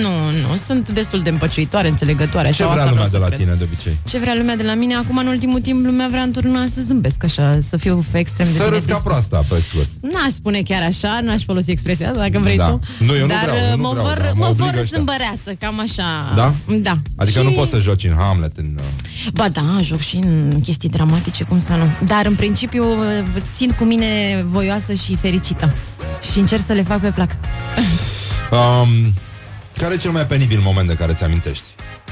nu, 0.49 0.57
sunt 0.57 0.89
destul 0.91 1.21
de 1.21 1.31
împăciuitoare, 1.31 1.89
înțelegătoare. 1.89 2.49
Ce 2.51 2.55
sau 2.55 2.71
vrea 2.71 2.81
asta 2.83 2.91
lumea 2.95 3.09
de 3.09 3.17
vreau 3.17 3.23
la 3.23 3.29
să 3.29 3.35
cred. 3.37 3.47
tine 3.47 3.59
de 3.59 3.65
obicei? 3.73 3.99
Ce 4.09 4.19
vrea 4.19 4.35
lumea 4.35 4.57
de 4.57 4.63
la 4.63 4.75
mine? 4.75 4.95
Acum, 4.95 5.17
în 5.17 5.27
ultimul 5.27 5.61
timp, 5.61 5.85
lumea 5.85 6.09
vrea 6.11 6.23
într-una 6.23 6.67
să 6.75 6.81
zâmbesc 6.87 7.25
așa, 7.25 7.59
să 7.69 7.77
fiu 7.77 8.05
extrem 8.13 8.47
de 8.47 8.53
Să 8.59 8.59
bine 8.65 8.75
râzi 8.75 8.87
ca 8.87 8.93
dispus. 8.95 9.13
proasta, 9.13 9.45
pe 9.49 9.63
scurt 9.69 9.89
N-aș 10.01 10.33
spune 10.33 10.61
chiar 10.63 10.83
așa, 10.83 11.21
n-aș 11.23 11.43
folosi 11.45 11.71
expresia 11.71 12.07
asta, 12.09 12.19
dacă 12.21 12.39
vrei 12.39 12.57
Da. 12.57 12.67
tu. 12.69 12.81
Nu, 12.99 13.15
eu 13.15 13.21
nu 13.21 13.27
Dar 13.27 13.39
vreau, 13.43 13.57
eu 13.71 13.77
nu 13.77 13.83
mă 13.83 13.89
vreau, 13.91 14.07
vor, 14.07 14.19
dar 14.25 14.33
mă 14.35 14.45
mă 14.47 14.55
obligă 14.61 14.74
vor 14.74 14.82
ăștia. 14.82 14.97
zâmbăreață, 14.97 15.53
cam 15.61 15.81
așa. 15.81 16.32
Da? 16.37 16.55
Da. 16.82 16.99
Adică 17.16 17.39
și... 17.41 17.45
nu 17.45 17.51
poți 17.53 17.70
să 17.70 17.78
joci 17.78 18.05
în 18.05 18.15
Hamlet 18.19 18.57
în... 18.57 18.66
uh, 18.78 18.85
Ba 19.35 19.49
da, 19.49 19.62
joc 19.82 20.01
și 20.01 20.16
în 20.16 20.61
chestii 20.62 20.89
dramatice, 20.89 21.45
cum 21.45 21.59
să 21.59 21.73
nu. 21.73 22.07
Dar, 22.07 22.27
în 22.27 22.35
principiu, 22.35 22.85
țin 23.57 23.70
cu 23.78 23.85
mine 23.85 24.07
voioasă 24.51 24.93
și 24.93 25.16
fericită. 25.16 25.74
Și 26.32 26.39
încerc 26.39 26.65
să 26.66 26.73
le 26.73 26.82
fac 26.82 27.01
pe 27.01 27.11
plac. 27.11 27.31
Um, 28.51 29.12
care 29.78 29.95
e 29.95 29.97
cel 29.97 30.11
mai 30.11 30.27
penibil 30.27 30.61
moment 30.62 30.89
de 30.89 30.95
care 30.95 31.12
ți-amintești? 31.12 31.62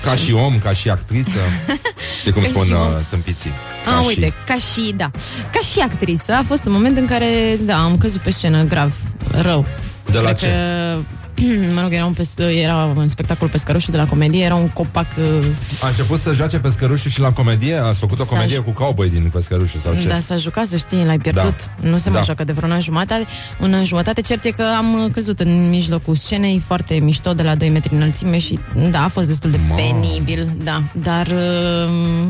Ca 0.02 0.14
și 0.14 0.32
om, 0.32 0.58
ca 0.58 0.72
și 0.72 0.90
actriță 0.90 1.38
Știi 2.20 2.32
cum 2.32 2.42
Ca 2.42 2.48
spun 2.48 2.64
și 2.64 2.72
om. 2.72 2.78
uh, 2.80 2.92
tâmpiții 3.10 3.50
A, 3.86 3.90
Ca 3.90 4.06
uite, 4.06 4.32
ca 4.46 4.54
și, 4.54 4.92
da, 4.96 5.10
ca 5.52 5.58
și 5.72 5.80
actriță 5.80 6.32
a 6.32 6.42
fost 6.46 6.64
un 6.64 6.72
moment 6.72 6.96
în 6.96 7.06
care, 7.06 7.58
da, 7.64 7.82
am 7.82 7.98
căzut 7.98 8.20
pe 8.20 8.30
scenă 8.30 8.62
grav, 8.64 8.94
rău. 9.30 9.66
De 10.10 10.18
la 10.18 10.32
Cred 10.32 10.36
ce? 10.38 10.46
Că, 10.46 10.98
mă 11.74 11.80
rog, 11.80 11.92
era 11.92 12.04
un, 12.04 12.12
pes- 12.12 12.38
era 12.38 12.92
un 12.96 13.08
spectacol 13.08 13.48
pescărușul 13.48 13.92
de 13.92 13.98
la 13.98 14.06
comedie, 14.06 14.44
era 14.44 14.54
un 14.54 14.68
copac... 14.68 15.06
uh, 15.18 15.46
A 15.82 15.88
început 15.88 16.20
să 16.20 16.32
joace 16.32 16.58
pescărușul 16.58 17.10
și 17.10 17.20
la 17.20 17.32
comedie? 17.32 17.74
Ați 17.76 17.98
făcut 17.98 18.20
o 18.20 18.22
S-a 18.24 18.28
comedie 18.28 18.54
ju- 18.56 18.62
cu 18.62 18.72
cowboy 18.72 19.08
din 19.10 19.28
pescărușul 19.32 19.80
sau 19.80 19.94
ce? 20.00 20.08
Da, 20.08 20.18
s-a 20.20 20.36
jucat, 20.36 20.66
să 20.66 20.76
știi, 20.76 21.04
l-ai 21.04 21.18
pierdut. 21.18 21.56
Da. 21.82 21.88
Nu 21.88 21.98
se 21.98 22.04
Da. 22.10 22.14
mai 22.16 22.24
joacă 22.24 22.44
de 22.44 22.52
vreo 22.52 22.68
una 22.68 22.78
jumătate. 22.78 23.26
Una 23.60 23.82
jumătate, 23.82 24.20
cert 24.20 24.44
e 24.44 24.50
că 24.50 24.64
am 24.76 25.02
uh, 25.04 25.10
căzut 25.12 25.40
în 25.40 25.68
mijlocul 25.68 26.14
scenei, 26.14 26.58
foarte 26.66 26.94
mișto, 26.94 27.32
de 27.34 27.42
la 27.42 27.54
2 27.54 27.68
metri 27.68 27.94
înălțime 27.94 28.38
și, 28.38 28.58
da, 28.90 29.04
a 29.04 29.08
fost 29.08 29.26
destul 29.28 29.50
de 29.50 29.58
penibil, 29.76 30.56
da. 30.64 30.82
Dar, 30.92 31.26
uh, 31.26 32.28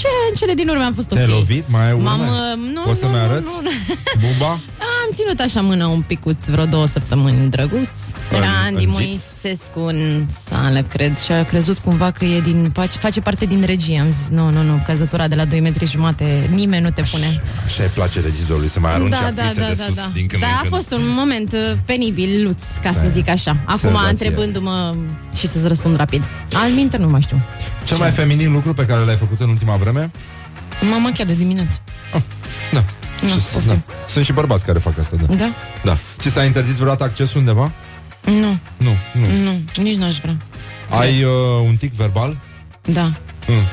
ce, 0.00 0.06
în 0.28 0.34
cele 0.38 0.52
din 0.54 0.68
urmă 0.68 0.84
am 0.84 0.92
fost 0.94 1.10
ok. 1.10 1.16
Te-ai 1.16 1.28
lovit? 1.30 1.64
Mai 1.68 1.86
ai 1.86 1.92
urme? 1.92 2.04
M-am, 2.04 2.20
uh, 2.20 2.72
nu, 2.74 2.80
Poți 2.80 3.02
nu, 3.02 3.08
să-mi 3.08 3.12
nu, 3.12 3.18
arăți? 3.30 3.44
nu, 3.44 3.60
nu. 3.62 3.70
Buba? 4.20 4.50
Am 5.04 5.10
ținut 5.14 5.40
așa 5.40 5.60
mâna 5.60 5.86
un 5.88 6.00
picuț 6.00 6.44
vreo 6.44 6.64
două 6.64 6.86
săptămâni 6.86 7.50
drăguț. 7.50 7.88
Era 8.32 8.44
În- 8.46 8.52
Andy 8.66 8.84
în 8.84 8.90
Moisescu 8.90 9.80
în 9.80 10.26
sală, 10.48 10.82
cred, 10.82 11.18
și 11.18 11.32
a 11.32 11.44
crezut 11.44 11.78
cumva 11.78 12.10
că 12.10 12.24
e 12.24 12.40
din, 12.40 12.70
face, 12.74 12.98
face 12.98 13.20
parte 13.20 13.44
din 13.44 13.62
regie. 13.66 14.00
Am 14.00 14.10
zis, 14.10 14.28
nu, 14.28 14.50
nu, 14.50 14.62
nu, 14.62 14.82
căzătura 14.86 15.28
de 15.28 15.34
la 15.34 15.44
2 15.44 15.60
metri 15.60 15.86
jumate, 15.86 16.48
nimeni 16.54 16.82
nu 16.82 16.90
te 16.90 17.02
pune. 17.10 17.42
Așa 17.64 17.82
îi 17.82 17.88
place 17.94 18.20
regizorului 18.20 18.68
să 18.68 18.80
mai 18.80 18.92
arunce 18.94 19.10
Da, 19.20 19.30
da, 19.34 19.42
actrițe 19.42 19.60
da, 19.60 19.66
de 19.68 19.74
da, 19.78 19.84
sus 19.86 19.94
da. 19.94 20.10
din 20.14 20.26
când 20.26 20.42
Da, 20.42 20.46
în 20.48 20.52
a 20.54 20.58
când. 20.60 20.72
fost 20.74 20.92
un 20.92 21.00
moment 21.16 21.52
uh, 21.52 21.72
penibil, 21.84 22.44
luț, 22.46 22.62
ca 22.82 22.92
să 22.92 23.00
Da. 23.02 23.08
zic 23.08 23.28
așa. 23.28 23.56
Acum, 23.64 23.78
Senzație. 23.78 24.08
întrebându-mă 24.10 24.94
și 25.38 25.46
să-ți 25.46 25.66
răspund 25.68 25.96
rapid. 25.96 26.22
Al 26.52 26.70
minte 26.70 26.96
nu 26.96 27.08
mai 27.08 27.20
știu. 27.20 27.38
Cel 27.84 27.96
mai 27.96 28.10
feminin 28.10 28.52
lucru 28.52 28.72
pe 28.74 28.86
care 28.86 29.04
l-ai 29.04 29.16
făcut 29.16 29.40
în 29.40 29.48
ultima 29.48 29.76
vreme? 29.76 30.10
M-am 30.90 31.02
machiat 31.02 31.26
de 31.26 31.34
dimineață. 31.34 31.78
Da. 32.72 32.84
Nu, 33.22 33.28
Și- 33.28 33.34
poftim. 33.52 33.84
da. 33.86 33.94
Sunt 34.08 34.24
și 34.24 34.32
bărbați 34.32 34.64
care 34.64 34.78
fac 34.78 34.98
asta, 34.98 35.16
da. 35.26 35.34
Da? 35.34 35.50
Da. 35.84 35.98
Ți 36.18 36.28
s-a 36.30 36.44
interzis 36.44 36.74
vreodată 36.74 37.04
accesul 37.04 37.38
undeva? 37.40 37.72
Nu, 38.24 38.58
Nu, 38.76 38.96
nu. 39.12 39.26
nu, 39.42 39.82
nici 39.82 39.96
n-aș 39.96 40.18
vrea. 40.20 40.36
Ai 40.90 41.22
uh, 41.22 41.30
un 41.66 41.76
tic 41.76 41.92
verbal? 41.92 42.38
Da. 42.82 43.12
Mm. 43.46 43.66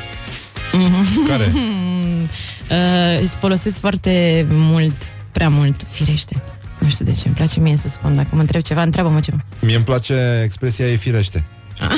Care? 1.28 1.52
uh, 1.56 3.22
îți 3.22 3.36
folosesc 3.36 3.80
foarte 3.80 4.46
mult, 4.50 4.96
prea 5.32 5.50
mult, 5.50 5.82
firește. 5.90 6.42
Nu 6.78 6.90
știu 6.90 7.06
de 7.06 7.12
ce, 7.12 7.22
îmi 7.26 7.36
place 7.36 7.60
mie 7.60 7.78
să 7.78 7.88
spun. 7.88 8.16
Dacă 8.16 8.30
mă 8.32 8.40
întreb 8.40 8.62
ceva, 8.62 8.82
întreabă-mă 8.82 9.20
ceva. 9.20 9.38
Mie 9.62 9.76
îmi 9.76 9.84
place 9.84 10.42
expresia 10.44 10.86
e 10.88 10.96
firește. 10.96 11.46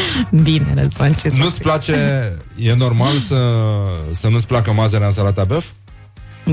Bine, 0.42 0.74
Răzvan, 0.74 1.12
ce 1.12 1.28
să 1.28 1.36
Nu-ți 1.36 1.60
place, 1.60 2.32
e 2.56 2.74
normal 2.74 3.18
să, 3.18 3.36
să 4.10 4.28
nu-ți 4.28 4.46
placă 4.46 4.72
mazărea 4.72 5.06
în 5.06 5.12
salata 5.12 5.44
băf? 5.44 5.64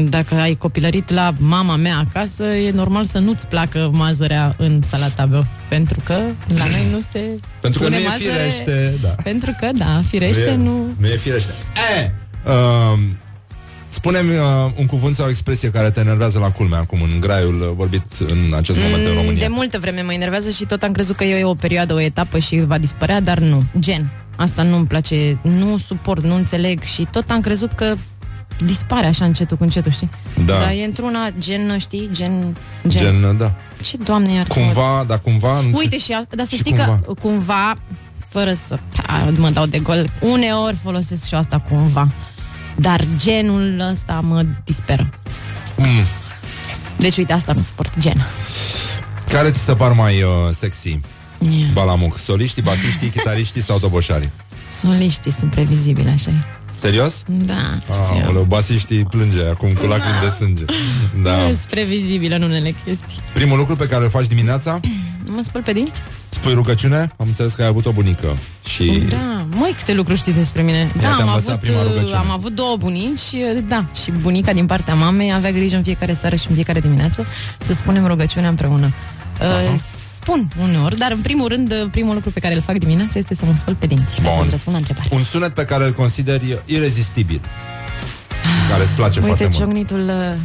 Dacă 0.10 0.36
ai 0.36 0.54
copilărit 0.56 1.10
la 1.10 1.34
mama 1.38 1.76
mea 1.76 1.98
acasă, 2.08 2.44
e 2.44 2.72
normal 2.72 3.06
să 3.06 3.20
nu-ți 3.20 3.48
placă 3.48 3.90
mazărea 3.94 4.56
în 4.58 4.82
salata 4.90 5.26
băf. 5.26 5.46
Pentru 5.70 6.00
că 6.04 6.14
la 6.48 6.66
noi 6.68 6.88
nu 6.92 7.00
se 7.12 7.20
Pentru 7.62 7.80
că 7.80 7.86
pune 7.86 7.98
nu 7.98 8.04
e 8.04 8.08
mazăre- 8.08 8.32
firește, 8.32 8.98
da. 9.02 9.16
Pentru 9.24 9.56
că, 9.60 9.70
da, 9.78 10.02
firește, 10.08 10.50
e, 10.50 10.56
nu... 10.56 10.86
Nu 10.98 11.08
e 11.08 11.16
firește. 11.16 11.52
E, 11.98 12.12
uh, 12.46 13.00
spune-mi 13.94 14.30
uh, 14.36 14.72
un 14.76 14.86
cuvânt 14.86 15.16
sau 15.16 15.26
o 15.26 15.30
expresie 15.30 15.70
care 15.70 15.90
te 15.90 16.00
enervează 16.00 16.40
la 16.40 16.52
culme 16.52 16.76
acum 16.76 17.02
în 17.02 17.20
graiul 17.20 17.62
uh, 17.62 17.68
vorbit 17.76 18.06
în 18.20 18.54
acest 18.56 18.80
moment 18.80 19.06
în 19.06 19.12
Mm, 19.12 19.18
România. 19.18 19.40
De 19.48 19.54
multă 19.54 19.80
vreme 19.80 20.02
mă 20.02 20.14
enervează 20.14 20.50
și 20.50 20.66
tot 20.66 20.84
am 20.84 20.92
crezut 20.92 21.16
că 21.16 21.24
e 21.24 21.44
o 21.44 21.54
perioadă, 21.56 21.94
o 21.94 22.00
etapă 22.00 22.40
și 22.40 22.64
va 22.68 22.78
dispărea, 22.78 23.20
dar 23.20 23.40
nu. 23.40 23.64
Gen. 23.80 24.12
Asta 24.38 24.64
nu-mi 24.64 24.86
place, 24.88 25.38
nu 25.42 25.78
suport, 25.78 26.24
nu 26.24 26.36
înțeleg 26.36 26.82
și 26.84 27.08
tot 27.12 27.30
am 27.30 27.42
crezut 27.42 27.72
că 27.72 27.96
dispare 28.66 29.06
așa 29.06 29.26
încetul 29.26 29.58
cu 29.58 29.64
încetul, 29.64 29.92
știi? 29.92 30.10
Da. 30.46 30.54
Dar 30.54 30.72
e 30.72 30.84
într-una 30.84 31.30
gen, 31.40 31.78
știi, 31.80 32.10
gen... 32.12 32.58
Gen, 32.88 33.02
Gen, 33.04 33.24
uh, 33.24 33.36
da. 33.38 33.54
Ce, 33.84 33.98
doamne, 33.98 34.34
iar 34.34 34.48
Cumva, 34.48 35.04
dar 35.08 35.20
cumva... 35.20 35.60
Nu 35.60 35.78
Uite 35.78 35.98
știu. 35.98 36.14
și 36.14 36.20
asta, 36.20 36.36
dar 36.36 36.46
să 36.46 36.52
Și 36.56 36.58
știi 36.58 36.72
cumva. 36.72 37.00
că 37.06 37.14
cumva, 37.22 37.74
fără 38.28 38.54
să 38.54 38.78
a, 39.08 39.32
mă 39.38 39.50
dau 39.50 39.66
de 39.66 39.80
gol, 39.80 40.10
uneori 40.22 40.76
folosesc 40.76 41.26
și 41.28 41.34
eu 41.34 41.40
asta 41.40 41.60
cumva. 41.60 42.12
Dar 42.76 43.06
genul 43.18 43.88
ăsta 43.92 44.20
mă 44.24 44.46
disperă. 44.64 45.10
Mm. 45.78 46.06
Deci, 46.98 47.18
uite, 47.18 47.34
asta 47.34 47.54
nu 47.54 47.62
suport, 47.62 47.94
gen. 48.00 48.28
Care 49.32 49.50
ți 49.50 49.60
se 49.60 49.74
par 49.76 49.92
mai 49.92 50.22
uh, 50.22 50.30
sexy? 50.52 51.00
Yeah. 51.40 51.70
Balamuc. 51.74 52.18
Soliștii, 52.18 52.62
basiștii, 52.62 53.10
chitariștii 53.10 53.62
sau 53.62 53.80
toboșarii? 53.80 54.32
Soliștii 54.82 55.32
sunt 55.32 55.52
previzibili, 55.52 56.10
așa 56.10 56.30
e. 56.32 56.34
Serios? 56.82 57.24
Da, 57.26 57.80
știu. 57.92 58.26
Aoleu, 58.26 58.44
basiștii 58.44 59.04
plânge 59.06 59.46
acum 59.46 59.74
cu 59.74 59.86
lacrimi 59.86 60.20
de 60.22 60.30
sânge. 60.38 60.66
Da. 61.24 61.38
Sunt 61.46 61.58
previzibilă 61.70 62.36
în 62.36 62.42
unele 62.42 62.76
chestii. 62.86 63.22
Primul 63.34 63.58
lucru 63.58 63.76
pe 63.76 63.88
care 63.88 64.04
îl 64.04 64.10
faci 64.10 64.28
dimineața? 64.28 64.80
Mă 65.26 65.42
spăl 65.44 65.62
pe 65.62 65.74
dinți? 65.74 66.02
Spui 66.30 66.54
rugăciune? 66.54 66.98
Am 67.18 67.28
înțeles 67.28 67.54
că 67.54 67.62
ai 67.62 67.68
avut 67.68 67.86
o 67.86 67.92
bunică. 67.92 68.38
Și 68.66 69.04
Da, 69.10 69.46
măi, 69.50 69.74
câte 69.78 69.94
lucruri 69.94 70.20
știi 70.20 70.34
despre 70.34 70.62
mine. 70.62 70.92
Da, 70.96 71.00
te-a 71.02 71.10
am 71.14 71.20
învățat 71.28 71.50
avut, 71.50 71.60
prima 71.60 71.82
rugăciune. 71.84 72.16
am 72.16 72.30
avut 72.32 72.54
două 72.56 72.76
bunici, 72.76 73.20
și, 73.20 73.44
da, 73.68 73.86
și 74.04 74.12
bunica 74.12 74.54
din 74.54 74.66
partea 74.66 74.94
mamei 74.96 75.34
avea 75.34 75.52
grijă 75.52 75.76
în 75.76 75.84
fiecare 75.84 76.14
seară 76.14 76.36
și 76.36 76.46
în 76.50 76.54
fiecare 76.56 76.80
dimineață 76.80 77.26
să 77.60 77.74
spunem 77.74 78.08
rugăciunea 78.08 78.50
împreună. 78.50 78.94
Uh, 79.42 79.80
spun 80.22 80.52
uneori, 80.62 80.98
dar 80.98 81.12
în 81.12 81.20
primul 81.22 81.48
rând, 81.48 81.88
primul 81.92 82.14
lucru 82.14 82.30
pe 82.32 82.40
care 82.40 82.54
îl 82.56 82.62
fac 82.62 82.78
dimineața 82.78 83.20
este 83.20 83.36
să 83.36 83.46
mă 83.46 83.54
spăl 83.58 83.76
pe 83.76 83.86
dinți. 83.86 84.16
Ca 84.16 84.22
Bun. 84.22 84.38
să-mi 84.38 84.50
răspund 84.50 84.76
la 84.76 84.82
întrebare. 84.82 85.08
un 85.12 85.24
sunet 85.24 85.54
pe 85.54 85.66
care 85.66 85.84
îl 85.86 85.92
consideri 85.94 86.58
irezistibil. 86.66 87.42
Care 88.70 88.84
îți 88.84 88.92
place 88.94 89.20
Uite, 89.20 89.28
foarte 89.28 89.44
mult. 89.44 89.56
ciocnitul 89.58 90.00
uh, 90.10 90.36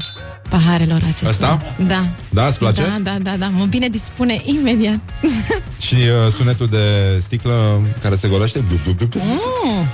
paharelor 0.49 1.01
acestea. 1.09 1.29
Ăsta? 1.29 1.75
Da. 1.87 2.09
Da, 2.31 2.47
îți 2.47 2.59
place? 2.59 2.83
Da, 2.83 2.99
da, 3.03 3.17
da, 3.23 3.37
da. 3.37 3.47
Mă 3.47 3.65
bine 3.65 3.89
dispune 3.89 4.43
imediat. 4.45 4.99
Și 5.87 5.95
uh, 5.95 6.33
sunetul 6.37 6.67
de 6.67 7.19
sticlă 7.21 7.81
care 8.03 8.17
se 8.17 8.29
golește? 8.29 8.59
Blup, 8.59 8.83
blup, 8.83 8.97
blup, 8.97 9.11
blup. 9.11 9.25
Mm. 9.25 9.87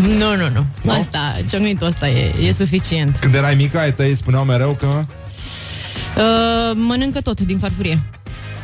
Nu, 0.00 0.36
nu, 0.36 0.48
nu. 0.54 0.66
Nu? 0.82 0.92
Asta, 0.92 1.36
ciocnitul 1.50 1.86
ăsta 1.86 2.08
e, 2.08 2.34
e 2.40 2.52
suficient. 2.52 3.16
Când 3.16 3.34
erai 3.34 3.54
mică, 3.54 3.78
ai 3.78 3.92
tăi 3.92 4.14
spuneau 4.14 4.44
mereu 4.44 4.74
că... 4.80 4.86
Uh, 4.86 6.72
mănâncă 6.74 7.20
tot 7.20 7.40
din 7.40 7.58
farfurie. 7.58 8.00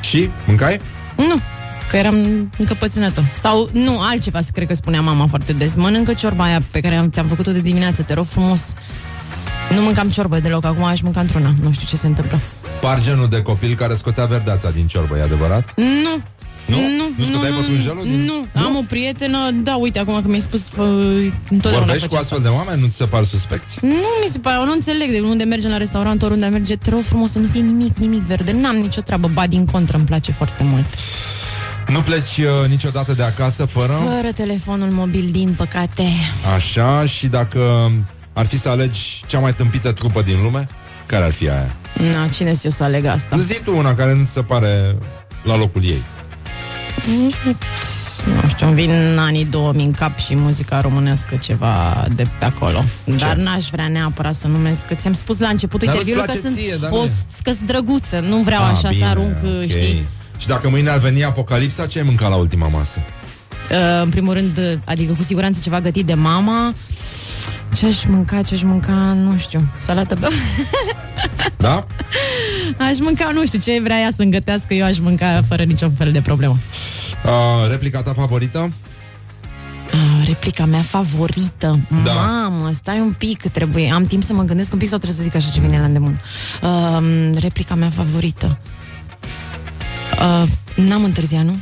Și? 0.00 0.30
Mâncai? 0.46 0.80
Nu, 1.16 1.40
că 1.88 1.96
eram 1.96 2.14
încăpățânată. 2.58 3.24
Sau, 3.32 3.70
nu, 3.72 4.00
altceva, 4.00 4.38
cred 4.52 4.66
că 4.66 4.74
spunea 4.74 5.00
mama 5.00 5.26
foarte 5.26 5.52
des. 5.52 5.74
Mănâncă 5.74 6.12
ciorba 6.12 6.44
aia 6.44 6.62
pe 6.70 6.80
care 6.80 6.94
am, 6.94 7.08
ți-am 7.08 7.26
făcut-o 7.26 7.50
de 7.50 7.60
dimineață, 7.60 8.02
te 8.02 8.14
rog 8.14 8.24
frumos. 8.24 8.74
Nu 9.74 9.82
mâncam 9.82 10.08
ciorbă 10.10 10.38
deloc, 10.38 10.64
acum 10.64 10.84
aș 10.84 11.00
mânca 11.00 11.20
într-una. 11.20 11.54
Nu 11.62 11.72
știu 11.72 11.86
ce 11.86 11.96
se 11.96 12.06
întâmplă. 12.06 12.40
Pargenul 12.80 13.28
de 13.28 13.42
copil 13.42 13.74
care 13.74 13.94
scotea 13.94 14.24
verdeața 14.26 14.70
din 14.70 14.86
ciorbă, 14.86 15.16
e 15.18 15.22
adevărat? 15.22 15.74
Nu. 15.76 16.22
Nu? 16.66 16.76
Nu, 16.76 17.04
Nu 17.16 17.24
scoteai 17.32 17.52
pătrunjelul 17.52 18.02
din- 18.02 18.24
Nu, 18.54 18.62
am 18.66 18.76
o 18.76 18.82
prietenă, 18.88 19.38
da, 19.62 19.76
uite, 19.76 19.98
acum 19.98 20.14
că 20.22 20.28
mi-ai 20.28 20.40
spus, 20.40 20.68
fă, 20.68 20.82
întotdeauna 21.50 21.78
Vorbești 21.78 22.02
cu 22.02 22.08
făcea 22.08 22.20
astfel 22.20 22.40
de 22.42 22.48
oameni? 22.48 22.80
Nu 22.80 22.86
ți 22.86 22.96
se 22.96 23.04
par 23.04 23.24
suspecți? 23.24 23.78
Nu 23.82 23.88
mi 24.24 24.28
se 24.30 24.38
pare, 24.38 24.56
eu 24.58 24.64
nu 24.64 24.72
înțeleg 24.72 25.10
de 25.10 25.20
unde 25.20 25.44
mergem 25.44 25.70
la 25.70 25.76
restaurant, 25.76 26.22
oriunde 26.22 26.46
merge, 26.46 26.76
te 26.76 26.90
rog 26.90 27.02
frumos 27.02 27.30
să 27.30 27.38
nu 27.38 27.46
fie 27.48 27.60
nimic, 27.60 27.96
nimic 27.96 28.20
verde. 28.22 28.52
N-am 28.52 28.76
nicio 28.76 29.00
treabă, 29.00 29.28
ba 29.32 29.46
din 29.46 29.64
contră, 29.66 29.96
îmi 29.96 30.06
place 30.06 30.32
foarte 30.32 30.62
mult. 30.62 30.86
Nu 31.88 32.00
pleci 32.00 32.36
uh, 32.38 32.68
niciodată 32.68 33.12
de 33.12 33.22
acasă 33.22 33.64
fără? 33.64 33.92
Fără 34.16 34.32
telefonul 34.32 34.88
mobil, 34.90 35.28
din 35.32 35.54
păcate. 35.56 36.02
Așa, 36.54 37.04
și 37.04 37.26
dacă 37.26 37.90
ar 38.38 38.46
fi 38.46 38.58
să 38.58 38.68
alegi 38.68 39.22
cea 39.26 39.38
mai 39.38 39.54
tâmpită 39.54 39.92
trupă 39.92 40.22
din 40.22 40.42
lume, 40.42 40.68
care 41.06 41.24
ar 41.24 41.32
fi 41.32 41.48
aia? 41.50 41.74
Na, 42.14 42.28
cine 42.28 42.54
știu 42.54 42.70
să 42.70 42.82
aleg 42.82 43.04
asta? 43.04 43.36
Zi 43.36 43.60
tu 43.64 43.76
una 43.76 43.94
care 43.94 44.14
nu 44.14 44.24
ți 44.24 44.30
se 44.30 44.42
pare 44.42 44.96
la 45.42 45.56
locul 45.56 45.84
ei. 45.84 46.02
Nu 48.42 48.48
știu, 48.48 48.66
îmi 48.66 48.74
vin 48.74 49.16
anii 49.18 49.44
2000 49.44 49.84
în 49.84 49.92
cap 49.92 50.18
și 50.18 50.34
muzica 50.34 50.80
românească 50.80 51.36
ceva 51.36 52.04
de 52.14 52.26
pe 52.38 52.44
acolo. 52.44 52.84
Dar 53.04 53.36
n-aș 53.36 53.64
vrea 53.70 53.88
neapărat 53.88 54.34
să 54.34 54.46
numesc, 54.46 54.84
că 54.84 54.94
ți-am 54.94 55.12
spus 55.12 55.38
la 55.38 55.48
început 55.48 55.84
Dar 55.84 55.94
nu-ți 55.94 56.08
interviului 56.08 56.34
că 56.34 56.40
place 56.40 56.54
sunt 56.54 56.66
ție, 56.66 56.76
dar 56.80 56.90
o 56.90 56.96
nu 56.96 57.04
e. 57.04 57.10
că 57.42 57.52
drăguță, 57.66 58.18
nu 58.18 58.36
vreau 58.42 58.62
Ah, 58.64 58.70
așa 58.74 58.88
bine, 58.88 59.02
să 59.02 59.08
arunc, 59.08 59.36
ok. 59.44 59.68
știi? 59.68 60.06
Și 60.38 60.46
dacă 60.46 60.68
mâine 60.68 60.88
ar 60.88 60.98
veni 60.98 61.24
apocalipsa, 61.24 61.86
ce 61.86 61.98
ai 61.98 62.04
mâncat 62.04 62.28
la 62.28 62.36
ultima 62.36 62.68
masă? 62.68 63.00
Uh, 63.70 64.02
în 64.02 64.08
primul 64.08 64.34
rând, 64.34 64.58
uh, 64.58 64.72
adică 64.84 65.12
cu 65.12 65.22
siguranță 65.22 65.60
ceva 65.62 65.80
gătit 65.80 66.06
de 66.06 66.14
mama. 66.14 66.74
Ce 67.78 67.86
aș 67.86 68.04
mânca, 68.04 68.42
ce 68.42 68.54
aș 68.54 68.62
mânca, 68.62 68.92
nu 68.92 69.36
știu, 69.36 69.72
salată 69.76 70.14
bă. 70.14 70.28
Da? 71.56 71.86
Aș 72.78 72.98
mânca, 73.00 73.30
nu 73.32 73.46
știu, 73.46 73.58
ce 73.58 73.80
vrea 73.82 73.98
ea 73.98 74.10
să-mi 74.16 74.30
gătească, 74.30 74.74
eu 74.74 74.84
aș 74.84 74.98
mânca 74.98 75.42
fără 75.48 75.62
niciun 75.62 75.92
fel 75.92 76.12
de 76.12 76.20
problemă. 76.20 76.56
Uh, 77.24 77.70
replica 77.70 78.02
ta 78.02 78.12
favorită? 78.12 78.58
Uh, 79.92 80.26
replica 80.26 80.64
mea 80.64 80.82
favorită. 80.82 81.80
Da. 82.04 82.12
Mamă, 82.12 82.70
stai 82.72 83.00
un 83.00 83.14
pic, 83.18 83.40
că 83.40 83.48
trebuie. 83.48 83.90
Am 83.92 84.04
timp 84.04 84.22
să 84.22 84.32
mă 84.32 84.42
gândesc 84.42 84.72
un 84.72 84.78
pic 84.78 84.88
sau 84.88 84.98
trebuie 84.98 85.18
să 85.18 85.24
zic 85.24 85.34
așa 85.34 85.50
ce 85.50 85.60
vine 85.60 85.78
la 85.78 85.84
îndemână. 85.84 86.16
Uh, 86.62 87.38
replica 87.40 87.74
mea 87.74 87.90
favorită. 87.90 88.58
Uh, 90.18 90.48
n-am 90.76 91.04
întârziat, 91.04 91.44
nu? 91.44 91.56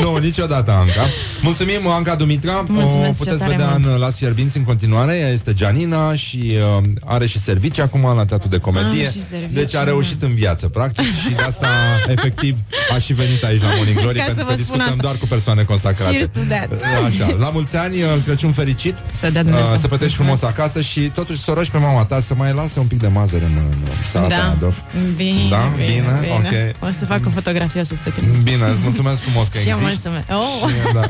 Nu, 0.00 0.16
niciodată, 0.16 0.70
Anca. 0.72 1.06
Mulțumim, 1.42 1.86
Anca 1.86 2.14
Dumitra. 2.14 2.64
Mulțumesc 2.68 3.08
o 3.08 3.12
și 3.12 3.16
puteți 3.18 3.38
tare 3.38 3.50
vedea 3.50 3.68
mult. 3.78 3.84
în 3.94 3.98
Las 3.98 4.16
Fierbinți 4.16 4.56
în 4.56 4.62
continuare. 4.62 5.16
Ea 5.16 5.28
este 5.28 5.52
Gianina 5.52 6.14
și 6.14 6.52
uh, 6.78 6.84
are 7.04 7.26
și 7.26 7.38
servicii 7.40 7.82
acum 7.82 8.02
la 8.16 8.24
teatru 8.24 8.48
de 8.48 8.58
comedie. 8.58 9.06
Am 9.06 9.12
și 9.12 9.24
servicii, 9.30 9.54
deci 9.54 9.74
a 9.74 9.78
da. 9.78 9.84
reușit 9.84 10.22
în 10.22 10.34
viață, 10.34 10.68
practic. 10.68 11.04
Și 11.04 11.34
de 11.34 11.42
asta, 11.42 11.66
efectiv, 12.08 12.56
a 12.94 12.98
și 12.98 13.12
venit 13.12 13.44
aici 13.44 13.60
la 13.62 13.68
Morning 13.76 13.98
Glory, 14.00 14.18
Ca 14.18 14.24
să 14.24 14.32
pentru 14.34 14.44
vă 14.44 14.50
că 14.54 14.62
spun 14.62 14.76
discutăm 14.76 14.86
asta. 14.86 15.02
doar 15.02 15.14
cu 15.16 15.26
persoane 15.26 15.62
consacrate. 15.62 16.10
Cheers 16.12 16.28
to 16.34 16.40
that. 16.48 16.68
Așa, 17.06 17.36
la 17.38 17.50
mulți 17.50 17.76
ani, 17.76 18.02
uh, 18.02 18.08
Crăciun 18.24 18.52
fericit. 18.52 18.96
Să 19.20 19.30
dea 19.30 19.42
Dumnezeu. 19.42 19.72
Uh, 19.72 19.78
să 19.80 19.88
petești 19.88 20.16
frumos 20.16 20.42
acasă 20.42 20.80
și 20.80 21.00
totuși 21.00 21.42
să 21.42 21.50
o 21.50 21.54
rogi 21.54 21.70
pe 21.70 21.78
mama 21.78 22.04
ta 22.04 22.20
să 22.20 22.34
mai 22.36 22.52
lase 22.52 22.78
un 22.78 22.86
pic 22.86 22.98
de 23.00 23.06
mazăre 23.08 23.44
în, 23.44 23.56
în 23.56 23.76
salata 24.10 24.36
Da. 24.36 24.50
Adolf. 24.50 24.78
Bine, 25.16 25.38
Da? 25.50 25.72
bine, 25.76 25.86
Bine? 25.86 26.18
bine. 26.20 26.32
Ok. 26.80 26.88
O 26.88 26.92
să 26.98 27.04
fac 27.04 27.21
o 27.28 27.30
fotografie, 27.30 27.80
o 27.80 27.84
să 27.84 27.94
ți 28.02 28.08
trimit. 28.10 28.40
Bine, 28.40 28.64
îți 28.72 28.80
mulțumesc 28.82 29.20
frumos 29.20 29.48
că 29.48 29.58
Și 29.58 29.68
eu 29.68 29.78
existi. 29.80 30.08
mulțumesc. 30.08 30.26
Oh. 30.42 30.68
Și, 30.70 30.92
da. 30.94 31.04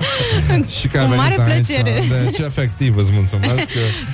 și 0.78 0.86
că 0.88 0.98
ai 0.98 1.04
Cu 1.04 1.10
venit 1.10 1.22
mare 1.24 1.52
aici. 1.52 1.66
plăcere. 1.66 2.02
Deci, 2.24 2.38
efectiv, 2.38 2.96
îți 2.96 3.10
mulțumesc. 3.12 3.66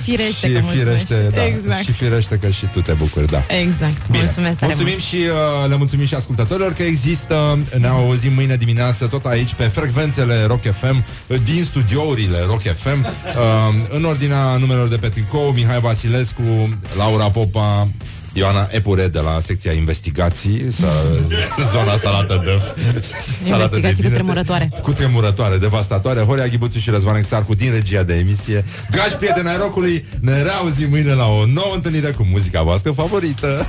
Firește 0.03 0.47
și 0.47 0.53
că 0.53 0.59
mulțumești. 0.61 1.05
firește, 1.05 1.29
da. 1.35 1.45
Exact. 1.45 1.83
Și 1.83 1.91
firește 1.91 2.35
că 2.41 2.49
și 2.49 2.65
tu 2.65 2.81
te 2.81 2.93
bucuri, 2.93 3.27
da. 3.31 3.43
Exact. 3.61 4.07
Bine. 4.11 4.23
Mulțumesc 4.23 4.57
tare 4.59 4.73
Mulțumim 4.73 4.97
mult. 4.99 5.03
și 5.09 5.15
uh, 5.63 5.69
le 5.69 5.75
mulțumim 5.77 6.05
și 6.05 6.15
ascultătorilor 6.15 6.73
că 6.73 6.83
există, 6.83 7.59
ne 7.77 7.87
auzim 7.87 8.33
mâine 8.33 8.55
dimineață 8.55 9.07
tot 9.07 9.25
aici 9.25 9.53
pe 9.53 9.63
frecvențele 9.63 10.43
Rock 10.47 10.63
FM, 10.79 11.05
uh, 11.27 11.37
din 11.43 11.63
studiourile 11.69 12.39
Rock 12.45 12.61
FM, 12.61 12.99
uh, 13.05 13.85
în 13.89 14.03
ordinea 14.03 14.57
numelor 14.57 14.87
de 14.87 14.97
pe 14.97 15.09
tricou, 15.09 15.51
Mihai 15.51 15.79
Vasilescu, 15.79 16.77
Laura 16.95 17.29
Popa, 17.29 17.87
Ioana 18.33 18.67
Epure 18.71 19.07
de 19.07 19.19
la 19.19 19.39
secția 19.45 19.71
investigații, 19.71 20.71
sa, 20.71 20.87
zona 21.73 21.97
salată 21.97 22.41
de 22.45 22.61
salată 22.61 23.47
de 23.47 23.53
Investigații 23.53 23.93
cu 23.95 24.01
vinete. 24.01 24.13
tremurătoare. 24.13 24.69
Cu 24.81 24.91
tremurătoare, 24.93 25.57
devastatoare 25.57 26.19
Horia 26.19 26.47
Ghibuțu 26.47 26.79
și 26.79 26.89
Răzvan 26.89 27.15
Exarcu 27.15 27.55
din 27.55 27.71
regia 27.71 28.03
de 28.03 28.13
emisie 28.13 28.63
Dragi 28.89 29.15
prieteni 29.15 29.47
ai 29.47 29.57
rocului 29.57 30.05
Ne 30.21 30.41
reauzim 30.41 30.89
mâine 30.89 31.13
la 31.13 31.25
o 31.27 31.45
nouă 31.45 31.71
întâlnire 31.75 32.11
Cu 32.11 32.25
muzica 32.31 32.61
voastră 32.61 32.91
favorită 32.91 33.67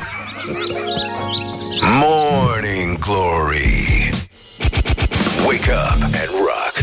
Morning 2.00 2.98
Glory. 2.98 4.10
Wake 5.46 5.70
up 5.70 6.02
and 6.02 6.30
rock. 6.46 6.73